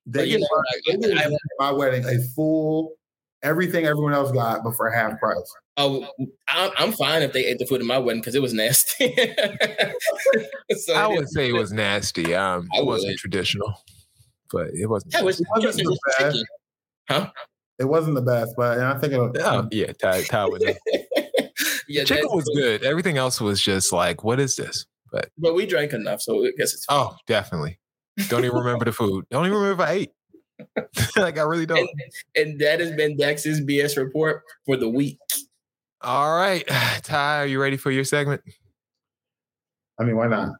They 0.06 0.20
But 0.20 0.28
you 0.28 0.38
know, 0.40 0.46
us- 0.46 0.82
like, 0.88 1.00
they 1.00 1.08
gave 1.08 1.18
I- 1.18 1.36
my 1.58 1.70
wedding 1.70 2.04
a 2.04 2.18
full 2.34 2.94
everything 3.44 3.84
everyone 3.86 4.14
else 4.14 4.30
got, 4.32 4.62
but 4.64 4.74
for 4.76 4.88
half 4.90 5.18
price. 5.20 5.52
Oh, 5.76 6.06
I'm, 6.48 6.70
I'm 6.78 6.92
fine 6.92 7.22
if 7.22 7.32
they 7.32 7.44
ate 7.46 7.58
the 7.58 7.66
food 7.66 7.80
in 7.80 7.86
my 7.86 7.98
wedding 7.98 8.20
because 8.20 8.34
it 8.34 8.42
was 8.42 8.52
nasty. 8.54 9.14
so 10.76 10.94
I 10.94 11.06
would 11.06 11.24
is- 11.24 11.32
say 11.34 11.48
it 11.48 11.52
was 11.54 11.72
nasty. 11.72 12.34
Um, 12.34 12.68
I 12.74 12.78
it 12.80 12.86
wasn't 12.86 13.12
would. 13.12 13.18
traditional, 13.18 13.72
but 14.50 14.68
it 14.74 14.86
wasn't. 14.88 15.12
Yeah, 15.14 15.20
it 15.20 15.24
was, 15.24 15.40
It 15.40 15.46
wasn't 15.54 16.46
yes, 17.10 17.20
it 17.20 17.24
was 17.24 17.26
the 17.26 17.26
best. 17.26 17.26
chicken. 17.26 17.26
Huh? 17.26 17.30
It 17.78 17.84
wasn't 17.86 18.14
the 18.14 18.22
best, 18.22 18.54
but 18.56 18.78
I 18.78 18.98
think 18.98 19.12
it'll. 19.12 19.32
Oh, 19.40 19.58
um, 19.58 19.68
yeah, 19.72 19.92
Ty, 19.92 20.22
Ty 20.22 20.46
would 20.46 20.62
know. 20.64 20.74
Yeah, 21.88 22.04
Chicken 22.04 22.28
was 22.32 22.50
good. 22.54 22.82
Everything 22.84 23.18
else 23.18 23.40
was 23.40 23.60
just 23.60 23.92
like, 23.92 24.24
what 24.24 24.40
is 24.40 24.56
this? 24.56 24.86
But 25.10 25.28
but 25.36 25.54
we 25.54 25.66
drank 25.66 25.92
enough, 25.92 26.22
so 26.22 26.44
I 26.44 26.52
guess 26.56 26.72
it's 26.72 26.84
fine. 26.86 26.98
oh, 26.98 27.16
definitely. 27.26 27.78
Don't 28.28 28.44
even 28.44 28.58
remember 28.58 28.84
the 28.84 28.92
food. 28.92 29.26
Don't 29.30 29.46
even 29.46 29.58
remember 29.58 29.82
if 29.82 29.88
I 29.88 29.92
ate. 29.92 30.10
like 31.16 31.38
I 31.38 31.42
really 31.42 31.66
don't. 31.66 31.78
And, 31.78 31.88
and 32.36 32.60
that 32.60 32.80
has 32.80 32.92
been 32.92 33.16
Dex's 33.16 33.60
BS 33.60 33.96
report 33.96 34.42
for 34.64 34.76
the 34.76 34.88
week. 34.88 35.18
All 36.00 36.36
right, 36.36 36.66
Ty, 37.02 37.42
are 37.42 37.46
you 37.46 37.60
ready 37.60 37.76
for 37.76 37.90
your 37.90 38.04
segment? 38.04 38.42
I 40.00 40.04
mean, 40.04 40.16
why 40.16 40.28
not? 40.28 40.50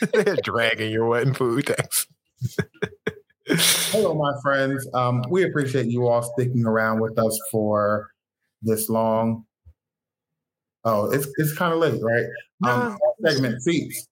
They're 0.12 0.36
dragging 0.42 0.92
your 0.92 1.06
wedding 1.06 1.34
food. 1.34 1.66
Thanks. 1.66 2.06
Hello, 3.92 4.14
my 4.14 4.32
friends. 4.42 4.86
Um, 4.92 5.22
we 5.30 5.44
appreciate 5.44 5.86
you 5.86 6.06
all 6.08 6.22
sticking 6.22 6.66
around 6.66 7.00
with 7.00 7.18
us 7.18 7.38
for 7.50 8.10
this 8.62 8.88
long. 8.88 9.44
Oh, 10.84 11.10
it's 11.10 11.28
it's 11.36 11.56
kind 11.56 11.72
of 11.72 11.78
late, 11.78 12.00
right? 12.02 12.26
Um, 12.64 12.98
segment 13.24 13.62
seats. 13.62 14.08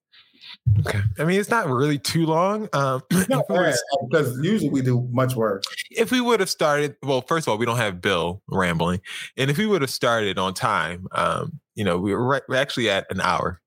Okay. 0.79 0.99
I 1.19 1.23
mean, 1.23 1.39
it's 1.39 1.49
not 1.49 1.67
really 1.67 1.99
too 1.99 2.25
long. 2.25 2.67
Um, 2.73 3.01
Not 3.11 3.29
if, 3.29 3.49
we 3.49 3.55
were- 3.55 3.63
bad, 3.63 3.75
because 4.09 4.39
usually 4.41 4.69
we 4.69 4.81
do 4.81 5.07
much 5.11 5.35
work. 5.35 5.63
if 5.91 6.11
we 6.11 6.21
would 6.21 6.39
have 6.39 6.49
started, 6.49 6.95
well, 7.03 7.21
first 7.21 7.47
of 7.47 7.51
all, 7.51 7.57
we 7.57 7.65
don't 7.65 7.77
have 7.77 8.01
Bill 8.01 8.41
rambling, 8.49 9.01
and 9.37 9.49
if 9.51 9.57
we 9.57 9.65
would 9.65 9.81
have 9.81 9.91
started 9.91 10.37
on 10.37 10.53
time, 10.53 11.07
um, 11.11 11.59
you 11.75 11.83
know, 11.83 11.97
we 11.97 12.13
were, 12.13 12.25
right, 12.25 12.43
we're 12.47 12.55
actually 12.55 12.89
at 12.89 13.05
an 13.09 13.21
hour. 13.21 13.61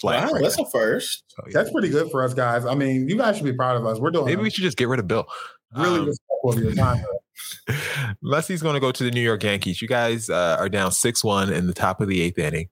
Flat 0.00 0.26
Wow, 0.26 0.32
right 0.34 0.42
that's 0.42 0.58
now. 0.58 0.64
a 0.64 0.70
first. 0.70 1.24
So, 1.28 1.42
yeah. 1.46 1.52
That's 1.54 1.70
pretty 1.70 1.88
good 1.88 2.10
for 2.10 2.22
us 2.24 2.34
guys. 2.34 2.64
I 2.64 2.74
mean, 2.74 3.08
you 3.08 3.16
guys 3.16 3.36
should 3.36 3.44
be 3.44 3.52
proud 3.52 3.76
of 3.76 3.86
us. 3.86 3.98
We're 3.98 4.10
doing 4.10 4.26
Maybe 4.26 4.42
we 4.42 4.50
should 4.50 4.64
just 4.64 4.76
get 4.76 4.88
rid 4.88 5.00
of 5.00 5.08
Bill. 5.08 5.26
really 5.76 5.98
Um, 6.00 6.06
respectful 6.06 6.52
of 6.52 6.58
your 6.58 6.74
time. 6.74 7.04
Leslie's 8.22 8.62
going 8.62 8.74
to 8.74 8.80
go 8.80 8.92
to 8.92 9.04
the 9.04 9.10
New 9.10 9.20
York 9.20 9.42
Yankees. 9.42 9.80
You 9.82 9.88
guys 9.88 10.28
uh, 10.30 10.56
are 10.58 10.68
down 10.68 10.92
six 10.92 11.22
one 11.24 11.52
in 11.52 11.66
the 11.66 11.74
top 11.74 12.00
of 12.00 12.08
the 12.08 12.20
eighth 12.20 12.38
inning. 12.38 12.68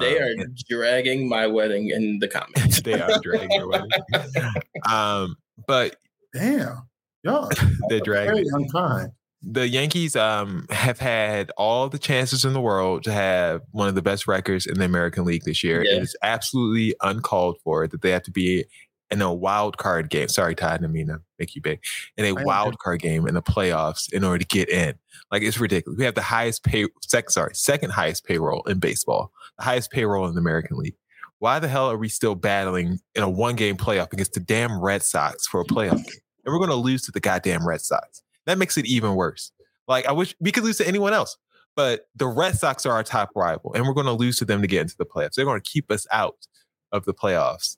They 0.00 0.16
Um, 0.18 0.22
are 0.22 0.26
and 0.42 0.58
dragging 0.68 1.28
my 1.28 1.46
wedding 1.46 1.90
in 1.90 2.18
the 2.18 2.28
comments. 2.28 2.80
they 2.84 3.00
are 3.00 3.20
dragging 3.22 3.50
your 3.52 3.68
wedding. 3.68 3.90
Um, 4.90 5.36
but 5.66 5.96
Damn, 6.34 6.88
y'all 7.22 7.48
they're 7.88 8.00
dragging. 8.00 8.34
very 8.34 8.46
unkind. 8.52 9.10
The 9.48 9.68
Yankees 9.68 10.16
um, 10.16 10.66
have 10.70 10.98
had 10.98 11.52
all 11.56 11.88
the 11.88 12.00
chances 12.00 12.44
in 12.44 12.52
the 12.52 12.60
world 12.60 13.04
to 13.04 13.12
have 13.12 13.62
one 13.70 13.86
of 13.86 13.94
the 13.94 14.02
best 14.02 14.26
records 14.26 14.66
in 14.66 14.78
the 14.78 14.84
American 14.84 15.24
League 15.24 15.44
this 15.44 15.62
year. 15.62 15.84
Yeah. 15.84 15.96
It 15.96 16.02
is 16.02 16.16
absolutely 16.22 16.96
uncalled 17.00 17.58
for 17.62 17.86
that 17.86 18.02
they 18.02 18.10
have 18.10 18.24
to 18.24 18.32
be 18.32 18.64
in 19.08 19.22
a 19.22 19.32
wild 19.32 19.78
card 19.78 20.10
game. 20.10 20.26
Sorry, 20.26 20.56
Todd, 20.56 20.82
I 20.82 20.88
mean 20.88 21.06
to 21.06 21.20
make 21.38 21.54
you 21.54 21.62
big. 21.62 21.80
In 22.16 22.24
a 22.24 22.40
I 22.40 22.42
wild 22.42 22.80
card 22.80 23.00
game 23.00 23.28
in 23.28 23.34
the 23.34 23.42
playoffs 23.42 24.12
in 24.12 24.24
order 24.24 24.38
to 24.38 24.46
get 24.46 24.68
in. 24.68 24.94
Like 25.30 25.42
it's 25.42 25.60
ridiculous. 25.60 25.96
We 25.96 26.04
have 26.04 26.16
the 26.16 26.22
highest 26.22 26.64
pay 26.64 26.86
sec, 27.02 27.30
sorry, 27.30 27.54
second 27.54 27.92
highest 27.92 28.24
payroll 28.24 28.64
in 28.64 28.80
baseball, 28.80 29.30
the 29.58 29.64
highest 29.64 29.92
payroll 29.92 30.26
in 30.26 30.34
the 30.34 30.40
American 30.40 30.76
League. 30.76 30.96
Why 31.38 31.60
the 31.60 31.68
hell 31.68 31.88
are 31.88 31.98
we 31.98 32.08
still 32.08 32.34
battling 32.34 32.98
in 33.14 33.22
a 33.22 33.30
one 33.30 33.54
game 33.54 33.76
playoff 33.76 34.12
against 34.12 34.32
the 34.32 34.40
damn 34.40 34.80
Red 34.80 35.04
Sox 35.04 35.46
for 35.46 35.60
a 35.60 35.64
playoff 35.64 36.04
game? 36.04 36.20
And 36.44 36.52
we're 36.52 36.58
going 36.58 36.70
to 36.70 36.76
lose 36.76 37.02
to 37.02 37.12
the 37.12 37.20
goddamn 37.20 37.66
Red 37.66 37.80
Sox. 37.80 38.22
That 38.46 38.58
makes 38.58 38.76
it 38.76 38.86
even 38.86 39.14
worse. 39.14 39.52
Like 39.88 40.06
I 40.06 40.12
wish 40.12 40.34
we 40.40 40.52
could 40.52 40.64
lose 40.64 40.78
to 40.78 40.88
anyone 40.88 41.12
else, 41.12 41.36
but 41.74 42.06
the 42.16 42.26
Red 42.26 42.56
Sox 42.56 42.86
are 42.86 42.92
our 42.92 43.04
top 43.04 43.30
rival, 43.34 43.72
and 43.74 43.86
we're 43.86 43.94
going 43.94 44.06
to 44.06 44.12
lose 44.12 44.38
to 44.38 44.44
them 44.44 44.62
to 44.62 44.68
get 44.68 44.82
into 44.82 44.96
the 44.98 45.06
playoffs. 45.06 45.34
They're 45.34 45.44
going 45.44 45.60
to 45.60 45.70
keep 45.70 45.90
us 45.90 46.06
out 46.10 46.46
of 46.92 47.04
the 47.04 47.14
playoffs, 47.14 47.76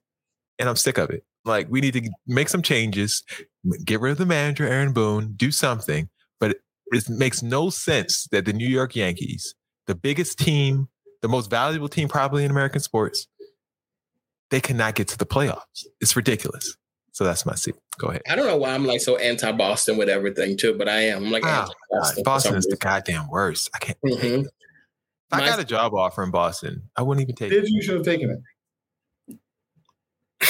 and 0.58 0.68
I'm 0.68 0.76
sick 0.76 0.98
of 0.98 1.10
it. 1.10 1.24
Like 1.44 1.68
we 1.70 1.80
need 1.80 1.94
to 1.94 2.10
make 2.26 2.48
some 2.48 2.62
changes, 2.62 3.24
get 3.84 4.00
rid 4.00 4.12
of 4.12 4.18
the 4.18 4.26
manager 4.26 4.66
Aaron 4.66 4.92
Boone, 4.92 5.34
do 5.36 5.50
something. 5.50 6.08
But 6.40 6.56
it, 6.92 7.08
makes 7.08 7.42
no 7.42 7.70
sense 7.70 8.28
that 8.30 8.44
the 8.44 8.52
New 8.52 8.68
York 8.68 8.96
Yankees, 8.96 9.54
the 9.86 9.94
biggest 9.94 10.38
team, 10.38 10.88
the 11.20 11.28
most 11.28 11.50
valuable 11.50 11.88
team 11.88 12.08
probably 12.08 12.44
in 12.44 12.50
American 12.50 12.80
sports, 12.80 13.26
they 14.50 14.60
cannot 14.60 14.94
get 14.94 15.08
to 15.08 15.18
the 15.18 15.26
playoffs. 15.26 15.84
It's 16.00 16.16
ridiculous. 16.16 16.76
So 17.18 17.24
that's 17.24 17.44
my 17.44 17.56
seat. 17.56 17.74
Go 17.98 18.10
ahead. 18.10 18.22
I 18.30 18.36
don't 18.36 18.46
know 18.46 18.58
why 18.58 18.70
I'm 18.70 18.86
like 18.86 19.00
so 19.00 19.16
anti 19.16 19.50
Boston 19.50 19.96
with 19.96 20.08
everything 20.08 20.56
too, 20.56 20.78
but 20.78 20.88
I 20.88 21.00
am. 21.08 21.24
I'm 21.24 21.32
like 21.32 21.42
Wow. 21.42 21.62
anti 21.62 21.72
Boston. 21.90 22.22
Boston 22.22 22.54
is 22.54 22.66
the 22.66 22.76
goddamn 22.76 23.28
worst. 23.28 23.68
I 23.74 23.78
can't. 23.80 23.98
hmm 24.04 24.42
If 24.42 24.48
I 25.32 25.44
got 25.44 25.58
a 25.58 25.64
job 25.64 25.94
offer 25.94 26.22
in 26.22 26.30
Boston, 26.30 26.88
I 26.96 27.02
wouldn't 27.02 27.24
even 27.24 27.34
take 27.34 27.50
it. 27.50 27.62
Did 27.62 27.70
you 27.70 27.82
should 27.82 27.96
have 27.96 28.04
taken 28.04 28.40
it? 30.38 30.46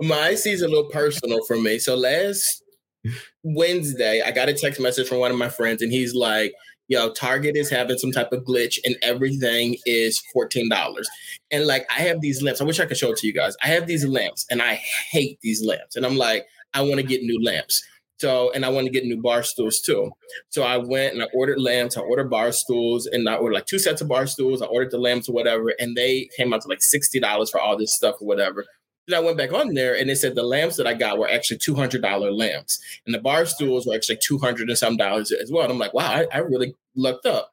My 0.00 0.30
is 0.30 0.62
a 0.62 0.66
little 0.66 0.88
personal 0.88 1.44
for 1.44 1.60
me. 1.60 1.78
So 1.78 1.94
last 1.94 2.62
Wednesday, 3.42 4.22
I 4.22 4.30
got 4.30 4.48
a 4.48 4.54
text 4.54 4.80
message 4.80 5.08
from 5.08 5.18
one 5.18 5.30
of 5.30 5.36
my 5.36 5.50
friends, 5.50 5.82
and 5.82 5.92
he's 5.92 6.14
like, 6.14 6.54
"Yo, 6.88 7.10
Target 7.12 7.56
is 7.56 7.70
having 7.70 7.98
some 7.98 8.12
type 8.12 8.32
of 8.32 8.44
glitch, 8.44 8.78
and 8.84 8.96
everything 9.02 9.76
is 9.86 10.20
fourteen 10.32 10.68
dollars." 10.68 11.08
And 11.50 11.66
like, 11.66 11.86
I 11.90 12.00
have 12.00 12.20
these 12.20 12.42
lamps. 12.42 12.60
I 12.60 12.64
wish 12.64 12.80
I 12.80 12.86
could 12.86 12.96
show 12.96 13.12
it 13.12 13.18
to 13.18 13.26
you 13.26 13.32
guys. 13.32 13.56
I 13.62 13.68
have 13.68 13.86
these 13.86 14.06
lamps, 14.06 14.46
and 14.50 14.60
I 14.60 14.74
hate 15.10 15.38
these 15.42 15.64
lamps. 15.64 15.96
And 15.96 16.04
I'm 16.04 16.16
like, 16.16 16.46
I 16.74 16.82
want 16.82 16.96
to 16.96 17.02
get 17.02 17.22
new 17.22 17.42
lamps. 17.42 17.82
So, 18.20 18.50
and 18.52 18.64
I 18.64 18.68
want 18.68 18.86
to 18.86 18.92
get 18.92 19.04
new 19.04 19.22
bar 19.22 19.44
stools 19.44 19.80
too. 19.80 20.10
So 20.48 20.64
I 20.64 20.76
went 20.76 21.14
and 21.14 21.22
I 21.22 21.26
ordered 21.32 21.60
lamps. 21.60 21.96
I 21.96 22.00
ordered 22.00 22.28
bar 22.28 22.50
stools, 22.50 23.06
and 23.06 23.28
I 23.28 23.36
ordered 23.36 23.54
like 23.54 23.66
two 23.66 23.78
sets 23.78 24.00
of 24.00 24.08
bar 24.08 24.26
stools. 24.26 24.60
I 24.60 24.66
ordered 24.66 24.90
the 24.90 24.98
lamps 24.98 25.28
or 25.28 25.32
whatever, 25.32 25.72
and 25.78 25.96
they 25.96 26.28
came 26.36 26.52
out 26.52 26.62
to 26.62 26.68
like 26.68 26.82
sixty 26.82 27.20
dollars 27.20 27.50
for 27.50 27.60
all 27.60 27.76
this 27.76 27.94
stuff 27.94 28.16
or 28.20 28.26
whatever. 28.26 28.66
Then 29.08 29.18
I 29.18 29.24
went 29.24 29.38
back 29.38 29.52
on 29.52 29.74
there 29.74 29.96
and 29.96 30.08
they 30.08 30.14
said 30.14 30.34
the 30.34 30.42
lamps 30.42 30.76
that 30.76 30.86
I 30.86 30.94
got 30.94 31.18
were 31.18 31.28
actually 31.28 31.58
two 31.58 31.74
hundred 31.74 32.02
dollar 32.02 32.30
lamps, 32.30 32.78
and 33.06 33.14
the 33.14 33.18
bar 33.20 33.46
stools 33.46 33.86
were 33.86 33.94
actually 33.94 34.18
two 34.22 34.38
hundred 34.38 34.68
and 34.68 34.78
some 34.78 34.96
dollars 34.96 35.32
as 35.32 35.50
well. 35.50 35.64
And 35.64 35.72
I'm 35.72 35.78
like, 35.78 35.94
wow, 35.94 36.12
I, 36.12 36.26
I 36.32 36.38
really 36.38 36.74
lucked 36.94 37.26
up. 37.26 37.50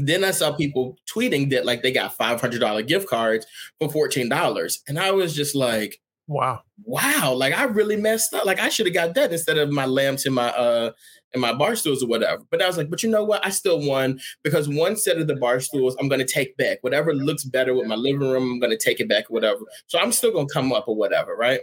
Then 0.00 0.22
I 0.22 0.30
saw 0.30 0.52
people 0.52 0.96
tweeting 1.12 1.50
that 1.50 1.66
like 1.66 1.82
they 1.82 1.90
got 1.90 2.14
five 2.16 2.40
hundred 2.40 2.60
dollar 2.60 2.82
gift 2.82 3.08
cards 3.08 3.46
for 3.80 3.90
fourteen 3.90 4.28
dollars, 4.28 4.80
and 4.86 4.98
I 4.98 5.10
was 5.10 5.34
just 5.34 5.54
like, 5.56 6.00
Wow. 6.28 6.60
wow, 6.84 7.32
like 7.34 7.54
I 7.54 7.64
really 7.64 7.96
messed 7.96 8.34
up. 8.34 8.44
Like 8.44 8.60
I 8.60 8.68
should 8.68 8.86
have 8.86 8.94
got 8.94 9.14
that 9.14 9.32
instead 9.32 9.56
of 9.58 9.70
my 9.70 9.86
lamps 9.86 10.26
in 10.26 10.34
my 10.34 10.50
uh 10.50 10.92
in 11.34 11.40
my 11.40 11.52
bar 11.52 11.76
stools 11.76 12.02
or 12.02 12.06
whatever. 12.06 12.42
But 12.50 12.62
I 12.62 12.66
was 12.66 12.76
like, 12.76 12.90
but 12.90 13.02
you 13.02 13.10
know 13.10 13.24
what? 13.24 13.44
I 13.44 13.50
still 13.50 13.80
won 13.86 14.18
because 14.42 14.68
one 14.68 14.96
set 14.96 15.18
of 15.18 15.26
the 15.26 15.36
bar 15.36 15.60
stools 15.60 15.96
I'm 16.00 16.08
gonna 16.08 16.26
take 16.26 16.56
back. 16.56 16.78
Whatever 16.82 17.14
looks 17.14 17.44
better 17.44 17.74
with 17.74 17.86
my 17.86 17.94
living 17.94 18.20
room, 18.20 18.52
I'm 18.52 18.60
gonna 18.60 18.78
take 18.78 19.00
it 19.00 19.08
back 19.08 19.30
or 19.30 19.34
whatever. 19.34 19.60
So 19.86 19.98
I'm 19.98 20.12
still 20.12 20.32
gonna 20.32 20.48
come 20.52 20.72
up 20.72 20.88
or 20.88 20.96
whatever, 20.96 21.36
right? 21.36 21.60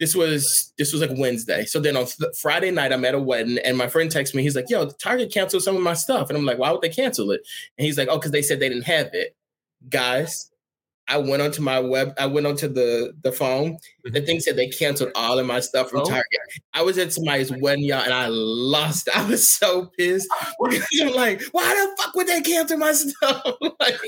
This 0.00 0.14
was 0.14 0.72
this 0.76 0.92
was 0.92 1.00
like 1.00 1.16
Wednesday. 1.16 1.64
So 1.64 1.80
then 1.80 1.96
on 1.96 2.06
th- 2.06 2.36
Friday 2.40 2.70
night, 2.70 2.92
I'm 2.92 3.04
at 3.04 3.14
a 3.14 3.18
wedding, 3.18 3.58
and 3.58 3.78
my 3.78 3.86
friend 3.86 4.10
texts 4.10 4.34
me. 4.34 4.42
He's 4.42 4.56
like, 4.56 4.68
"Yo, 4.68 4.90
Target 4.90 5.32
canceled 5.32 5.62
some 5.62 5.76
of 5.76 5.82
my 5.82 5.94
stuff," 5.94 6.28
and 6.28 6.36
I'm 6.36 6.44
like, 6.44 6.58
"Why 6.58 6.72
would 6.72 6.82
they 6.82 6.88
cancel 6.88 7.30
it?" 7.30 7.40
And 7.78 7.86
he's 7.86 7.96
like, 7.96 8.08
"Oh, 8.10 8.18
because 8.18 8.32
they 8.32 8.42
said 8.42 8.58
they 8.60 8.68
didn't 8.68 8.84
have 8.84 9.10
it." 9.12 9.36
Guys, 9.88 10.50
I 11.06 11.18
went 11.18 11.42
onto 11.42 11.60
my 11.60 11.80
web. 11.80 12.14
I 12.18 12.26
went 12.26 12.46
onto 12.46 12.66
the 12.68 13.12
the 13.22 13.32
phone. 13.32 13.76
The 14.04 14.10
mm-hmm. 14.10 14.26
thing 14.26 14.40
said 14.40 14.56
they 14.56 14.68
canceled 14.68 15.10
all 15.14 15.38
of 15.38 15.46
my 15.46 15.60
stuff 15.60 15.90
from 15.90 16.00
Oh. 16.00 16.04
Target. 16.04 16.40
I 16.72 16.82
was 16.82 16.96
at 16.98 17.12
somebody's 17.12 17.52
wedding, 17.52 17.84
y'all, 17.84 18.02
and 18.02 18.12
I 18.12 18.28
lost. 18.28 19.08
I 19.14 19.28
was 19.28 19.52
so 19.52 19.90
pissed. 19.98 20.28
I'm 20.64 21.14
like, 21.14 21.42
why 21.52 21.74
the 21.74 22.02
fuck 22.02 22.14
would 22.14 22.26
they 22.26 22.40
cancel 22.40 22.78
my 22.78 22.92
stuff? 22.92 23.42
like, 23.80 23.98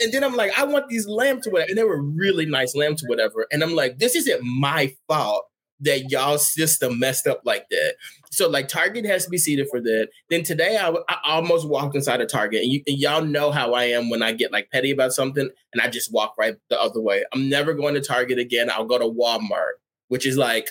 and 0.00 0.12
then 0.12 0.24
I'm 0.24 0.34
like, 0.34 0.58
I 0.58 0.64
want 0.64 0.88
these 0.88 1.06
lamps 1.06 1.46
or 1.46 1.50
whatever. 1.50 1.68
And 1.70 1.78
they 1.78 1.84
were 1.84 2.02
really 2.02 2.46
nice 2.46 2.74
lamps 2.74 3.04
or 3.04 3.08
whatever. 3.08 3.46
And 3.52 3.62
I'm 3.62 3.74
like, 3.74 3.98
this 3.98 4.16
isn't 4.16 4.40
my 4.42 4.92
fault 5.08 5.44
that 5.84 6.10
y'all 6.10 6.38
system 6.38 6.98
messed 6.98 7.26
up 7.26 7.40
like 7.44 7.66
that. 7.70 7.94
So 8.30 8.48
like 8.48 8.68
Target 8.68 9.06
has 9.06 9.24
to 9.24 9.30
be 9.30 9.38
seated 9.38 9.68
for 9.70 9.80
that. 9.80 10.08
Then 10.28 10.42
today 10.42 10.76
I, 10.76 10.90
I 11.08 11.18
almost 11.24 11.68
walked 11.68 11.94
inside 11.94 12.20
of 12.20 12.28
Target, 12.28 12.62
and, 12.62 12.72
you, 12.72 12.82
and 12.86 12.98
y'all 12.98 13.24
know 13.24 13.50
how 13.50 13.74
I 13.74 13.84
am 13.84 14.10
when 14.10 14.22
I 14.22 14.32
get 14.32 14.52
like 14.52 14.70
petty 14.70 14.90
about 14.90 15.12
something, 15.12 15.48
and 15.72 15.82
I 15.82 15.88
just 15.88 16.12
walk 16.12 16.34
right 16.38 16.56
the 16.68 16.80
other 16.80 17.00
way. 17.00 17.24
I'm 17.32 17.48
never 17.48 17.74
going 17.74 17.94
to 17.94 18.00
Target 18.00 18.38
again. 18.38 18.70
I'll 18.70 18.86
go 18.86 18.98
to 18.98 19.04
Walmart, 19.04 19.74
which 20.08 20.26
is 20.26 20.36
like 20.36 20.70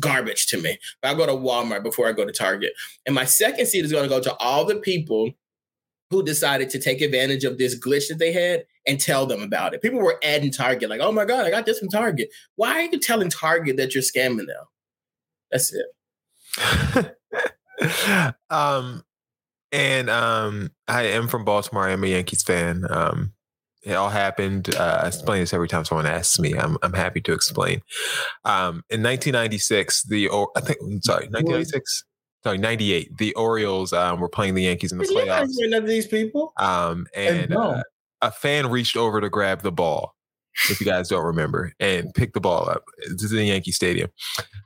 garbage 0.00 0.46
to 0.46 0.60
me. 0.60 0.78
But 1.00 1.08
I'll 1.08 1.16
go 1.16 1.26
to 1.26 1.32
Walmart 1.32 1.82
before 1.82 2.08
I 2.08 2.12
go 2.12 2.24
to 2.24 2.32
Target. 2.32 2.72
And 3.06 3.14
my 3.14 3.24
second 3.24 3.66
seat 3.66 3.84
is 3.84 3.92
going 3.92 4.04
to 4.04 4.08
go 4.08 4.20
to 4.20 4.34
all 4.36 4.64
the 4.64 4.76
people 4.76 5.30
who 6.10 6.22
decided 6.22 6.70
to 6.70 6.78
take 6.78 7.00
advantage 7.00 7.44
of 7.44 7.58
this 7.58 7.78
glitch 7.78 8.08
that 8.08 8.18
they 8.18 8.32
had 8.32 8.64
and 8.86 9.00
tell 9.00 9.26
them 9.26 9.42
about 9.42 9.74
it. 9.74 9.82
People 9.82 10.00
were 10.00 10.18
adding 10.22 10.50
Target, 10.50 10.90
like, 10.90 11.00
oh 11.00 11.12
my 11.12 11.24
God, 11.24 11.46
I 11.46 11.50
got 11.50 11.66
this 11.66 11.78
from 11.78 11.88
Target. 11.88 12.30
Why 12.56 12.72
are 12.72 12.82
you 12.82 12.98
telling 12.98 13.30
Target 13.30 13.76
that 13.76 13.94
you're 13.94 14.02
scamming 14.02 14.46
them? 14.46 14.64
That's 15.50 15.72
it. 15.72 17.16
um, 18.50 19.04
and 19.70 20.10
um, 20.10 20.70
I 20.88 21.02
am 21.02 21.28
from 21.28 21.44
Baltimore. 21.44 21.88
I 21.88 21.92
am 21.92 22.04
a 22.04 22.08
Yankees 22.08 22.42
fan. 22.42 22.84
Um, 22.90 23.32
it 23.82 23.94
all 23.94 24.10
happened. 24.10 24.74
Uh, 24.74 25.00
I 25.02 25.08
explain 25.08 25.40
this 25.40 25.52
every 25.52 25.68
time 25.68 25.84
someone 25.84 26.06
asks 26.06 26.38
me. 26.38 26.54
I'm 26.54 26.76
I'm 26.82 26.92
happy 26.92 27.20
to 27.22 27.32
explain. 27.32 27.82
Um, 28.44 28.84
in 28.90 29.02
1996, 29.02 30.04
the 30.04 30.28
or 30.28 30.50
I 30.56 30.60
think 30.60 30.78
sorry, 31.02 31.26
1996. 31.26 32.04
Sorry, 32.44 32.58
98. 32.58 33.18
The 33.18 33.34
Orioles 33.34 33.92
um, 33.92 34.20
were 34.20 34.28
playing 34.28 34.54
the 34.54 34.64
Yankees 34.64 34.90
in 34.90 34.98
the 34.98 35.04
playoffs. 35.04 35.50
none 35.58 35.80
of 35.80 35.88
these 35.88 36.08
people. 36.08 36.52
Um, 36.56 37.06
and 37.14 37.50
no. 37.50 37.60
uh, 37.60 37.82
a 38.22 38.30
fan 38.30 38.70
reached 38.70 38.96
over 38.96 39.20
to 39.20 39.28
grab 39.28 39.62
the 39.62 39.72
ball. 39.72 40.14
If 40.68 40.80
you 40.80 40.86
guys 40.86 41.08
don't 41.08 41.24
remember, 41.24 41.72
and 41.80 42.12
picked 42.14 42.34
the 42.34 42.40
ball 42.40 42.68
up. 42.68 42.84
This 43.08 43.22
is 43.22 43.32
in 43.32 43.46
Yankee 43.46 43.72
Stadium. 43.72 44.10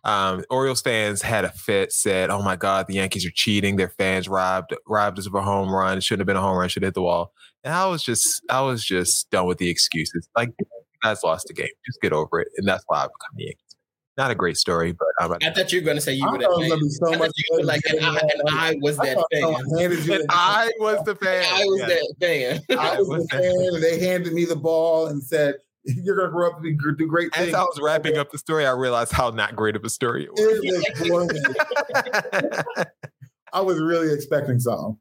Um, 0.02 0.44
Orioles 0.50 0.82
fans 0.82 1.22
had 1.22 1.44
a 1.44 1.50
fit. 1.50 1.92
Said, 1.92 2.28
"Oh 2.28 2.42
my 2.42 2.57
God, 2.57 2.88
the 2.88 2.94
Yankees 2.94 3.24
are 3.24 3.30
cheating. 3.32 3.76
Their 3.76 3.90
fans 3.90 4.28
robbed 4.28 4.74
robbed 4.88 5.20
us 5.20 5.26
of 5.26 5.34
a 5.34 5.42
home 5.42 5.72
run. 5.72 5.98
It 5.98 6.02
shouldn't 6.02 6.22
have 6.22 6.26
been 6.26 6.36
a 6.36 6.40
home 6.40 6.59
run. 6.59 6.68
Should 6.68 6.82
have 6.82 6.88
hit 6.88 6.94
the 6.94 7.02
wall." 7.02 7.32
And 7.62 7.72
I 7.72 7.86
was 7.86 8.02
just, 8.02 8.42
I 8.50 8.62
was 8.62 8.84
just 8.84 9.30
done 9.30 9.46
with 9.46 9.59
the 9.59 9.68
excuses. 9.70 10.28
Like, 10.36 10.50
you 10.59 10.66
guys 11.02 11.22
lost 11.24 11.46
the 11.48 11.54
game. 11.54 11.68
Just 11.84 12.00
get 12.00 12.12
over 12.12 12.40
it. 12.40 12.48
And 12.57 12.66
that's 12.66 12.84
why 12.88 12.98
I've 12.98 13.11
become 13.11 13.38
a 13.38 13.42
Yankees. 13.42 13.76
Fan. 14.17 14.25
Not 14.25 14.31
a 14.31 14.35
great 14.35 14.57
story, 14.57 14.93
but 14.93 15.09
I'm 15.21 15.33
a, 15.33 15.39
I 15.43 15.51
thought 15.53 15.73
you 15.73 15.81
were 15.81 15.85
going 15.85 15.97
to 15.97 16.01
say 16.01 16.12
you 16.14 16.25
were 16.31 16.39
thought 16.39 16.41
that 16.41 16.61
fan. 16.61 16.69
gonna 16.71 16.81
be 16.81 16.89
so 16.89 17.14
I 17.14 17.17
much 17.19 17.33
you 17.37 17.57
were 17.59 17.64
like, 17.64 17.83
and 17.89 18.01
I, 18.05 18.19
and 18.19 18.43
I 18.51 18.77
was 18.81 18.97
that 18.99 19.17
thought 19.17 19.27
fan. 19.33 19.79
handed 19.79 20.05
you 20.07 20.14
and 20.14 20.23
the- 20.25 20.27
I 20.31 20.71
was 20.79 21.03
the 21.05 21.14
fan. 21.17 21.45
I 21.53 21.64
was 21.64 21.81
Yeah. 21.81 21.87
that 21.87 22.14
fan. 22.21 22.61
I 22.79 22.99
was 23.01 23.09
the 23.09 23.29
fan, 23.31 23.75
and 23.75 23.83
they 23.83 23.99
handed 24.05 24.33
me 24.33 24.45
the 24.45 24.57
ball 24.57 25.07
and 25.09 25.23
said, 25.23 25.57
"You're 25.85 26.17
gonna 26.17 26.31
grow 26.33 26.49
up 26.49 26.57
to 26.57 26.62
be, 26.62 26.75
do 26.75 27.07
great 27.07 27.31
As. 27.37 27.53
I 27.55 27.62
was 27.62 27.79
wrapping 27.81 28.17
up 28.17 28.31
the 28.33 28.39
story, 28.39 28.67
I 28.67 28.73
realized 28.73 29.12
how 29.12 29.31
not 29.31 29.55
great 29.55 29.77
of 29.77 29.85
a 29.85 29.91
story 29.91 30.25
it 30.25 30.33
was. 30.33 30.41
It 30.41 31.09
was 31.11 31.31
brilliant. 31.33 32.67
I 33.53 33.61
was 33.61 33.81
really 33.81 34.12
expecting 34.12 34.59
something. 34.61 34.99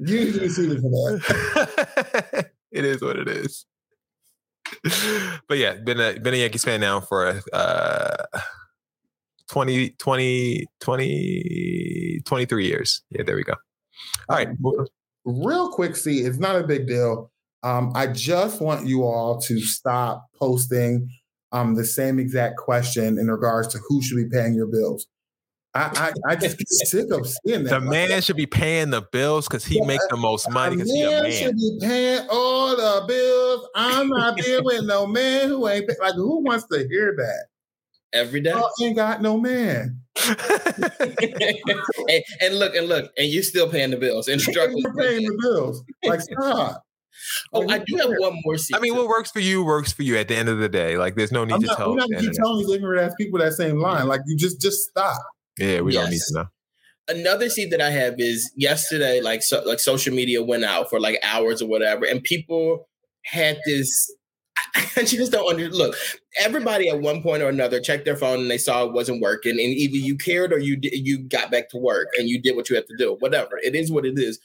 You 0.00 0.24
need 0.24 0.34
to 0.34 0.40
be 0.40 0.48
seated 0.48 0.80
for 0.80 0.90
that. 0.90 2.50
it 2.72 2.84
is 2.84 3.02
what 3.02 3.16
it 3.16 3.28
is. 3.28 3.66
But 5.48 5.58
yeah, 5.58 5.74
been 5.74 6.00
a 6.00 6.18
been 6.18 6.34
a 6.34 6.38
Yankees 6.38 6.64
fan 6.64 6.80
now 6.80 7.00
for 7.00 7.40
uh 7.52 8.26
20, 9.48 9.90
20, 9.98 10.66
20, 10.80 12.20
23 12.24 12.66
years. 12.66 13.02
Yeah, 13.10 13.22
there 13.22 13.36
we 13.36 13.44
go. 13.44 13.54
All 14.28 14.36
right. 14.36 14.48
Real 15.24 15.70
quick, 15.70 15.96
see, 15.96 16.20
it's 16.20 16.38
not 16.38 16.56
a 16.56 16.64
big 16.64 16.86
deal. 16.86 17.30
Um, 17.62 17.92
I 17.94 18.06
just 18.08 18.60
want 18.60 18.86
you 18.86 19.04
all 19.04 19.40
to 19.40 19.60
stop 19.60 20.26
posting 20.38 21.10
um, 21.52 21.74
the 21.74 21.84
same 21.84 22.18
exact 22.18 22.56
question 22.56 23.18
in 23.18 23.28
regards 23.28 23.68
to 23.68 23.78
who 23.88 24.02
should 24.02 24.16
be 24.16 24.28
paying 24.28 24.54
your 24.54 24.66
bills. 24.66 25.06
I 25.74 26.12
I, 26.28 26.32
I 26.32 26.36
just 26.36 26.58
get 26.58 26.68
sick 26.70 27.10
of 27.10 27.26
seeing 27.26 27.64
that. 27.64 27.70
The 27.70 27.80
man 27.80 28.20
should 28.22 28.36
be 28.36 28.46
paying 28.46 28.90
the 28.90 29.02
bills 29.02 29.46
because 29.46 29.64
he 29.64 29.80
makes 29.82 30.06
the 30.08 30.16
most 30.16 30.50
money 30.50 30.76
because 30.76 30.90
he 30.90 31.02
a 31.02 31.10
man 31.10 31.22
man. 31.24 31.32
should 31.32 31.56
be 31.56 31.78
paying 31.80 32.26
all 32.30 32.76
the 32.76 33.04
bills. 33.06 33.68
I'm 33.74 34.08
not 34.08 34.36
dealing 34.36 34.64
with 34.64 34.84
no 34.84 35.06
man 35.06 35.48
who 35.48 35.68
ain't 35.68 35.88
pay- 35.88 35.94
like 36.00 36.14
who 36.14 36.42
wants 36.42 36.66
to 36.72 36.86
hear 36.88 37.14
that? 37.16 37.46
Every 38.14 38.40
day. 38.40 38.50
Y'all 38.50 38.70
ain't 38.80 38.96
got 38.96 39.20
no 39.20 39.38
man. 39.38 40.00
and, 40.26 40.38
and 42.40 42.58
look, 42.58 42.74
and 42.74 42.88
look, 42.88 43.12
and 43.18 43.28
you 43.28 43.42
still 43.42 43.68
paying 43.68 43.90
the 43.90 43.98
bills 43.98 44.28
and 44.28 44.40
struggling. 44.40 44.78
You're 44.78 44.94
paying 44.94 45.24
the 45.26 45.38
bills. 45.40 45.82
Like 46.04 46.22
stop. 46.22 46.82
Oh, 47.52 47.68
I 47.68 47.78
do 47.78 47.96
have 47.96 48.10
one 48.18 48.38
more 48.44 48.56
seat. 48.56 48.76
I 48.76 48.80
mean, 48.80 48.96
what 48.96 49.08
works 49.08 49.30
for 49.30 49.40
you 49.40 49.64
works 49.64 49.92
for 49.92 50.02
you 50.02 50.16
at 50.16 50.28
the 50.28 50.36
end 50.36 50.48
of 50.48 50.58
the 50.58 50.68
day. 50.68 50.96
Like, 50.96 51.16
there's 51.16 51.32
no 51.32 51.44
need 51.44 51.54
I'm 51.54 51.60
to 51.62 51.66
not, 51.66 51.76
tell. 51.76 51.90
we're 51.90 51.96
not 51.96 52.10
gonna 52.10 52.22
keep 52.22 52.32
telling 52.32 52.64
these 52.64 52.74
ignorant 52.74 53.02
ass 53.02 53.14
people 53.18 53.38
that 53.40 53.52
same 53.52 53.78
line. 53.78 54.06
Like 54.06 54.20
you 54.26 54.36
just 54.36 54.60
just 54.60 54.88
stop. 54.88 55.20
Yeah, 55.58 55.80
we 55.80 55.92
don't 55.92 56.10
need 56.10 56.20
to 56.28 56.34
know. 56.34 56.46
another 57.08 57.48
seed 57.48 57.70
that 57.72 57.80
I 57.80 57.90
have 57.90 58.14
is 58.18 58.50
yesterday, 58.56 59.20
like 59.20 59.42
so, 59.42 59.62
like 59.64 59.80
social 59.80 60.14
media 60.14 60.42
went 60.42 60.64
out 60.64 60.90
for 60.90 61.00
like 61.00 61.18
hours 61.22 61.62
or 61.62 61.68
whatever, 61.68 62.04
and 62.04 62.22
people 62.22 62.88
had 63.24 63.58
this. 63.66 64.14
I 64.74 65.02
just 65.04 65.32
don't 65.32 65.48
under 65.48 65.68
look. 65.68 65.96
Everybody 66.38 66.88
at 66.88 67.00
one 67.00 67.22
point 67.22 67.42
or 67.42 67.48
another 67.48 67.80
checked 67.80 68.04
their 68.04 68.16
phone 68.16 68.40
and 68.40 68.50
they 68.50 68.58
saw 68.58 68.84
it 68.84 68.92
wasn't 68.92 69.22
working, 69.22 69.52
and 69.52 69.60
either 69.60 69.96
you 69.96 70.16
cared 70.16 70.52
or 70.52 70.58
you 70.58 70.76
did, 70.76 70.94
you 70.94 71.18
got 71.18 71.50
back 71.50 71.70
to 71.70 71.78
work 71.78 72.08
and 72.18 72.28
you 72.28 72.40
did 72.40 72.56
what 72.56 72.68
you 72.68 72.76
had 72.76 72.86
to 72.86 72.96
do. 72.96 73.16
Whatever 73.20 73.58
it 73.62 73.74
is, 73.74 73.90
what 73.90 74.06
it 74.06 74.18
is. 74.18 74.38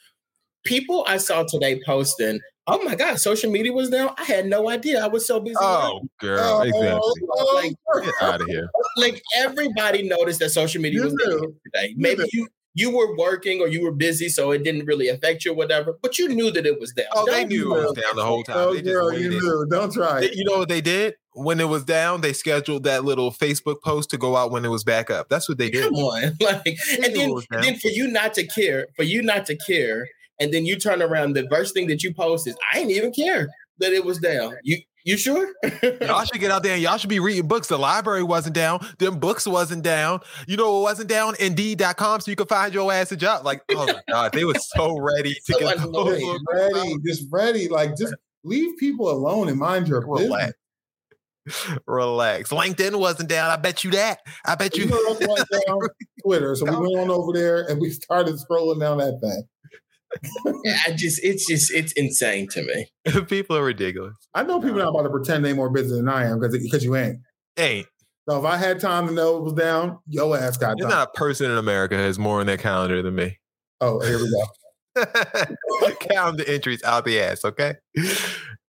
People 0.66 1.04
I 1.08 1.18
saw 1.18 1.44
today 1.44 1.82
posting, 1.86 2.40
"Oh 2.68 2.82
my 2.84 2.96
god, 2.96 3.20
social 3.20 3.52
media 3.52 3.72
was 3.74 3.90
down." 3.90 4.12
I 4.18 4.24
had 4.24 4.46
no 4.46 4.70
idea. 4.70 5.04
I 5.04 5.08
was 5.08 5.26
so 5.26 5.40
busy. 5.40 5.56
Oh, 5.60 6.02
girl, 6.20 6.40
oh, 6.40 6.62
exactly. 6.62 7.28
Oh, 7.32 7.62
like, 7.64 8.06
Get 8.06 8.14
out 8.22 8.42
of 8.42 8.48
here. 8.48 8.70
like 8.98 9.22
everybody 9.38 10.04
noticed 10.04 10.40
that 10.40 10.50
social 10.50 10.82
media 10.82 11.00
You 11.00 11.06
was 11.06 11.14
down 11.14 11.56
today. 11.66 11.94
Maybe 11.98 12.24
you 12.32 12.48
you 12.76 12.90
were 12.90 13.16
working 13.16 13.62
or 13.62 13.68
you 13.68 13.84
were 13.84 13.92
busy, 13.92 14.30
so 14.30 14.50
it 14.52 14.64
didn't 14.64 14.86
really 14.86 15.08
affect 15.08 15.46
you 15.46 15.52
or 15.52 15.56
whatever. 15.56 15.98
But 16.02 16.18
you 16.18 16.28
knew 16.30 16.50
that 16.52 16.66
it 16.66 16.80
was 16.80 16.92
down. 16.94 17.06
Oh, 17.14 17.26
they 17.26 17.42
Don't 17.42 17.50
knew 17.50 17.76
it 17.78 17.84
was 17.84 17.94
down 17.94 18.16
the 18.16 18.26
whole 18.26 18.44
time. 18.44 18.58
Oh, 18.58 18.74
They 18.74 18.82
just 18.82 18.92
girl, 18.92 19.14
you 19.14 19.30
knew. 19.30 19.66
Don't 19.70 19.94
try 19.94 20.22
They- 20.22 20.28
it. 20.28 20.36
You 20.36 20.44
know 20.46 20.58
what 20.58 20.70
they 20.70 20.82
did? 20.82 21.14
When 21.36 21.60
it 21.60 21.68
was 21.68 21.84
down, 21.84 22.22
they 22.22 22.34
scheduled 22.34 22.84
that 22.84 23.04
little 23.06 23.32
Facebook 23.32 23.82
post 23.84 24.10
to 24.12 24.18
go 24.18 24.36
out 24.36 24.52
when 24.52 24.66
it 24.66 24.70
was 24.70 24.84
back 24.84 25.10
up. 25.12 25.30
That's 25.30 25.48
what 25.50 25.58
they 25.60 25.70
did. 25.70 25.84
Come 25.86 25.96
on, 25.96 26.22
like, 26.42 26.78
and 26.94 27.04
then, 27.16 27.30
it 27.30 27.34
was 27.34 27.46
down. 27.48 27.62
then 27.62 27.76
for 27.78 27.88
you 27.90 28.08
not 28.08 28.34
to 28.36 28.46
care, 28.46 28.88
for 28.96 29.02
you 29.04 29.22
not 29.24 29.46
to 29.48 29.56
care, 29.58 30.08
and 30.40 30.54
then 30.54 30.66
you 30.66 30.78
turn 30.78 31.02
around, 31.02 31.34
the 31.34 31.48
first 31.50 31.74
thing 31.74 31.88
that 31.88 32.04
you 32.04 32.14
post 32.14 32.48
is, 32.48 32.56
"I 32.72 32.78
didn't 32.80 32.92
even 32.92 33.12
care 33.12 33.50
that 33.80 33.94
it 33.94 34.04
was 34.06 34.18
down." 34.20 34.56
You 34.64 34.78
you 35.06 35.18
sure? 35.18 35.52
Y'all 36.02 36.24
should 36.24 36.40
get 36.40 36.50
out 36.52 36.64
there 36.64 36.74
and 36.76 36.82
y'all 36.82 36.96
should 36.98 37.10
be 37.10 37.20
reading 37.20 37.46
books. 37.48 37.68
The 37.68 37.78
library 37.78 38.24
wasn't 38.24 38.56
down. 38.56 38.88
Them 39.00 39.20
books 39.20 39.46
wasn't 39.46 39.84
down. 39.84 40.22
You 40.48 40.56
know 40.56 40.72
what 40.76 40.82
wasn't 40.84 41.10
down? 41.10 41.36
Indeed.com 41.42 42.22
so 42.22 42.32
you 42.32 42.38
could 42.38 42.48
find 42.48 42.74
your 42.74 42.90
ass 42.92 43.12
a 43.12 43.18
job. 43.18 43.44
Like, 43.46 43.62
oh 43.72 43.86
my 43.86 44.02
God, 44.10 44.32
they 44.32 44.46
were 44.46 44.54
so 44.56 44.98
ready 44.98 45.34
to 45.34 45.54
So 45.54 45.60
get 45.60 45.78
annoying. 45.78 45.92
those 45.92 46.20
Just 46.20 46.46
books 46.46 46.74
ready, 46.74 46.96
just 47.06 47.24
ready. 47.32 47.68
Like 47.68 47.98
just 47.98 48.14
leave 48.46 48.78
people 48.78 49.10
alone 49.12 49.50
and 49.50 49.58
mind 49.60 49.90
your 49.90 50.02
business. 50.02 50.22
Relax. 50.30 50.54
Relax. 51.86 52.50
LinkedIn 52.52 52.98
wasn't 52.98 53.28
down. 53.28 53.50
I 53.52 53.58
bet 53.58 53.84
you 53.84 53.92
that. 53.92 54.20
I 54.46 54.56
bet 54.56 54.78
You 54.78 54.88
down? 54.88 55.80
Twitter. 56.24 56.56
So 56.56 56.64
we 56.66 56.72
went 56.96 56.98
on 56.98 57.10
over 57.12 57.34
there 57.34 57.68
and 57.70 57.82
we 57.82 57.90
started 57.90 58.36
scrolling 58.36 58.80
down 58.80 59.00
that 59.00 59.20
thing. 59.22 59.44
I 60.46 60.92
just 60.96 61.24
it's 61.24 61.48
just 61.48 61.72
it's 61.74 61.92
insane 61.94 62.48
to 62.50 62.64
me. 62.64 63.22
People 63.28 63.58
are 63.58 63.64
ridiculous. 63.64 64.16
I 64.34 64.44
know 64.44 64.60
people 64.60 64.80
are 64.80 64.84
not 64.84 64.90
about 64.90 65.04
to 65.04 65.10
pretend 65.10 65.44
they 65.46 65.54
more 65.54 65.70
busy 65.70 65.96
than 65.96 66.08
I 66.08 66.26
am 66.26 66.40
because 66.40 66.58
because 66.58 66.84
you 66.84 66.96
ain't. 66.96 67.18
Ain't. 67.58 67.88
So 68.30 68.40
if 68.40 68.46
I 68.46 68.56
had 68.58 68.80
time 68.80 69.08
to 69.08 69.14
know 69.14 69.38
it 69.38 69.44
was 69.44 69.54
down, 69.54 70.00
your 70.08 70.38
ass 70.38 70.58
got 70.58 70.78
There's 70.78 70.90
time. 70.90 71.00
not 71.00 71.10
a 71.14 71.18
person 71.18 71.52
in 71.52 71.58
America 71.58 71.96
who 71.98 72.04
has 72.04 72.18
more 72.18 72.40
on 72.40 72.46
their 72.46 72.58
calendar 72.58 73.02
than 73.02 73.16
me. 73.16 73.38
oh, 73.82 74.00
here 74.00 74.18
we 74.18 74.30
go. 74.30 74.46
Calendar 76.00 76.44
entries 76.48 76.84
out 76.84 77.04
the 77.04 77.20
ass, 77.20 77.44
okay? 77.44 77.74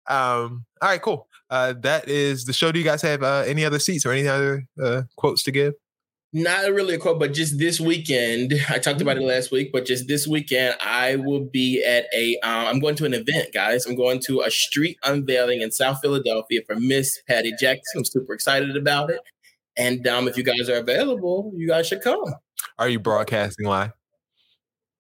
Um, 0.09 0.65
all 0.81 0.89
right, 0.89 1.01
cool. 1.01 1.29
Uh, 1.51 1.75
that 1.83 2.09
is 2.09 2.47
the 2.47 2.53
show. 2.53 2.73
Do 2.73 2.79
you 2.79 2.85
guys 2.85 3.03
have 3.03 3.23
uh, 3.23 3.45
any 3.47 3.65
other 3.65 3.79
seats 3.79 4.05
or 4.05 4.13
any 4.13 4.27
other 4.27 4.65
uh, 4.83 5.03
quotes 5.17 5.43
to 5.45 5.53
give? 5.53 5.75
Not 6.37 6.65
really 6.73 6.97
a 6.97 6.99
quote, 6.99 7.21
but 7.21 7.33
just 7.33 7.61
this 7.61 7.79
weekend. 7.81 8.55
I 8.69 8.81
talked 8.81 9.01
about 9.01 9.17
it 9.17 9.23
last 9.23 9.53
week, 9.53 9.71
but 9.73 9.87
just 9.87 10.09
this 10.09 10.27
weekend, 10.27 10.75
I 10.81 11.15
will 11.15 11.45
be 11.45 11.85
at 11.85 12.07
a. 12.13 12.37
Um, 12.41 12.67
I'm 12.67 12.81
going 12.81 12.97
to 12.97 13.05
an 13.05 13.15
event, 13.15 13.55
guys. 13.55 13.87
I'm 13.87 13.95
going 13.95 14.21
to 14.27 14.41
a 14.41 14.51
street 14.51 14.99
unveiling 15.05 15.61
in 15.61 15.71
South 15.71 16.01
Philadelphia 16.03 16.63
for 16.67 16.75
Miss 16.75 17.23
Patty 17.29 17.53
Jackson. 17.61 18.01
I'm 18.01 18.05
super 18.05 18.35
excited 18.35 18.77
about 18.77 19.11
it. 19.11 19.21
And 19.77 20.09
um, 20.09 20.27
if 20.27 20.37
you 20.37 20.43
guys 20.43 20.69
are 20.69 20.79
available, 20.79 21.53
you 21.55 21.69
guys 21.69 21.87
should 21.87 22.03
come. 22.03 22.35
Are 22.81 22.89
you 22.89 22.99
broadcasting 22.99 23.67
live? 23.67 23.93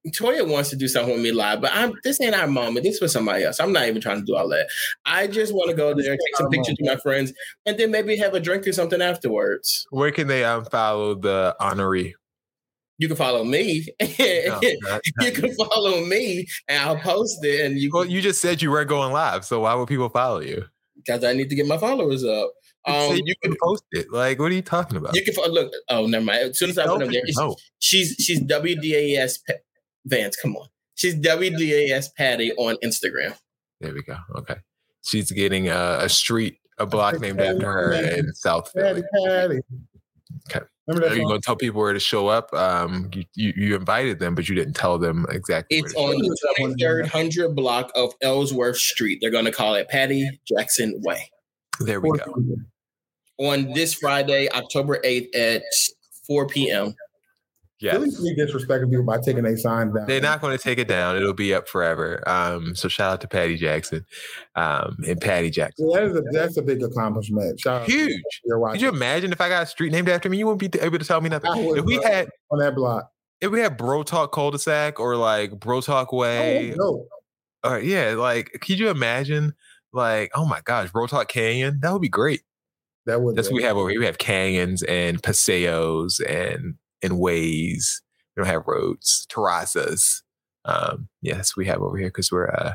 Toya 0.09 0.47
wants 0.47 0.69
to 0.71 0.77
do 0.77 0.87
something 0.87 1.15
with 1.15 1.23
me 1.23 1.33
live, 1.33 1.61
but 1.61 1.71
I'm 1.73 1.95
this 2.05 2.21
ain't 2.21 2.35
our 2.35 2.47
moment. 2.47 2.85
This 2.85 3.01
was 3.01 3.13
somebody 3.13 3.45
else. 3.45 3.59
I'm 3.59 3.73
not 3.73 3.89
even 3.89 4.03
trying 4.03 4.19
to 4.21 4.25
do 4.25 4.37
all 4.37 4.49
that. 4.51 4.69
I 5.07 5.27
just 5.27 5.55
want 5.55 5.71
to 5.71 5.77
go 5.77 5.95
there, 5.95 6.13
take 6.13 6.37
some 6.37 6.51
pictures 6.51 6.77
with 6.79 6.89
my 6.91 6.97
friends, 6.97 7.33
and 7.65 7.79
then 7.79 7.91
maybe 7.91 8.17
have 8.19 8.35
a 8.35 8.41
drink 8.41 8.67
or 8.67 8.73
something 8.73 9.01
afterwards. 9.01 9.87
Where 9.91 10.11
can 10.13 10.27
they 10.27 10.45
um, 10.45 10.65
follow 10.67 11.15
the 11.15 11.57
honoree? 11.61 12.13
You 12.99 13.09
can 13.09 13.17
follow 13.17 13.45
me. 13.45 13.87
No, 14.01 14.61
not- 14.83 15.01
you 15.21 15.33
can 15.33 15.53
follow 15.57 16.05
me, 16.05 16.47
and 16.69 16.83
I'll 16.83 16.97
post 16.99 17.43
it. 17.45 17.65
And 17.65 17.79
you, 17.79 17.91
well, 17.93 18.05
you 18.05 18.21
just 18.21 18.41
said 18.41 18.63
you 18.63 18.71
weren't 18.71 18.89
going 18.89 19.13
live, 19.13 19.45
so 19.45 19.61
why 19.61 19.75
would 19.75 19.89
people 19.89 20.09
follow 20.11 20.41
you? 20.41 20.65
because 20.97 21.23
I 21.25 21.35
need 21.35 21.51
to 21.51 21.55
get 21.55 21.67
my 21.67 21.77
followers 21.77 22.25
up. 22.25 22.53
Um, 22.87 22.95
Um, 22.95 23.17
you 23.25 23.35
can 23.43 23.55
post 23.63 23.85
it. 23.93 24.07
Like, 24.13 24.39
what 24.39 24.53
are 24.53 24.55
you 24.55 24.63
talking 24.63 24.97
about? 24.97 25.15
You 25.17 25.23
can 25.25 25.35
look. 25.51 25.73
Oh, 25.89 26.07
never 26.07 26.25
mind. 26.25 26.51
As 26.51 26.59
soon 26.59 26.71
as 26.71 26.79
I 26.79 26.87
put 26.87 27.01
them 27.01 27.11
there, 27.13 27.23
No. 27.37 27.57
she's 27.79 28.15
she's 28.21 28.41
WDAS 28.41 29.39
Vance. 30.07 30.37
Come 30.37 30.57
on, 30.57 30.69
she's 30.95 31.15
WDAS 31.17 32.15
Patty 32.17 32.53
on 32.55 32.77
Instagram. 32.85 33.37
There 33.81 33.93
we 33.93 34.03
go. 34.03 34.17
Okay. 34.37 34.57
She's 35.03 35.31
getting 35.31 35.69
uh, 35.69 35.99
a 36.01 36.09
street, 36.09 36.59
a 36.79 36.87
block 36.87 37.21
named 37.21 37.41
after 37.41 37.71
her 37.71 37.93
in 37.93 38.33
South 38.33 38.71
Philly. 38.73 39.03
Patty, 39.03 39.27
Patty. 39.27 39.61
Okay. 40.51 40.65
Are 40.87 41.15
you 41.15 41.27
going 41.27 41.41
to 41.41 41.45
tell 41.45 41.57
people 41.57 41.81
where 41.81 41.95
to 41.95 42.01
show 42.01 42.29
up? 42.29 42.53
Um, 42.53 43.11
you, 43.15 43.25
you, 43.35 43.53
you 43.57 43.77
invited 43.77 44.19
them, 44.19 44.35
but 44.35 44.49
you 44.49 44.55
didn't 44.55 44.75
tell 44.75 44.99
them 44.99 45.25
exactly. 45.31 45.79
It's 45.79 45.95
where 45.95 46.13
to 46.13 46.19
on 46.19 46.25
show 46.25 46.29
the 46.29 46.55
twenty 46.59 46.83
third 46.83 47.07
hundred 47.07 47.55
block 47.57 47.91
of 47.95 48.13
Ellsworth 48.21 48.77
Street. 48.77 49.19
They're 49.21 49.31
going 49.31 49.47
to 49.47 49.53
call 49.53 49.75
it 49.75 49.89
Patty 49.89 50.41
Jackson 50.47 51.01
Way. 51.03 51.31
There 51.81 52.01
we 52.01 52.11
go. 52.19 52.35
on 53.39 53.73
this 53.73 53.95
Friday, 53.95 54.49
October 54.51 55.01
eighth 55.05 55.35
at 55.35 55.63
four 56.27 56.47
p.m. 56.47 56.95
Yeah. 57.81 57.93
Philly 57.93 58.11
be 58.11 58.37
disrespecting 58.41 58.89
people 58.89 59.05
by 59.05 59.19
taking 59.19 59.45
a 59.45 59.57
sign 59.57 59.93
down. 59.93 60.07
They're 60.07 60.21
not 60.21 60.41
going 60.41 60.57
to 60.57 60.63
take 60.63 60.79
it 60.79 60.87
down. 60.89 61.17
It'll 61.17 61.35
be 61.35 61.53
up 61.53 61.69
forever. 61.69 62.23
Um, 62.27 62.75
so 62.77 62.89
shout 62.89 63.13
out 63.13 63.21
to 63.23 63.29
Patty 63.29 63.57
Jackson, 63.57 64.07
um, 64.55 64.97
and 65.07 65.21
Patty 65.21 65.51
Jackson. 65.51 65.91
Yeah, 65.91 66.01
that 66.01 66.07
is 66.07 66.17
a, 66.17 66.23
that's 66.31 66.57
a 66.57 66.63
big 66.63 66.83
accomplishment. 66.83 67.59
Shout 67.61 67.85
Huge. 67.87 68.21
You're 68.45 68.59
watching. 68.59 68.75
Could 68.81 68.83
you 68.83 68.89
imagine 68.91 69.33
if 69.33 69.41
I 69.41 69.49
got 69.49 69.65
a 69.65 69.67
street 69.67 69.93
named 69.93 70.09
after 70.09 70.31
me? 70.31 70.39
You 70.39 70.47
wouldn't 70.47 70.73
be 70.73 70.79
able 70.81 70.99
to 70.99 71.05
tell 71.05 71.21
me 71.21 71.29
nothing. 71.29 71.51
Would, 71.67 71.79
If 71.79 71.85
we 71.85 71.99
bro. 71.99 72.07
had, 72.07 72.29
on 72.51 72.61
that 72.61 72.75
block. 72.77 73.11
if 73.41 73.51
we 73.51 73.61
had 73.61 73.77
Bro 73.77 74.05
Talk 74.05 74.33
cul-de-sac 74.33 74.99
or 75.01 75.17
like 75.17 75.59
Bro 75.59 75.83
Talk 75.83 76.13
Way, 76.13 76.75
no. 76.77 77.07
or 77.65 77.81
yeah, 77.81 78.15
like 78.17 78.53
could 78.61 78.79
you 78.79 78.89
imagine? 78.89 79.53
Like, 79.93 80.31
oh 80.35 80.45
my 80.47 80.61
gosh, 80.65 80.91
Bro 80.91 81.09
Talk 81.09 81.29
Canyon, 81.29 81.81
that 81.83 81.93
would 81.93 82.03
be 82.03 82.09
great. 82.09 82.43
That 83.07 83.21
would. 83.21 83.37
That's 83.37 83.49
what 83.49 83.57
we 83.57 83.63
have 83.65 83.77
over 83.77 83.91
here. 83.91 84.01
We 84.01 84.07
have 84.07 84.19
canyons 84.19 84.83
and 84.85 85.23
paseos 85.23 86.21
and 86.21 86.77
and 87.05 87.19
ways. 87.21 88.03
We 88.37 88.43
don't 88.43 88.51
have 88.51 88.67
roads, 88.67 89.27
terrazas. 89.31 90.23
Um, 90.65 91.09
yes, 91.23 91.57
we 91.57 91.67
have 91.67 91.83
over 91.83 91.97
here 91.97 92.09
because 92.09 92.33
we're 92.33 92.49
uh, 92.51 92.75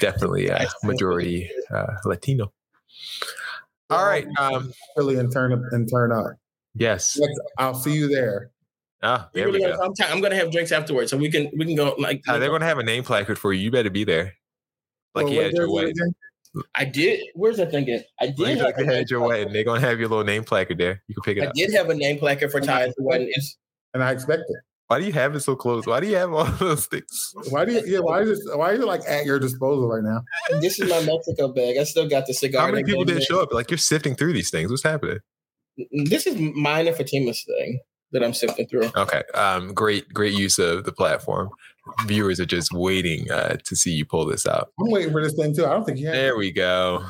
definitely 0.00 0.48
a 0.48 0.66
majority 0.82 1.50
uh, 1.70 1.94
Latino. 2.04 2.52
All 3.90 4.04
right. 4.06 4.26
Um, 4.38 4.72
Philly 4.96 5.16
and 5.18 5.30
turn 5.32 5.52
up 5.52 5.60
and 5.72 5.88
turn 5.90 6.12
up. 6.12 6.32
yes. 6.74 7.16
Next, 7.18 7.40
I'll 7.58 7.74
see 7.74 7.94
you 7.94 8.08
there. 8.08 8.50
Ah, 9.02 9.28
We're 9.34 9.42
there 9.42 9.52
we 9.52 9.60
gonna- 9.60 9.76
go. 9.76 9.82
I'm, 9.84 9.94
t- 9.94 10.04
I'm 10.04 10.20
going 10.20 10.30
to 10.30 10.36
have 10.36 10.50
drinks 10.52 10.72
afterwards, 10.72 11.10
so 11.10 11.16
we 11.16 11.30
can 11.30 11.50
we 11.58 11.64
can 11.66 11.74
go 11.74 11.94
like. 11.98 12.22
Uh, 12.26 12.38
they're 12.38 12.48
going 12.50 12.60
to 12.60 12.66
have 12.66 12.78
a 12.78 12.84
name 12.84 13.02
placard 13.04 13.38
for 13.38 13.52
you. 13.52 13.60
You 13.64 13.70
better 13.70 13.90
be 13.90 14.04
there. 14.04 14.34
Like 15.14 15.24
Well, 15.26 15.34
you 15.34 15.40
had 15.42 15.52
your 15.52 15.66
day 15.66 15.92
is 16.54 16.62
it 16.62 16.64
wedding. 16.64 16.72
again? 16.72 16.72
I 16.74 16.84
did. 16.84 17.20
Where's 17.34 17.56
that 17.56 17.70
thing? 17.70 17.88
at? 17.90 18.06
I 18.20 18.26
did. 18.26 18.58
Like 18.58 18.76
have 18.76 18.86
you 18.86 18.92
a 18.92 18.94
had 18.94 19.10
your 19.10 19.20
name 19.20 19.28
wedding. 19.28 19.52
They're 19.52 19.64
going 19.64 19.80
to 19.80 19.86
have 19.86 19.98
your 19.98 20.08
little 20.08 20.24
name 20.24 20.44
placard 20.44 20.78
there. 20.78 21.02
You 21.08 21.14
can 21.14 21.22
pick 21.22 21.38
it 21.38 21.42
I 21.42 21.46
up. 21.46 21.52
I 21.56 21.58
did 21.58 21.72
have 21.74 21.88
a 21.88 21.94
name 21.94 22.18
placard 22.18 22.50
for 22.50 22.60
Ty's 22.60 22.92
wedding. 22.98 23.32
And 23.94 24.02
I 24.02 24.12
expect 24.12 24.42
it. 24.48 24.56
Why 24.88 24.98
do 25.00 25.06
you 25.06 25.12
have 25.14 25.34
it 25.34 25.40
so 25.40 25.56
close? 25.56 25.86
Why 25.86 26.00
do 26.00 26.06
you 26.06 26.16
have 26.16 26.32
all 26.32 26.44
those 26.58 26.86
things? 26.86 27.32
Why 27.48 27.64
do 27.64 27.72
you? 27.72 27.82
Yeah. 27.86 28.00
Why 28.00 28.20
is 28.20 28.46
it? 28.46 28.58
Why 28.58 28.72
is 28.72 28.80
it 28.80 28.86
like 28.86 29.00
at 29.08 29.24
your 29.24 29.38
disposal 29.38 29.88
right 29.88 30.02
now? 30.02 30.22
this 30.60 30.78
is 30.78 30.90
my 30.90 31.00
Mexico 31.00 31.48
bag. 31.48 31.78
I 31.78 31.84
still 31.84 32.08
got 32.08 32.26
the 32.26 32.34
cigar. 32.34 32.66
How 32.66 32.72
many 32.72 32.84
people 32.84 33.04
didn't 33.04 33.22
show 33.22 33.40
up? 33.40 33.52
Like 33.52 33.70
you're 33.70 33.78
sifting 33.78 34.14
through 34.14 34.34
these 34.34 34.50
things. 34.50 34.70
What's 34.70 34.82
happening? 34.82 35.20
This 36.04 36.26
is 36.26 36.36
mine 36.36 36.88
and 36.88 36.96
Fatima's 36.96 37.42
thing 37.44 37.80
that 38.12 38.22
I'm 38.22 38.34
sifting 38.34 38.66
through. 38.66 38.90
Okay. 38.94 39.22
Um, 39.34 39.72
great, 39.72 40.12
great 40.12 40.34
use 40.34 40.58
of 40.58 40.84
the 40.84 40.92
platform. 40.92 41.48
Viewers 42.06 42.40
are 42.40 42.46
just 42.46 42.72
waiting 42.72 43.30
uh, 43.30 43.56
to 43.64 43.76
see 43.76 43.90
you 43.90 44.04
pull 44.04 44.24
this 44.26 44.46
out. 44.46 44.68
I'm 44.80 44.90
waiting 44.90 45.12
for 45.12 45.22
this 45.22 45.34
thing 45.34 45.54
too. 45.54 45.66
I 45.66 45.70
don't 45.70 45.84
think 45.84 45.98
you 45.98 46.06
have. 46.06 46.14
There 46.14 46.36
we 46.36 46.52
go. 46.52 47.04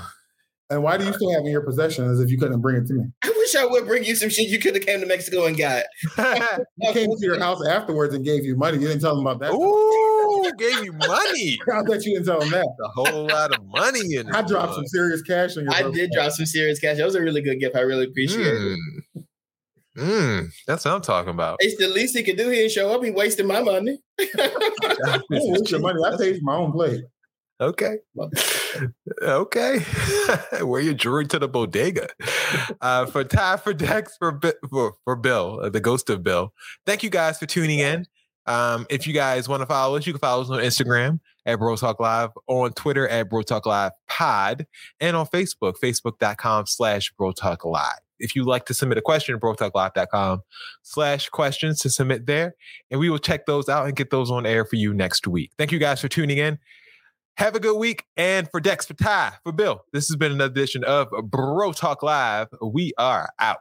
And 0.72 0.82
why 0.82 0.96
do 0.96 1.04
you 1.04 1.12
still 1.12 1.30
have 1.32 1.42
it 1.42 1.46
in 1.46 1.52
your 1.52 1.60
possession 1.60 2.08
as 2.10 2.18
if 2.18 2.30
you 2.30 2.38
couldn't 2.38 2.62
bring 2.62 2.76
it 2.76 2.86
to 2.86 2.94
me? 2.94 3.04
I 3.22 3.28
wish 3.28 3.54
I 3.54 3.66
would 3.66 3.86
bring 3.86 4.04
you 4.04 4.16
some 4.16 4.30
shit 4.30 4.48
you 4.48 4.58
could 4.58 4.74
have 4.74 4.86
came 4.86 5.00
to 5.00 5.06
Mexico 5.06 5.44
and 5.44 5.54
got. 5.54 5.84
I 6.16 6.64
came 6.92 7.10
to 7.10 7.18
your 7.20 7.38
house 7.38 7.60
afterwards 7.66 8.14
and 8.14 8.24
gave 8.24 8.46
you 8.46 8.56
money. 8.56 8.78
You 8.78 8.88
didn't 8.88 9.02
tell 9.02 9.14
them 9.14 9.26
about 9.26 9.40
that. 9.40 9.52
Ooh, 9.52 10.52
gave 10.56 10.82
you 10.82 10.94
money. 10.94 11.60
I 11.72 11.82
bet 11.82 12.06
you 12.06 12.14
didn't 12.14 12.24
tell 12.24 12.40
them 12.40 12.50
that. 12.50 12.66
A 12.82 12.88
whole 12.88 13.26
lot 13.26 13.54
of 13.54 13.62
money 13.66 14.14
in 14.14 14.30
I 14.34 14.40
dropped 14.40 14.74
some 14.74 14.86
serious 14.86 15.20
cash 15.20 15.58
on 15.58 15.64
your. 15.64 15.74
I 15.74 15.90
did 15.90 16.10
drop 16.10 16.32
some 16.32 16.46
serious 16.46 16.78
cash. 16.78 16.96
That 16.96 17.04
was 17.04 17.16
a 17.16 17.20
really 17.20 17.42
good 17.42 17.60
gift. 17.60 17.76
I 17.76 17.80
really 17.80 18.06
appreciate 18.06 18.46
it. 18.46 18.78
Mm. 19.97 20.51
That's 20.66 20.85
what 20.85 20.94
I'm 20.94 21.02
talking 21.02 21.31
about. 21.31 21.59
It's 21.60 21.77
the 21.77 21.89
least 21.89 22.16
he 22.16 22.23
could 22.23 22.36
do. 22.36 22.48
He 22.48 22.56
didn't 22.56 22.73
show 22.73 22.93
up. 22.93 23.05
He 23.05 23.10
wasted 23.10 23.47
my 23.47 23.62
money. 23.62 23.98
Waste 25.31 25.70
your 25.70 25.81
money. 25.81 26.02
I 26.05 26.16
paid 26.16 26.36
for 26.39 26.44
my 26.44 26.56
own 26.56 26.73
plate. 26.73 27.05
Okay. 27.60 27.98
Okay. 29.20 29.85
Wear 30.62 30.81
your 30.81 30.94
jewelry 30.94 31.27
to 31.27 31.39
the 31.39 31.47
bodega. 31.47 32.09
Uh, 32.81 33.05
for 33.05 33.23
Ty, 33.23 33.59
for 33.59 33.74
Dex, 33.74 34.16
for, 34.19 34.40
for, 34.70 34.94
for 35.05 35.14
Bill, 35.14 35.60
uh, 35.62 35.69
the 35.69 35.78
ghost 35.78 36.09
of 36.09 36.23
Bill. 36.23 36.55
Thank 36.86 37.02
you 37.02 37.10
guys 37.10 37.39
for 37.39 37.44
tuning 37.44 37.81
in. 37.81 38.06
Um, 38.47 38.86
if 38.89 39.06
you 39.06 39.12
guys 39.12 39.48
want 39.48 39.60
to 39.60 39.66
follow 39.66 39.97
us, 39.97 40.06
you 40.06 40.14
can 40.14 40.20
follow 40.20 40.43
us 40.43 40.48
on 40.48 40.59
Instagram 40.60 41.20
at 41.44 41.59
Bro 41.59 41.77
Talk 41.77 42.01
Live, 42.01 42.31
on 42.47 42.73
Twitter 42.73 43.06
at 43.09 43.28
Bro 43.28 43.43
Talk 43.43 43.66
Live 43.66 43.93
Pod, 44.09 44.66
and 45.01 45.14
on 45.16 45.27
Facebook, 45.27 45.74
facebook.com 45.82 46.66
slash 46.66 47.12
Bro 47.12 47.32
Talk 47.32 47.66
Live. 47.66 48.01
If 48.22 48.34
you'd 48.34 48.46
like 48.46 48.64
to 48.66 48.74
submit 48.74 48.98
a 48.98 49.02
question, 49.02 49.38
brotalklive.com 49.38 50.42
slash 50.82 51.28
questions 51.28 51.80
to 51.80 51.90
submit 51.90 52.26
there, 52.26 52.54
and 52.90 52.98
we 52.98 53.10
will 53.10 53.18
check 53.18 53.46
those 53.46 53.68
out 53.68 53.86
and 53.86 53.96
get 53.96 54.10
those 54.10 54.30
on 54.30 54.46
air 54.46 54.64
for 54.64 54.76
you 54.76 54.94
next 54.94 55.26
week. 55.26 55.50
Thank 55.58 55.72
you 55.72 55.78
guys 55.78 56.00
for 56.00 56.08
tuning 56.08 56.38
in. 56.38 56.58
Have 57.36 57.54
a 57.54 57.60
good 57.60 57.78
week. 57.78 58.04
And 58.16 58.48
for 58.50 58.60
Dex, 58.60 58.86
for 58.86 58.94
Ty, 58.94 59.32
for 59.42 59.52
Bill, 59.52 59.84
this 59.92 60.08
has 60.08 60.16
been 60.16 60.32
another 60.32 60.52
edition 60.52 60.84
of 60.84 61.08
Bro 61.24 61.72
Talk 61.72 62.02
Live. 62.02 62.48
We 62.60 62.92
are 62.98 63.30
out. 63.38 63.58